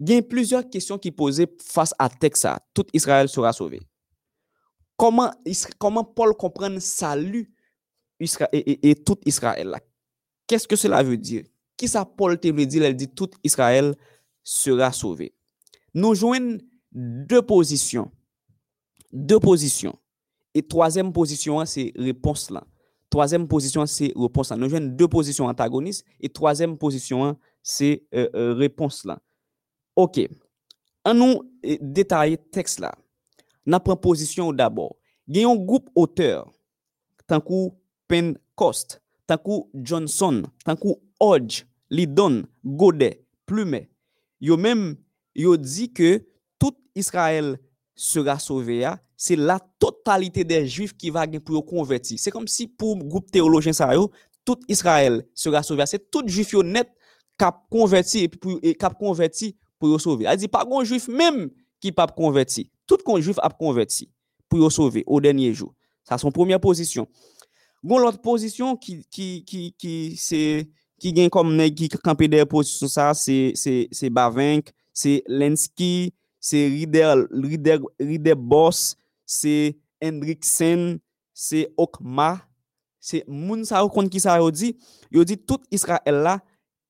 Il 0.00 0.10
y 0.10 0.16
a 0.16 0.22
plusieurs 0.22 0.68
questions 0.68 0.98
qui 0.98 1.10
posées 1.10 1.46
face 1.62 1.94
à 1.98 2.08
ça. 2.34 2.58
Tout 2.72 2.86
Israël 2.94 3.28
sera 3.28 3.52
sauvé. 3.52 3.80
Comment, 4.96 6.04
Paul 6.04 6.34
comprend 6.36 6.80
salut 6.80 7.52
et, 8.18 8.94
tout 8.94 9.18
Israël? 9.26 9.76
Qu'est-ce 10.46 10.66
que 10.66 10.76
cela 10.76 11.02
veut 11.02 11.18
dire? 11.18 11.44
Qui 11.76 11.86
ça 11.86 12.04
Paul 12.04 12.38
te 12.38 12.48
veut 12.48 12.66
dire? 12.66 12.82
Elle 12.82 12.96
dit 12.96 13.08
tout 13.08 13.30
Israël 13.44 13.94
sera 14.42 14.90
sauvé. 14.92 15.34
Nous 15.94 16.14
joignons 16.14 16.58
deux 16.92 17.42
positions. 17.42 18.10
Deux 19.12 19.40
positions. 19.40 19.98
Et 20.54 20.62
troisième 20.62 21.12
position, 21.12 21.64
c'est 21.66 21.92
réponse 21.96 22.50
là. 22.50 22.66
Troisième 23.10 23.46
position, 23.48 23.86
c'est 23.86 24.12
réponse 24.16 24.50
là. 24.50 24.56
Nous 24.56 24.68
joignons 24.68 24.94
deux 24.94 25.08
positions 25.08 25.46
antagonistes. 25.46 26.04
Et 26.20 26.28
troisième 26.28 26.78
position, 26.78 27.36
c'est 27.62 28.04
euh, 28.14 28.28
euh, 28.34 28.54
réponse 28.54 29.04
là. 29.04 29.20
Ok, 30.00 30.22
an 31.04 31.18
nou 31.20 31.42
eh, 31.60 31.76
detaye 31.80 32.38
tekst 32.54 32.80
la. 32.80 32.94
Nan 33.68 33.82
pren 33.84 33.98
pozisyon 34.00 34.48
ou 34.48 34.56
dabor. 34.56 34.94
Gen 35.28 35.44
yon 35.44 35.60
goup 35.68 35.90
auteur, 35.98 36.46
tankou 37.28 37.74
Pencost, 38.10 38.96
tankou 39.28 39.68
Johnson, 39.74 40.40
tankou 40.64 40.96
Hodge, 41.20 41.66
Lidon, 41.92 42.40
Godet, 42.64 43.20
Plumet. 43.46 43.90
Yo 44.40 44.56
men, 44.56 44.94
yo 45.36 45.58
di 45.60 45.90
ke 45.92 46.22
tout 46.56 46.78
Israel 46.96 47.58
sera 47.92 48.38
sauvé 48.40 48.80
ya, 48.86 48.96
se 49.20 49.36
la 49.36 49.58
totalite 49.82 50.46
de 50.48 50.62
juif 50.64 50.96
ki 50.96 51.12
va 51.12 51.26
gen 51.28 51.44
pou 51.44 51.58
yo 51.58 51.64
konverti. 51.66 52.16
Se 52.16 52.32
kom 52.32 52.48
si 52.48 52.64
pou 52.66 52.96
goup 53.04 53.28
teologen 53.34 53.76
sa 53.76 53.92
yo, 53.92 54.08
tout 54.48 54.64
Israel 54.72 55.20
sera 55.36 55.60
sauvé 55.66 55.84
ya. 55.84 55.90
Se 55.92 56.00
tout 56.00 56.24
juif 56.24 56.56
yo 56.56 56.64
net 56.64 56.88
kap 57.40 57.66
konverti, 57.72 58.26
e 58.64 58.72
kap 58.80 58.96
konverti 59.00 59.52
pou 59.80 59.90
yo 59.90 59.98
sove. 60.02 60.28
A 60.28 60.36
di 60.38 60.50
pa 60.50 60.62
kon 60.68 60.84
juif 60.84 61.08
mèm 61.08 61.46
ki 61.80 61.94
pa 61.96 62.06
konverti. 62.12 62.68
Tout 62.88 63.02
kon 63.06 63.20
juif 63.22 63.40
ap 63.42 63.56
konverti 63.58 64.10
pou 64.50 64.60
yo 64.60 64.68
sove 64.72 65.02
ou 65.06 65.22
denye 65.24 65.50
jou. 65.54 65.72
Sa 66.06 66.18
son 66.20 66.34
premier 66.34 66.60
posisyon. 66.62 67.08
Gon 67.80 68.02
lot 68.04 68.18
posisyon 68.20 68.76
ki, 68.76 69.00
ki, 69.08 69.28
ki, 69.48 69.62
ki 69.80 69.94
se, 70.20 70.40
gen 71.00 71.30
kom 71.32 71.54
neg 71.56 71.78
ki 71.78 71.88
kampe 71.96 72.28
der 72.28 72.44
posisyon 72.48 72.92
sa, 72.92 73.10
se, 73.16 73.54
se, 73.56 73.86
se 73.96 74.10
Bavenk, 74.12 74.68
se 74.92 75.20
Lenski, 75.30 76.10
se 76.40 76.66
Rider, 76.68 77.24
Rider, 77.32 77.80
Rider 78.00 78.36
Boss, 78.36 78.98
se 79.24 79.72
Hendriksen, 80.02 80.98
se 81.32 81.66
Okma, 81.80 82.34
se 83.00 83.22
moun 83.24 83.64
sa 83.64 83.80
yo 83.80 83.88
kon 83.92 84.10
ki 84.12 84.20
sa 84.20 84.36
yo 84.42 84.50
di, 84.52 84.74
yo 85.12 85.24
di 85.24 85.38
tout 85.40 85.64
Israel 85.72 86.20
la, 86.26 86.36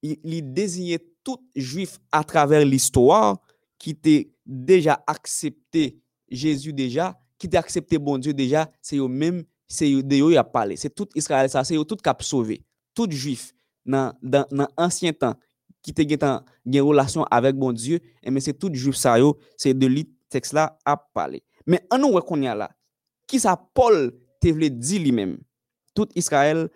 li, 0.03 0.17
li 0.27 0.41
dezinye 0.43 0.99
tout 1.25 1.39
juif 1.55 1.99
a 2.13 2.25
travers 2.25 2.65
l'histoire 2.65 3.39
qui 3.79 3.95
t'est 3.95 4.31
déjà 4.47 5.03
accepté 5.07 5.99
Jésus 6.29 6.73
déjà, 6.73 7.19
qui 7.39 7.49
t'est 7.49 7.57
accepté 7.57 7.99
bon 7.99 8.19
Dieu 8.19 8.35
déjà, 8.35 8.71
c'est 8.81 8.97
eux-mêmes, 8.97 9.45
c'est 9.67 9.91
eux 9.93 10.03
de 10.03 10.17
eux 10.17 10.39
a 10.39 10.45
parlé. 10.45 10.77
C'est 10.77 10.95
tout 10.95 11.09
Israël 11.15 11.49
ça, 11.49 11.65
c'est 11.65 11.77
eux 11.77 11.85
tout 11.85 11.97
cap 11.97 12.23
sauvé. 12.23 12.65
Tout 12.95 13.11
juif 13.11 13.53
dans 13.87 14.13
dans 14.23 14.47
dans 14.51 14.69
ancien 14.77 15.13
temps 15.13 15.35
qui 15.83 15.95
te 15.95 16.03
gen 16.03 16.41
une 16.67 16.81
relation 16.81 17.25
avec 17.31 17.57
bon 17.57 17.73
Dieu, 17.73 18.01
eh 18.23 18.29
et 18.29 18.31
mais 18.31 18.41
c'est 18.41 18.53
tout 18.53 18.71
juif 18.73 18.97
ça 18.97 19.19
yo, 19.19 19.39
c'est 19.57 19.75
de 19.75 19.87
lui 19.87 20.09
texte 20.29 20.53
là 20.53 20.79
a 20.85 20.97
parlé. 20.97 21.43
Mais 21.67 21.81
en 21.91 21.99
nous 21.99 22.21
qu'on 22.21 22.41
y 22.43 22.47
a 22.47 22.55
là, 22.55 22.71
qui 23.27 23.41
ça 23.41 23.57
Paul 23.75 24.13
te 24.41 24.49
voulait 24.49 24.71
dire 24.71 25.01
lui-même. 25.01 25.39
Tout 25.95 26.09
Israël 26.15 26.69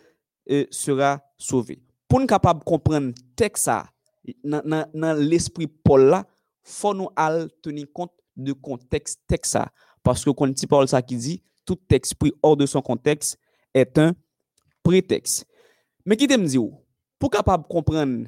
euh, 0.50 0.66
sera 0.70 1.22
sauvé. 1.38 1.82
Pour 2.08 2.20
nous 2.20 2.26
capable 2.26 2.62
comprendre 2.64 3.12
texte 3.36 3.64
ça, 3.64 3.86
nan, 4.44 4.62
nan, 4.64 4.90
nan 4.94 5.20
l'esprit 5.20 5.70
Paul 5.84 6.08
la, 6.12 6.22
fò 6.64 6.94
nou 6.96 7.12
al 7.20 7.46
teni 7.64 7.84
kont 7.92 8.12
de 8.34 8.54
konteks 8.56 9.18
tek 9.30 9.46
sa. 9.48 9.68
Paske 10.04 10.32
kon 10.36 10.54
ti 10.56 10.68
Paul 10.70 10.88
sa 10.90 11.02
ki 11.04 11.18
di, 11.20 11.38
tout 11.64 11.80
eksprit 11.96 12.34
or 12.44 12.56
de 12.60 12.66
son 12.68 12.84
konteks 12.84 13.34
et 13.74 13.98
un 14.00 14.12
preteks. 14.84 15.42
Men 16.04 16.20
ki 16.20 16.28
te 16.28 16.38
mdi 16.40 16.60
ou, 16.60 16.76
pou 17.20 17.32
kapab 17.32 17.64
kompren 17.70 18.24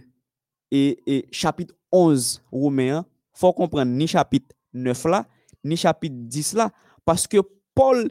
e, 0.72 0.96
e 1.04 1.20
chapit 1.34 1.72
11 1.92 2.38
roumen, 2.52 3.04
fò 3.36 3.52
kompren 3.56 3.90
ni 3.98 4.08
chapit 4.08 4.54
9 4.72 5.04
la, 5.12 5.24
ni 5.66 5.76
chapit 5.80 6.12
10 6.12 6.54
la, 6.60 6.70
paske 7.04 7.42
Paul 7.76 8.06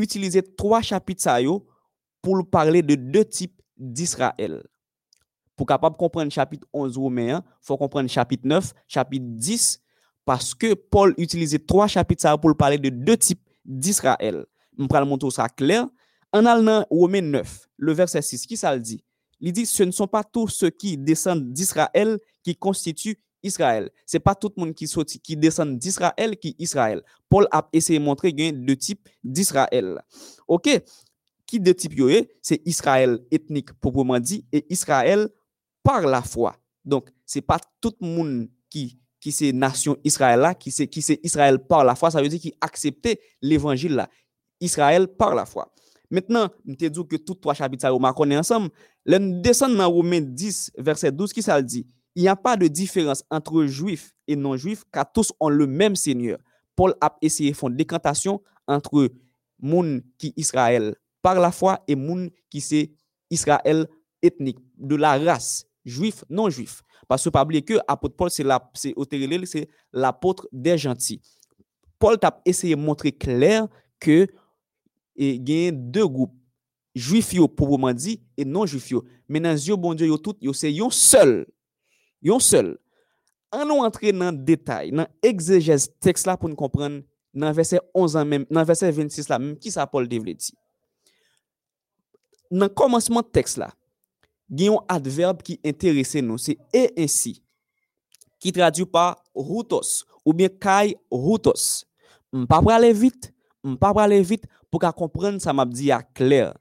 utilize 0.00 0.40
3 0.56 0.80
chapit 0.92 1.20
sa 1.20 1.36
yo 1.44 1.60
pou 2.24 2.40
parle 2.44 2.80
de 2.84 2.96
2 2.96 3.24
tip 3.28 3.56
d'Israël. 3.76 4.60
Pour 5.60 5.66
capable 5.66 5.94
comprendre 5.98 6.32
chapitre 6.32 6.66
11 6.72 6.96
Romains, 6.96 7.44
faut 7.60 7.76
comprendre 7.76 8.08
chapitre 8.08 8.46
9, 8.46 8.72
chapitre 8.88 9.26
10 9.28 9.82
parce 10.24 10.54
que 10.54 10.72
Paul 10.72 11.12
utilisait 11.18 11.58
trois 11.58 11.86
chapitres 11.86 12.34
pour 12.40 12.56
parler 12.56 12.78
de 12.78 12.88
deux 12.88 13.18
types 13.18 13.46
d'Israël. 13.62 14.46
On 14.78 14.86
va 14.86 15.04
montrer 15.04 15.30
ça 15.30 15.50
clair. 15.50 15.86
En 16.32 16.46
allant 16.46 16.62
dans 16.62 16.86
Romains 16.88 17.20
9, 17.20 17.68
le 17.76 17.92
verset 17.92 18.22
6, 18.22 18.46
qui 18.46 18.56
ça 18.56 18.74
le 18.74 18.80
dit? 18.80 19.04
Il 19.38 19.52
dit 19.52 19.66
ce 19.66 19.82
ne 19.82 19.90
sont 19.90 20.06
pas 20.06 20.24
tous 20.24 20.48
ceux 20.48 20.70
qui 20.70 20.96
descendent 20.96 21.52
d'Israël 21.52 22.18
qui 22.42 22.56
constituent 22.56 23.18
Israël. 23.42 23.90
C'est 24.06 24.18
pas 24.18 24.34
tout 24.34 24.50
le 24.56 24.64
monde 24.64 24.74
qui 24.74 25.36
descend 25.36 25.78
d'Israël 25.78 26.38
qui 26.38 26.56
Israël. 26.58 27.02
Paul 27.28 27.46
a 27.52 27.68
essayé 27.74 27.98
de 27.98 28.04
montrer 28.04 28.32
qu'il 28.32 28.46
y 28.46 28.48
a 28.48 28.52
deux 28.52 28.76
types 28.76 29.06
d'Israël. 29.22 30.00
OK? 30.48 30.70
Qui 31.44 31.60
deux 31.60 31.74
types? 31.74 32.00
C'est 32.40 32.62
Israël 32.64 33.18
ethnique 33.30 33.74
proprement 33.74 34.18
dit 34.18 34.46
et 34.52 34.64
Israël 34.72 35.28
par 35.90 36.02
la 36.02 36.22
foi. 36.22 36.54
Donc, 36.84 37.10
c'est 37.26 37.40
pas 37.40 37.58
tout 37.80 37.94
le 38.00 38.06
monde 38.06 38.48
qui 38.68 38.96
qui 39.18 39.32
c'est 39.32 39.52
nation 39.52 39.96
Israël 40.04 40.38
là, 40.38 40.54
qui 40.54 40.70
c'est 40.70 40.86
qui 40.86 41.00
Israël 41.24 41.58
par 41.58 41.84
la 41.84 41.96
foi, 41.96 42.12
ça 42.12 42.22
veut 42.22 42.28
dire 42.28 42.40
qui 42.40 42.54
acceptait 42.60 43.20
l'évangile 43.42 43.96
là. 43.96 44.08
Israël 44.60 45.08
par 45.08 45.34
la 45.34 45.44
foi. 45.44 45.70
Maintenant, 46.08 46.48
je 46.64 46.74
te 46.74 46.84
dis 46.86 47.06
que 47.06 47.16
tous 47.16 47.34
trois 47.34 47.54
chapitres 47.54 47.82
ça, 47.82 47.92
on 47.92 48.12
connaît 48.12 48.38
ensemble. 48.38 48.70
Nous 49.04 49.40
descendons 49.40 49.78
dans 49.78 49.90
Romains 49.90 50.20
10, 50.20 50.72
verset 50.78 51.10
12, 51.10 51.32
qui 51.32 51.42
ça 51.42 51.60
dit? 51.60 51.86
Il 52.14 52.22
n'y 52.22 52.28
a 52.28 52.36
pas 52.36 52.56
de 52.56 52.68
différence 52.68 53.24
entre 53.28 53.66
juifs 53.66 54.14
et 54.28 54.36
non-juifs, 54.36 54.84
car 54.92 55.10
tous 55.12 55.32
ont 55.40 55.48
le 55.48 55.66
même 55.66 55.96
Seigneur. 55.96 56.38
Paul 56.76 56.94
a 57.00 57.16
essayé 57.20 57.50
de 57.50 57.56
faire 57.56 57.68
une 57.68 57.76
décantation 57.76 58.40
entre 58.66 59.10
moun 59.60 60.02
qui 60.18 60.32
Israël 60.36 60.94
par 61.20 61.38
la 61.40 61.50
foi 61.50 61.82
et 61.88 61.96
moun 61.96 62.30
qui 62.48 62.60
c'est 62.60 62.92
Israël 63.28 63.86
ethnique, 64.22 64.58
de 64.78 64.96
la 64.96 65.18
race 65.18 65.66
juif, 65.84 66.24
non-juif. 66.28 66.82
Parce 67.08 67.24
que 67.24 67.30
pas 67.30 67.42
oublier 67.42 67.62
que 67.62 67.74
apôtre 67.88 68.16
Paul, 68.16 68.30
c'est 68.30 68.44
l'apôtre 69.92 70.48
des 70.52 70.78
gentils. 70.78 71.20
Paul 71.98 72.18
t'a 72.18 72.40
essayé 72.44 72.76
de 72.76 72.80
montrer 72.80 73.12
clair 73.12 73.68
que 73.98 74.26
il 75.16 75.48
y 75.50 75.68
a 75.68 75.70
deux 75.72 76.06
groupes, 76.06 76.34
juifs 76.94 77.34
proprement 77.56 77.92
dit 77.92 78.22
et 78.36 78.44
non-juifs. 78.44 78.94
Mais 79.28 79.40
dans 79.40 79.54
les 79.54 79.76
bon 79.76 79.94
Dieu, 79.94 80.06
yo 80.06 80.16
tout, 80.16 80.36
yo 80.40 80.52
c'est 80.52 80.72
yon 80.72 80.90
seul. 80.90 81.46
Yon 82.22 82.38
seul. 82.38 82.78
An 83.50 83.66
nou 83.66 83.82
entre 83.82 84.12
nan 84.14 84.36
detay, 84.46 84.92
nan 84.94 85.08
exegez 85.26 85.88
teks 86.02 86.22
la 86.28 86.36
pou 86.38 86.46
nou 86.46 86.58
kompren 86.58 87.00
nan 87.34 87.54
verset 87.56 87.82
11 87.98 88.14
an 88.20 88.28
men, 88.30 88.44
nan 88.46 88.66
verset 88.68 88.94
26 88.94 89.26
la 89.30 89.40
men, 89.42 89.56
ki 89.58 89.72
sa 89.74 89.88
Paul 89.90 90.06
devle 90.10 90.36
di. 90.38 90.54
Nan 92.54 92.70
komanseman 92.70 93.26
teks 93.34 93.56
la, 93.58 93.72
un 94.50 94.76
adverbe 94.88 95.42
qui 95.42 95.60
intéresse 95.64 96.16
nous, 96.16 96.38
c'est 96.38 96.58
et 96.72 96.92
ainsi, 96.98 97.42
qui 98.38 98.52
traduit 98.52 98.86
par 98.86 99.22
routos 99.34 100.04
ou 100.24 100.32
bien 100.32 100.48
kai 100.48 100.96
routos. 101.10 101.84
Je 102.32 102.38
ne 102.38 102.44
pas 102.46 102.60
aller 102.68 102.92
vite, 102.92 103.32
je 103.64 103.74
pas 103.74 103.92
aller 103.96 104.22
vite 104.22 104.44
pour 104.70 104.80
qu'à 104.80 104.92
comprendre 104.92 105.40
ça 105.40 105.52
m'a 105.52 105.66
dit 105.66 105.90
à 105.90 106.02
clair. 106.02 106.56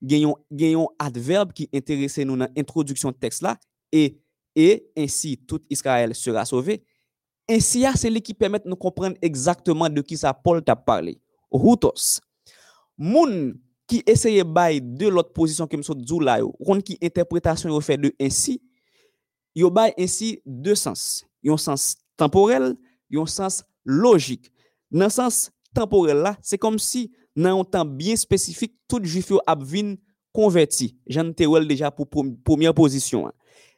Il 0.00 0.12
y 0.12 0.74
a 0.74 0.78
un 0.78 0.86
adverbe 0.98 1.52
qui 1.52 1.68
intéresse 1.74 2.18
nous 2.18 2.36
dans 2.36 2.48
l'introduction 2.56 3.10
de 3.10 3.16
texte 3.16 3.42
là 3.42 3.58
et 3.90 4.18
et 4.56 4.86
ainsi 4.96 5.38
tout 5.38 5.60
Israël 5.68 6.14
sera 6.14 6.44
sauvé. 6.44 6.84
Ainsi, 7.48 7.84
c'est 7.96 8.08
lui 8.08 8.22
qui 8.22 8.32
permet 8.32 8.58
de 8.58 8.68
nous 8.68 8.76
comprendre 8.76 9.16
exactement 9.20 9.88
de 9.88 10.00
qui 10.00 10.16
ça 10.16 10.32
Paul 10.32 10.62
t'a 10.62 10.76
parlé. 10.76 11.20
Routos. 11.50 12.20
ki 13.90 14.00
eseye 14.08 14.44
bay 14.48 14.80
de 14.80 15.10
lot 15.12 15.32
pozisyon 15.36 15.68
ke 15.70 15.78
msot 15.80 16.00
djou 16.00 16.22
la 16.24 16.38
yo, 16.40 16.52
kon 16.64 16.80
ki 16.84 16.96
interpretasyon 17.04 17.74
yo 17.74 17.80
fe 17.84 17.98
de 18.00 18.12
ensi, 18.22 18.58
yo 19.56 19.70
bay 19.72 19.92
ensi 20.00 20.38
de 20.44 20.76
sens. 20.78 21.24
Yon 21.44 21.60
sens 21.60 21.94
temporel, 22.20 22.72
yon 23.12 23.28
sens 23.28 23.62
logik. 23.84 24.48
Nan 24.94 25.12
sens 25.12 25.48
temporel 25.76 26.22
la, 26.24 26.34
se 26.40 26.58
kom 26.60 26.78
si 26.80 27.10
nan 27.36 27.58
yon 27.58 27.68
tan 27.68 27.88
bien 27.98 28.18
spesifik, 28.18 28.72
tout 28.88 29.04
jif 29.04 29.32
yo 29.34 29.42
ap 29.50 29.62
vin 29.66 29.94
konverti. 30.34 30.94
Jan 31.10 31.34
te 31.36 31.48
wel 31.50 31.68
deja 31.68 31.92
pou 31.94 32.08
pomiye 32.08 32.72
pozisyon. 32.76 33.30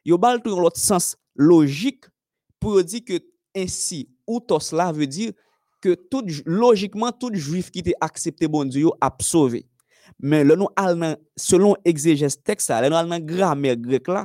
Yo 0.06 0.18
bay 0.22 0.38
tout 0.38 0.52
yon 0.54 0.62
lot 0.62 0.78
sens 0.78 1.14
logik 1.36 2.06
pou 2.62 2.78
yo 2.78 2.86
di 2.86 3.02
ke 3.04 3.20
ensi 3.56 4.06
ou 4.26 4.38
tos 4.38 4.70
la 4.76 4.92
ve 4.94 5.08
di 5.10 5.32
ke 5.82 5.94
tout, 6.10 6.28
logikman 6.46 7.14
tout 7.18 7.34
jif 7.34 7.72
ki 7.74 7.82
te 7.86 7.96
aksepte 8.02 8.48
bon 8.50 8.68
diyo 8.70 8.94
ap 9.02 9.24
sove. 9.26 9.64
Men, 10.18 10.46
lè 10.48 10.56
nou 10.56 10.72
al 10.80 10.96
nan, 10.98 11.16
selon 11.38 11.76
exeges 11.88 12.38
teksa, 12.40 12.80
lè 12.80 12.90
nou 12.92 12.98
al 12.98 13.10
nan 13.10 13.24
gramer 13.26 13.76
grek 13.80 14.08
la, 14.12 14.24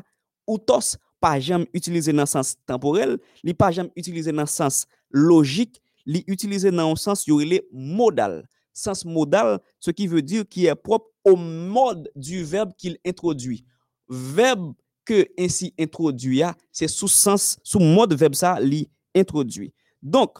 outos 0.49 0.95
pa 1.22 1.35
jam 1.39 1.65
utilize 1.77 2.13
nan 2.15 2.30
sens 2.30 2.55
temporel, 2.68 3.18
li 3.45 3.53
pa 3.57 3.69
jam 3.76 3.91
utilize 3.99 4.31
nan 4.34 4.49
sens 4.49 4.85
logik, 5.13 5.77
li 6.07 6.23
utilize 6.31 6.72
nan 6.73 6.95
sens 6.99 7.27
yorile 7.27 7.61
modal. 7.72 8.41
Sens 8.73 9.03
modal, 9.05 9.57
se 9.84 9.93
ki 9.93 10.07
ve 10.09 10.23
dir 10.26 10.47
ki 10.47 10.69
e 10.72 10.76
prop 10.80 11.09
o 11.27 11.35
mod 11.35 12.07
du 12.15 12.41
verb 12.47 12.72
ki 12.80 12.95
l'introduit. 12.95 13.65
Verb 14.07 14.72
ke 15.07 15.26
ensi 15.39 15.72
introduya, 15.81 16.53
se 16.73 16.88
sou 16.91 17.09
sens, 17.11 17.55
sou 17.68 17.84
mod 17.84 18.13
verb 18.18 18.35
sa 18.38 18.55
li 18.61 18.85
introduit. 19.18 19.73
Donk, 20.01 20.39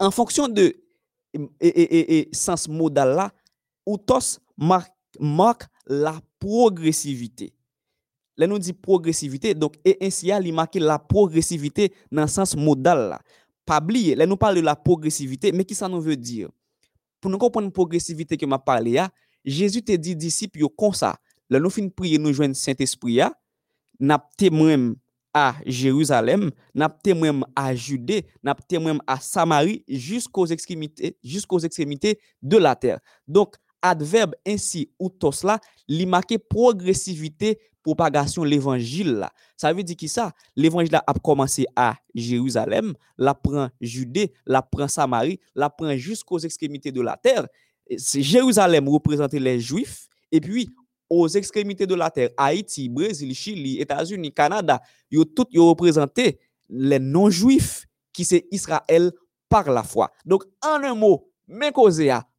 an 0.00 0.14
fonksyon 0.14 0.54
de 0.54 0.70
e, 1.34 1.68
e, 1.68 2.00
e, 2.00 2.18
sens 2.36 2.68
modal 2.70 3.16
la, 3.18 3.28
outos 3.88 4.38
marque, 4.56 5.64
la 5.86 6.20
progressivité. 6.38 7.52
Là, 8.36 8.46
nous 8.46 8.58
dit 8.58 8.72
progressivité, 8.72 9.54
donc, 9.54 9.76
et 9.84 9.96
ainsi, 10.00 10.28
il 10.28 10.52
marque 10.52 10.76
la 10.76 10.98
progressivité 10.98 11.92
dans 12.12 12.22
le 12.22 12.28
sens 12.28 12.54
modal 12.54 13.08
là. 13.08 13.20
Pas 13.64 13.80
oublier, 13.82 14.14
là, 14.14 14.26
nous 14.26 14.36
parlons 14.36 14.60
de 14.60 14.64
la 14.64 14.76
progressivité, 14.76 15.50
mais 15.52 15.64
qui 15.64 15.74
ça 15.74 15.88
nous 15.88 16.00
veut 16.00 16.16
dire? 16.16 16.48
Pour 17.20 17.30
nous 17.30 17.38
comprendre 17.38 17.66
la 17.66 17.72
progressivité 17.72 18.36
que 18.36 18.46
m'a 18.46 18.58
parlé, 18.58 19.02
Jésus 19.44 19.82
te 19.82 19.92
dit 19.92 20.14
disciples 20.14 20.64
comme 20.76 20.94
ça. 20.94 21.16
Là, 21.50 21.58
nous 21.58 21.70
finissons 21.70 21.94
prier, 21.94 22.18
nous 22.18 22.32
joindre 22.32 22.54
Saint-Esprit, 22.54 23.20
n'a 23.98 24.28
témoin 24.36 24.94
à 25.34 25.56
Jérusalem, 25.66 26.50
n'a 26.74 26.88
témoin 26.88 27.40
à 27.54 27.74
Judée, 27.74 28.26
n'a 28.42 28.54
témoin 28.54 28.98
à 29.06 29.18
Samarie 29.20 29.84
jusqu'aux 29.88 30.46
extrémités, 30.46 31.16
jusqu'aux 31.22 31.58
extrémités 31.58 32.18
de 32.40 32.56
la 32.56 32.76
terre. 32.76 33.00
Donc, 33.26 33.56
adverbe 33.82 34.34
ainsi 34.46 34.90
ou 34.98 35.08
tos 35.08 35.44
là, 35.44 35.60
li 35.88 36.06
progressivité 36.50 37.58
propagation 37.82 38.44
l'évangile 38.44 39.14
là. 39.14 39.32
Ça 39.56 39.72
veut 39.72 39.82
dire 39.82 39.96
qui 39.96 40.08
ça? 40.08 40.32
L'évangile 40.56 40.94
a 40.96 41.14
commencé 41.22 41.64
à 41.74 41.96
Jérusalem, 42.14 42.92
la 43.16 43.34
prend 43.34 43.70
Judée, 43.80 44.34
la 44.46 44.60
prend 44.60 44.88
Samarie, 44.88 45.40
la 45.54 45.70
prend 45.70 45.96
jusqu'aux 45.96 46.38
extrémités 46.38 46.92
de 46.92 47.00
la 47.00 47.16
terre. 47.16 47.46
Jérusalem 47.90 48.88
représente 48.88 49.32
les 49.32 49.58
Juifs 49.58 50.08
et 50.30 50.40
puis 50.40 50.68
aux 51.08 51.28
extrémités 51.28 51.86
de 51.86 51.94
la 51.94 52.10
terre, 52.10 52.28
Haïti, 52.36 52.90
Brésil, 52.90 53.34
Chili, 53.34 53.80
États-Unis, 53.80 54.32
Canada, 54.32 54.82
yo 55.10 55.24
tout 55.24 55.46
yo 55.50 55.70
représenté 55.70 56.38
les 56.68 56.98
non-juifs 56.98 57.86
qui 58.12 58.26
c'est 58.26 58.46
Israël 58.50 59.10
par 59.48 59.70
la 59.70 59.82
foi. 59.82 60.10
Donc 60.26 60.44
en 60.62 60.82
un 60.82 60.94
mot, 60.94 61.32
mais 61.46 61.72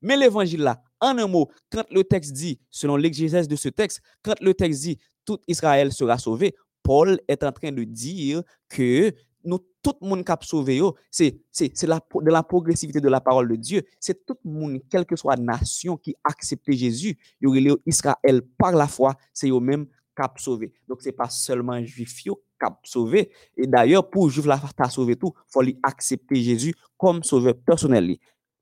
mais 0.02 0.18
l'évangile 0.18 0.62
là, 0.62 0.84
en 1.02 1.18
un 1.18 1.28
mot, 1.28 1.50
quand 1.72 1.86
le 1.92 2.04
texte 2.04 2.34
dit, 2.34 2.60
selon 2.70 2.96
l'exégèse 2.96 3.48
de 3.48 3.56
ce 3.56 3.70
texte, 3.70 4.02
quand 4.22 4.40
le 4.42 4.54
texte 4.54 4.82
dit 4.82 4.98
tout 5.26 5.38
Israël 5.48 5.92
sera 5.92 6.18
sauvé, 6.18 6.56
Paul 6.84 7.20
est 7.28 7.44
en 7.44 7.52
train 7.52 7.72
de 7.72 7.84
dire 7.84 8.42
que 8.68 9.14
nous, 9.44 9.60
tout 9.82 9.94
le 10.02 10.08
monde 10.08 10.26
qui 10.26 10.32
a 10.32 10.38
sauvé, 10.42 10.82
c'est 11.12 11.34
la, 11.84 12.00
de 12.00 12.32
la 12.32 12.44
progressivité 12.44 13.00
de 13.00 13.10
la 13.10 13.22
parole 13.22 13.48
de 13.50 13.56
Dieu. 13.56 13.84
C'est 14.00 14.26
tout 14.26 14.38
le 14.44 14.52
monde, 14.52 14.82
quelle 14.90 15.06
que 15.06 15.16
soit 15.16 15.36
la 15.36 15.44
nation 15.44 15.98
qui 15.98 16.16
accepte 16.24 16.72
Jésus, 16.72 17.18
il 17.42 17.76
Israël 17.86 18.42
par 18.58 18.72
la 18.74 18.88
foi, 18.88 19.16
c'est 19.34 19.50
eux-mêmes 19.50 19.86
qui 19.86 20.22
a 20.22 20.34
sauvé. 20.38 20.74
Donc, 20.88 21.02
ce 21.02 21.08
n'est 21.08 21.14
pas 21.14 21.30
seulement 21.30 21.84
juif 21.84 22.24
qui 22.24 22.30
a 22.30 22.80
sauvé. 22.84 23.32
Et 23.56 23.68
d'ailleurs, 23.68 24.10
pour 24.10 24.30
juif 24.30 24.46
la 24.46 24.60
sauvé 24.90 25.16
tout, 25.16 25.34
il 25.36 25.52
faut 25.52 25.62
accepter 25.84 26.36
Jésus 26.36 26.74
comme 26.98 27.24
sauveur 27.24 27.56
personnel. 27.56 28.18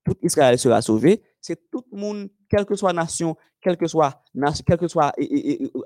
Tout 0.05 0.15
Israël 0.21 0.57
sera 0.57 0.81
sauvé, 0.81 1.21
c'est 1.47 1.69
tout 1.71 1.83
le 1.93 1.97
monde, 1.97 2.29
quelle 2.49 2.65
que 2.65 2.75
soit 2.75 2.91
nation, 2.91 3.37
quelle 3.61 3.77
que 3.77 3.87
soit, 3.87 4.21
quelle 4.65 4.77
que 4.77 4.87
soit 4.87 5.13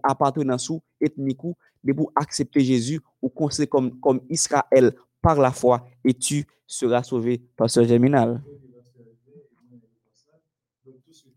appartenance 0.01 0.71
ethnique, 0.99 1.41
de 1.83 1.93
pour 1.93 2.11
accepter 2.15 2.61
Jésus 2.61 2.99
ou 3.21 3.29
conseiller 3.29 3.67
comme, 3.67 3.99
comme 3.99 4.21
Israël 4.29 4.93
par 5.21 5.39
la 5.39 5.51
foi 5.51 5.87
et 6.03 6.15
tu 6.15 6.45
seras 6.65 7.03
sauvé, 7.03 7.43
pasteur 7.55 7.85
Germinal. 7.85 8.41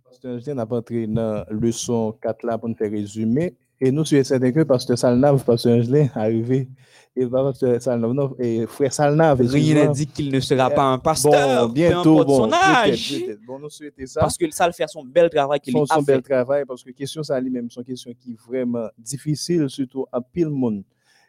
Pasteur 0.04 0.66
pas 0.66 0.80
dans 0.80 1.44
leçon 1.50 2.16
4 2.22 2.46
là 2.46 2.56
pour 2.56 2.70
nous 2.70 2.76
faire 2.76 2.90
résumer. 2.90 3.54
Et 3.80 3.90
nous 3.90 4.04
sommes 4.04 4.22
certains 4.24 4.52
que 4.52 4.62
Pasteur 4.62 4.98
Salnav, 4.98 5.44
Pasteur 5.44 5.78
Angelin, 5.78 6.08
arrivé 6.14 6.68
et 7.16 7.26
Pasteur 7.26 7.82
Salnav, 7.82 8.34
et 8.38 8.66
frère 8.66 8.92
Salnav. 8.92 9.40
Rien 9.40 9.90
dit 9.90 10.06
qu'il 10.06 10.32
ne 10.32 10.40
sera 10.40 10.70
pas 10.70 10.84
un 10.84 10.98
pasteur. 10.98 11.66
Bon, 11.66 11.72
bientôt, 11.72 12.24
bon, 12.24 12.48
son 12.48 12.52
âge. 12.52 13.14
Bon, 13.46 13.58
nous 13.58 13.70
souhaitons 13.70 14.06
ça. 14.06 14.20
Parce 14.20 14.38
que 14.38 14.50
ça 14.50 14.66
le 14.66 14.72
fait 14.72 14.88
son 14.88 15.04
bel 15.04 15.28
travail 15.28 15.60
qu'il 15.60 15.76
a 15.76 15.80
fait. 15.80 15.94
Son 15.94 16.02
bel 16.02 16.22
travail, 16.22 16.64
parce 16.66 16.82
que 16.82 16.90
question 16.90 17.22
ça 17.22 17.40
lui-même, 17.40 17.70
son 17.70 17.82
question 17.82 18.12
qui 18.18 18.32
est 18.32 18.40
vraiment 18.48 18.88
difficile, 18.98 19.68
surtout 19.68 20.06
à 20.12 20.20
pile 20.20 20.50
monde. 20.50 20.84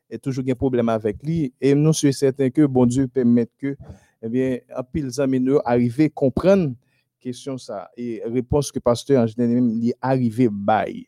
Et 0.07 0.19
toujours 0.19 0.43
un 0.47 0.53
problème 0.53 0.89
avec 0.89 1.17
lui. 1.23 1.51
Et 1.59 1.73
nous 1.73 1.93
sommes 1.93 2.11
certains 2.11 2.51
que 2.51 2.65
bon 2.65 2.85
Dieu 2.85 3.07
permet 3.07 3.49
que, 3.57 3.75
eh 4.21 4.29
bien, 4.29 4.59
à 4.69 4.83
pile 4.83 5.09
amis 5.17 5.39
nous 5.39 5.59
arriver 5.65 6.11
comprendre 6.11 6.73
question 7.19 7.57
ça 7.57 7.89
et 7.97 8.21
réponse 8.23 8.71
que 8.71 8.77
pasteur 8.77 9.23
Angelin 9.23 9.47
même 9.47 9.79
est 9.83 9.95
arrivé 9.99 10.47
bail. 10.51 11.07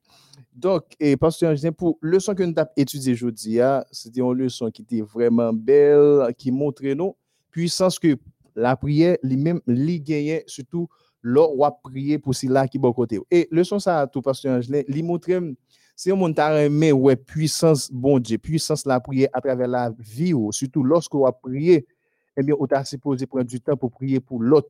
Donc, 0.57 0.85
et 0.99 1.15
pasteur 1.15 1.51
Angélin, 1.51 1.71
pour 1.71 1.99
le 2.01 2.13
leçon 2.13 2.33
que 2.33 2.41
nous 2.41 2.53
avons 2.57 2.69
étudié 2.75 3.13
aujourd'hui, 3.13 3.61
hein, 3.61 3.85
c'était 3.91 4.21
une 4.21 4.33
leçon 4.33 4.71
qui 4.71 4.81
était 4.81 5.01
vraiment 5.01 5.53
belle, 5.53 6.33
qui 6.35 6.51
montrait 6.51 6.95
nous 6.95 7.15
puissance 7.51 7.99
que 7.99 8.17
la 8.55 8.75
prière, 8.75 9.17
lui-même, 9.21 9.61
lui 9.67 10.01
gagnait, 10.01 10.43
surtout, 10.47 10.89
là, 11.21 11.47
on 11.47 11.71
prier 11.83 12.17
pour 12.17 12.33
cela 12.33 12.67
qui 12.67 12.77
est 12.77 12.79
bon 12.79 12.91
côté. 12.91 13.19
Et 13.29 13.47
leçon 13.51 13.77
ça, 13.77 14.07
tout 14.11 14.23
pasteur 14.23 14.57
Angélin, 14.57 14.81
lui 14.87 15.03
montrait, 15.03 15.35
un 15.35 16.15
monde 16.15 16.35
qui 16.35 16.91
ouais, 16.91 17.15
puissance, 17.15 17.91
bon 17.91 18.17
Dieu, 18.17 18.39
puissance 18.39 18.83
la 18.87 18.99
prière 18.99 19.29
à 19.33 19.41
travers 19.41 19.67
la 19.67 19.93
vie, 19.99 20.33
surtout 20.49 20.83
lorsque 20.83 21.13
on 21.13 21.31
prier, 21.31 21.85
eh 22.35 22.41
bien, 22.41 22.55
on 22.59 22.65
t'a 22.65 22.83
supposé 22.83 23.27
prendre 23.27 23.45
du 23.45 23.61
temps 23.61 23.77
pour 23.77 23.91
prier 23.91 24.19
pour 24.19 24.41
l'autre, 24.41 24.69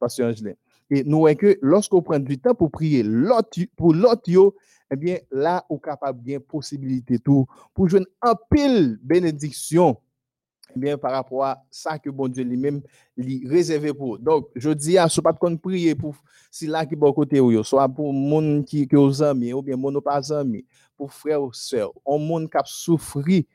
pasteur 0.00 0.28
Angélin. 0.28 0.54
Et 0.90 1.04
nous 1.04 1.18
voyons 1.18 1.36
que 1.36 1.56
lorsqu'on 1.62 2.02
prend 2.02 2.18
du 2.18 2.36
temps 2.36 2.54
pour 2.54 2.70
prier 2.70 3.04
pour 3.76 3.94
l'autre, 3.94 4.28
on 4.28 4.52
est 4.90 5.26
capable 5.82 6.22
de 6.22 6.38
possibilité 6.38 7.18
tout 7.18 7.46
pour 7.74 7.88
jouer 7.88 8.04
un 8.22 8.34
pile 8.50 8.98
bénédiction 9.02 9.96
eh 10.74 10.78
bien, 10.78 10.98
par 10.98 11.12
rapport 11.12 11.44
à 11.44 11.64
ça 11.70 11.98
que 11.98 12.10
bon 12.10 12.28
Dieu 12.28 12.44
lui-même 12.44 12.80
lui 13.16 13.44
pour. 13.96 14.18
Donc, 14.18 14.48
je 14.54 14.70
dis 14.70 14.98
à 14.98 15.08
ce 15.08 15.20
pas 15.20 15.32
de 15.32 15.56
prier 15.56 15.94
pour 15.94 16.14
si 16.50 16.66
là 16.66 16.86
qui 16.86 16.96
bon 16.96 17.12
ou 17.16 17.50
yo, 17.50 17.62
soit 17.62 17.88
pour 17.88 18.12
monde 18.12 18.64
qui 18.64 18.86
qui 18.86 18.96
aux 18.96 19.22
amis 19.22 19.52
ou 19.52 19.62
bien 19.62 19.76
mon 19.76 19.94
amis, 20.30 20.64
pour 20.96 21.12
frères 21.12 21.42
ou 21.42 21.52
sœurs, 21.52 21.92
un 22.06 22.18
monde 22.18 22.50
qui 22.50 22.56
a 22.56 22.62
souffri 22.64 23.46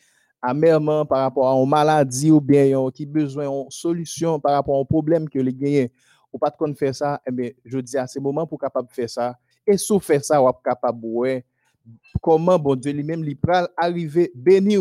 amèrement 0.42 1.06
par 1.06 1.20
rapport 1.20 1.50
à 1.50 1.62
une 1.62 1.70
maladie 1.70 2.32
ou 2.32 2.42
bien 2.42 2.90
qui 2.92 3.06
besoin 3.06 3.50
d'une 3.50 3.70
solution 3.70 4.40
par 4.40 4.54
rapport 4.54 4.78
à 4.78 4.82
un 4.82 4.86
problème 4.86 5.28
que 5.30 5.40
les 5.40 5.54
gagnent 5.54 5.90
ou 6.32 6.38
pas 6.38 6.54
de 6.60 6.74
faire 6.74 6.94
ça, 6.94 7.22
eh 7.26 7.32
bien, 7.32 7.52
je 7.64 7.80
dis 7.80 7.98
à 7.98 8.08
ce 8.08 8.20
moment 8.20 8.46
pour 8.46 8.60
capable 8.60 8.90
faire 8.92 9.10
ça 9.10 9.38
et 9.66 9.78
sous 9.78 10.00
faire 10.00 10.24
ça 10.24 10.42
ou 10.42 10.52
capable 10.64 11.00
ouais 11.04 11.46
comment 12.22 12.58
bon 12.58 12.76
Dieu 12.76 12.92
lui-même 12.92 13.24
lui 13.24 13.36
pral 13.36 13.68
arriver 13.78 14.32
béni. 14.34 14.78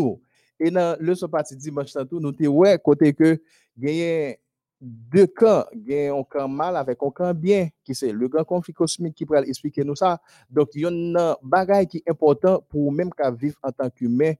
Et 0.59 0.71
dans 0.71 0.97
le 0.99 1.15
son 1.15 1.27
parti 1.27 1.55
dimanche 1.55 1.93
nous 2.11 2.31
te 2.31 2.45
ouais 2.45 2.79
côté 2.83 3.13
que 3.13 3.41
gagne 3.77 4.35
deux 4.81 5.27
camps, 5.27 5.65
gagne 5.73 6.09
un 6.09 6.23
camp 6.23 6.47
mal 6.47 6.75
avec 6.77 6.97
un 7.01 7.09
camp 7.09 7.33
bien, 7.33 7.69
qui 7.83 7.95
c'est 7.95 8.11
le 8.11 8.27
grand 8.27 8.43
conflit 8.43 8.73
cosmique 8.73 9.15
qui 9.15 9.25
pral 9.25 9.47
expliquer 9.47 9.83
nous 9.83 9.95
ça. 9.95 10.21
Donc, 10.49 10.69
il 10.75 10.81
y 10.81 10.85
a 10.85 10.89
un 10.89 11.35
bagage 11.41 11.87
qui 11.87 11.97
est 11.97 12.09
important 12.09 12.63
pour 12.69 12.91
même 12.91 13.11
qu'à 13.11 13.31
vivre 13.31 13.57
en 13.63 13.71
tant 13.71 13.89
qu'humain, 13.89 14.33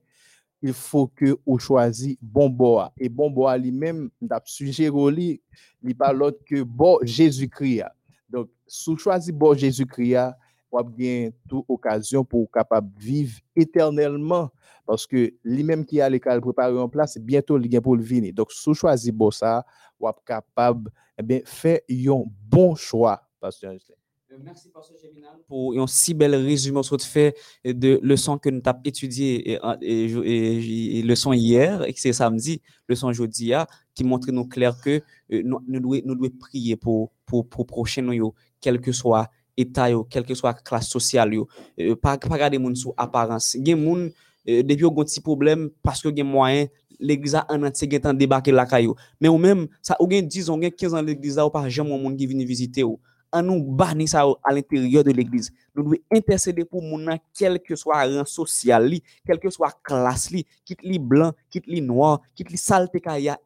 il 0.62 0.72
faut 0.72 1.06
que 1.06 1.36
vous 1.46 1.58
choisissez 1.58 2.18
bon 2.20 2.48
bois. 2.48 2.92
Et 2.98 3.08
bon 3.08 3.30
bois 3.30 3.56
lui-même, 3.56 4.10
d'ap 4.20 4.46
sujet 4.48 4.90
li, 4.90 5.40
li 5.82 5.94
pas 5.94 6.12
l'autre 6.12 6.38
que 6.44 6.62
bon 6.62 6.98
Jésus-Christ. 7.02 7.84
Donc, 8.28 8.48
si 8.66 8.90
vous 8.90 8.98
choisissez 8.98 9.32
bon 9.32 9.54
Jésus-Christ, 9.54 10.32
vous 10.70 10.78
avez 10.78 10.88
bien 10.90 11.30
toute 11.48 11.64
occasion 11.68 12.24
pour 12.24 12.50
capable 12.50 12.90
vivre 12.98 13.38
éternellement. 13.54 14.50
Parce 14.86 15.06
que 15.06 15.32
lui-même 15.42 15.84
qui 15.84 16.00
a 16.00 16.08
l'école 16.08 16.40
préparé 16.40 16.78
en 16.78 16.88
place, 16.88 17.18
bientôt 17.18 17.58
il 17.58 17.80
pour 17.80 17.96
le 17.96 18.02
venir. 18.02 18.32
Donc, 18.34 18.52
si 18.52 18.68
vous 18.68 18.74
choisissez 18.74 19.12
bon 19.12 19.30
ça, 19.30 19.64
vous 19.98 20.08
êtes 20.08 20.24
capable 20.24 20.90
eh 21.18 21.42
faire 21.44 21.80
un 21.90 22.24
bon 22.48 22.74
choix. 22.74 23.22
Pasteur 23.40 23.72
Angelin. 23.72 24.05
Euh, 24.36 24.42
Merci, 24.44 24.70
Pasteur 24.70 24.96
Géminal, 25.00 25.38
pour 25.48 25.78
un 25.78 25.86
si 25.86 26.14
bel 26.14 26.34
résumé 26.34 26.82
sur 26.82 26.96
le 26.96 27.02
fait 27.02 27.34
de 27.64 27.98
leçon 28.02 28.38
que 28.38 28.48
nous 28.48 28.60
avons 28.64 28.80
étudié 28.84 29.52
et, 29.52 29.58
et, 29.82 30.98
et, 30.98 31.02
leçon 31.02 31.32
hier, 31.32 31.82
et 31.84 31.92
que 31.92 32.00
c'est 32.00 32.12
samedi, 32.12 32.60
leçon 32.88 33.12
jeudi, 33.12 33.52
qui 33.94 34.04
montre 34.04 34.30
nous 34.30 34.46
clair 34.46 34.78
que 34.80 35.02
euh, 35.32 35.42
nous, 35.44 35.60
devons 35.90 36.30
prier 36.38 36.76
pour, 36.76 37.12
pour, 37.24 37.66
prochain 37.66 38.02
nous, 38.02 38.34
quel 38.60 38.80
que 38.80 38.92
soit 38.92 39.30
état, 39.56 39.90
yo, 39.90 40.04
quelle 40.04 40.24
que 40.24 40.34
soit 40.34 40.54
classe 40.54 40.88
sociale. 40.88 41.34
Euh, 41.80 41.96
pas, 41.96 42.18
regarder 42.30 42.58
moun 42.58 42.74
sous 42.74 42.92
apparence. 42.96 43.54
Il 43.54 43.66
y 43.66 43.72
a 43.72 43.76
moun, 43.76 44.10
euh, 44.48 44.62
depuis 44.62 44.82
yon 44.82 44.94
petit 44.94 45.20
problème, 45.20 45.70
parce 45.82 46.02
que 46.02 46.14
gen 46.14 46.26
moyen, 46.26 46.66
l'église 46.98 47.34
a 47.34 47.46
un 47.48 47.62
entier 47.62 47.88
gen 47.90 48.00
tan 48.00 48.14
débarquer 48.14 48.52
la 48.52 48.66
caillou. 48.66 48.94
Mais 49.20 49.28
ou 49.28 49.38
même, 49.38 49.68
ça, 49.82 49.96
ou 50.00 50.10
gen 50.10 50.26
10 50.26 50.50
ans, 50.50 50.60
gen 50.60 50.70
15 50.70 50.94
ans 50.94 51.02
l'église 51.02 51.38
ou 51.38 51.50
pas 51.50 51.68
jamais 51.68 51.98
moun 51.98 52.16
qui 52.16 52.26
vient 52.26 52.44
visiter 52.44 52.84
ou. 52.84 53.00
En 53.32 53.42
nous 53.42 53.62
bannir 53.62 54.08
ça 54.08 54.24
à 54.44 54.52
l'intérieur 54.52 55.04
de 55.04 55.10
l'église. 55.10 55.50
Nous 55.74 55.82
devons 55.82 55.96
intercéder 56.12 56.64
pour 56.64 56.82
moun 56.82 57.18
quel 57.36 57.60
que 57.60 57.74
soit 57.74 58.04
rang 58.04 58.24
social 58.24 58.94
quel 59.26 59.38
que 59.38 59.50
soit 59.50 59.72
classe 59.82 60.30
li, 60.30 60.46
quitte 60.64 60.80
blanc, 61.00 61.32
quitte 61.50 61.66
li 61.66 61.80
noir, 61.80 62.20
quitte 62.34 62.50
li 62.50 62.56
saleté 62.56 63.02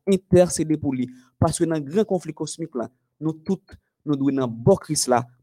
intercéder 0.06 0.76
pour 0.76 0.92
lui. 0.94 1.10
Parce 1.38 1.58
que 1.58 1.64
dans 1.64 1.74
le 1.74 1.80
grand 1.80 2.04
conflit 2.04 2.34
cosmique 2.34 2.70
nous 3.20 3.32
toutes, 3.32 3.76
nous 4.04 4.16
devons 4.16 4.40
dans 4.40 4.48
bon 4.48 4.76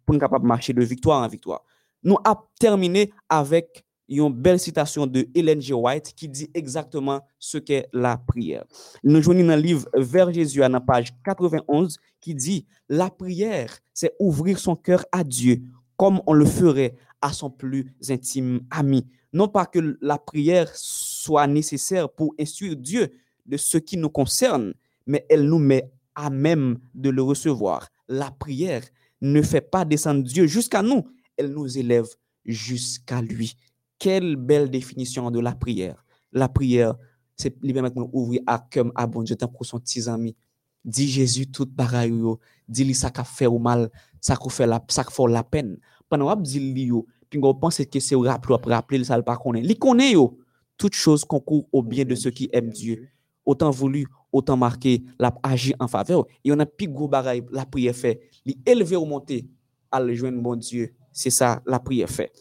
pour 0.06 0.14
nous 0.14 0.20
capable 0.20 0.48
marcher 0.48 0.74
de 0.74 0.84
victoire 0.84 1.24
en 1.24 1.28
victoire. 1.28 1.64
Nous 2.04 2.18
avons 2.24 2.42
terminé 2.60 3.12
avec 3.28 3.84
une 4.10 4.34
belle 4.34 4.60
citation 4.60 5.06
de 5.06 5.28
Ellen 5.36 5.62
G. 5.62 5.74
White 5.74 6.14
qui 6.16 6.30
dit 6.30 6.50
exactement 6.54 7.22
ce 7.40 7.58
qu'est 7.58 7.88
la 7.94 8.18
prière. 8.18 8.66
Nous 9.04 9.22
joignons 9.22 9.48
dans 9.48 9.56
le 9.56 9.62
livre 9.62 9.88
Vers 9.96 10.32
Jésus 10.32 10.64
à 10.64 10.70
la 10.70 10.80
page 10.80 11.14
91 11.24 11.98
qui 12.20 12.34
dit 12.36 12.66
La 12.90 13.10
prière, 13.10 13.78
c'est 13.94 14.14
ouvrir 14.20 14.60
son 14.60 14.76
cœur 14.76 15.06
à 15.12 15.24
Dieu 15.24 15.62
comme 15.98 16.22
on 16.28 16.34
le 16.34 16.46
ferait 16.46 16.96
à 17.22 17.34
son 17.34 17.50
plus 17.50 17.94
intime 18.08 18.62
ami. 18.70 19.06
Non 19.34 19.48
pas 19.48 19.66
que 19.66 19.98
la 20.02 20.18
prière 20.18 20.70
soit 20.74 21.48
nécessaire 21.48 22.10
pour 22.10 22.34
instruire 22.40 22.76
Dieu 22.76 23.12
de 23.46 23.58
ce 23.58 23.78
qui 23.78 23.98
nous 23.98 24.10
concerne, 24.10 24.74
mais 25.06 25.26
elle 25.30 25.44
nous 25.44 25.60
met 25.60 25.90
à 26.16 26.30
même 26.30 26.78
de 26.94 27.10
le 27.10 27.22
recevoir. 27.22 27.90
La 28.08 28.32
prière 28.32 28.84
ne 29.22 29.42
fait 29.42 29.62
pas 29.62 29.86
descendre 29.86 30.24
Dieu 30.24 30.48
jusqu'à 30.48 30.82
nous, 30.82 31.08
elle 31.36 31.52
nous 31.52 31.78
élève 31.78 32.08
jusqu'à 32.46 33.22
lui. 33.22 33.56
Quelle 34.00 34.36
belle 34.36 34.70
définition 34.70 35.32
de 35.32 35.40
la 35.40 35.54
prière. 35.56 36.06
La 36.32 36.50
prière, 36.50 36.96
c'est 37.36 37.56
lui 37.64 37.74
permettre 37.74 37.96
de 37.96 38.06
ouvrir 38.12 38.42
à 38.46 38.60
cœur 38.60 38.92
à 38.96 39.08
bon 39.08 39.24
Dieu 39.24 39.36
tant 39.36 39.48
pour 39.48 39.66
son 39.66 39.80
petit 39.80 40.08
ami. 40.10 40.36
Dis 40.84 41.08
Jésus 41.08 41.48
tout 41.48 41.66
bagaille 41.66 42.12
yo, 42.12 42.40
dis 42.68 42.84
lui 42.84 42.94
ça 42.94 43.10
qu'a 43.10 43.24
fait 43.24 43.48
ou 43.48 43.60
mal, 43.60 43.90
ça 44.22 44.36
qu'a 44.36 44.50
fait 44.50 44.68
la 44.68 44.84
ça 44.88 45.04
fait 45.04 45.28
la 45.28 45.44
peine. 45.44 45.78
Pendant 46.10 46.36
que 46.36 46.42
dit 46.42 46.60
yo, 46.60 47.06
puis 47.30 47.40
on 47.44 47.54
pense 47.54 47.78
que 47.78 48.00
c'est 48.00 48.16
rappeler 48.16 48.56
rappeler 48.64 49.04
ça 49.04 49.18
le 49.18 49.24
pas 49.24 49.36
connaît. 49.36 49.62
Li 49.62 49.76
connaît 49.76 50.12
yo. 50.12 50.40
Toute 50.78 50.94
chose 50.94 51.26
concourt 51.26 51.68
au 51.72 51.82
bien 51.82 52.06
de 52.06 52.14
ceux 52.14 52.30
qui 52.30 52.50
aiment 52.54 52.70
Dieu. 52.70 53.10
Autant 53.46 53.72
voulu, 53.72 54.06
autant 54.32 54.58
marqué, 54.58 55.04
l'a 55.18 55.34
agi 55.42 55.74
en 55.80 55.88
faveur. 55.88 56.26
Et 56.44 56.52
on 56.52 56.60
a 56.60 56.66
plus 56.66 56.88
gros 56.88 57.08
bagaille 57.08 57.44
la 57.52 57.66
prière 57.66 57.96
fait, 57.96 58.22
li 58.46 58.58
élever 58.66 58.96
ou 58.96 59.06
monter 59.06 59.48
à 59.92 60.00
le 60.00 60.14
joindre 60.14 60.42
bon 60.42 60.56
Dieu. 60.56 60.94
C'est 61.12 61.32
ça 61.32 61.62
la 61.66 61.80
prière 61.80 62.10
fait. 62.10 62.32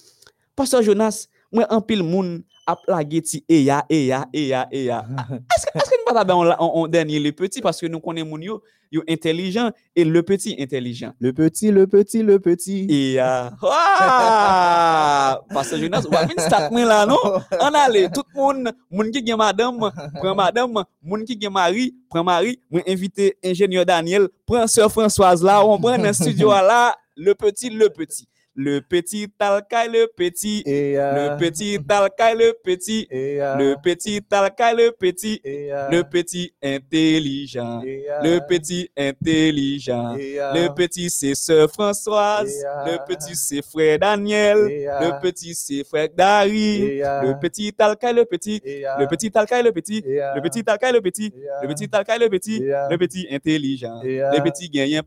Pasteur 0.55 0.83
Jonas, 0.83 1.29
moi 1.57 1.67
en 1.71 1.81
pile 1.81 2.03
moun 2.03 2.43
a 2.67 2.77
plagué 2.77 3.23
ti 3.23 3.45
eya 3.49 3.85
eya 3.89 4.27
eya 4.33 4.67
eya. 4.71 5.05
Est-ce 5.57 5.67
que 5.67 5.79
est-ce 5.79 5.91
que 5.91 5.97
nous 5.99 6.15
pas 6.15 6.35
on, 6.35 6.47
on, 6.59 6.83
on 6.83 6.87
dernier 6.87 7.19
le 7.19 7.33
petit 7.33 7.61
parce 7.61 7.81
que 7.81 7.87
nous 7.87 8.01
connaissons 8.01 8.27
moun 8.27 8.43
yo 8.43 8.63
yo 8.91 9.03
intelligent 9.09 9.71
et 9.95 10.05
le 10.05 10.23
petit 10.23 10.57
intelligent. 10.59 11.13
Le 11.19 11.33
petit, 11.33 11.71
le 11.71 11.87
petit, 11.87 12.23
le 12.23 12.39
petit. 12.39 12.87
Et 12.89 13.21
euh, 13.21 13.49
ah, 13.63 15.41
Pasteur 15.53 15.79
Jonas, 15.79 16.05
ou 16.07 16.11
pas 16.11 16.27
statement 16.39 16.85
là 16.85 17.07
non? 17.07 17.17
On 17.61 17.75
allait 17.75 18.09
tout 18.11 18.23
le 18.35 18.41
monde, 18.41 18.73
moun 18.91 19.11
qui 19.11 19.27
gen 19.27 19.37
madame, 19.37 19.91
prend 20.15 20.35
madame, 20.35 20.85
moun 21.03 21.25
qui 21.25 21.39
gen 21.41 21.53
mari, 21.53 21.95
prend 22.09 22.23
mari, 22.23 22.61
moi 22.71 22.83
invité 22.87 23.37
ingénieur 23.45 23.87
Daniel, 23.87 24.29
prend 24.47 24.67
sœur 24.67 24.91
Françoise 24.91 25.43
là, 25.43 25.65
on 25.65 25.79
prend 25.79 25.99
dans 25.99 26.13
studio 26.13 26.51
là, 26.51 26.95
le 27.17 27.35
petit, 27.35 27.71
le 27.71 27.89
petit. 27.89 28.29
Le 28.59 28.81
petit 28.81 29.29
talcaille, 29.39 29.91
le 29.93 30.07
petit. 30.17 30.63
Et, 30.65 30.99
euh, 30.99 31.29
Le 31.29 31.37
petit 31.37 31.79
talcaille, 31.87 32.37
le 32.39 32.55
petit. 32.65 33.07
et, 33.11 33.43
euh, 33.43 33.55
Le 33.57 33.75
petit 33.83 34.23
talcaille, 34.23 34.77
le 34.77 34.93
petit. 34.93 35.41
et, 35.45 35.71
euh, 35.73 35.91
Le 35.91 36.03
petit 36.05 36.55
intelligent. 36.63 37.83
euh, 37.85 38.23
Le 38.23 38.41
petit 38.49 38.89
intelligent. 38.97 40.17
euh, 40.17 40.55
Le 40.55 40.75
petit 40.75 41.11
c'est 41.11 41.35
sœur 41.35 41.71
Françoise. 41.71 42.65
Euh, 42.65 42.93
Le 42.93 42.99
petit 43.07 43.37
c'est 43.37 43.61
frère 43.63 43.99
Daniel. 43.99 44.57
euh, 44.57 45.01
Le 45.01 45.21
petit 45.21 45.55
c'est 45.55 45.85
frère 45.85 46.09
Dari. 46.17 47.03
euh, 47.03 47.23
Le 47.25 47.39
petit 47.39 47.73
talcaille, 47.75 48.15
le 48.15 48.25
petit. 48.25 48.63
et, 48.65 48.87
euh, 48.87 48.91
Le 49.01 49.07
petit 49.07 49.31
talcaille, 49.31 49.63
le 49.65 49.73
petit. 49.73 50.03
et, 50.07 50.23
euh, 50.23 50.35
Le 50.35 50.41
petit 50.41 50.65
talcaille, 50.65 50.93
le 50.95 51.01
petit. 51.03 51.27
et, 51.27 51.51
euh, 51.51 51.61
Le 51.63 51.69
petit 51.69 51.89
talcaille, 51.91 52.19
le 52.21 52.29
petit. 52.31 52.57
et, 52.63 52.73
euh, 52.75 52.89
Le 52.89 52.97
petit 52.97 53.27
intelligent. 53.31 54.01
euh, 54.03 54.31
Le 54.33 54.43
petit 54.43 54.71
gagne 54.71 54.95
euh, 54.97 55.03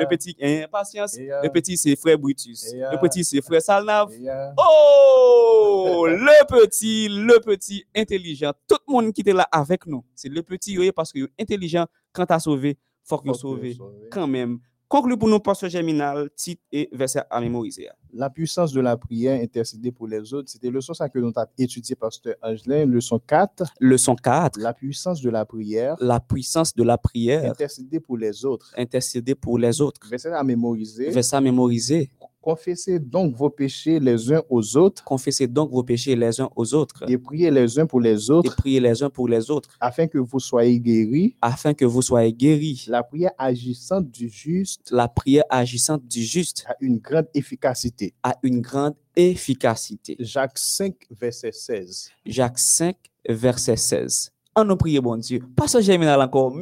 Le 0.00 0.06
petit 0.06 0.34
gagne 0.34 0.66
euh, 0.66 1.40
Le 1.42 1.48
petit 1.50 1.76
c'est 1.78 1.96
frère 1.96 2.18
Brutus. 2.18 2.65
Le 2.74 3.00
petit 3.00 3.24
c'est 3.24 3.40
frère 3.40 3.60
euh, 3.68 4.52
Oh, 4.58 6.06
le 6.08 6.46
petit, 6.46 7.08
le 7.08 7.38
petit 7.40 7.84
intelligent. 7.94 8.52
Tout 8.68 8.78
le 8.86 8.92
monde 8.92 9.12
qui 9.12 9.20
était 9.22 9.32
là 9.32 9.48
avec 9.50 9.86
nous, 9.86 10.04
c'est 10.14 10.28
le 10.28 10.42
petit, 10.42 10.78
oui, 10.78 10.90
parce 10.92 11.12
que 11.12 11.20
est 11.20 11.42
intelligent, 11.42 11.86
quand 12.12 12.26
t'as 12.26 12.38
sauvé, 12.38 12.78
faut 13.04 13.18
que 13.18 13.32
sauvé 13.32 13.74
sauver. 13.74 14.08
quand 14.10 14.26
même. 14.26 14.58
Conclu 14.88 15.18
pour 15.18 15.28
nous, 15.28 15.40
pasteur 15.40 15.68
Germinal, 15.68 16.30
titre 16.36 16.62
et 16.70 16.88
verset 16.92 17.20
à 17.28 17.40
mémoriser. 17.40 17.88
La 18.12 18.30
puissance 18.30 18.72
de 18.72 18.80
la 18.80 18.96
prière 18.96 19.42
intercéder 19.42 19.90
pour 19.90 20.06
les 20.06 20.32
autres, 20.32 20.48
c'était 20.48 20.70
leçon 20.70 20.94
ça 20.94 21.08
que 21.08 21.18
nous 21.18 21.32
avons 21.34 21.48
étudié, 21.58 21.96
pasteur 21.96 22.36
Angelin, 22.40 22.86
leçon 22.86 23.18
4. 23.18 23.64
Leçon 23.80 24.14
4, 24.14 24.60
La 24.60 24.72
puissance 24.72 25.20
de 25.20 25.28
la 25.28 25.44
prière 25.44 25.96
la 25.98 26.20
puissance 26.20 26.72
de 26.72 26.84
la 26.84 26.98
prière, 26.98 27.50
intercéder 27.50 27.98
pour 27.98 28.16
les 28.16 28.44
autres. 28.44 28.72
intercéder 28.76 29.34
pour 29.34 29.58
les 29.58 29.80
autres. 29.80 30.00
Verset 30.08 30.30
à 30.32 30.44
mémoriser. 30.44 31.10
Verset 31.10 31.34
à 31.34 31.40
mémoriser. 31.40 32.08
Confessez 32.46 33.00
donc 33.00 33.34
vos 33.34 33.50
péchés 33.50 33.98
les 33.98 34.32
uns 34.32 34.40
aux 34.48 34.76
autres 34.76 35.02
Confessez 35.02 35.48
donc 35.48 35.72
vos 35.72 35.82
péchés 35.82 36.14
les 36.14 36.40
uns 36.40 36.48
aux 36.54 36.74
autres 36.74 37.02
et 37.08 37.18
priez 37.18 37.50
les 37.50 37.76
uns 37.80 37.86
pour 37.86 38.00
les 38.00 38.28
et 38.28 38.30
autres 38.30 38.54
priez 38.54 38.78
les 38.78 39.02
uns 39.02 39.10
pour 39.10 39.26
les 39.26 39.50
autres 39.50 39.70
afin 39.80 40.06
que 40.06 40.18
vous 40.18 40.38
soyez 40.38 40.78
guéris. 40.78 41.34
afin 41.42 41.74
que 41.74 41.84
vous 41.84 42.02
soyez 42.02 42.32
guéris. 42.32 42.84
La 42.86 43.02
prière 43.02 43.32
agissante 43.36 44.08
du 44.12 44.28
juste 44.28 44.92
La 44.92 45.08
prière 45.08 45.42
agissante 45.50 46.06
du 46.06 46.22
juste 46.22 46.64
a 46.68 46.76
une 46.80 46.98
grande 46.98 47.26
efficacité. 47.34 48.14
a 48.22 48.36
une 48.44 48.60
grande 48.60 48.94
efficacité. 49.16 50.14
Jacques 50.20 50.58
5, 50.58 50.94
verset 51.10 51.50
16. 51.50 52.10
Jacques 52.26 52.60
5, 52.60 52.96
verset 53.28 53.76
16. 53.76 54.30
En 54.58 54.64
nous 54.64 54.76
prier, 54.76 55.00
bon 55.02 55.18
Dieu. 55.18 55.42
Pas 55.54 55.66
Germinal 55.82 56.22
encore. 56.22 56.56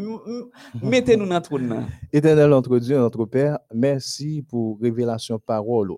Mettez-nous 0.82 1.28
dans 1.28 1.40
trou. 1.40 1.60
Éternel 2.12 2.50
notre 2.50 2.80
Dieu, 2.80 2.98
notre 2.98 3.24
Père, 3.24 3.60
merci 3.72 4.42
pour 4.42 4.80
révélation 4.80 5.38
parole. 5.38 5.92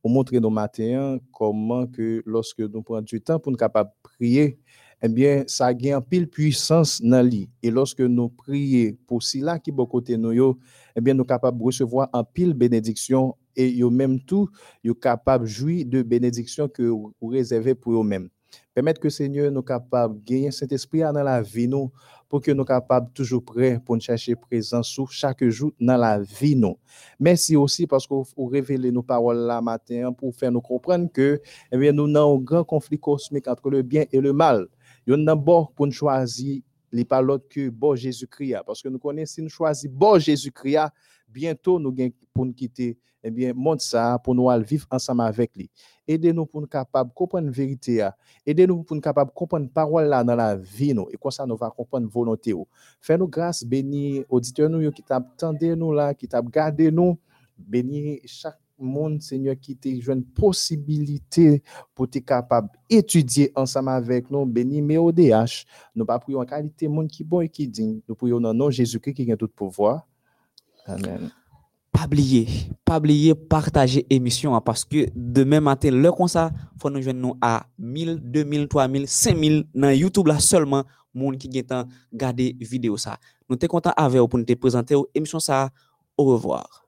pour 0.00 0.10
montrer 0.10 0.40
nos 0.40 0.48
matins 0.48 1.18
comment 1.30 1.86
que 1.86 2.22
lorsque 2.24 2.60
nous 2.60 2.82
prenons 2.82 3.02
du 3.02 3.20
temps 3.20 3.38
pour 3.38 3.52
nous 3.52 3.58
capable 3.58 3.90
prier, 4.02 4.58
eh 5.02 5.08
bien, 5.08 5.44
ça 5.46 5.74
gagne 5.74 6.00
pile 6.00 6.28
puissance 6.28 7.02
dans 7.02 7.22
lui. 7.22 7.50
Et 7.62 7.70
lorsque 7.70 8.00
nous 8.00 8.30
prions 8.30 8.96
pour 9.06 9.22
cela 9.22 9.58
qui 9.58 9.68
est 9.68 9.88
côté 9.90 10.16
nous, 10.16 10.58
eh 10.96 11.00
bien, 11.02 11.12
nous 11.12 11.24
capables 11.24 11.58
de 11.58 11.64
recevoir 11.64 12.08
en 12.14 12.24
pile 12.24 12.54
bénédiction 12.54 13.36
et 13.54 13.68
yo 13.70 13.90
même 13.90 14.18
tout, 14.20 14.48
yo 14.82 14.94
capable 14.94 15.44
de 15.44 15.50
jouir 15.50 15.84
de 15.86 16.02
bénédiction 16.02 16.68
que 16.68 16.82
vous 16.82 17.12
réservez 17.22 17.74
pour 17.74 18.00
eux-mêmes. 18.00 18.30
Permettre 18.74 19.00
que 19.00 19.08
Seigneur 19.08 19.50
nous 19.50 19.62
capable 19.62 20.18
de 20.18 20.24
gagner 20.24 20.50
cet 20.50 20.72
esprit 20.72 21.00
dans 21.00 21.12
la 21.12 21.40
vie 21.42 21.68
nous 21.68 21.90
pour 22.28 22.40
que 22.40 22.50
nous 22.50 22.64
capables 22.64 23.12
toujours 23.12 23.44
prêts 23.44 23.80
pour 23.84 23.94
nous 23.94 24.00
chercher 24.00 24.34
présence 24.34 24.98
chaque 25.10 25.44
jour 25.48 25.72
dans 25.80 25.96
la 25.96 26.20
vie 26.20 26.56
nous. 26.56 26.76
Merci 27.20 27.54
aussi 27.56 27.86
parce 27.86 28.06
que 28.06 28.14
vous 28.14 28.46
révélez 28.46 28.90
nos 28.90 29.02
paroles 29.02 29.38
là 29.38 29.60
matin 29.60 30.12
pour 30.12 30.34
faire 30.34 30.50
nous 30.50 30.60
comprendre 30.60 31.10
que 31.12 31.40
eh 31.70 31.76
bien, 31.76 31.92
nous 31.92 32.04
avons 32.16 32.38
un 32.38 32.42
grand 32.42 32.64
conflit 32.64 32.98
cosmique 32.98 33.46
entre 33.46 33.70
le 33.70 33.82
bien 33.82 34.04
et 34.10 34.20
le 34.20 34.32
mal. 34.32 34.66
Il 35.06 35.10
y 35.10 35.14
a 35.14 35.24
d'abord 35.24 35.72
pour 35.72 35.86
nous 35.86 35.92
choisir 35.92 36.60
les 36.90 37.06
l'autre 37.22 37.46
que 37.48 37.68
bon 37.68 37.94
Jésus-Christ 37.94 38.56
parce 38.66 38.80
que 38.82 38.88
nous 38.88 38.98
connaissons 38.98 39.34
si 39.34 39.42
nous 39.42 39.48
choisissons 39.48 39.94
bon 39.94 40.18
Jésus-Christ 40.18 40.90
bientôt 41.34 41.78
nous 41.80 41.92
gagnons 41.92 42.12
pour 42.32 42.46
nous 42.46 42.52
quitter 42.52 42.96
eh 43.26 43.30
bien 43.30 43.52
monde 43.54 43.80
ça 43.80 44.18
pour 44.22 44.34
nous 44.34 44.48
vivre 44.62 44.86
ensemble 44.90 45.22
avec 45.22 45.56
lui. 45.56 45.70
Aidez-nous 46.06 46.44
pour 46.46 46.60
nous 46.60 46.66
capables 46.66 47.08
de 47.10 47.14
comprendre 47.14 47.50
vérité 47.50 48.06
aidez-nous 48.46 48.82
pour 48.82 48.94
nous 48.94 49.00
capables 49.00 49.30
de 49.30 49.34
comprendre 49.34 49.68
parole 49.70 50.04
là 50.04 50.22
dans 50.22 50.36
la 50.36 50.54
vie 50.56 50.92
nous. 50.92 51.08
Et 51.10 51.16
comme 51.16 51.30
ça 51.30 51.46
nous 51.46 51.56
va 51.56 51.70
comprendre 51.70 52.06
volonté 52.08 52.54
fais-nous 53.00 53.26
grâce 53.26 53.64
béni 53.64 54.22
auditeurs 54.28 54.68
nous 54.68 54.90
qui 54.92 55.02
t'attendez 55.02 55.74
nous 55.74 55.92
là 55.92 56.14
qui 56.14 56.28
t'a 56.28 56.42
gardé 56.42 56.90
nous. 56.90 57.18
Béni 57.56 58.20
chaque 58.26 58.58
monde, 58.78 59.22
Seigneur, 59.22 59.54
qui 59.60 59.76
te 59.76 59.88
une 59.88 60.24
possibilité 60.24 61.62
pour 61.94 62.06
être 62.06 62.24
capable 62.24 62.68
d'étudier 62.90 63.52
ensemble 63.54 63.90
avec 63.90 64.30
nous, 64.30 64.44
béni, 64.44 64.82
mais 64.82 64.96
au 64.96 65.12
DH, 65.12 65.64
nous 65.94 66.04
pas 66.04 66.18
prions 66.18 66.40
en 66.40 66.44
qualité 66.44 66.88
monde 66.88 67.08
qui 67.08 67.22
bon 67.22 67.40
et 67.40 67.48
qui 67.48 67.68
digne. 67.68 68.00
Nous 68.08 68.14
prions 68.14 68.40
dans 68.40 68.52
nom 68.52 68.70
Jésus-Christ 68.70 69.14
qui 69.14 69.30
a 69.30 69.36
tout 69.36 69.48
pouvoir. 69.48 70.06
Amen. 70.86 71.30
Pas 71.92 72.06
oublier, 72.06 72.48
pas 72.84 72.98
oublier 72.98 73.34
partager 73.34 74.04
émission 74.10 74.54
hein, 74.54 74.60
parce 74.60 74.84
que 74.84 75.06
demain 75.14 75.60
matin, 75.60 75.90
le 75.90 76.10
comme 76.10 76.26
ça, 76.26 76.50
faut 76.80 76.90
nous 76.90 77.00
joindre 77.00 77.36
à 77.40 77.66
1000, 77.78 78.20
2000, 78.20 78.68
3000, 78.68 79.06
5000 79.06 79.64
dans 79.74 79.90
YouTube 79.90 80.26
là 80.26 80.40
seulement, 80.40 80.82
monde 81.14 81.38
qui 81.38 81.48
gagne 81.48 81.84
garder 82.12 82.56
vidéo 82.60 82.96
ça. 82.96 83.16
Nous 83.48 83.56
sommes 83.60 83.68
contents 83.68 83.92
avec 83.96 84.20
vous 84.20 84.26
pour 84.26 84.38
nous 84.40 84.56
présenter 84.56 84.96
émission 85.14 85.38
ça. 85.38 85.70
Au 86.16 86.24
revoir. 86.24 86.83